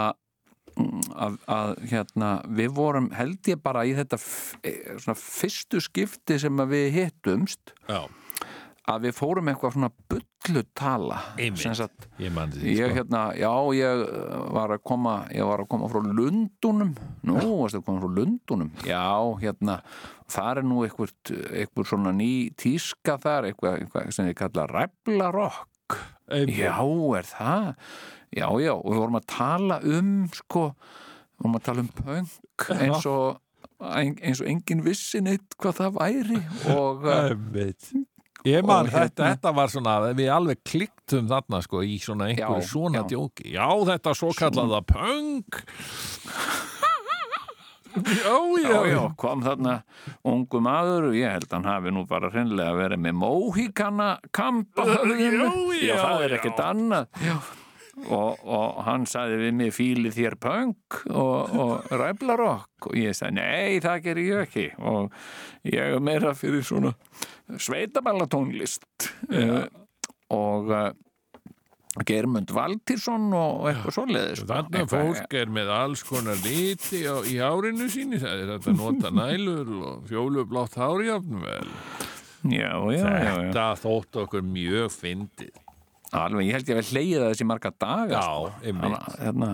að, 0.81 1.37
að 1.51 1.75
hérna 1.91 2.31
við 2.59 2.73
vorum 2.77 3.11
held 3.15 3.51
ég 3.51 3.61
bara 3.63 3.85
í 3.89 3.95
þetta 3.97 4.19
eh, 4.67 4.97
svona 5.01 5.19
fyrstu 5.19 5.83
skipti 5.85 6.39
sem 6.43 6.65
við 6.71 6.89
hittumst. 6.97 7.75
Já, 7.89 8.05
að 8.91 9.07
við 9.07 9.17
fórum 9.17 9.51
eitthvað 9.51 9.75
svona 9.77 9.91
bullu 10.11 10.63
tala 10.77 11.19
Einmitt. 11.37 11.63
sem 11.63 11.75
sagt 11.79 12.07
ég 12.21 12.33
ég 12.65 12.81
sko. 12.81 12.97
hérna, 12.99 13.23
já 13.39 13.53
ég 13.77 14.05
uh, 14.05 14.47
var 14.57 14.75
að 14.75 14.85
koma 14.91 15.17
ég 15.35 15.47
var 15.47 15.65
að 15.65 15.71
koma 15.73 15.91
frá 15.93 16.01
Lundunum 16.05 16.95
nú, 17.29 17.37
varstu 17.61 17.81
að 17.81 17.87
koma 17.89 18.05
frá 18.05 18.15
Lundunum 18.21 18.73
já, 18.87 19.05
hérna, 19.43 19.81
það 20.31 20.63
er 20.63 20.71
nú 20.71 20.85
eitthvað, 20.87 21.15
eitthvað 21.51 21.91
svona 21.93 22.15
ný 22.17 22.33
tíska 22.59 23.19
þar 23.23 23.51
eitthvað, 23.51 23.85
eitthvað 23.85 24.17
sem 24.17 24.31
ég 24.31 24.41
kalla 24.41 24.67
Einmitt. 26.31 26.61
Já, 26.61 26.79
er 27.19 27.27
það? 27.27 27.71
Já, 28.31 28.47
já, 28.63 28.73
og 28.77 28.85
við 28.87 29.01
vorum 29.01 29.19
að 29.19 29.25
tala 29.33 29.81
um 29.83 30.11
sko, 30.31 30.69
við 30.71 31.41
vorum 31.43 31.57
að 31.59 31.65
tala 31.67 31.83
um 31.83 31.95
punk 31.99 32.69
eins 32.77 33.09
og 33.11 33.41
eins 33.81 34.43
og 34.43 34.49
engin 34.51 34.83
vissi 34.85 35.23
neitt 35.25 35.57
hvað 35.61 35.79
það 35.81 35.95
væri 35.97 36.41
og 36.75 37.07
uh. 37.09 37.33
Ég 38.49 38.65
man, 38.65 38.87
Og 38.87 38.93
þetta, 38.93 39.25
hérna- 39.25 39.35
þetta 39.35 39.55
var 39.55 39.69
svona, 39.69 39.95
við 40.17 40.31
alveg 40.33 40.61
kliktum 40.65 41.27
þarna 41.29 41.61
sko 41.63 41.83
í 41.85 41.99
svona 42.01 42.31
einhverju 42.31 42.63
Já, 42.63 42.69
svona 42.71 43.03
já. 43.03 43.09
djóki. 43.13 43.53
Já, 43.53 43.67
þetta 43.91 44.15
svo 44.17 44.31
kallaða 44.39 44.81
punk. 44.87 45.61
já, 47.91 48.37
já, 48.63 48.71
já, 48.71 48.81
já, 48.87 49.01
kom 49.19 49.41
þarna 49.43 49.73
ungu 50.25 50.61
maður 50.63 51.09
og 51.11 51.17
ég 51.19 51.33
held 51.35 51.49
að 51.49 51.57
hann 51.59 51.65
hafi 51.73 51.91
nú 51.97 52.05
bara 52.07 52.31
hreinlega 52.31 52.77
verið 52.79 53.01
með 53.03 53.17
móhíkana 53.19 54.11
kampa 54.31 54.85
Já, 54.87 55.01
já, 55.83 55.97
það 55.99 56.23
er 56.23 56.31
já. 56.31 56.37
ekkert 56.39 56.61
annað 56.63 57.09
já. 57.27 57.35
Og, 58.09 58.41
og 58.49 58.81
hann 58.87 59.05
sagði 59.09 59.41
við 59.43 59.53
mig 59.59 59.75
fíli 59.77 60.13
þér 60.15 60.37
punk 60.41 61.03
og, 61.11 61.53
og 61.53 61.91
ræflarokk 61.93 62.89
og 62.89 62.97
ég 62.97 63.17
sagði 63.17 63.37
nei 63.41 63.83
það 63.85 64.03
ger 64.07 64.21
ég 64.23 64.43
ekki 64.47 64.67
og 64.79 65.13
ég 65.69 65.97
er 65.99 66.03
meira 66.05 66.33
fyrir 66.39 66.65
svona 66.65 66.95
sveitaballatónlist 67.61 69.11
uh, 69.35 69.67
og 70.33 70.73
uh, 70.73 70.91
Germund 72.07 72.53
Valtírsson 72.55 73.33
og 73.35 73.65
eitthvað 73.67 73.97
svoleiðis 73.97 74.43
sko. 74.45 74.49
Þannig 74.53 74.85
að 74.85 74.93
fólk 74.93 75.35
er 75.41 75.51
með 75.57 75.73
alls 75.75 76.05
konar 76.07 76.39
liti 76.45 77.01
á, 77.03 77.19
í 77.27 77.35
hárinu 77.43 77.89
síni, 77.91 78.21
það 78.23 78.45
er 78.45 78.53
þetta 78.55 78.75
nota 78.81 79.11
nælur 79.15 79.73
og 79.81 80.05
fjólublátt 80.11 80.79
hárjafnvel. 80.79 81.73
já, 82.47 82.71
já, 82.71 83.03
já, 83.03 83.11
já. 83.11 83.35
Þetta 83.41 83.67
þótt 83.83 84.21
okkur 84.23 84.47
mjög 84.47 84.95
fyndið. 84.95 85.59
Alveg, 86.13 86.47
ég 86.49 86.57
held 86.59 86.69
ég 86.71 86.75
að 86.77 86.81
við 86.81 86.91
hleyið 86.95 87.25
þessi 87.29 87.47
marga 87.47 87.71
daga 87.79 88.19
Já, 88.19 88.23
sko. 88.27 88.53
einmitt. 88.67 89.15
hérna, 89.21 89.51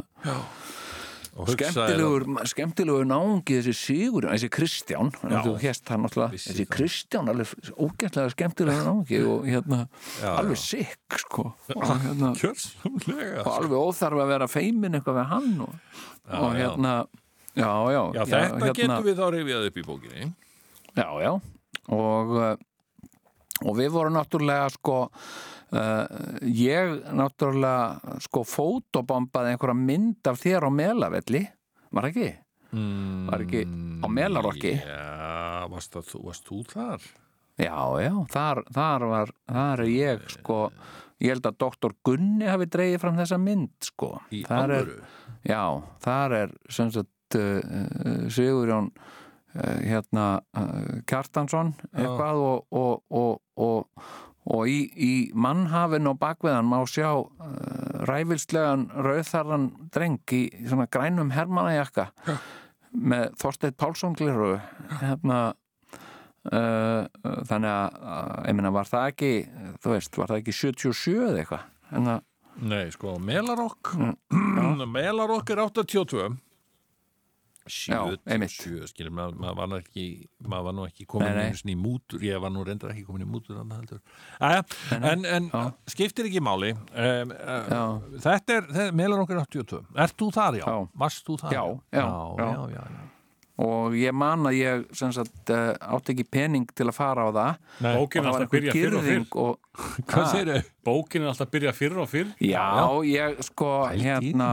Og 1.37 1.51
hugsaði 1.51 1.75
skemmtilegur, 1.75 2.23
skemmtilegur 2.49 3.09
náungi 3.11 3.59
þessi 3.59 3.75
Sigur, 3.77 4.25
þessi 4.31 4.49
Kristján 4.55 5.11
hérst 5.61 5.91
náttúrulega, 5.93 6.31
Vissi 6.33 6.49
þessi 6.49 6.65
það. 6.65 6.71
Kristján 6.73 7.29
alveg 7.29 7.51
ógætlega 7.77 8.33
skemmtilegur 8.33 8.87
náungi 8.89 9.19
og 9.29 9.45
hérna, 9.45 9.81
Já, 10.23 10.31
alveg 10.33 10.57
já. 10.57 10.63
sikk 10.65 11.19
sko, 11.21 11.45
og, 11.75 11.85
hérna, 12.07 12.31
Kjörsamlega. 12.41 13.43
og 13.45 13.53
alveg 13.53 13.77
óþarf 13.85 14.23
að 14.25 14.33
vera 14.33 14.49
feimin 14.49 14.97
eitthvað 14.97 15.19
við 15.21 15.29
hann 15.35 15.53
og, 15.67 15.77
og 16.25 16.57
já. 16.57 16.63
hérna 16.63 16.95
já, 17.53 17.69
já, 17.93 18.01
Já, 18.17 18.25
þetta 18.25 18.41
hérna, 18.47 18.73
getum 18.81 19.05
við 19.11 19.21
þá 19.21 19.27
rifjað 19.37 19.69
upp 19.69 19.77
í 19.77 19.87
bókinni. 19.91 20.33
Já, 20.97 21.09
já 21.21 21.33
og, 21.93 22.33
uh, 22.33 22.57
og 23.65 23.77
við 23.79 23.93
vorum 23.95 24.17
náttúrulega 24.19 24.69
sko 24.75 24.97
uh, 25.07 26.05
ég 26.47 26.97
náttúrulega 27.17 28.19
sko 28.27 28.43
fótobombaði 28.47 29.55
einhverja 29.55 29.79
mynd 29.81 30.31
af 30.33 30.41
þér 30.43 30.69
á 30.69 30.71
Melavelli 30.73 31.45
var 31.97 32.11
ekki? 32.11 32.33
Mm, 32.77 33.29
Var 33.31 33.45
ekki 33.47 33.63
á 34.03 34.07
Melarokki? 34.11 34.75
Já, 34.83 35.65
varst, 35.71 35.97
þú, 36.11 36.23
varst 36.27 36.49
þú 36.49 36.61
þar? 36.69 37.05
Já, 37.57 37.77
já, 38.05 38.13
þar, 38.35 38.63
þar 38.75 39.05
var 39.09 39.31
þar 39.49 39.83
er 39.87 39.93
ég 39.95 40.25
sko 40.35 40.59
ég 41.23 41.33
held 41.33 41.47
að 41.49 41.61
doktor 41.63 41.95
Gunni 42.05 42.45
hafi 42.51 42.67
dreigið 42.69 43.01
fram 43.01 43.17
þessa 43.17 43.39
mynd 43.41 43.87
sko 43.87 44.11
Í 44.35 44.43
er, 44.45 44.59
alvöru? 44.59 44.99
Já, 45.47 45.63
þar 46.05 46.35
er 46.43 46.53
sem 46.69 46.91
sagt 46.93 47.39
uh, 47.39 48.27
Sigurjón 48.29 48.91
hérna 49.57 50.27
uh, 50.57 51.03
Kjartansson 51.09 51.75
eitthvað 51.93 52.43
og, 52.43 52.65
og, 52.71 53.03
og, 53.11 53.41
og, 53.57 54.07
og 54.47 54.71
í, 54.71 54.79
í 54.95 55.13
mannhafin 55.35 56.11
og 56.11 56.19
bakveðan 56.23 56.69
má 56.69 56.79
sjá 56.91 57.11
uh, 57.15 57.27
ræfilslegan 58.09 58.89
rauðþarran 58.95 59.69
dreng 59.95 60.37
í 60.37 60.43
svona 60.67 60.89
grænum 60.91 61.33
hermanajakka 61.35 62.11
með 62.97 63.33
Þorsteinn 63.41 63.77
Pálsson 63.77 64.17
gliru 64.17 64.57
hérna 65.03 65.55
þannig 66.47 67.67
að, 67.67 67.97
ég 68.47 68.55
meina 68.55 68.71
var 68.71 68.87
það 68.87 69.09
ekki 69.11 69.31
þú 69.83 69.91
veist, 69.91 70.15
var 70.15 70.31
það 70.31 70.43
ekki 70.45 70.53
77 70.55 71.15
eða 71.17 71.41
eitthvað? 71.41 71.65
Að 71.91 72.21
Nei, 72.57 72.89
sko, 72.91 73.19
Melarokk. 73.21 73.93
Mm, 73.99 74.85
Melarokk 74.95 75.51
er 75.53 75.61
82 75.67 76.31
Já, 77.67 77.99
einmitt. 78.31 78.53
77, 78.55 78.91
skilur, 78.93 79.13
maður, 79.17 79.39
maður 79.43 79.57
var 79.59 79.71
nú 79.71 79.79
ekki 79.81 80.05
maður 80.47 80.67
var 80.69 80.77
nú 80.77 80.85
ekki 80.87 81.07
komin 81.11 81.41
í 81.73 81.77
mútur 81.79 82.23
ég 82.23 82.39
var 82.43 82.53
nú 82.55 82.63
reyndar 82.67 82.93
ekki 82.93 83.03
komin 83.09 83.25
í 83.25 83.29
mútur. 83.31 83.59
Æja, 84.39 84.63
en, 85.01 85.25
en 85.27 85.49
Já. 85.51 85.65
skiptir 85.91 86.29
ekki 86.29 86.43
máli 86.45 86.73
um, 86.77 87.35
uh, 87.35 87.67
Já. 87.73 87.83
þetta 88.29 88.61
er, 88.61 88.71
þetta, 88.71 88.95
Melarokk 89.01 89.35
er 89.35 89.43
82 89.43 89.83
Ert 90.07 90.17
þú 90.21 90.31
þar, 90.37 90.61
já? 90.61 90.65
Já. 90.71 90.89
Varst 91.03 91.27
þú 91.27 91.39
þar? 91.43 91.57
Já, 91.57 91.65
já, 91.91 92.01
já, 92.01 92.07
já. 92.07 92.47
já, 92.47 92.65
já, 92.77 92.87
já. 92.95 93.05
og 93.67 93.99
ég 93.99 94.17
man 94.23 94.49
að 94.51 94.59
ég 94.61 94.87
sem 95.03 95.15
sagt 95.17 95.55
uh, 95.55 95.69
átti 95.97 96.15
ekki 96.15 96.29
pening 96.39 96.71
til 96.77 96.87
að 96.87 96.99
fara 96.99 97.27
á 97.27 97.31
það 97.35 97.55
Nei, 97.83 97.93
Bókin 97.99 98.23
er 98.23 98.31
og 98.31 98.33
það 98.33 98.33
var 98.33 98.33
alltaf 98.33 98.49
að 98.49 98.57
byrja 98.59 98.77
fyrr 98.79 98.99
og 98.99 99.07
fyrr 99.11 99.25
og 99.43 99.55
Hvað 100.13 100.29
segir 100.33 100.53
þau? 100.53 100.75
Bókin 100.91 101.25
er 101.25 101.33
alltaf 101.33 101.49
að 101.49 101.55
byrja 101.57 101.79
fyrr 101.83 102.03
og 102.05 102.13
fyrr 102.13 102.37
já, 102.47 102.69
ég 103.11 103.41
sko 103.51 103.73
í 103.91 104.05
hérna 104.07 104.51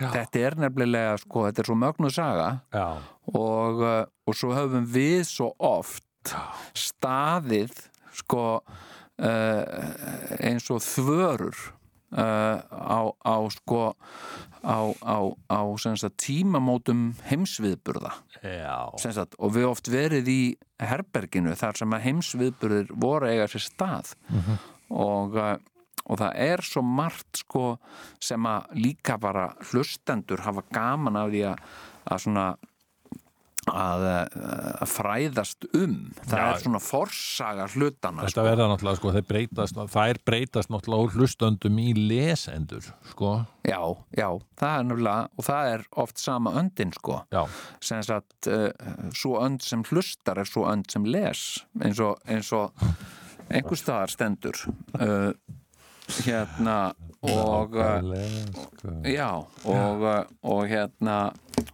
Já. 0.00 0.08
þetta 0.14 0.44
er 0.46 0.56
nefnilega 0.64 1.16
sko, 1.20 1.46
þetta 1.48 1.62
er 1.62 1.70
svo 1.70 1.78
mögnuð 1.78 2.14
saga. 2.16 2.48
Og, 3.34 3.82
uh, 3.84 4.04
og 4.26 4.38
svo 4.38 4.54
höfum 4.56 4.86
við 4.90 5.26
svo 5.28 5.52
oft 5.58 6.34
staðið 6.76 7.76
sko 8.20 8.46
uh, 8.60 9.62
eins 10.40 10.66
og 10.72 10.82
þvörur 10.84 11.56
uh, 12.16 12.58
á, 12.66 13.00
á 13.24 13.36
sko 13.54 13.84
á, 14.60 14.80
á, 15.48 15.60
sagt, 15.80 16.18
tímamótum 16.20 17.14
heimsviðburða. 17.30 18.12
Sagt, 19.00 19.36
og 19.38 19.54
við 19.56 19.68
oft 19.70 19.88
verið 19.92 20.28
í 20.28 20.42
herberginu 20.80 21.54
þar 21.56 21.80
sem 21.80 21.96
að 21.96 22.04
heimsviðburðir 22.08 22.92
voru 22.92 23.30
eiga 23.30 23.48
sér 23.50 23.64
stað. 23.64 24.14
Og, 24.90 25.36
uh, 25.38 25.56
og 25.56 25.69
það 26.18 26.40
er 26.46 26.64
svo 26.66 26.82
margt 26.82 27.44
sko 27.44 27.64
sem 28.22 28.46
að 28.50 28.74
líka 28.80 29.18
bara 29.20 29.50
hlustendur 29.70 30.42
hafa 30.46 30.64
gaman 30.74 31.20
af 31.20 31.30
því 31.30 31.44
að, 31.52 31.62
að 32.10 32.22
svona 32.24 32.46
að, 33.68 34.04
að 34.80 34.90
fræðast 34.90 35.66
um. 35.76 35.94
Það 36.24 36.40
Já. 36.40 36.44
er 36.46 36.62
svona 36.62 36.80
forsaga 36.82 37.66
hlutana 37.74 38.26
Þetta 38.26 38.44
verða 38.46 38.68
náttúrulega, 38.70 39.00
sko, 39.00 39.12
þeir 39.16 39.26
breytast, 39.28 39.80
þær 39.94 40.20
breytast 40.30 40.72
náttúrulega 40.72 41.06
úr 41.06 41.16
hlustöndum 41.18 41.80
í 41.82 41.88
lesendur, 41.98 42.90
sko. 43.10 43.34
já, 43.66 43.80
já, 44.16 44.28
það 44.60 44.76
er 44.78 44.88
nefnilega 44.88 45.28
og 45.36 45.48
það 45.50 45.72
er 45.74 45.86
oft 46.04 46.22
sama 46.22 46.54
öndin 46.60 46.94
sko. 46.96 47.20
Já, 47.34 47.42
sem 47.84 48.04
sagt 48.06 48.50
uh, 48.50 48.68
svo 49.16 49.38
önd 49.44 49.64
sem 49.66 49.84
hlustar 49.90 50.40
er 50.40 50.48
svo 50.48 50.66
önd 50.70 50.90
sem 50.92 51.06
les 51.08 51.46
eins 51.84 52.00
og, 52.04 52.20
og 52.56 52.72
einhver 53.50 53.78
staðar 53.78 54.12
stendur. 54.12 54.64
Uh, 54.96 55.32
hérna 56.24 56.76
og 57.20 57.76
uh, 57.76 59.04
já 59.04 59.28
og, 59.64 60.02
uh, 60.02 60.24
og 60.42 60.66
hérna 60.70 61.16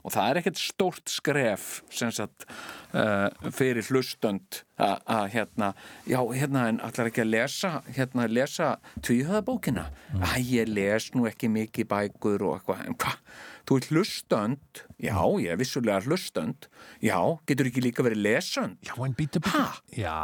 og 0.03 0.11
það 0.11 0.29
er 0.29 0.41
ekkert 0.41 0.59
stórt 0.59 1.11
skref 1.11 1.67
sem 1.95 2.11
sagt 2.15 2.47
uh, 2.95 3.29
fyrir 3.55 3.87
hlustönd 3.87 4.63
að 4.77 4.97
að, 5.07 5.27
hérna 5.37 5.73
já 6.11 6.19
hérna 6.19 6.67
en 6.73 6.81
allar 6.83 7.11
ekki 7.13 7.23
að 7.23 7.33
lesa 7.37 7.73
hérna 7.87 8.27
lesa 8.31 8.73
tvíhöðabókina 9.07 9.87
að 10.19 10.51
ég 10.51 10.73
les 10.73 11.13
nú 11.15 11.29
ekki 11.31 11.53
mikið 11.53 11.91
bækur 11.95 12.49
og 12.49 12.59
eitthvað 12.59 12.83
en 12.89 12.99
hvað 12.99 13.23
Þú 13.67 13.77
ert 13.81 13.87
hlustönd, 13.91 14.81
já, 15.03 15.17
ég 15.43 15.51
er 15.51 15.57
vissulega 15.59 15.99
hlustönd, 16.07 16.69
já, 17.03 17.17
getur 17.51 17.67
ekki 17.67 17.83
líka 17.83 18.05
verið 18.07 18.21
lesönd? 18.23 18.77
já, 18.87 18.95
en 19.03 19.15
býta, 19.19 19.41
býta. 19.43 19.51
Ha? 19.59 19.81
Já, 19.91 20.15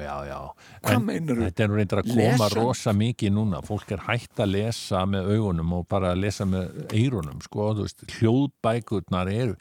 já, 0.00 0.14
já. 0.30 0.38
Hvað 0.80 0.94
En 0.96 1.04
meinarðu? 1.04 1.44
Þetta 1.50 1.62
er 1.66 1.68
nú 1.68 1.76
reyndar 1.76 2.00
að 2.00 2.08
koma 2.14 2.22
Lesönd? 2.48 2.56
rosa 2.56 2.94
mikið 2.96 3.34
núna. 3.36 3.60
Fólk 3.68 3.92
er 3.92 4.00
hægt 4.08 4.40
að 4.40 4.50
lesa 4.54 5.04
með 5.04 5.28
augunum 5.36 5.74
og 5.76 5.84
bara 5.92 6.14
að 6.14 6.22
lesa 6.24 6.48
með 6.48 6.86
eyrunum, 6.96 7.44
sko. 7.44 7.68
Þú 7.76 7.84
veist, 7.84 8.06
hljóðbækurnar 8.16 9.28
eru. 9.32 9.56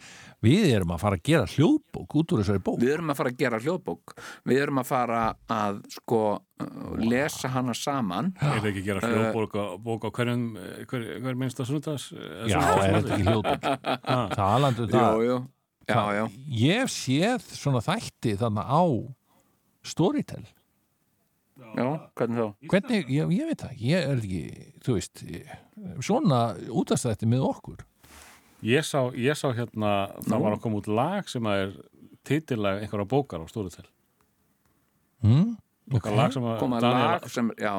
Við 0.45 0.67
erum 0.75 0.91
að 0.93 0.99
fara 1.01 1.17
að 1.17 1.23
gera 1.25 1.45
hljóðbók 1.49 2.15
út 2.21 2.33
úr 2.35 2.41
þessari 2.43 2.61
bók. 2.61 2.79
Við 2.81 2.91
erum 2.93 3.09
að 3.09 3.17
fara 3.17 3.31
að 3.33 3.39
gera 3.39 3.59
hljóðbók, 3.63 4.13
við 4.45 4.59
erum 4.61 4.81
að 4.81 4.89
fara 4.91 5.21
að, 5.49 5.79
sko, 5.95 6.19
uh, 6.61 6.91
lesa 7.01 7.49
hana 7.49 7.73
saman. 7.73 8.29
Er 8.37 8.59
það 8.61 8.69
ekki 8.69 8.83
að 8.83 8.89
gera 8.91 9.09
hljóðbók 9.09 9.55
á, 9.57 9.65
bók 9.81 10.05
á 10.05 10.09
hverjum, 10.13 10.43
eh, 10.61 10.83
hver, 10.85 11.07
hver 11.25 11.39
minnsta 11.41 11.65
sunnudags? 11.65 12.11
eh, 12.13 12.45
Já, 12.51 12.61
er 12.61 12.93
þetta 12.99 13.17
ekki 13.17 13.24
hljóðbók? 13.29 13.69
Talandi 14.35 14.85
um 14.85 14.91
það. 14.91 15.05
Jú, 15.05 15.25
jú, 15.29 15.37
já, 15.89 16.01
já. 16.17 16.23
Ég 16.61 16.83
hef 16.83 16.93
séð 16.93 17.47
svona 17.55 17.81
þætti 17.85 18.35
þarna 18.41 18.65
á 18.65 18.83
Storytel. 19.85 20.43
Já, 21.55 21.87
hvernig 22.17 22.39
þá? 22.39 22.69
Hvernig, 22.71 23.11
ég, 23.15 23.33
ég 23.35 23.49
veit 23.49 23.61
það, 23.63 23.75
ég 23.79 24.07
er 24.09 24.21
ekki, 24.21 24.71
þú 24.83 24.95
veist, 24.97 25.21
svona 26.03 26.39
útastætti 26.81 27.29
með 27.31 27.45
okkur. 27.47 27.83
Ég 28.65 28.85
sá, 28.87 28.99
ég 29.13 29.37
sá 29.37 29.49
hérna, 29.55 29.91
það 30.25 30.41
var 30.45 30.55
að 30.55 30.63
koma 30.63 30.79
út 30.81 30.89
lag 30.89 31.29
sem 31.31 31.47
að 31.47 31.61
er 31.65 31.75
titillag 32.25 32.81
einhverja 32.81 33.07
bókar 33.07 33.43
á 33.43 33.47
Storytel. 33.51 33.85
Mm? 35.25 35.55
Okay. 35.93 36.15
Lag 36.17 36.31
sem 36.33 36.45
að 36.49 36.63
lag 36.81 37.25
sem, 37.29 37.49
já, 37.61 37.73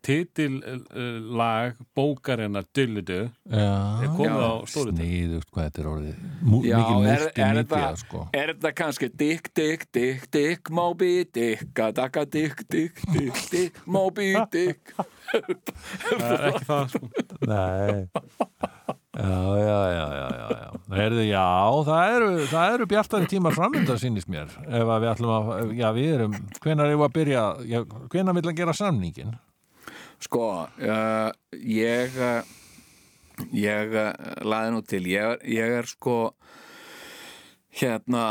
titillag 0.00 1.74
bókarinnar 1.92 2.64
Dullidu 2.72 3.18
er 3.28 4.06
komið 4.16 4.38
Já. 4.40 4.46
á 4.48 4.52
Storytel. 4.72 4.96
sniðugt 4.96 5.50
hvað 5.52 5.66
þetta 5.66 5.82
er 5.82 5.90
orðið. 5.90 6.22
Mú, 6.48 6.62
já, 6.64 6.78
er, 6.78 6.86
er, 6.86 7.26
multimedia, 7.26 7.58
þetta, 7.60 7.82
sko. 8.00 8.22
er 8.32 8.54
þetta 8.54 8.72
kannski 8.80 9.10
Dick, 9.12 9.52
Dick, 9.52 9.84
Dick, 9.92 10.24
Dick, 10.32 10.72
Moby 10.72 11.12
Dick, 11.28 11.76
Adaka, 11.76 12.24
Dick, 12.24 12.64
Dick, 12.72 13.04
Dick, 13.12 13.44
Dick, 13.52 13.84
Moby 13.84 14.32
Dick. 14.54 14.96
Það 16.08 16.26
er 16.32 16.48
ekki 16.48 16.66
það, 16.72 16.96
sko. 16.96 17.12
Nei. 17.52 18.96
Já, 19.12 19.28
já, 19.60 19.80
já, 19.92 20.04
já, 20.16 20.28
já. 20.56 20.68
Heyrðu, 20.96 21.24
já, 21.28 21.44
það 21.84 22.14
eru, 22.16 22.28
það 22.48 22.74
eru 22.74 22.86
bjartari 22.88 23.26
tímar 23.28 23.52
framönda, 23.52 23.96
sýnist 24.00 24.30
mér. 24.32 24.48
Ef 24.64 24.88
við 24.88 25.08
ætlum 25.10 25.32
að, 25.36 25.72
já, 25.76 25.88
við 25.92 26.14
erum, 26.14 26.36
hvenær 26.64 26.88
erum 26.88 27.02
við 27.02 27.08
að 27.10 27.16
byrja, 27.18 27.42
já, 27.68 27.80
hvenær 28.14 28.38
vil 28.38 28.46
að 28.48 28.56
gera 28.62 28.74
samningin? 28.78 29.34
Sko, 30.22 30.46
uh, 30.64 31.28
ég 31.52 32.16
ég 33.56 33.94
laði 34.46 34.72
nú 34.72 34.80
til 34.86 35.02
ég, 35.10 35.44
ég 35.50 35.76
er 35.82 35.88
sko 35.90 36.16
hérna 37.72 38.22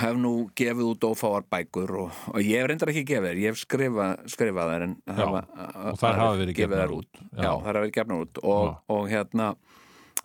hef 0.00 0.16
nú 0.18 0.32
gefið 0.58 0.88
út 0.92 1.04
ófáar 1.06 1.44
bækur 1.50 1.92
og, 2.04 2.22
og 2.34 2.40
ég 2.42 2.58
hef 2.58 2.70
reyndar 2.70 2.90
ekki 2.90 3.04
gefið 3.06 3.28
þér, 3.28 3.42
ég 3.44 3.52
hef 3.52 3.60
skrifað, 3.62 4.24
skrifað 4.32 4.72
þær 4.72 4.86
en 4.88 4.94
Já, 5.06 5.26
og 5.30 6.00
þær 6.00 6.18
hafa 6.18 6.38
verið 6.40 6.56
gefið 6.58 6.82
þær 6.82 6.94
út. 6.96 7.10
já, 7.20 7.42
Já. 7.44 7.50
þær 7.50 7.68
hafa 7.70 7.76
verið 7.84 7.94
gefnar 7.98 8.24
út 8.24 8.40
og, 8.42 8.72
og 8.90 9.06
hérna 9.12 9.50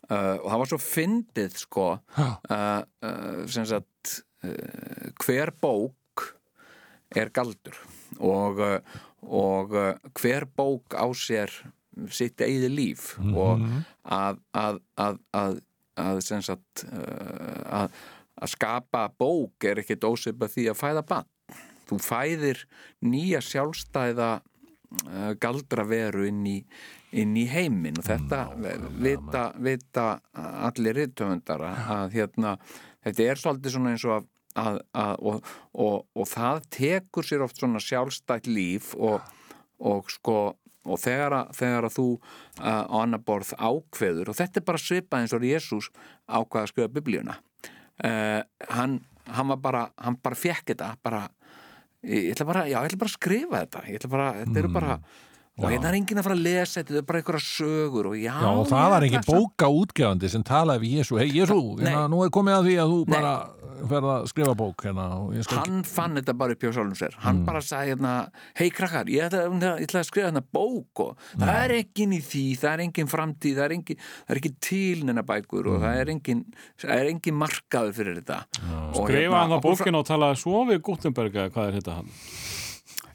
uh, 0.10 0.38
og 0.42 0.48
það 0.50 0.62
var 0.62 0.72
svo 0.72 0.80
fyndið 0.82 1.60
sko 1.62 1.86
uh, 1.96 2.32
uh, 2.56 3.44
sem 3.52 3.68
sagt 3.70 4.22
hver 5.26 5.50
bók 5.58 6.22
er 7.18 7.32
galdur. 7.34 7.74
Og, 8.22 8.60
og 9.26 9.72
hver 10.20 10.46
bók 10.46 10.94
á 10.94 11.10
sér 11.18 11.50
sitt 12.14 12.44
eigið 12.46 12.70
líf. 12.70 13.08
Og 13.34 13.64
að, 14.04 14.38
að, 14.54 14.78
að, 15.02 15.18
að, 15.34 15.58
að 15.98 16.22
sem 16.28 16.46
sagt 16.46 16.86
að, 16.86 17.98
að 18.38 18.54
skapa 18.54 19.08
bók 19.18 19.66
er 19.66 19.82
ekkit 19.82 20.06
ósipað 20.06 20.54
því 20.60 20.68
að 20.70 20.82
fæða 20.84 21.06
bann 21.10 21.32
þú 21.90 22.00
fæðir 22.02 22.62
nýja 23.06 23.42
sjálfstæða 23.44 24.30
galdraveru 25.42 26.28
inn 26.30 26.46
í, 26.48 26.60
inn 27.12 27.36
í 27.38 27.46
heiminn. 27.50 28.00
Og 28.00 28.08
þetta 28.08 28.42
vita, 29.02 29.46
vita 29.62 30.08
allir 30.34 30.98
rithöfundar 31.00 31.64
að, 31.70 32.16
hérna, 32.16 32.56
þetta 33.06 33.30
er 33.30 33.42
svolítið 33.42 33.78
svona 33.78 33.96
eins 33.96 34.06
og 34.08 34.18
að, 34.18 34.28
að, 34.56 34.82
að 35.06 35.16
og, 35.32 35.56
og, 35.86 35.98
og 36.16 36.30
það 36.32 36.62
tekur 36.80 37.28
sér 37.28 37.46
oft 37.46 37.60
svona 37.60 37.84
sjálfstætt 37.84 38.50
líf 38.50 38.94
og, 38.96 39.26
og 39.80 40.14
sko 40.14 40.40
og 40.86 41.02
þegar 41.02 41.34
að, 41.34 41.52
þegar 41.58 41.88
að 41.88 41.96
þú 41.96 42.08
uh, 42.14 42.84
á 42.86 42.96
annar 43.02 43.24
borð 43.26 43.56
ákveður 43.58 44.32
og 44.32 44.38
þetta 44.38 44.62
er 44.62 44.68
bara 44.68 44.82
svipað 44.82 45.24
eins 45.24 45.36
og 45.36 45.46
Jésús 45.48 45.90
ákvaða 46.30 46.62
að 46.62 46.72
skrifa 46.72 46.94
biblíuna. 46.94 47.40
Uh, 47.96 48.42
hann, 48.70 49.00
hann 49.34 49.50
var 49.54 49.62
bara 49.64 49.86
hann 49.98 50.20
bara 50.22 50.38
fekk 50.38 50.74
þetta 50.74 50.92
bara, 51.06 51.24
ég, 52.04 52.34
ætla 52.34 52.50
bara, 52.52 52.66
já, 52.70 52.78
ég 52.78 52.90
ætla 52.90 53.02
bara 53.02 53.12
að 53.12 53.18
skrifa 53.18 53.62
þetta 53.64 53.84
ég 53.90 54.00
ætla 54.00 54.12
bara, 54.12 54.28
þetta 54.42 54.62
eru 54.62 54.74
bara 54.76 54.98
og 55.58 55.70
hérna 55.72 55.88
er 55.88 55.96
enginn 56.02 56.20
að 56.20 56.24
fara 56.28 56.36
að 56.36 56.44
lesa 56.44 56.82
þetta, 56.82 56.92
þetta 56.94 57.02
er 57.04 57.08
bara 57.10 57.20
einhverja 57.22 57.46
sögur 57.48 58.10
og 58.12 58.16
já, 58.20 58.34
Já, 58.42 58.50
og 58.60 58.68
það 58.68 58.90
var 58.92 59.02
ég 59.02 59.12
ekki 59.12 59.20
ætla 59.22 59.36
að- 59.36 59.44
bóka 59.46 59.68
útgefandi 59.82 60.30
sem 60.30 60.44
talaði 60.44 60.80
við 60.84 60.98
Jésu, 61.00 61.18
hei 61.20 61.30
Jésu, 61.32 61.60
hérna, 61.80 62.08
nú 62.12 62.24
er 62.26 62.30
komið 62.30 62.58
að 62.60 62.66
því 62.68 62.76
að 62.84 62.90
þú 62.92 62.98
Nei. 63.08 63.16
bara 63.16 63.36
ferð 63.76 64.08
að 64.08 64.28
skrifa 64.32 64.54
bók 64.56 64.84
hérna 64.88 65.06
og 65.20 65.34
ég 65.36 65.44
skal 65.44 65.58
hann 65.60 65.84
fann 65.84 66.16
þetta 66.16 66.34
bara 66.38 66.52
upp 66.56 66.60
hjá 66.64 66.72
sjálfum 66.72 66.96
sér 66.96 67.14
hann 67.20 67.40
Mm. 67.42 67.46
bara 67.46 67.60
sagði 67.60 67.90
hérna, 67.92 68.30
hei 68.56 68.70
krakkar 68.72 69.06
ég 69.12 69.26
ætla, 69.28 69.42
ég 69.52 69.84
ætla 69.88 70.00
að 70.00 70.08
skrifa 70.10 70.28
hérna 70.32 70.44
bók 70.54 71.00
og 71.04 71.18
það 71.38 71.64
er 71.66 71.72
engin 71.84 72.14
í 72.16 72.22
því, 72.24 72.46
það 72.58 72.72
er 72.74 72.80
engin 72.86 73.08
framtíð 73.12 73.56
það 73.60 73.66
er 73.66 73.76
engin, 73.76 73.98
það 73.98 74.32
er 74.32 74.40
ekki 74.40 74.54
til 74.62 75.04
neina 75.06 75.24
bækur 75.24 75.68
og 75.68 75.76
Mm. 75.76 75.84
það 75.84 75.96
er 76.02 76.06
engin, 76.16 76.46
það 76.80 76.96
er 76.96 77.06
engin 77.12 77.36
markaður 77.36 77.94
fyrir 77.94 78.16
þetta 78.24 78.40
Og 78.96 79.08
Skrifa 79.08 79.12
hérna, 79.12 79.40
hann 79.44 79.52
á 79.52 79.60
bókinu 79.62 80.00
og 80.00 80.08
talaði 80.08 80.36
svo 80.40 80.66
við 80.68 80.80
Gutenberga, 80.82 81.50
hvað 81.52 81.68
er 81.68 81.82
þetta 81.82 81.94
hann? 81.96 82.10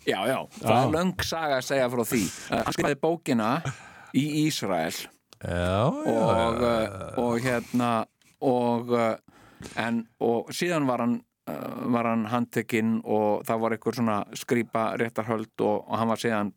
Já, 0.06 0.18
já, 0.28 0.38
það 0.60 0.76
er 0.76 0.92
löng 0.94 1.24
saga 1.26 1.56
að 1.60 1.66
segja 1.68 1.88
frá 1.92 2.04
því. 2.08 2.20
Hann 2.50 2.76
skrifaði 2.76 3.00
bókina 3.00 3.48
í 4.16 4.24
Ísrael. 4.46 4.94
Já, 5.40 5.88
já, 5.88 6.20
og, 6.20 6.60
uh, 6.60 7.18
og 7.22 7.40
hérna 7.40 7.90
og 8.44 8.92
uh, 8.92 9.14
en 9.80 10.02
og 10.20 10.50
síðan 10.56 10.88
var 10.88 11.04
hann 11.04 11.16
uh, 11.48 11.80
var 11.94 12.10
hann 12.10 12.26
handtekinn 12.28 12.98
og 13.00 13.46
það 13.48 13.64
var 13.64 13.76
eitthvað 13.76 13.98
svona 14.00 14.18
skrýpa 14.36 14.84
réttarhöld 15.00 15.64
og, 15.64 15.82
og 15.88 15.96
hann 15.96 16.12
var 16.12 16.20
síðan 16.20 16.54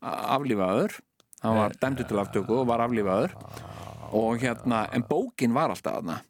aflífaður. 0.00 0.98
Hann 1.42 1.58
var 1.58 1.76
dæmdur 1.80 2.08
til 2.08 2.20
aftöku 2.22 2.60
og 2.62 2.68
var 2.70 2.84
aflífaður. 2.86 3.36
Og 4.12 4.42
hérna, 4.42 4.84
en 4.92 5.04
bókin 5.08 5.54
var 5.56 5.72
alltaf 5.72 6.00
aðna 6.00 6.20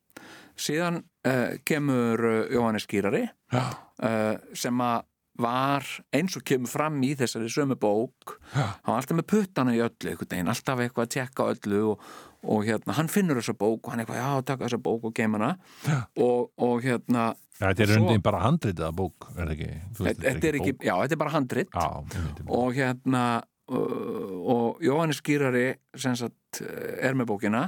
síðan 0.59 1.01
uh, 1.26 1.59
kemur 1.66 2.20
Jóhannes 2.52 2.86
Skýrari 2.86 3.24
uh, 3.55 4.36
sem 4.55 4.84
að 4.84 5.09
var 5.40 5.86
eins 6.12 6.36
og 6.36 6.44
kemur 6.44 6.68
fram 6.68 6.98
í 7.06 7.14
þessari 7.16 7.48
sömu 7.52 7.76
bók 7.80 8.34
hann 8.52 8.90
var 8.90 8.98
alltaf 8.98 9.16
með 9.16 9.28
puttana 9.32 9.72
í 9.72 9.80
öllu 9.80 10.16
veginn, 10.20 10.50
alltaf 10.52 10.82
eitthvað 10.84 11.06
að 11.06 11.12
tjekka 11.14 11.46
öllu 11.54 11.80
og, 11.94 12.02
og 12.42 12.66
hérna, 12.66 12.96
hann 12.98 13.09
finnur 13.12 13.38
þessa 13.40 13.54
bók 13.56 13.86
og 13.86 13.94
hann 13.94 14.02
eitthvað, 14.02 14.20
já, 14.20 14.42
taka 14.50 14.66
þessa 14.66 14.82
bók 14.82 15.06
og 15.09 15.14
geima 15.16 15.38
hana. 15.38 15.52
Og, 16.18 16.50
og 16.59 16.84
hérna 16.84 17.30
Þetta 17.62 17.84
er 17.84 17.90
Svo- 17.92 18.02
undin 18.02 18.22
bara 18.24 18.42
handritið 18.42 18.84
að 18.88 18.94
bók, 18.98 19.28
er 19.38 19.50
ekki? 19.54 19.70
Veist, 20.00 20.22
þetta 20.24 20.48
er 20.48 20.59
ekki, 20.59 20.72
já, 20.82 20.94
þetta 20.98 21.14
er 21.16 21.20
bara 21.20 21.34
handrit. 21.36 21.76
Og 22.50 22.72
hérna 22.74 23.24
uh, 23.70 24.36
og 24.52 24.82
Jóhannes 24.82 25.20
sagt 25.22 26.62
uh, 26.64 26.70
er 26.98 27.14
með 27.14 27.30
bókina. 27.30 27.66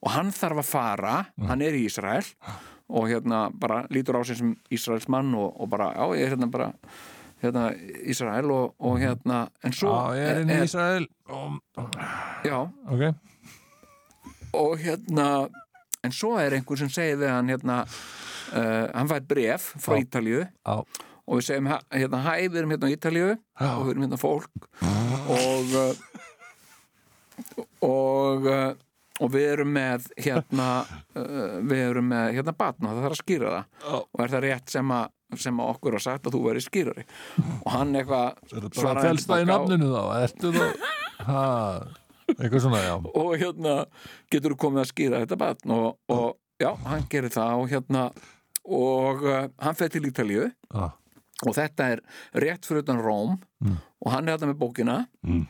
Og 0.00 0.14
hann 0.14 0.32
þarf 0.32 0.62
að 0.62 0.70
fara 0.70 1.14
hann 1.50 1.60
er 1.60 1.76
í 1.76 1.84
Ísrael. 1.84 2.24
Og 2.24 2.69
hérna 3.06 3.50
bara 3.54 3.84
lítur 3.90 4.18
á 4.18 4.22
sig 4.26 4.36
sem 4.40 4.52
Ísraelsmann 4.72 5.34
og, 5.38 5.54
og 5.60 5.68
bara, 5.70 5.92
já, 5.94 6.04
ég 6.18 6.26
er 6.26 6.34
hérna 6.34 6.50
bara 6.50 6.72
hérna 7.42 7.70
Ísrael 8.04 8.50
og, 8.52 8.74
og 8.78 8.98
hérna 9.00 9.48
en 9.64 9.72
svo 9.72 9.92
Já, 9.94 10.16
ég 10.18 10.30
er 10.30 10.40
inn 10.42 10.50
í 10.52 10.58
Ísrael 10.66 11.06
og, 11.30 11.60
já, 12.44 12.58
Ok, 12.90 13.02
og 14.58 14.74
hérna 14.82 15.28
en 16.04 16.12
svo 16.16 16.34
er 16.40 16.58
einhver 16.58 16.80
sem 16.80 16.90
segir 16.92 17.20
við 17.20 17.32
hann 17.32 17.52
hérna 17.52 17.82
uh, 17.84 18.86
hann 18.94 19.08
fætt 19.10 19.28
bref 19.30 19.70
frá 19.80 19.96
Já. 19.96 20.04
Ítalíu 20.04 20.42
Já, 20.44 20.76
og 21.30 21.38
við 21.38 21.46
segjum 21.46 21.70
hérna 21.94 22.22
hæ, 22.26 22.32
við 22.48 22.60
erum 22.62 22.74
hérna 22.74 22.90
á 22.90 22.94
Ítalíu 22.96 23.30
og 23.30 23.82
við 23.86 23.92
erum 23.94 24.06
hérna 24.06 24.18
fólk. 24.20 24.68
Og 25.30 25.76
uh, 25.78 25.92
og 27.86 28.48
uh, 28.50 28.72
og 29.20 29.32
við 29.34 29.46
erum 29.52 29.72
með 29.76 30.10
hérna 30.16 30.68
uh, 31.18 31.56
við 31.60 31.82
erum 31.86 32.10
með 32.12 32.34
hérna 32.38 32.56
batn 32.56 32.88
og 32.88 32.96
það 32.96 33.06
þarf 33.06 33.16
að 33.16 33.22
skýra 33.22 33.54
það. 33.54 33.96
Og 34.00 34.24
er 34.24 34.34
það 34.34 34.46
rétt 34.46 34.76
sem 34.76 34.94
að 34.96 35.16
sem 35.38 35.60
að 35.62 35.68
okkur 35.76 35.94
har 35.94 36.02
sagt 36.02 36.26
að 36.26 36.34
þú 36.34 36.40
verið 36.48 36.64
skýrari? 36.66 37.04
Og 37.60 37.68
hann 37.70 37.94
eitthvað 37.94 38.40
fælst 38.74 39.28
það 39.30 39.44
í 39.44 39.46
nafninu 39.46 39.90
þá? 39.92 40.00
Ertu 40.24 40.50
þá 40.56 40.64
ha, 41.28 41.42
Eitthvað 42.30 42.64
svona, 42.64 42.80
já. 42.82 42.94
Og 42.98 43.30
hérna 43.38 43.74
getur 44.30 44.54
þú 44.54 44.60
komið 44.64 44.82
að 44.84 44.90
skýra 44.90 45.22
þetta 45.24 45.38
batn 45.38 45.74
og, 45.74 45.88
og 46.10 46.26
já, 46.62 46.70
hann 46.86 47.06
gerir 47.12 47.34
það 47.34 47.62
og 47.62 47.70
hérna 47.70 48.04
og 48.70 49.22
uh, 49.26 49.44
hann 49.62 49.78
fer 49.78 49.92
til 49.94 50.04
Ítalíu. 50.10 50.50
Já, 50.50 50.90
og 51.46 51.56
þetta 51.56 51.88
er 51.94 52.02
rétt 52.44 52.68
fyrir 52.68 52.84
utan 52.84 53.00
Róm. 53.02 53.38
Og 54.00 54.12
hann 54.12 54.28
er 54.28 54.36
þetta 54.36 54.50
með 54.50 54.60
bókina. 54.60 54.96
Mm. 55.26 55.46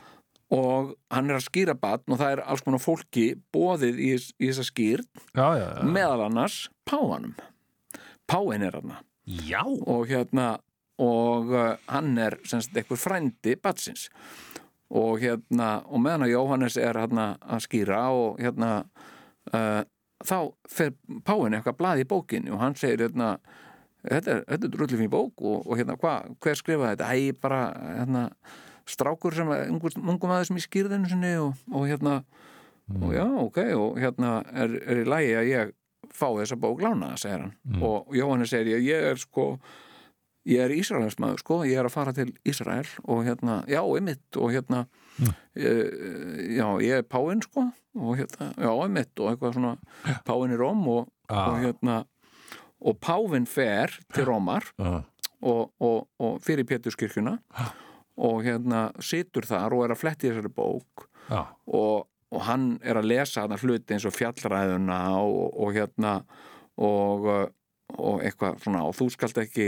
Og 0.51 0.95
hann 1.13 1.29
er 1.31 1.37
að 1.37 1.45
skýra 1.47 1.75
batn 1.79 2.13
og 2.13 2.19
það 2.19 2.33
er 2.35 2.43
alls 2.43 2.63
konar 2.65 2.83
fólki 2.83 3.27
bóðið 3.55 4.01
í, 4.03 4.11
í 4.17 4.49
þessa 4.49 4.67
skýr 4.67 5.03
já, 5.35 5.47
já, 5.55 5.67
já. 5.77 5.85
meðal 5.87 6.25
annars 6.27 6.57
páanum 6.87 7.37
páin 8.29 8.65
er 8.67 8.77
hann 8.79 8.97
og 9.87 10.11
hérna 10.11 10.51
og 11.01 11.53
uh, 11.55 11.75
hann 11.89 12.17
er 12.19 12.37
semst 12.47 12.75
einhver 12.77 12.99
frændi 12.99 13.55
batsins 13.61 14.09
og 14.91 15.21
hérna 15.23 15.79
og 15.87 16.03
meðan 16.03 16.27
að 16.27 16.33
Jóhannes 16.35 16.77
er 16.77 16.99
hérna 16.99 17.31
að 17.41 17.65
skýra 17.65 18.03
og 18.11 18.41
hérna 18.43 18.71
uh, 19.55 19.81
þá 20.21 20.37
fer 20.69 20.91
páin 21.25 21.55
eitthvað 21.55 21.79
blað 21.79 22.03
í 22.03 22.09
bókinni 22.09 22.51
og 22.51 22.61
hann 22.61 22.75
segir 22.77 23.07
hérna 23.07 23.37
þetta 24.03 24.35
er, 24.35 24.43
er 24.49 24.61
drullið 24.65 24.97
fyrir 24.97 25.13
bók 25.13 25.45
og, 25.45 25.63
og 25.63 25.79
hérna 25.79 25.95
hva, 26.01 26.17
hver 26.43 26.59
skrifaði 26.59 26.97
þetta? 26.97 27.13
Æ, 27.15 27.39
bara 27.41 27.61
hérna 28.01 28.25
strákur 28.89 29.35
sem 29.35 29.51
er 29.53 29.67
ungur, 29.71 29.93
ungum 30.01 30.31
aðeins 30.33 30.51
í 30.57 30.63
skýrðinu 30.65 31.09
sinni 31.11 31.35
og, 31.41 31.53
og 31.71 31.85
hérna 31.89 32.21
og 32.91 33.13
já, 33.15 33.23
ok, 33.39 33.59
og 33.77 33.99
hérna 34.01 34.41
er, 34.51 34.73
er 34.83 35.03
í 35.03 35.07
lagi 35.07 35.31
að 35.37 35.49
ég 35.51 35.71
fá 36.11 36.27
þessa 36.35 36.57
bók 36.59 36.81
lána, 36.83 37.13
segir 37.17 37.45
hann. 37.45 37.53
Og 37.79 38.09
Jóhannes 38.17 38.49
segir 38.51 38.73
ég, 38.75 38.87
ég 38.89 39.05
er 39.13 39.19
sko 39.21 39.45
ég 40.49 40.59
er 40.65 40.73
Ísraelsmaður 40.73 41.39
sko, 41.43 41.59
ég 41.69 41.77
er 41.77 41.85
að 41.87 41.93
fara 41.93 42.11
til 42.17 42.31
Ísrael 42.49 42.87
og 43.05 43.21
hérna, 43.27 43.59
já, 43.69 43.79
einmitt 43.85 44.37
og 44.41 44.49
hérna 44.51 44.85
ég, 45.55 45.91
já, 46.57 46.65
ég 46.81 46.97
er 46.97 47.05
páinn 47.07 47.43
sko 47.45 47.67
og 48.01 48.17
hérna, 48.17 48.49
já, 48.57 48.71
einmitt 48.73 49.21
og 49.21 49.29
eitthvað 49.31 49.55
svona 49.59 49.75
páinn 50.27 50.55
í 50.55 50.59
Róm 50.59 50.83
og, 50.91 51.07
Ah. 51.31 51.53
og 51.53 51.61
hérna 51.63 52.01
og 52.83 52.97
pávinn 52.99 53.45
fer 53.47 53.93
til 54.11 54.25
Rómar 54.27 54.65
Já. 54.75 55.03
og, 55.47 55.69
og, 55.79 56.09
og 56.19 56.41
fyrir 56.43 56.65
Péturskirkjuna 56.67 57.37
og 57.37 57.69
hérna 58.45 58.83
situr 59.01 59.47
þar 59.49 59.73
og 59.77 59.85
er 59.87 59.95
að 59.95 60.01
fletti 60.03 60.29
þessari 60.29 60.51
bók 60.53 61.07
og, 61.65 62.07
og 62.31 62.41
hann 62.47 62.79
er 62.83 62.99
að 63.01 63.09
lesa 63.11 63.41
þarna 63.43 63.57
hluti 63.63 63.95
eins 63.95 64.05
og 64.09 64.13
fjallræðuna 64.17 64.99
og, 65.23 65.57
og 65.65 65.73
hérna 65.75 66.13
og, 66.81 67.27
og 67.97 68.21
eitthvað 68.25 68.61
svona 68.63 68.85
og 68.87 68.95
þú 68.99 69.09
skalt 69.15 69.41
ekki 69.43 69.67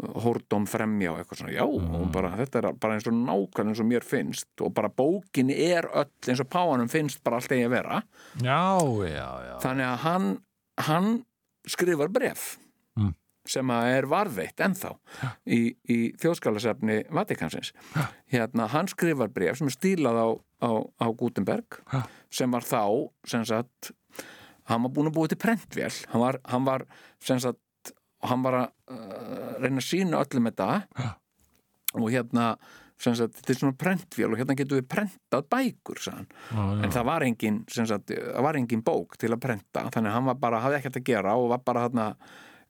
hórdóm 0.00 0.64
fremja 0.70 1.10
og 1.12 1.18
eitthvað 1.20 1.42
svona 1.42 1.52
já, 1.52 1.64
og 1.66 2.06
bara, 2.14 2.30
þetta 2.38 2.62
er 2.62 2.68
bara 2.80 2.94
eins 2.96 3.08
og 3.10 3.16
nákvæmlega 3.18 3.68
eins 3.74 3.82
og 3.84 3.88
mér 3.90 4.06
finnst 4.08 4.62
og 4.64 4.72
bara 4.78 4.88
bókin 4.88 5.50
er 5.52 5.90
öll 5.92 6.08
eins 6.30 6.40
og 6.40 6.48
páanum 6.48 6.88
finnst 6.88 7.20
bara 7.26 7.36
allt 7.36 7.52
eigi 7.52 7.66
að 7.68 7.74
vera 7.74 7.98
Já, 8.40 8.80
já, 9.04 9.28
já. 9.50 9.54
þannig 9.60 9.86
að 9.90 9.98
hann, 10.06 10.30
hann 10.88 11.10
skrifar 11.68 12.08
bref 12.16 12.54
Mm. 12.56 12.69
Sem 13.50 13.70
að 13.74 13.88
er 13.96 14.06
varveitt 14.10 14.62
ennþá 14.62 14.92
í, 15.50 15.60
í 15.90 15.98
þjóðskálasefni 16.22 17.00
Vatikansins. 17.16 17.72
Hérna, 18.30 18.68
hann 18.72 18.90
skrifar 18.90 19.32
bref 19.34 19.58
sem 19.60 19.70
er 19.70 19.74
stílað 19.76 20.20
á, 20.22 20.28
á, 20.66 20.70
á 21.02 21.06
Gutenberg 21.18 21.80
sem 22.30 22.50
var 22.54 22.66
þá 22.66 22.82
sem 23.26 23.46
sagt, 23.48 23.90
hann 24.70 24.84
var 24.86 24.94
búin 24.94 25.10
að 25.10 25.16
búið 25.18 25.34
til 25.34 25.42
prentvél. 25.46 25.90
Hann 26.12 26.22
var, 26.22 26.38
hann 26.52 26.68
var 26.68 26.86
sem 27.22 27.40
sagt, 27.42 27.94
hann 28.26 28.44
var 28.44 28.58
að 28.60 28.68
uh, 28.92 29.56
reyna 29.62 29.80
að 29.82 29.88
sína 29.88 30.22
öllum 30.22 30.46
þetta 30.50 30.70
og 31.98 32.06
hérna 32.12 32.52
sem 33.00 33.14
sagt, 33.16 33.38
þetta 33.38 33.52
er 33.54 33.58
svona 33.62 33.78
prentvél 33.80 34.28
og 34.28 34.36
hérna 34.36 34.54
getum 34.58 34.76
við 34.76 34.88
prentað 34.92 35.46
bækur 35.50 36.02
Já, 36.04 36.12
já. 36.12 36.82
en 36.84 36.92
það 36.92 37.06
var 37.08 37.24
engin, 37.24 37.62
sem 37.72 37.88
sagt, 37.88 38.12
það 38.12 38.44
var 38.44 38.58
engin 38.60 38.82
bók 38.84 39.16
til 39.20 39.32
að 39.32 39.40
prenta, 39.46 39.86
þannig 39.88 40.10
að 40.10 40.16
hann 40.18 40.28
var 40.28 40.38
bara 40.42 40.60
hafði 40.66 40.80
ekkert 40.82 40.98
að 41.00 41.06
gera 41.08 41.34
og 41.40 41.48
var 41.54 41.62
bara 41.64 41.86
þarna 41.86 42.06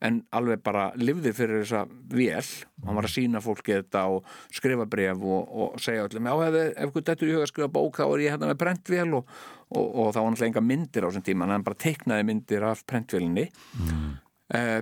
en 0.06 0.20
alveg 0.36 0.62
bara 0.64 0.86
lifði 0.96 1.32
fyrir 1.36 1.62
þessa 1.62 1.84
vél, 2.14 2.50
hann 2.86 2.96
var 2.96 3.08
að 3.08 3.14
sína 3.14 3.42
fólki 3.44 3.74
þetta 3.76 4.04
og 4.14 4.30
skrifa 4.56 4.86
bref 4.88 5.20
og, 5.20 5.50
og 5.50 5.82
segja 5.82 6.06
öllum, 6.08 6.30
já, 6.30 6.46
ef, 6.46 6.58
ef 6.70 6.92
ykkur 6.92 7.06
dettur 7.10 7.30
í 7.30 7.34
huga 7.34 7.46
að 7.46 7.52
skrifa 7.52 7.72
bók 7.74 8.00
þá 8.00 8.06
er 8.06 8.24
ég 8.24 8.34
hérna 8.34 8.50
með 8.50 8.60
prentvél 8.62 9.18
og, 9.18 9.34
og, 9.68 9.84
og 9.84 10.14
það 10.14 10.22
var 10.22 10.32
náttúrulega 10.34 10.50
enga 10.52 10.64
myndir 10.70 11.04
á 11.04 11.08
þessum 11.10 11.26
tíma 11.28 11.46
en 11.46 11.54
hann 11.56 11.66
bara 11.66 11.82
teiknaði 11.84 12.28
myndir 12.30 12.66
af 12.70 12.84
prentvélinni 12.88 13.46
mm. 13.50 14.08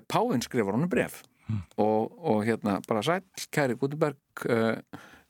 Páinn 0.08 0.44
skrifar 0.46 0.78
honum 0.78 0.88
bref 0.92 1.22
og, 1.76 2.14
og 2.18 2.44
hérna 2.46 2.78
bara 2.86 3.02
sæll, 3.04 3.24
kæri 3.52 3.76
Gutenberg 3.80 4.46
uh, 4.48 4.78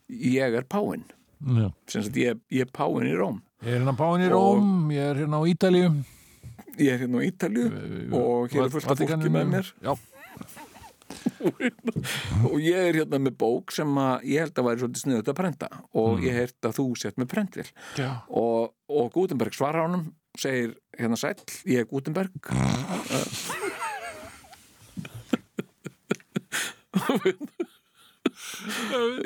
ég 0.08 0.60
er 0.60 0.66
Páinn 0.68 1.06
Já. 1.38 1.70
sem 1.86 2.02
sagt, 2.02 2.18
ég, 2.18 2.38
ég 2.50 2.66
er 2.66 2.72
Páinn 2.74 3.08
í 3.08 3.16
Róm 3.16 3.40
Ég 3.64 3.72
er 3.72 3.80
hérna 3.80 3.96
Páin 3.98 4.22
í 4.26 4.30
Róm, 4.30 4.90
ég 4.94 5.12
er 5.12 5.20
hérna 5.22 5.40
á 5.40 5.44
Ítalíu 5.48 5.90
ég 6.78 6.94
er 6.94 7.02
hérna 7.04 7.20
á 7.20 7.22
Ítalju 7.28 7.66
og 8.18 8.54
hér 8.54 8.64
er 8.64 8.72
fullt 8.74 8.92
af 8.92 9.02
fólki 9.02 9.30
með 9.34 9.52
mér. 9.52 9.66
Já, 9.84 9.92
og 12.50 12.58
ég 12.62 12.76
er 12.76 12.94
hérna 13.00 13.18
með 13.22 13.34
bók 13.40 13.72
sem 13.74 13.90
að 14.00 14.24
ég 14.28 14.38
held 14.44 14.56
að 14.60 14.66
væri 14.68 14.80
svolítið 14.82 15.02
sniðut 15.04 15.30
að 15.32 15.38
prenta 15.40 15.68
og 16.02 16.12
ég 16.24 16.32
held 16.36 16.58
að 16.68 16.76
þú 16.78 16.86
sett 17.00 17.16
með 17.20 17.28
prentvél. 17.34 17.68
Já. 17.98 18.10
og, 18.28 18.60
og 18.92 19.06
Gutenberg 19.14 19.54
svarar 19.56 19.82
honum 19.88 20.04
segir 20.38 20.70
hérna 20.98 21.16
sæll, 21.18 21.42
ég 21.66 21.78
er 21.82 21.88
Gutenberg 21.90 22.32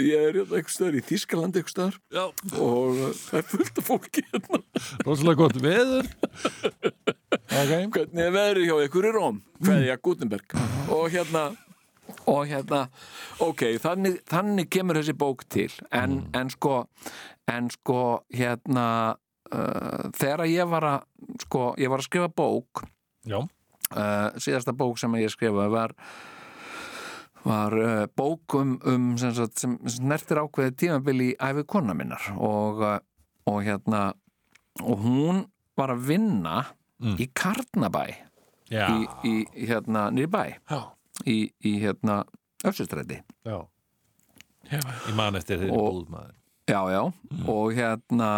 ég 0.02 0.18
er 0.18 0.38
hérna 0.38 0.58
eitthvað 0.58 0.74
stöður 0.76 0.98
í 0.98 1.02
Þískalandi 1.08 1.62
eitthvað 1.62 1.74
stöður 1.74 1.98
Já. 2.12 2.24
og 2.58 3.00
uh, 3.00 3.10
það 3.18 3.40
er 3.40 3.48
fullt 3.54 3.82
af 3.82 3.88
fólki 3.88 4.24
hérna. 4.28 4.62
Rósalega 5.06 5.40
gott 5.42 5.58
veður. 5.62 6.12
Ok. 7.52 7.74
Hvernig 7.96 8.24
er 8.24 8.32
veðrið 8.38 8.70
hjá 8.70 8.76
ykkur 8.86 9.10
í 9.10 9.12
Róm? 9.18 9.42
Hverja 9.62 9.98
Gutenberg. 10.02 10.56
Og 10.92 11.06
hérna 11.12 11.50
og 12.28 12.44
hérna, 12.46 12.82
ok, 13.40 13.62
þannig, 13.80 14.18
þannig 14.28 14.66
kemur 14.74 14.98
þessi 14.98 15.14
bók 15.16 15.46
til. 15.50 15.70
En, 15.96 16.18
en 16.36 16.50
sko 16.52 16.82
en 17.50 17.70
sko, 17.72 18.22
hérna 18.34 18.86
uh, 19.52 20.10
þegar 20.16 20.44
ég 20.50 20.70
var 20.70 20.88
að 20.88 21.40
sko, 21.46 21.72
ég 21.80 21.92
var 21.92 22.02
að 22.02 22.08
skrifa 22.08 22.30
bók 22.32 22.84
Já, 23.28 23.38
uh, 23.42 24.28
síðasta 24.42 24.74
bók 24.76 25.00
sem 25.00 25.14
ég 25.20 25.32
skrifaði 25.32 25.74
var 25.74 25.96
var 27.44 27.74
uh, 27.74 28.04
bók 28.16 28.54
um, 28.58 28.76
um 28.86 29.06
sem, 29.18 29.32
sagt, 29.34 29.58
sem 29.58 29.76
snertir 29.90 30.38
ákveðið 30.42 30.76
tímabil 30.78 31.24
í 31.24 31.30
æfi 31.42 31.64
kona 31.66 31.94
minnar 31.98 32.28
og, 32.36 32.82
uh, 32.82 32.98
og 33.50 33.62
hérna 33.66 34.12
og 34.82 35.02
hún 35.04 35.42
var 35.76 35.92
að 35.96 36.04
vinna 36.12 36.60
í 37.18 37.26
Karnabæ 37.34 38.04
já, 38.70 38.86
í, 38.94 39.06
í 39.26 39.66
hérna 39.66 40.06
nýri 40.14 40.30
bæ. 40.30 40.42
Já, 40.70 40.78
í, 41.26 41.38
í 41.66 41.72
hérna 41.82 42.20
Össustræti 42.62 43.18
já. 43.44 43.58
Ég 44.72 45.16
man 45.18 45.34
eftir 45.36 45.58
þeirri 45.58 45.74
Og- 45.74 45.90
búð 45.96 46.12
maður. 46.14 46.36
Já 46.70 46.78
já. 46.94 47.00
Og 47.50 47.72
hérna 47.74 48.30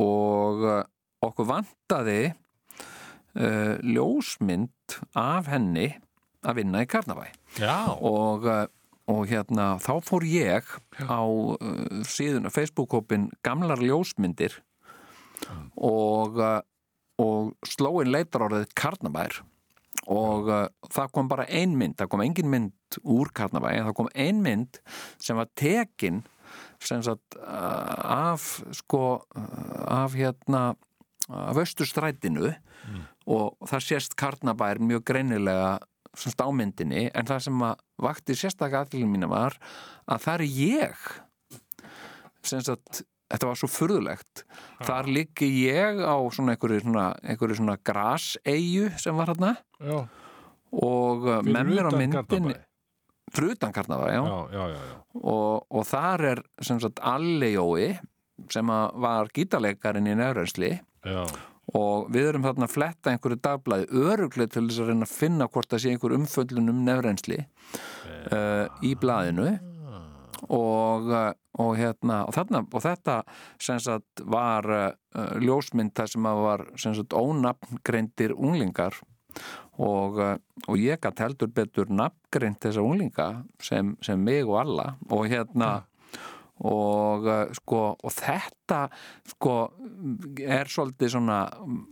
og 0.00 0.64
uh, 0.64 0.80
okkur 1.22 1.46
vantaði 1.52 2.32
uh, 2.32 3.76
ljósmynd 3.84 4.96
af 5.14 5.50
henni 5.52 5.90
að 6.44 6.58
vinna 6.62 6.82
í 6.84 6.88
Karnabæ. 6.90 7.28
Já, 7.28 7.43
og, 8.02 8.46
uh, 8.48 8.66
og 9.10 9.26
hérna 9.30 9.74
þá 9.82 9.92
fór 10.02 10.26
ég 10.26 10.68
á 11.06 11.22
uh, 11.22 11.56
síðuna 12.08 12.50
Facebook-hópin 12.50 13.28
gamlar 13.46 13.82
ljósmyndir 13.82 14.56
og, 15.76 16.38
uh, 16.40 16.60
og 17.20 17.52
slóin 17.68 18.10
leitar 18.10 18.46
orðið 18.48 18.72
Karnabær. 18.74 19.42
Og 20.10 20.50
það 20.92 21.12
kom 21.16 21.28
bara 21.30 21.46
ein 21.48 21.78
mynd, 21.80 21.94
það 21.96 22.08
kom 22.12 22.20
engin 22.20 22.50
mynd 22.52 22.96
úr 23.08 23.30
Karnabæ, 23.32 23.70
en 23.72 23.86
það 23.86 23.94
kom 23.96 24.10
ein 24.12 24.42
mynd 24.44 24.76
sem 25.22 25.38
var 25.38 25.48
tekin 25.56 26.18
sem 26.82 27.00
sagt 27.06 27.38
af 27.40 28.58
sko 28.76 29.22
af 29.32 30.12
hérna 30.18 30.74
af 31.32 31.56
östustrætinu 31.62 32.52
og 33.24 33.56
það 33.64 33.86
sést 33.86 34.16
Karnabær 34.20 34.82
mjög 34.82 35.06
greinilega 35.08 35.78
sem 36.20 36.34
stámyndinni 36.34 37.08
en 37.14 37.26
það 37.28 37.42
sem 37.48 37.64
að 37.66 37.82
vakti 38.06 38.36
sérstaklega 38.38 38.84
aðlunum 38.86 39.16
mína 39.16 39.30
var 39.30 39.58
að 40.06 40.24
það 40.26 40.34
er 40.34 40.44
ég. 40.58 41.04
Sem 42.44 42.62
sagt 42.64 43.04
þetta 43.32 43.48
var 43.48 43.58
svo 43.58 43.70
furðulegt. 43.72 44.44
Þar 44.84 45.08
liggi 45.10 45.48
ég 45.64 46.02
á 46.04 46.16
svona 46.34 46.54
einhverju 46.54 46.84
svona, 46.84 47.06
einhverju 47.24 47.58
svona 47.60 47.78
graseyju 47.82 48.92
sem 49.00 49.16
var 49.16 49.32
hérna 49.32 49.54
og 50.74 51.26
uh, 51.28 51.40
með 51.46 51.70
mér 51.70 51.88
á 51.88 51.90
utan 51.90 52.00
myndin 52.02 52.48
Garðabæ. 52.50 52.60
fyrir 53.34 53.54
utan 53.56 53.72
Karnava, 53.74 54.10
já, 54.12 54.22
já, 54.52 54.64
já, 54.74 54.80
já. 54.90 54.96
Og, 55.22 55.66
og 55.70 55.86
þar 55.86 56.24
er 56.32 56.42
sem 56.66 56.80
sagt 56.82 57.02
Alli 57.02 57.52
Jói 57.54 57.94
sem 58.50 58.66
var 58.66 59.30
gítarleikarinn 59.34 60.10
í 60.10 60.16
nefrensli 60.18 60.72
já. 61.06 61.22
Og 61.72 62.10
við 62.12 62.28
erum 62.30 62.44
þarna 62.44 62.66
að 62.68 62.74
fletta 62.74 63.12
einhverju 63.12 63.40
dagblæði 63.44 64.02
öruglega 64.04 64.52
til 64.52 64.66
þess 64.66 64.82
að 64.82 64.90
reyna 64.90 65.06
að 65.08 65.14
finna 65.14 65.46
hvort 65.48 65.70
það 65.70 65.82
sé 65.82 65.92
einhver 65.94 66.16
umföllun 66.18 66.72
um 66.72 66.82
nefrensli 66.84 67.38
uh, 67.40 68.66
í 68.84 68.92
blaðinu. 69.00 69.54
Og, 70.52 71.08
uh, 71.08 71.30
og 71.62 71.70
hérna 71.78 72.18
og, 72.26 72.34
þarna, 72.36 72.60
og 72.68 72.82
þetta 72.84 73.14
sagt 73.62 74.24
var 74.28 74.68
uh, 74.68 74.90
ljósmynd 75.40 75.94
þar 75.96 76.10
sem 76.12 76.28
að 76.28 76.42
var 76.44 76.66
sagt 76.82 77.16
ónafngreindir 77.16 78.36
unglingar. 78.36 79.00
Og, 79.82 80.20
og 80.70 80.76
ég 80.78 81.00
gætt 81.02 81.18
heldur 81.24 81.48
betur 81.50 81.88
nafngreint 81.90 82.60
þessa 82.62 82.84
unglinga 82.84 83.24
sem, 83.58 83.96
sem 84.04 84.20
mig 84.20 84.44
og 84.44 84.60
alla. 84.60 84.92
Og 85.08 85.24
hérna 85.32 85.72
og 86.64 87.28
uh, 87.28 87.40
sko 87.58 87.80
og 87.94 88.14
þetta 88.14 88.86
sko 89.34 89.56
er 90.40 90.70
svolítið 90.70 91.14
svona 91.16 91.40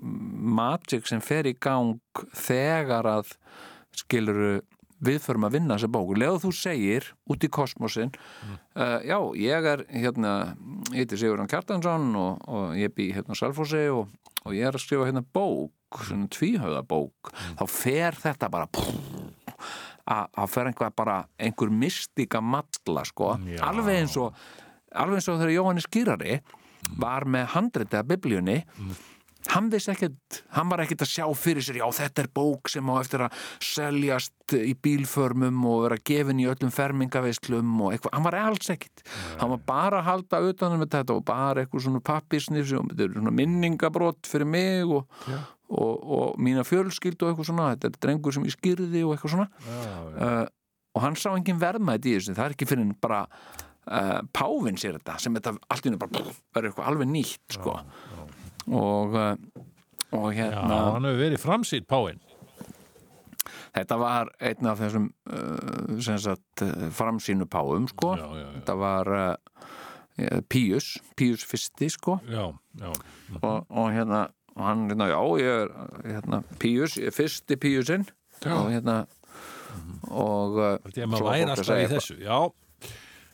magic 0.03 1.09
sem 1.11 1.23
fer 1.24 1.51
í 1.51 1.57
gang 1.61 2.01
þegar 2.32 3.11
að 3.19 3.35
skiluru 4.03 4.62
við 5.03 5.19
förum 5.24 5.49
að 5.49 5.57
vinna 5.59 5.77
þessa 5.77 5.93
bóku 5.93 6.16
leðu 6.16 6.44
þú 6.44 6.55
segir 6.55 7.09
út 7.31 7.44
í 7.44 7.51
kosmosin 7.53 8.12
uh, 8.15 8.99
já, 9.03 9.19
ég 9.36 9.70
er 9.74 9.85
hérna 9.90 10.35
ég 10.93 11.03
heiti 11.03 11.19
Sigurðan 11.19 11.51
Kjartansson 11.51 12.11
og, 12.16 12.43
og 12.47 12.74
ég 12.78 12.94
bý 12.94 13.11
hérna 13.16 13.35
á 13.35 13.40
Salfossi 13.40 13.89
og, 13.93 14.12
og 14.47 14.57
ég 14.57 14.69
er 14.69 14.78
að 14.78 14.85
skrifa 14.85 15.09
hérna 15.11 15.24
bók 15.27 15.74
svona 16.01 16.28
tvíhauða 16.32 16.82
bók. 16.89 17.32
Þá 17.59 17.65
fer 17.70 18.19
þetta 18.23 18.51
bara 18.53 18.69
að 20.12 20.49
fer 20.51 20.70
einhvað 20.70 20.97
bara 20.99 21.16
einhver 21.40 21.70
mystika 21.70 22.40
matla 22.43 23.05
sko. 23.07 23.36
Já. 23.47 23.61
alveg 23.69 24.03
eins 24.03 24.16
og 24.20 24.35
alveg 24.94 25.20
eins 25.20 25.31
og 25.32 25.40
þegar 25.40 25.56
Jóhannes 25.56 25.89
Gýrari 25.93 26.40
var 26.98 27.27
með 27.31 27.51
handriti 27.55 27.98
af 27.98 28.09
biblíunni 28.10 28.62
hann 29.51 29.70
vissi 29.73 29.90
ekkert, 29.93 30.43
hann 30.55 30.70
var 30.70 30.82
ekkert 30.85 31.02
að 31.05 31.10
sjá 31.10 31.24
fyrir 31.36 31.64
sér, 31.64 31.81
já 31.81 31.86
þetta 31.97 32.23
er 32.23 32.28
bók 32.35 32.70
sem 32.70 32.90
á 32.93 32.94
eftir 33.01 33.24
að 33.27 33.40
seljast 33.64 34.55
í 34.55 34.74
bílförmum 34.85 35.64
og 35.69 35.81
vera 35.86 35.98
gefin 36.10 36.43
í 36.43 36.47
öllum 36.51 36.73
fermingaveislum 36.74 37.73
og 37.82 37.94
eitthvað, 37.94 38.14
hann 38.16 38.27
var 38.27 38.39
alls 38.43 38.70
ekkert. 38.73 39.05
Hann 39.40 39.52
var 39.55 39.64
bara 39.66 40.02
að 40.02 40.09
halda 40.10 40.43
utanum 40.51 40.86
þetta 40.86 41.16
og 41.16 41.27
bara 41.28 41.64
eitthvað 41.64 41.86
svona 41.89 42.05
pappisnif 42.05 42.70
og 42.78 42.94
er 42.94 43.16
svona 43.16 43.35
minningabrott 43.35 44.31
fyrir 44.31 44.48
mig 44.48 44.86
og, 44.86 45.10
og, 45.73 45.93
og 45.98 46.40
mína 46.43 46.66
fjölskyld 46.69 47.19
og 47.19 47.32
eitthvað 47.32 47.51
svona, 47.51 47.73
þetta 47.74 47.90
er 47.90 48.01
drengur 48.06 48.36
sem 48.36 48.47
ég 48.47 48.56
skýrði 48.56 49.05
og 49.06 49.16
eitthvað 49.16 49.36
svona. 49.36 49.51
Uh, 50.14 50.47
og 50.93 51.06
hann 51.06 51.19
sá 51.19 51.31
engin 51.32 51.60
verðmætt 51.60 52.06
í 52.06 52.16
þessu, 52.19 52.36
það 52.36 52.47
er 52.47 52.56
ekki 52.56 52.69
fyrir 52.69 52.97
bara 53.02 53.24
uh, 53.87 54.21
Pávin 54.35 54.79
sér 54.81 54.99
þetta 54.99 55.19
sem 55.23 55.39
þetta 55.39 55.55
allt 55.69 55.89
í 55.89 55.95
bara 56.01 56.25
verður 56.55 56.71
eitthvað 56.71 56.91
alveg 56.91 57.13
nýtt 57.13 57.57
sko. 57.59 57.79
og 58.71 59.17
uh, 59.19 59.33
og 60.13 60.29
já, 60.35 60.43
hérna 60.43 60.83
hann 60.93 61.09
hefur 61.09 61.23
verið 61.23 61.43
framsýtt 61.43 61.89
páinn 61.89 62.21
þetta 63.73 63.99
var 64.01 64.33
einn 64.45 64.69
af 64.69 64.83
þessum 64.83 65.09
uh, 65.33 65.97
sem 66.05 66.21
sagt 66.21 66.67
framsýnu 66.93 67.49
Páum 67.49 67.89
sko. 67.89 68.13
Já, 68.21 68.27
já, 68.29 68.43
já. 68.43 68.51
þetta 68.59 68.77
var 68.83 69.11
Píus, 70.53 70.99
Píus 71.17 71.41
fyrsti 71.49 71.89
sko. 71.89 72.19
Já, 72.29 72.51
já, 72.77 72.91
og, 73.41 73.65
og 73.73 73.87
hérna 73.95 74.27
og 74.57 74.67
hann 74.67 74.89
hérna, 74.91 75.09
já, 75.09 75.21
ég 75.41 75.63
er 75.63 75.71
hérna, 76.05 76.43
Píus, 76.61 76.99
ég 77.01 77.09
er 77.09 77.17
fyrsti 77.17 77.57
Píusinn. 77.57 78.05
Og 78.45 78.73
hérna 78.73 79.05
og 80.11 80.59
uh, 80.59 80.75
Þetta 80.85 81.05
er 81.05 81.09
maður 81.09 81.29
væri 81.31 81.47
alltaf 81.47 81.79
í 81.79 81.89
þessu. 81.93 82.17
Já, 82.21 82.39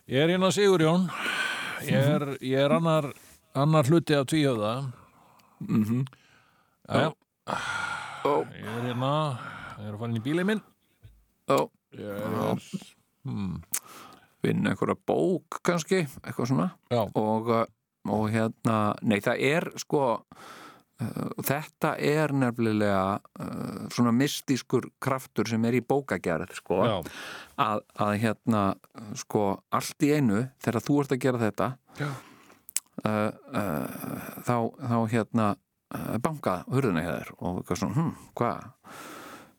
ég 0.09 0.22
er 0.24 0.32
hérna 0.32 0.51
Sigurjón 0.55 1.09
Ég 1.86 1.94
er, 1.94 2.24
ég 2.40 2.59
er 2.59 2.72
annar 2.74 3.12
annar 3.55 3.86
hluti 3.86 4.16
af 4.16 4.26
tvíhjöfða 4.26 4.93
mm 5.60 5.85
-hmm. 5.85 6.06
Já, 6.89 7.12
Ó, 8.24 8.44
ég 8.44 8.64
er 8.64 8.82
hérna 8.89 9.39
ég 9.78 9.86
er 9.86 9.94
að 9.94 9.98
fara 9.98 10.10
inn 10.10 10.20
í 10.20 10.24
bílið 10.24 10.47
minn. 10.47 10.62
Ó, 11.48 11.68
Ég 11.97 12.05
er, 12.05 12.59
vinna 14.43 14.70
einhverja 14.70 14.97
bók 15.06 15.60
kannski, 15.62 16.06
eitthvað 16.22 16.51
svona. 16.51 16.68
Og, 17.14 17.48
uh, 17.48 17.64
og 18.09 18.30
hérna 18.30 18.94
nei 19.02 19.20
það 19.20 19.44
er 19.48 19.70
sko 19.76 20.02
uh, 21.03 21.29
þetta 21.45 21.95
er 22.03 22.33
nefnilega 22.37 23.19
uh, 23.19 23.85
svona 23.95 24.12
mystískur 24.16 24.91
kraftur 25.03 25.49
sem 25.51 25.65
er 25.69 25.79
í 25.79 25.83
bókagerð 25.85 26.55
sko 26.59 26.81
að, 27.59 27.85
að 27.99 28.15
hérna 28.23 28.62
sko 29.19 29.45
allt 29.75 30.07
í 30.07 30.12
einu 30.16 30.47
þegar 30.65 30.85
þú 30.89 30.99
ert 31.03 31.15
að 31.16 31.23
gera 31.27 31.43
þetta 31.47 31.70
uh, 32.03 33.31
uh, 33.55 33.87
þá, 34.47 34.57
þá 34.93 34.99
hérna 35.15 35.49
banka 36.20 36.59
hurðina 36.69 37.01
hjá 37.01 37.12
þér 37.15 37.29
og 37.39 37.62
eitthvað 37.62 37.79
svona, 37.81 37.95
hm, 37.97 38.11
hvað 38.37 38.66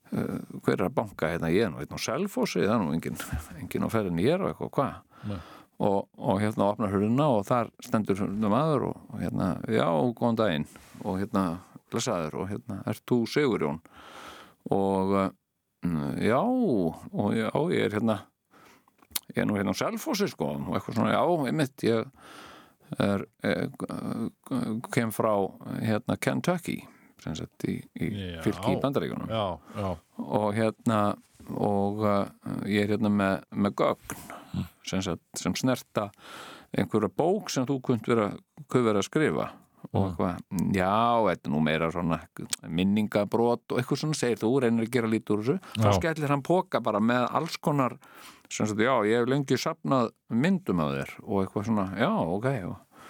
hver 0.10 0.76
er 0.76 0.84
að 0.86 0.94
banka 0.94 1.30
hérna? 1.32 1.49
Ég 1.53 1.66
er 1.66 1.72
nú 1.74 1.80
einn 1.82 1.94
á 1.94 1.98
Selfossi, 2.02 2.61
það 2.66 2.76
er 2.76 2.84
nú 2.84 2.94
engin, 2.94 3.18
engin 3.57 3.86
á 3.86 3.90
ferðinni 3.90 4.26
ég 4.26 4.36
er 4.36 4.44
og 4.45 4.52
eitthvað, 4.52 4.72
hvað. 4.78 5.40
Og, 5.80 6.10
og 6.19 6.41
hérna 6.43 6.69
opnar 6.73 6.91
hurðina 6.93 7.30
og 7.38 7.45
þar 7.47 7.72
stendur 7.84 8.23
maður 8.51 8.89
og, 8.89 9.03
og 9.14 9.22
hérna, 9.23 9.49
já, 9.72 9.88
góðan 10.19 10.39
daginn 10.39 10.68
og 11.03 11.22
hérna, 11.22 11.45
lesaður 11.93 12.41
og 12.41 12.49
hérna, 12.51 12.81
ert 12.89 13.06
þú 13.10 13.22
Sigurjón? 13.31 13.80
Og 14.76 15.15
uh, 15.15 15.30
já, 16.19 16.41
og 16.43 17.31
já, 17.38 17.49
ég 17.72 17.88
er 17.88 17.95
hérna 17.95 18.19
ég 19.35 19.41
er 19.43 19.47
nú 19.47 19.57
hérna 19.57 19.73
á 19.76 19.80
Selfossi 19.80 20.27
sko 20.30 20.51
og 20.57 20.76
eitthvað 20.76 20.99
svona, 20.99 21.15
já, 21.15 21.23
einmitt 21.47 21.85
ég 21.85 22.06
er, 22.99 23.26
er 23.45 23.69
kem 24.93 25.14
frá 25.15 25.34
hérna 25.80 26.18
Kentucky 26.19 26.81
sem 27.19 27.35
sagt 27.35 27.65
í, 27.68 27.77
í 27.99 28.10
Já. 28.15 28.41
fylki 28.45 28.76
í 28.76 28.80
Bandaríkunum 28.81 29.31
já, 29.31 29.45
já, 29.76 29.89
og 30.23 30.49
hérna 30.56 30.99
og 31.49 32.03
uh, 32.03 32.27
ég 32.69 32.85
er 32.85 32.95
hérna 32.95 33.11
með, 33.11 33.41
með 33.56 33.76
gögn 33.81 34.39
sem, 34.85 35.01
sagt, 35.05 35.23
sem 35.38 35.55
snerta 35.57 36.09
einhverja 36.77 37.09
bók 37.09 37.49
sem 37.49 37.65
þú 37.65 37.80
kunt 37.85 38.07
vera, 38.09 38.31
vera 38.73 39.01
að 39.01 39.07
skrifa 39.07 39.49
og 39.95 40.09
eitthvað, 40.09 40.41
já, 40.76 40.91
þetta 41.26 41.47
er 41.47 41.53
nú 41.53 41.61
meira 41.63 41.88
svona 41.93 42.17
minningabrót 42.67 43.71
og 43.71 43.80
eitthvað 43.80 44.01
svona 44.03 44.17
segir 44.19 44.41
þú, 44.41 44.51
reynir 44.65 44.85
að 44.85 44.91
gera 44.93 45.09
lítið 45.09 45.34
úr 45.34 45.45
þessu. 45.45 45.55
Þá 45.80 45.89
skellir 45.95 46.34
hann 46.34 46.43
póka 46.45 46.81
bara 46.84 47.01
með 47.01 47.26
alls 47.39 47.55
konar 47.63 47.95
sem 48.51 48.67
sagt, 48.67 48.84
já, 48.84 48.91
ég 49.07 49.21
hef 49.21 49.30
lengi 49.30 49.57
sapnað 49.61 50.11
myndum 50.30 50.84
af 50.84 50.93
þér 50.97 51.15
og 51.23 51.41
eitthvað 51.41 51.67
svona, 51.69 51.88
já, 52.01 52.09
ok 52.09 52.47
og, 52.69 53.01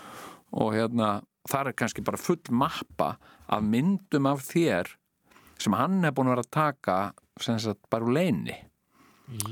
og 0.61 0.72
hérna, 0.76 1.10
þar 1.49 1.72
er 1.72 1.78
kannski 1.82 2.06
bara 2.06 2.22
full 2.22 2.56
mappa 2.61 3.11
af 3.49 3.66
myndum 3.66 4.30
af 4.30 4.44
þér 4.48 4.94
sem 5.60 5.76
hann 5.76 6.03
er 6.06 6.16
búin 6.16 6.30
að 6.30 6.38
vera 6.38 6.45
að 6.45 6.56
taka 6.56 6.99
sem 7.40 7.60
sagt 7.60 7.82
bara 7.91 8.07
úr 8.07 8.16
leini 8.16 8.56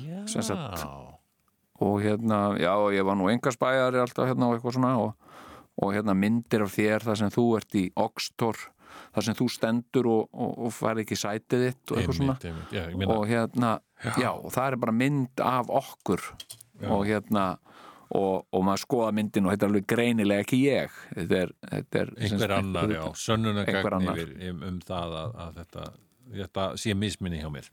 já. 0.04 0.22
Sem 0.28 0.44
sagt, 0.46 0.86
og 1.80 2.00
hérna, 2.02 2.40
já, 2.58 2.74
ég 2.94 3.06
var 3.06 3.18
nú 3.18 3.30
engarspæjari 3.30 4.02
alltaf 4.02 4.30
hérna 4.30 4.50
og 4.50 4.58
eitthvað 4.58 4.78
svona 4.78 4.96
og, 5.02 5.14
og 5.78 5.94
hérna 5.94 6.16
myndir 6.18 6.66
af 6.66 6.74
þér 6.74 7.06
þar 7.06 7.22
sem 7.22 7.34
þú 7.34 7.46
ert 7.60 7.78
í 7.78 7.84
Oxtor, 8.02 8.58
þar 9.14 9.28
sem 9.28 9.38
þú 9.38 9.50
stendur 9.54 10.10
og, 10.10 10.24
og, 10.34 10.56
og 10.68 10.74
fær 10.74 11.04
ekki 11.04 11.20
sætið 11.20 11.68
þitt 11.68 11.94
og 11.94 12.02
eitthvað 12.02 12.20
svona. 12.22 12.38
Einmitt, 12.38 12.50
einmitt, 12.50 12.74
já, 12.74 12.98
meina, 12.98 13.14
og 13.14 13.30
hérna, 13.30 13.72
já. 14.18 14.32
og 14.34 14.50
það 14.56 14.72
er 14.72 14.80
bara 14.86 14.98
mynd 15.04 15.46
af 15.46 15.72
okkur. 15.84 16.28
Og 16.88 17.08
hérna 17.10 17.46
og, 18.16 18.46
og 18.54 18.62
maður 18.64 18.84
skoða 18.84 19.14
myndin 19.18 19.48
og 19.48 19.54
þetta 19.54 19.66
er 19.66 19.72
alveg 19.72 19.88
greinilega 19.90 20.46
ekki 20.46 20.60
ég. 20.64 21.00
Þetta 21.14 21.40
er, 21.44 21.56
þetta 21.72 22.04
er 22.04 22.14
einhver 22.18 22.54
annar, 22.58 22.94
já, 22.94 23.04
sönnunagagn 23.22 24.12
um, 24.52 24.62
um 24.72 24.78
það 24.86 25.18
að, 25.22 25.42
að 25.46 25.58
þetta, 25.62 25.90
þetta 26.38 26.70
sé 26.82 26.98
misminni 26.98 27.42
hjá 27.44 27.52
mér 27.54 27.70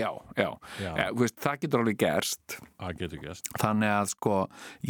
já, 0.00 0.10
já, 0.36 0.50
Já. 0.82 0.92
já. 0.96 1.06
veist, 1.16 1.38
það 1.40 1.58
getur 1.64 1.80
alveg 1.82 1.98
gerst. 2.02 2.58
Að 2.78 2.98
getur 3.00 3.22
gæst 3.24 3.50
þannig 3.60 3.92
að 3.94 4.10
sko 4.12 4.36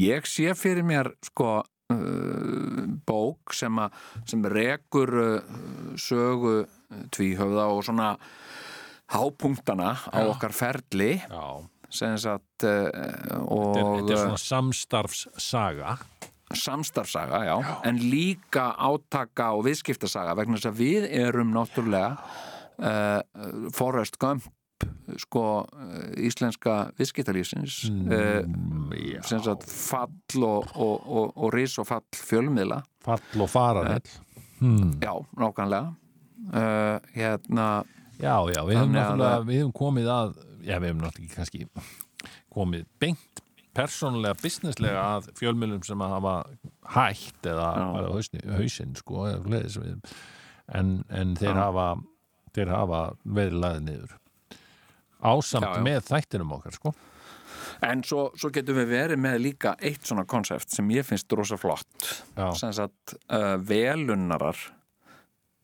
ég 0.03 0.27
sé 0.27 0.55
fyrir 0.59 0.87
mér 0.87 1.13
sko 1.29 1.51
uh, 1.63 2.83
bók 3.07 3.55
sem 3.55 3.79
að 3.79 4.01
sem 4.27 4.43
rekur 4.51 5.15
uh, 5.23 5.55
sögu 6.01 6.57
uh, 6.65 7.07
tvíhöfða 7.15 7.69
og 7.71 7.85
svona 7.87 8.17
hápunktana 9.15 9.93
á 10.11 10.19
okkar 10.27 10.51
ferli. 10.57 11.13
Já, 11.23 11.47
sem 11.95 12.17
sagt 12.19 12.67
uh, 12.67 12.91
þetta 12.91 13.07
er, 13.07 13.39
og 13.47 13.77
þetta 13.79 14.17
er 14.17 14.23
svona 14.25 14.43
samstarfssaga. 14.43 15.97
samstarfsaga, 16.55 17.45
já, 17.47 17.57
en 17.87 17.97
líka 18.11 18.69
átaka 18.79 19.53
og 19.55 19.65
viðskiptasaga 19.67 20.35
vegna 20.39 20.59
þess 20.59 20.71
að 20.71 20.83
við 20.83 21.07
erum 21.11 21.55
náttúrulega 21.55 22.19
uh, 22.83 23.71
Forrest 23.75 24.19
Gump 24.23 24.47
sko 25.23 25.43
eh, 25.65 26.27
íslenska 26.27 26.77
viðskiptalífsins 26.99 27.79
mm, 27.91 28.93
já. 29.13 29.21
sem 29.29 29.43
sagt 29.45 29.67
fall 29.71 30.45
og, 30.45 30.73
og, 30.75 31.07
og, 31.07 31.31
og 31.37 31.55
ris 31.55 31.79
og 31.81 31.89
fall 31.89 32.05
fjölmiðla 32.17 32.83
Fall 33.07 33.43
og 33.45 33.51
faranell 33.51 34.03
hmm. 34.59 34.99
já, 35.03 35.13
nákvæmlega 35.39 35.95
uh, 36.53 36.99
hérna 37.15 37.69
Já, 38.17 38.41
já, 38.49 38.63
við 38.65 38.79
hefum 38.79 38.95
náttúrulega 38.97 39.41
við 39.45 39.59
hefum 39.61 39.73
komið 39.77 40.07
að, 40.09 40.37
já, 40.65 40.77
við 40.81 40.89
hefum 40.89 41.03
náttúrulega 41.03 41.27
ekki 41.27 41.35
kannski 41.37 41.67
komið 42.57 42.87
beint 43.01 43.43
persónulega, 43.77 44.39
businesslega 44.41 45.03
að 45.17 45.31
fjölmjölum 45.37 45.83
sem 45.85 46.01
að 46.01 46.15
hafa 46.17 46.37
hætt 46.97 47.49
eða 47.51 47.67
hausinn 48.57 48.97
sko, 48.97 49.27
en, 49.27 50.93
en 51.13 51.35
þeir 51.37 51.53
Já. 51.53 51.61
hafa 51.61 51.89
þeir 52.57 52.73
hafa 52.73 53.01
verið 53.37 53.61
laðið 53.63 53.85
niður 53.91 54.17
ásamt 55.23 55.67
Já, 55.67 55.77
já. 55.77 55.85
með 55.87 56.01
þættinum 56.11 56.57
okkar 56.59 56.77
sko. 56.77 56.95
En 57.85 58.03
svo, 58.07 58.31
svo 58.39 58.49
getum 58.55 58.79
við 58.81 58.93
verið 58.95 59.21
með 59.21 59.39
líka 59.45 59.75
eitt 59.85 60.07
svona 60.09 60.25
konsept 60.29 60.73
sem 60.73 60.89
ég 60.95 61.05
finnst 61.05 61.33
rosa 61.37 61.59
flott. 61.61 62.09
Sem 62.57 62.73
sagt 62.77 63.17
uh, 63.29 63.57
velunnarar 63.61 64.57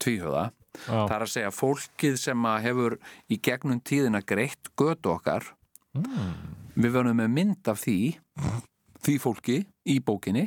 tvíhjóða 0.03 0.51
það 0.73 1.15
er 1.15 1.25
að 1.25 1.31
segja 1.31 1.53
fólkið 1.53 2.19
sem 2.21 2.47
að 2.49 2.63
hefur 2.67 2.99
í 3.33 3.39
gegnum 3.45 3.81
tíðina 3.85 4.23
greitt 4.25 4.73
götu 4.79 5.13
okkar. 5.15 5.45
Við 5.93 6.95
verðum 6.95 7.19
með 7.21 7.33
mynd 7.37 7.69
af 7.69 7.83
því 7.85 7.99
því 9.03 9.19
fólki 9.23 9.59
í 9.91 9.99
bókinni 10.05 10.47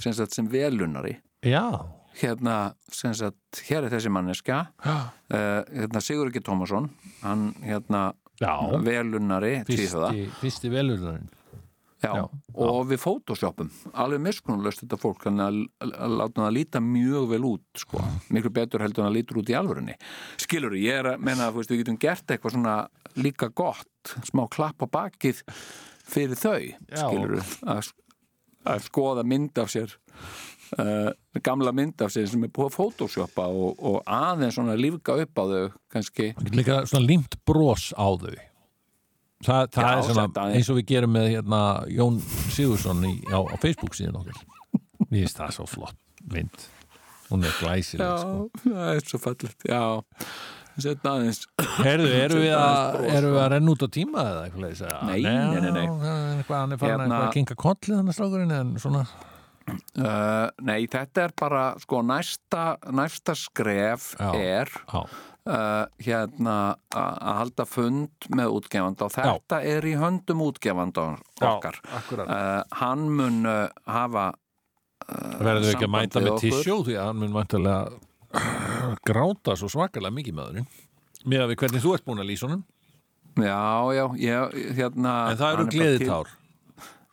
sem 0.00 0.14
sagt 0.16 0.34
sem 0.34 0.48
velunnari 0.50 1.18
Já, 1.46 1.86
hérna, 2.20 2.74
sagt, 2.92 3.60
hér 3.68 3.86
er 3.86 3.92
þessi 3.92 4.12
manneska 4.12 4.62
uh, 4.84 5.10
hérna 5.30 6.02
Sigur 6.04 6.30
ekki 6.30 6.42
Tómasson 6.44 6.90
hann 7.22 7.50
hérna 7.64 8.10
já. 8.40 8.54
Tvíhjóða 9.68 10.14
fyrsti, 10.14 10.40
fyrsti 10.40 10.72
velurðurinn 10.72 11.28
Já, 12.00 12.14
Já, 12.16 12.22
og 12.64 12.86
við 12.88 13.02
fótoshoppum 13.02 13.68
alveg 14.00 14.22
miskunnulöst 14.24 14.80
þetta 14.80 14.96
fólk 15.02 15.26
þannig 15.26 15.42
að, 15.44 15.58
að, 15.84 15.90
að 16.06 16.14
láta 16.16 16.44
það 16.46 16.54
líta 16.56 16.80
mjög 16.80 17.26
vel 17.34 17.40
út 17.44 17.82
sko. 17.82 18.00
miklu 18.32 18.52
betur 18.56 18.80
heldur 18.80 19.04
en 19.04 19.10
að 19.10 19.16
lítur 19.18 19.40
út 19.42 19.52
í 19.52 19.56
alvörunni. 19.58 19.96
Skilur, 20.40 20.78
ég 20.80 21.02
er 21.02 21.10
að 21.10 21.26
menna 21.28 21.50
að 21.50 21.58
við 21.60 21.82
getum 21.82 21.98
gert 22.00 22.32
eitthvað 22.32 22.56
svona 22.56 22.76
líka 23.20 23.50
gott 23.52 24.14
smá 24.30 24.46
klapp 24.48 24.80
á 24.80 24.88
bakið 24.88 25.42
fyrir 26.08 26.40
þau 26.40 26.56
Já. 26.64 27.04
skilur 27.04 27.36
að, 27.68 27.92
að 28.64 28.86
skoða 28.88 29.26
mynd 29.28 29.60
af 29.60 29.68
sér 29.74 29.92
uh, 30.78 31.10
gamla 31.42 31.72
mynd 31.76 32.04
af 32.04 32.12
sér 32.14 32.28
sem 32.30 32.44
er 32.46 32.52
búið 32.54 32.68
að 32.70 32.76
photoshoppa 32.76 33.46
og, 33.48 33.80
og 33.80 33.98
aðeins 34.06 34.58
svona 34.58 34.76
lífga 34.78 35.16
upp 35.24 35.42
á 35.42 35.44
þau 35.50 35.64
kannski. 35.92 36.30
Líka 36.54 36.84
svona 36.90 37.06
límt 37.08 37.38
bros 37.48 37.90
á 37.96 38.06
þau. 38.06 38.36
Þa, 39.40 39.56
það 39.72 39.86
Já, 39.86 39.90
er 39.96 40.06
svona 40.10 40.46
eins 40.52 40.68
og 40.68 40.76
við 40.76 40.88
gerum 40.90 41.14
með 41.16 41.30
hérna, 41.32 41.60
Jón 41.88 42.18
Sigursson 42.52 43.00
í, 43.08 43.14
á, 43.32 43.40
á 43.40 43.56
Facebook 43.62 43.96
síðan 43.96 44.18
okkur 44.20 44.36
Mér 45.08 45.22
finnst 45.24 45.40
það 45.40 45.54
svo 45.56 45.64
flott 45.70 45.96
mynd. 46.28 46.66
Hún 47.30 47.46
er 47.48 47.54
glæsileg 47.56 48.20
sko. 48.20 48.64
það 48.66 48.90
er 48.90 49.06
svo 49.08 49.20
fallegt 49.22 49.64
já, 49.64 49.80
Herðu, 50.80 52.08
eru 52.14 52.38
við, 52.40 52.52
að, 52.54 53.00
eru 53.10 53.32
við 53.34 53.40
að 53.42 53.48
renna 53.54 53.72
út 53.72 53.82
á 53.84 53.88
tíma 53.92 54.22
eða 54.28 54.44
eitthvað 54.46 54.84
Nei, 55.08 55.16
nei, 55.24 55.56
nei, 55.56 55.72
nei. 55.74 55.82
Eitthvað, 56.38 56.54
hann 56.60 56.76
er 56.76 56.80
farin 56.80 56.92
Hérna- 56.92 57.08
hérna... 57.08 57.18
að 57.26 57.34
kinka 57.36 57.56
kollið 57.58 57.96
hann 57.98 58.12
að 58.12 58.16
strákurinn 58.16 58.54
en 58.54 58.70
svona 58.80 59.02
Uh, 59.98 60.50
nei, 60.66 60.84
þetta 60.90 61.26
er 61.26 61.34
bara 61.38 61.64
sko 61.82 62.02
næsta, 62.06 62.64
næsta 62.94 63.36
skref 63.38 64.12
Já. 64.18 64.30
er 64.36 64.72
á, 64.90 65.00
uh, 65.00 65.86
hérna 66.02 66.56
að 66.90 67.32
halda 67.40 67.66
fund 67.68 68.28
með 68.34 68.58
útgefanda 68.58 69.08
og 69.08 69.14
þetta 69.16 69.62
er 69.72 69.88
í 69.88 69.96
höndum 70.00 70.44
útgefanda 70.46 71.08
okkar. 71.40 71.80
Uh, 72.10 72.60
hann 72.82 73.08
mun 73.08 73.42
hafa 73.86 74.30
Verður 75.10 75.64
við 75.64 75.72
ekki 75.72 75.86
að 75.88 75.94
mæta 75.96 76.20
með 76.22 76.36
tissjó 76.38 76.74
því 76.86 76.94
að 77.00 77.08
hann 77.08 77.22
mun 77.22 77.32
mæntalega 77.34 78.98
gráta 79.06 79.56
svo 79.58 79.70
svakalega 79.72 80.14
mikið 80.14 80.36
maðurinn 80.36 80.68
með 81.26 81.44
að 81.44 81.50
við 81.50 81.58
hvernig 81.64 81.82
þú 81.84 81.94
ert 81.96 82.06
búin 82.06 82.22
að 82.22 82.30
lýsa 82.30 82.46
honum. 82.46 82.60
Já, 83.40 83.94
já, 83.94 84.04
ég, 84.18 84.54
hérna 84.78 85.14
en 85.30 85.40
það 85.40 85.52
eru 85.54 85.64
er 85.64 85.72
gleðitár 85.74 86.30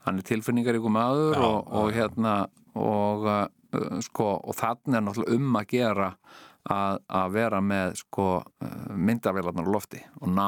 Hann 0.07 0.21
er 0.21 0.27
tilfinningaríku 0.27 0.91
maður 0.93 1.35
Já, 1.35 1.45
og, 1.45 1.71
og 1.81 1.93
hérna 1.95 2.35
og 2.77 3.25
uh, 3.27 3.47
sko 4.05 4.29
og 4.37 4.57
þannig 4.57 4.99
er 4.99 5.07
náttúrulega 5.07 5.39
um 5.39 5.57
að 5.59 5.71
gera 5.73 6.11
að, 6.67 7.01
að 7.19 7.33
vera 7.35 7.63
með 7.63 7.97
sko 8.03 8.27
uh, 8.39 8.77
myndavélarnar 8.95 9.67
á 9.67 9.73
lofti 9.75 10.01
og 10.21 10.31
ná 10.31 10.47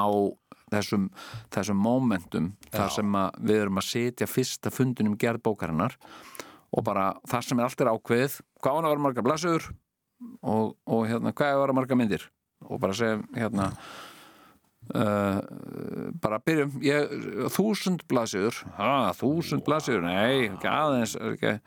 þessum, 0.69 1.07
þessum 1.53 1.79
momentum 1.81 2.51
þar 2.69 2.91
sem 2.93 3.15
að 3.17 3.39
við 3.49 3.63
erum 3.63 3.81
að 3.81 3.87
setja 3.89 4.29
fyrsta 4.29 4.71
fundin 4.73 5.09
um 5.09 5.17
gerð 5.19 5.43
bókarinnar 5.47 5.95
og 6.69 6.85
bara 6.85 7.11
það 7.27 7.47
sem 7.47 7.59
er 7.59 7.67
allt 7.67 7.81
er 7.81 7.91
ákveðið 7.93 8.35
hvað 8.61 8.81
að 8.81 8.89
vera 8.89 9.05
marga 9.05 9.25
blasur 9.25 9.69
og, 10.43 10.75
og 10.85 11.07
hérna 11.09 11.33
hvað 11.33 11.55
að 11.55 11.63
vera 11.63 11.77
marga 11.79 11.97
myndir? 11.97 12.27
Og 12.67 12.79
bara 12.81 12.95
segjum 12.95 13.23
hérna 13.37 13.71
uh, 14.95 15.39
bara 16.21 16.39
byrjum. 16.45 16.73
Ég, 16.85 17.13
þúsund 17.53 18.05
blasur 18.09 18.57
ha, 18.77 19.11
þúsund 19.17 19.65
blasur, 19.67 20.01
nei, 20.05 20.49
ekki 20.49 20.69
aðeins 20.71 21.15
ekki, 21.33 21.57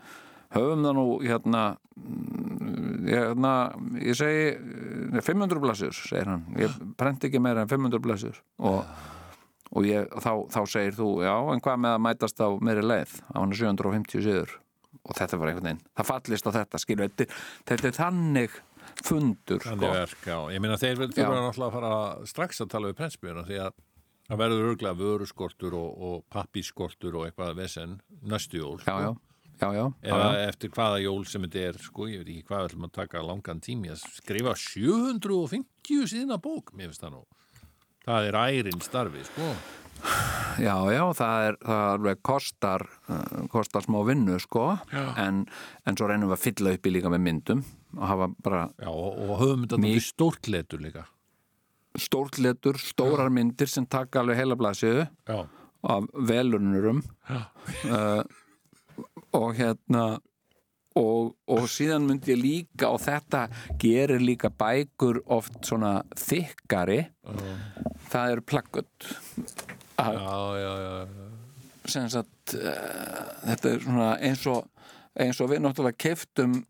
höfum 0.56 0.84
það 0.86 0.98
nú 0.98 1.06
hérna 1.24 1.62
mm, 1.96 3.06
hérna, 3.08 3.54
ég 4.02 4.18
segi 4.18 4.44
eh, 4.52 5.22
500 5.24 5.62
blasur, 5.62 5.96
segir 5.96 6.30
hann. 6.30 6.44
Ég 6.60 6.74
prent 6.98 7.24
ekki 7.26 7.42
meira 7.42 7.64
en 7.64 7.70
500 7.70 8.02
blasur 8.02 8.42
og, 8.62 8.82
og 9.72 9.88
ég, 9.88 10.08
þá, 10.22 10.32
þá 10.52 10.60
segir 10.70 10.98
þú 10.98 11.12
já, 11.26 11.34
en 11.52 11.62
hvað 11.64 11.80
með 11.84 11.96
að 11.96 12.04
mætast 12.08 12.44
á 12.44 12.48
meiri 12.62 12.84
leið? 12.86 13.16
Á 13.34 13.38
hann 13.40 13.56
750 13.56 14.26
síður 14.26 14.58
og 15.02 15.16
þetta 15.18 15.38
var 15.40 15.50
einhvern 15.50 15.66
veginn, 15.66 15.86
það 15.98 16.08
fallist 16.12 16.46
á 16.46 16.50
þetta 16.54 16.78
þetta, 16.86 17.26
þetta 17.66 17.88
er 17.88 17.96
þannig 17.96 18.60
fundur 19.06 19.62
sko. 19.64 19.78
verk. 19.82 20.28
Ég 20.54 20.62
meina 20.62 20.78
þeir 20.80 21.00
náttúrulega 21.02 21.66
að 21.66 21.74
fara 21.76 21.94
strax 22.28 22.62
að 22.64 22.70
tala 22.74 22.92
við 22.92 23.00
prensbjörna 23.00 23.44
því 23.48 23.58
að 23.66 23.74
það 24.28 24.40
verður 24.40 24.70
örglega 24.70 24.98
vöruskortur 25.00 25.76
og, 25.76 25.90
og 26.08 26.24
pappískortur 26.32 27.18
og 27.18 27.28
eitthvað 27.28 27.58
vesen 27.58 27.98
næstu 28.22 28.62
jól. 28.62 28.78
já, 28.86 28.94
já, 29.04 29.10
já, 29.60 29.68
já, 29.76 29.84
Eða 30.14 30.30
eftir 30.46 30.72
hvaða 30.72 31.02
jól 31.02 31.26
sem 31.28 31.44
þetta 31.46 31.66
er, 31.68 31.82
sko, 31.88 32.08
ég 32.10 32.22
veit 32.22 32.32
ekki 32.32 32.48
hvað 32.48 32.70
ætlum 32.70 32.88
að 32.88 32.94
taka 32.96 33.26
langan 33.26 33.60
tími 33.62 33.92
að 33.92 34.06
skrifa 34.16 34.56
750 34.56 36.08
síðna 36.14 36.40
bók, 36.42 36.72
mér 36.72 36.90
finnst 36.90 37.04
það 37.04 37.16
nú. 37.18 37.22
Það 38.02 38.30
er 38.30 38.40
ærin 38.40 38.82
starfi, 38.82 39.22
sko. 39.28 39.52
Já, 40.58 40.74
já, 40.90 41.04
það 41.14 41.44
er, 41.46 41.56
það 41.62 41.82
er 41.82 41.92
alveg 41.92 42.24
kostar, 42.26 42.82
uh, 43.06 43.44
kostar 43.52 43.84
smá 43.84 44.00
vinnu, 44.08 44.40
sko, 44.42 44.72
en, 45.20 45.44
en 45.86 45.98
svo 45.98 46.08
reynum 46.10 46.32
við 46.32 46.38
að 46.38 46.44
fylla 46.48 46.74
upp 46.76 46.88
í 46.88 46.96
líka 46.96 47.12
með 47.12 47.24
myndum 47.28 47.62
og 47.96 48.06
hafa 48.08 48.28
bara 48.42 48.62
Já, 48.80 48.88
og, 48.88 49.18
og 49.28 49.38
höfum 49.42 49.64
þetta 49.66 49.78
Mik- 49.82 49.96
mjög 49.96 50.06
stórtletur 50.08 50.80
líka. 50.84 51.04
stórtletur, 51.98 52.78
stórar 52.80 53.28
myndir 53.30 53.68
sem 53.68 53.84
taka 53.86 54.20
alveg 54.22 54.38
heila 54.40 54.56
blasiðu 54.56 55.06
Já. 55.28 55.42
af 55.84 56.04
velunurum 56.28 57.02
uh, 57.28 58.22
og 59.40 59.54
hérna 59.58 60.04
og, 60.96 61.34
og 61.48 61.62
síðan 61.72 62.04
myndi 62.08 62.32
ég 62.34 62.40
líka 62.42 62.88
og 62.92 63.00
þetta 63.04 63.46
gerir 63.80 64.20
líka 64.20 64.50
bækur 64.52 65.22
oft 65.32 65.54
svona 65.64 66.02
þykkari 66.16 66.98
það 68.12 68.34
er 68.38 68.40
plakkut 68.44 69.08
Já, 70.02 70.08
já, 70.16 70.72
já, 70.82 70.90
já. 71.06 71.28
sem 71.92 72.08
sagt 72.10 72.54
uh, 72.56 73.40
þetta 73.46 73.72
er 73.76 73.84
svona 73.84 74.10
eins 74.24 74.46
og 74.50 74.64
eins 75.20 75.40
og 75.44 75.50
við 75.52 75.60
náttúrulega 75.66 76.00
keftum 76.08 76.62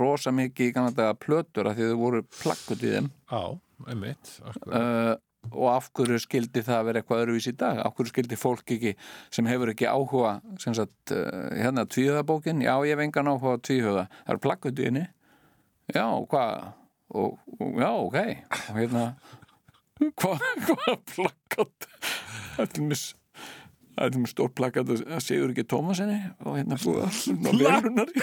rosa 0.00 0.32
mikið 0.34 0.70
í 0.70 0.74
kannadaga 0.76 1.16
plötur 1.18 1.70
af 1.70 1.78
því 1.78 1.90
þau 1.90 1.98
voru 2.00 2.22
plakkut 2.40 2.84
í 2.84 2.94
þeim. 2.94 3.10
Já, 3.30 3.42
einmitt. 3.88 4.32
uh, 4.68 5.14
og 5.50 5.68
af 5.72 5.88
hverju 5.96 6.18
skildi 6.20 6.62
það 6.66 6.84
vera 6.90 7.00
eitthvað 7.00 7.22
öðruvís 7.24 7.48
í 7.48 7.54
dag? 7.56 7.80
Af 7.84 7.94
hverju 7.96 8.12
skildi 8.12 8.36
fólk 8.36 8.74
ekki 8.76 8.92
sem 9.32 9.48
hefur 9.48 9.72
ekki 9.72 9.88
áhuga 9.88 10.34
sem 10.60 10.76
sagt, 10.76 11.14
uh, 11.16 11.48
hérna 11.56 11.86
tvíhöðabókin, 11.88 12.60
já 12.66 12.74
ég 12.84 12.92
hef 12.92 13.04
engan 13.06 13.32
áhuga 13.32 13.56
á 13.56 13.64
tvíhöða, 13.64 14.04
það 14.26 14.36
er 14.36 14.42
plakkut 14.44 14.82
í 14.82 14.90
henni. 14.90 15.06
Já, 15.90 16.06
hvað 16.30 16.68
já, 17.10 17.90
ok. 17.90 18.18
Hérna 18.76 19.06
hvað 20.16 20.44
hva 20.68 20.94
plakkat 21.10 21.88
þetta 22.56 22.78
er 22.80 22.86
mis 22.88 23.02
þetta 23.96 24.20
er 24.22 24.30
stór 24.30 24.50
plakkat 24.56 24.92
að 24.94 25.20
segur 25.24 25.52
ekki 25.54 25.64
Tómasinni 25.70 26.18
og 26.44 26.58
hérna 26.58 26.76
velunar 26.80 28.08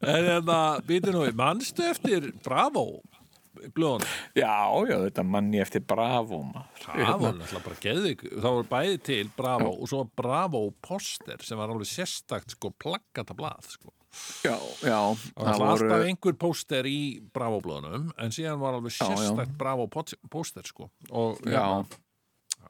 En 0.00 0.24
þetta, 0.26 0.58
býtu 0.86 1.12
nú, 1.14 1.22
manstu 1.38 1.82
eftir 1.86 2.30
Bravo 2.44 3.00
blöðun? 3.76 4.04
já, 4.38 4.54
já, 4.88 4.96
þetta 5.04 5.22
manni 5.26 5.58
eftir 5.60 5.82
Bravo. 5.84 6.38
Bravo, 6.86 7.32
geði 7.82 8.14
þá 8.40 8.46
var 8.46 8.68
bæði 8.70 8.98
til 9.04 9.30
Bravo 9.36 9.72
og 9.74 9.90
svo 9.90 10.04
Bravo 10.16 10.62
poster 10.80 11.42
sem 11.44 11.58
var 11.60 11.72
alveg 11.74 11.90
sérstakt 11.90 12.54
sko 12.56 12.70
plaggata 12.80 13.34
blað 13.36 13.68
sko. 13.74 13.92
já, 14.46 14.54
já 14.86 14.96
Það 15.36 15.60
var 15.60 15.74
alltaf 15.74 16.06
einhver 16.08 16.38
póster 16.40 16.88
í 16.90 17.00
Bravo-blöðunum 17.34 18.08
en 18.18 18.32
síðan 18.34 18.62
var 18.62 18.78
alveg 18.78 18.96
Já, 18.96 19.04
já. 19.06 19.18
sérstætt 19.18 19.52
Bravo-póster 19.60 20.66
sko 20.70 20.88
og 21.10 21.42
já, 21.44 21.60
það 21.60 21.98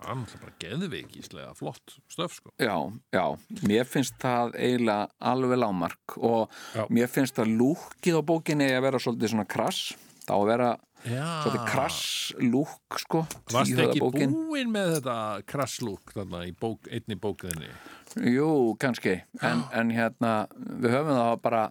náttúrulega 0.01 0.43
bara 0.45 0.55
geðveikislega 0.65 1.55
flott 1.59 1.97
stöf 2.11 2.37
sko. 2.39 2.53
Já, 2.61 2.77
já, 3.15 3.25
mér 3.69 3.89
finnst 3.89 4.17
það 4.23 4.55
eiginlega 4.59 5.09
alveg 5.33 5.61
lámark 5.61 6.17
og 6.19 6.55
Já. 6.75 6.85
mér 6.91 7.11
finnst 7.11 7.39
það 7.39 7.57
lúkið 7.61 8.21
á 8.21 8.23
bókinni 8.31 8.71
að 8.75 8.87
vera 8.89 9.03
svolítið 9.03 9.35
svona 9.35 9.49
krass. 9.51 9.93
Þá 10.27 10.35
að 10.37 10.47
vera 10.53 10.71
Já, 11.01 11.27
svolítið 11.43 11.67
krass 11.73 12.01
lúk 12.45 12.99
sko, 13.01 13.23
Varst 13.53 13.85
ekki 13.87 14.03
bókin. 14.03 14.35
búinn 14.37 14.73
með 14.73 14.97
þetta 14.99 15.19
krasslúk 15.49 16.13
þarna 16.17 16.43
í 16.49 16.53
bók, 16.53 16.91
einni 16.93 17.17
bókinni? 17.17 17.71
Jú, 18.29 18.75
kannski, 18.81 19.21
en, 19.41 19.65
en 19.73 19.95
hérna 19.95 20.35
við 20.53 20.93
höfum 20.99 21.17
það 21.17 21.39
bara 21.47 21.63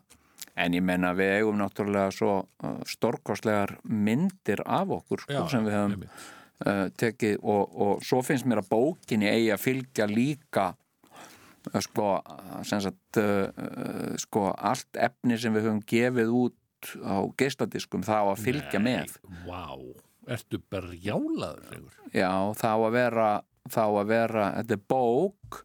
en 0.59 0.75
ég 0.75 0.83
menna 0.83 1.13
við 1.17 1.37
eigum 1.39 1.59
náttúrulega 1.59 2.11
svo 2.15 2.33
uh, 2.41 2.79
stórkostlegar 2.89 3.77
myndir 3.83 4.63
af 4.65 4.91
okkur 4.99 5.23
sko, 5.23 5.45
sem 5.51 5.67
við 5.67 5.77
uh, 5.77 6.19
tekið 6.59 7.37
og, 7.39 7.75
og 7.79 8.03
svo 8.03 8.19
finnst 8.25 8.47
mér 8.49 8.59
að 8.63 8.71
bókinni 8.73 9.29
eigi 9.29 9.51
að 9.53 9.61
fylgja 9.63 10.07
líka 10.09 10.65
uh, 10.73 11.79
sko, 11.85 12.09
uh, 12.19 12.59
sagt 12.67 13.19
uh, 13.21 13.47
uh, 13.47 14.17
sko, 14.19 14.49
allt 14.55 14.99
efni 14.99 15.39
sem 15.39 15.55
við 15.55 15.69
höfum 15.69 15.83
gefið 15.87 16.33
út 16.41 16.91
á 17.03 17.27
geisladiskum 17.39 18.03
það 18.07 18.23
á 18.23 18.27
að 18.31 18.43
fylgja 18.45 18.79
með 18.83 19.15
Vá, 19.47 19.75
ertu 20.31 20.61
berjálaður? 20.71 21.89
Já, 22.15 22.31
þá 22.55 22.71
að 22.75 22.91
vera 22.95 23.31
þá 23.69 23.83
að 23.85 24.05
vera, 24.09 24.45
þetta 24.59 24.77
er 24.77 24.85
bók 24.89 25.63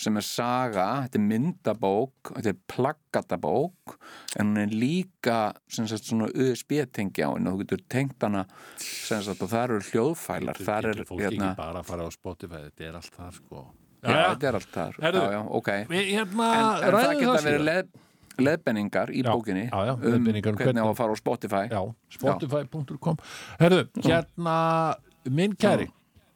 sem 0.00 0.16
er 0.18 0.26
saga, 0.26 0.86
þetta 1.04 1.18
er 1.20 1.24
myndabók 1.28 2.32
þetta 2.34 2.50
er 2.50 2.58
plaggatabók 2.72 3.94
en 4.40 4.50
hún 4.50 4.62
er 4.64 4.74
líka 4.74 5.38
sem 5.70 5.86
sagt 5.90 6.08
svona 6.08 6.30
USB-tengi 6.34 7.22
á 7.22 7.30
henni 7.30 7.50
og 7.50 7.60
þú 7.60 7.64
getur 7.64 7.84
tengt 7.94 8.26
hana 8.26 8.44
sem 8.80 9.22
sagt 9.22 9.44
og 9.44 9.52
það 9.52 9.66
eru 9.68 9.80
hljóðfælar 9.92 10.60
er 10.64 10.90
Getur 10.90 11.10
fólk 11.12 11.24
hérna, 11.24 11.52
ekki 11.52 11.62
bara 11.62 11.82
að 11.82 11.90
fara 11.92 12.06
á 12.06 12.10
Spotify? 12.14 12.62
Þetta 12.68 12.88
er 12.88 13.00
allt 13.00 13.18
það 13.18 13.38
sko. 13.38 13.64
Já, 14.04 14.16
þetta 14.34 14.48
er 14.48 14.58
allt 14.58 14.72
þar. 14.74 14.96
Herðu, 15.00 15.20
já, 15.22 15.32
já, 15.32 15.42
ok. 15.58 15.68
en, 15.74 15.86
Við 15.94 16.08
hérna 16.10 16.48
en 16.50 16.66
það 16.66 16.94
ræðum 16.94 17.20
geta 17.22 17.44
verið 17.46 17.66
leð, 17.68 17.92
leðbenningar 18.44 19.12
í 19.14 19.22
Já, 19.22 19.30
bókinni 19.30 19.64
já, 19.70 19.78
já, 19.88 19.94
um 19.94 20.28
um 20.28 20.58
hvernig 20.58 20.84
á 20.84 20.88
að 20.90 20.96
fara 20.98 21.14
á 21.14 21.18
Spotify. 21.22 21.64
Já, 21.70 21.80
spotify.com 22.18 23.20
Herðu, 23.62 23.84
hérna 24.04 24.56
minn 25.30 25.54
kæri 25.56 25.88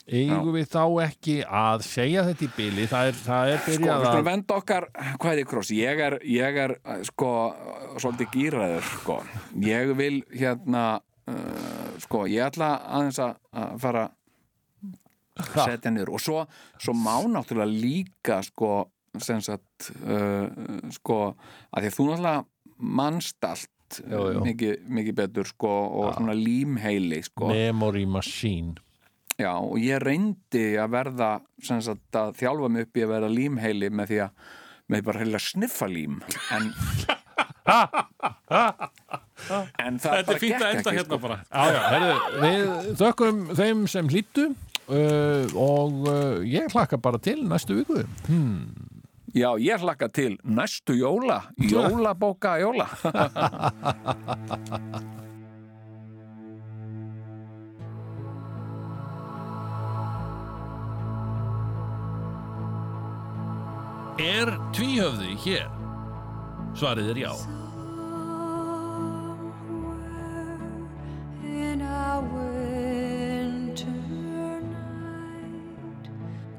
eigum 0.09 0.53
við 0.55 0.69
þá 0.73 0.83
ekki 1.05 1.37
að 1.45 1.85
segja 1.87 2.25
þetta 2.29 2.45
í 2.47 2.51
bili 2.57 2.87
það 2.89 3.11
er, 3.11 3.19
það 3.27 3.53
er 3.53 3.59
Sko, 3.59 3.71
byrjað 3.71 3.89
við 3.89 3.95
að 3.95 4.07
skulum 4.09 4.29
venda 4.29 4.57
okkar, 4.57 4.87
hvað 5.21 5.41
er 5.43 5.49
kross? 5.51 5.73
Ég 5.77 6.03
er, 6.07 6.19
ég 6.29 6.61
er, 6.65 6.77
sko, 7.09 7.33
svolítið 8.01 8.31
gýraður, 8.37 8.93
sko. 8.95 9.19
Ég 9.65 9.95
vil, 9.99 10.13
hérna, 10.33 10.85
uh, 11.29 11.89
sko, 12.05 12.23
ég 12.31 12.47
ætla 12.49 12.71
aðeins 12.87 13.21
að 13.25 13.75
fara 13.85 14.07
að 15.39 15.59
setja 15.61 15.93
niður. 15.93 16.15
Og 16.17 16.25
svo, 16.25 16.45
svo 16.81 16.97
má 16.97 17.17
náttúrulega 17.29 17.69
líka, 17.69 18.41
sko, 18.47 18.89
sem 19.23 19.43
sagt, 19.45 19.91
uh, 20.05 20.49
sko, 20.97 21.23
að 21.69 21.85
því 21.85 21.93
að 21.93 21.99
þú 21.99 22.11
náttúrulega 22.13 22.37
jú. 24.37 24.43
Mikið, 24.45 25.15
betur, 25.17 25.49
sko, 25.49 25.71
og 26.01 26.13
svona 26.17 26.35
límheili, 26.37 27.23
sko. 27.25 27.49
memory 27.53 28.05
machine 28.09 28.77
Já, 29.39 29.53
og 29.55 29.77
ég 29.79 30.01
reyndi 30.03 30.65
að 30.83 30.89
verða 30.97 31.27
sem 31.63 31.79
sagt 31.85 32.17
að 32.19 32.33
þjálfa 32.41 32.69
mig 32.75 32.83
upp 32.89 32.97
í 32.99 33.03
að 33.05 33.11
verða 33.13 33.29
límheili 33.31 33.87
með 33.95 34.09
því 34.11 34.17
að 34.25 34.33
með 34.89 35.05
bara 35.07 35.21
heila 35.23 35.39
sniffa 35.45 35.87
lím. 35.93 36.15
En 36.57 36.65
en 39.79 39.99
það 40.01 40.13
Þetta 40.17 40.27
bara 40.27 40.35
er 40.35 40.43
gekk 40.43 40.63
ekki, 40.67 40.91
hérna 40.97 41.05
sko. 41.05 41.19
bara. 41.23 41.37
Já, 41.53 41.65
já, 41.71 41.81
herðu, 41.93 42.15
við 42.43 42.63
þökkum 43.03 43.37
þeim 43.61 43.79
sem 43.93 44.07
hlýttu 44.11 44.45
uh, 44.49 44.55
og 45.55 45.93
uh, 46.09 46.41
ég 46.49 46.67
hlakka 46.75 46.97
bara 47.05 47.19
til 47.23 47.41
næstu 47.47 47.73
viku. 47.79 47.97
Já, 49.37 49.51
ég 49.61 49.79
hlakka 49.85 50.09
til 50.11 50.35
næstu 50.43 50.93
jóla 50.99 51.43
jólabóka 51.73 52.57
jóla 52.65 52.87
Er 64.19 64.51
tvíhöfði 64.75 65.37
hér? 65.45 65.71
Svarið 66.79 67.15
er 67.15 67.23
já 67.23 67.33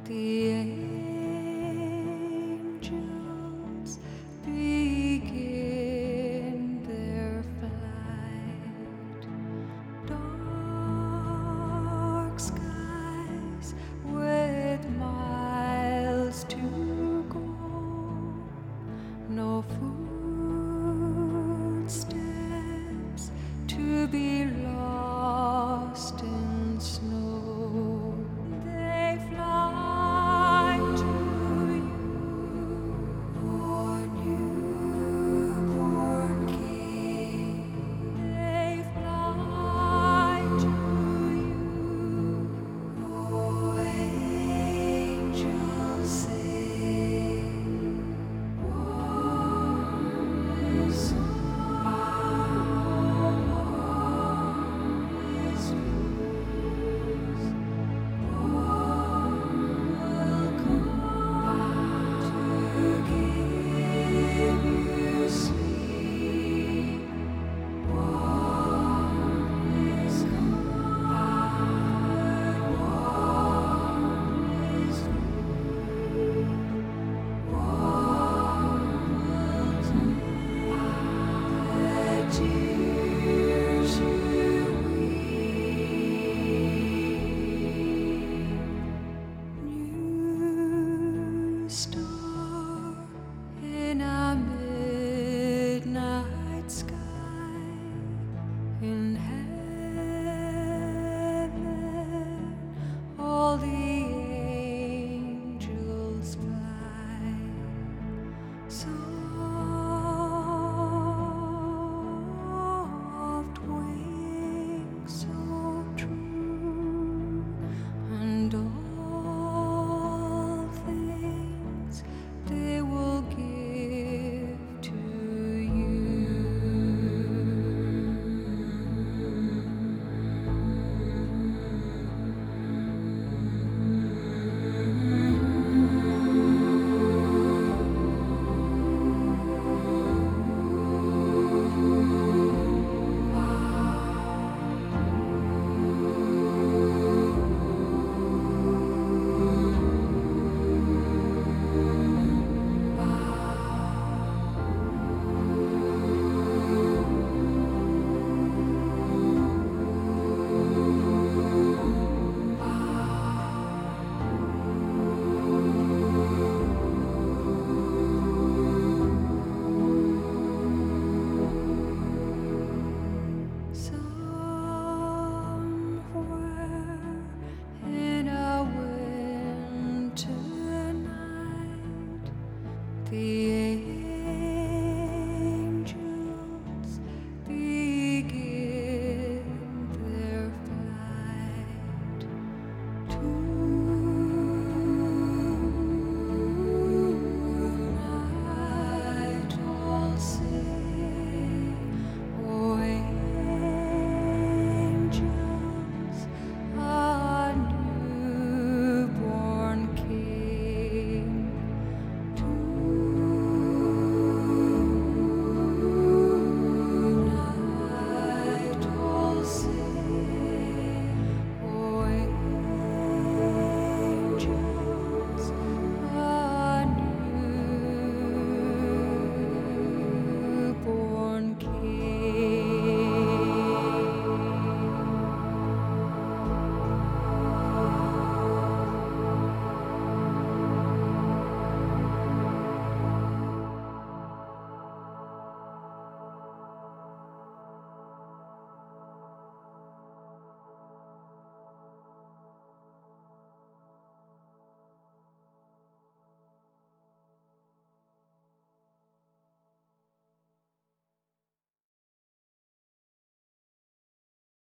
the 0.10 0.52
angels 0.52 0.89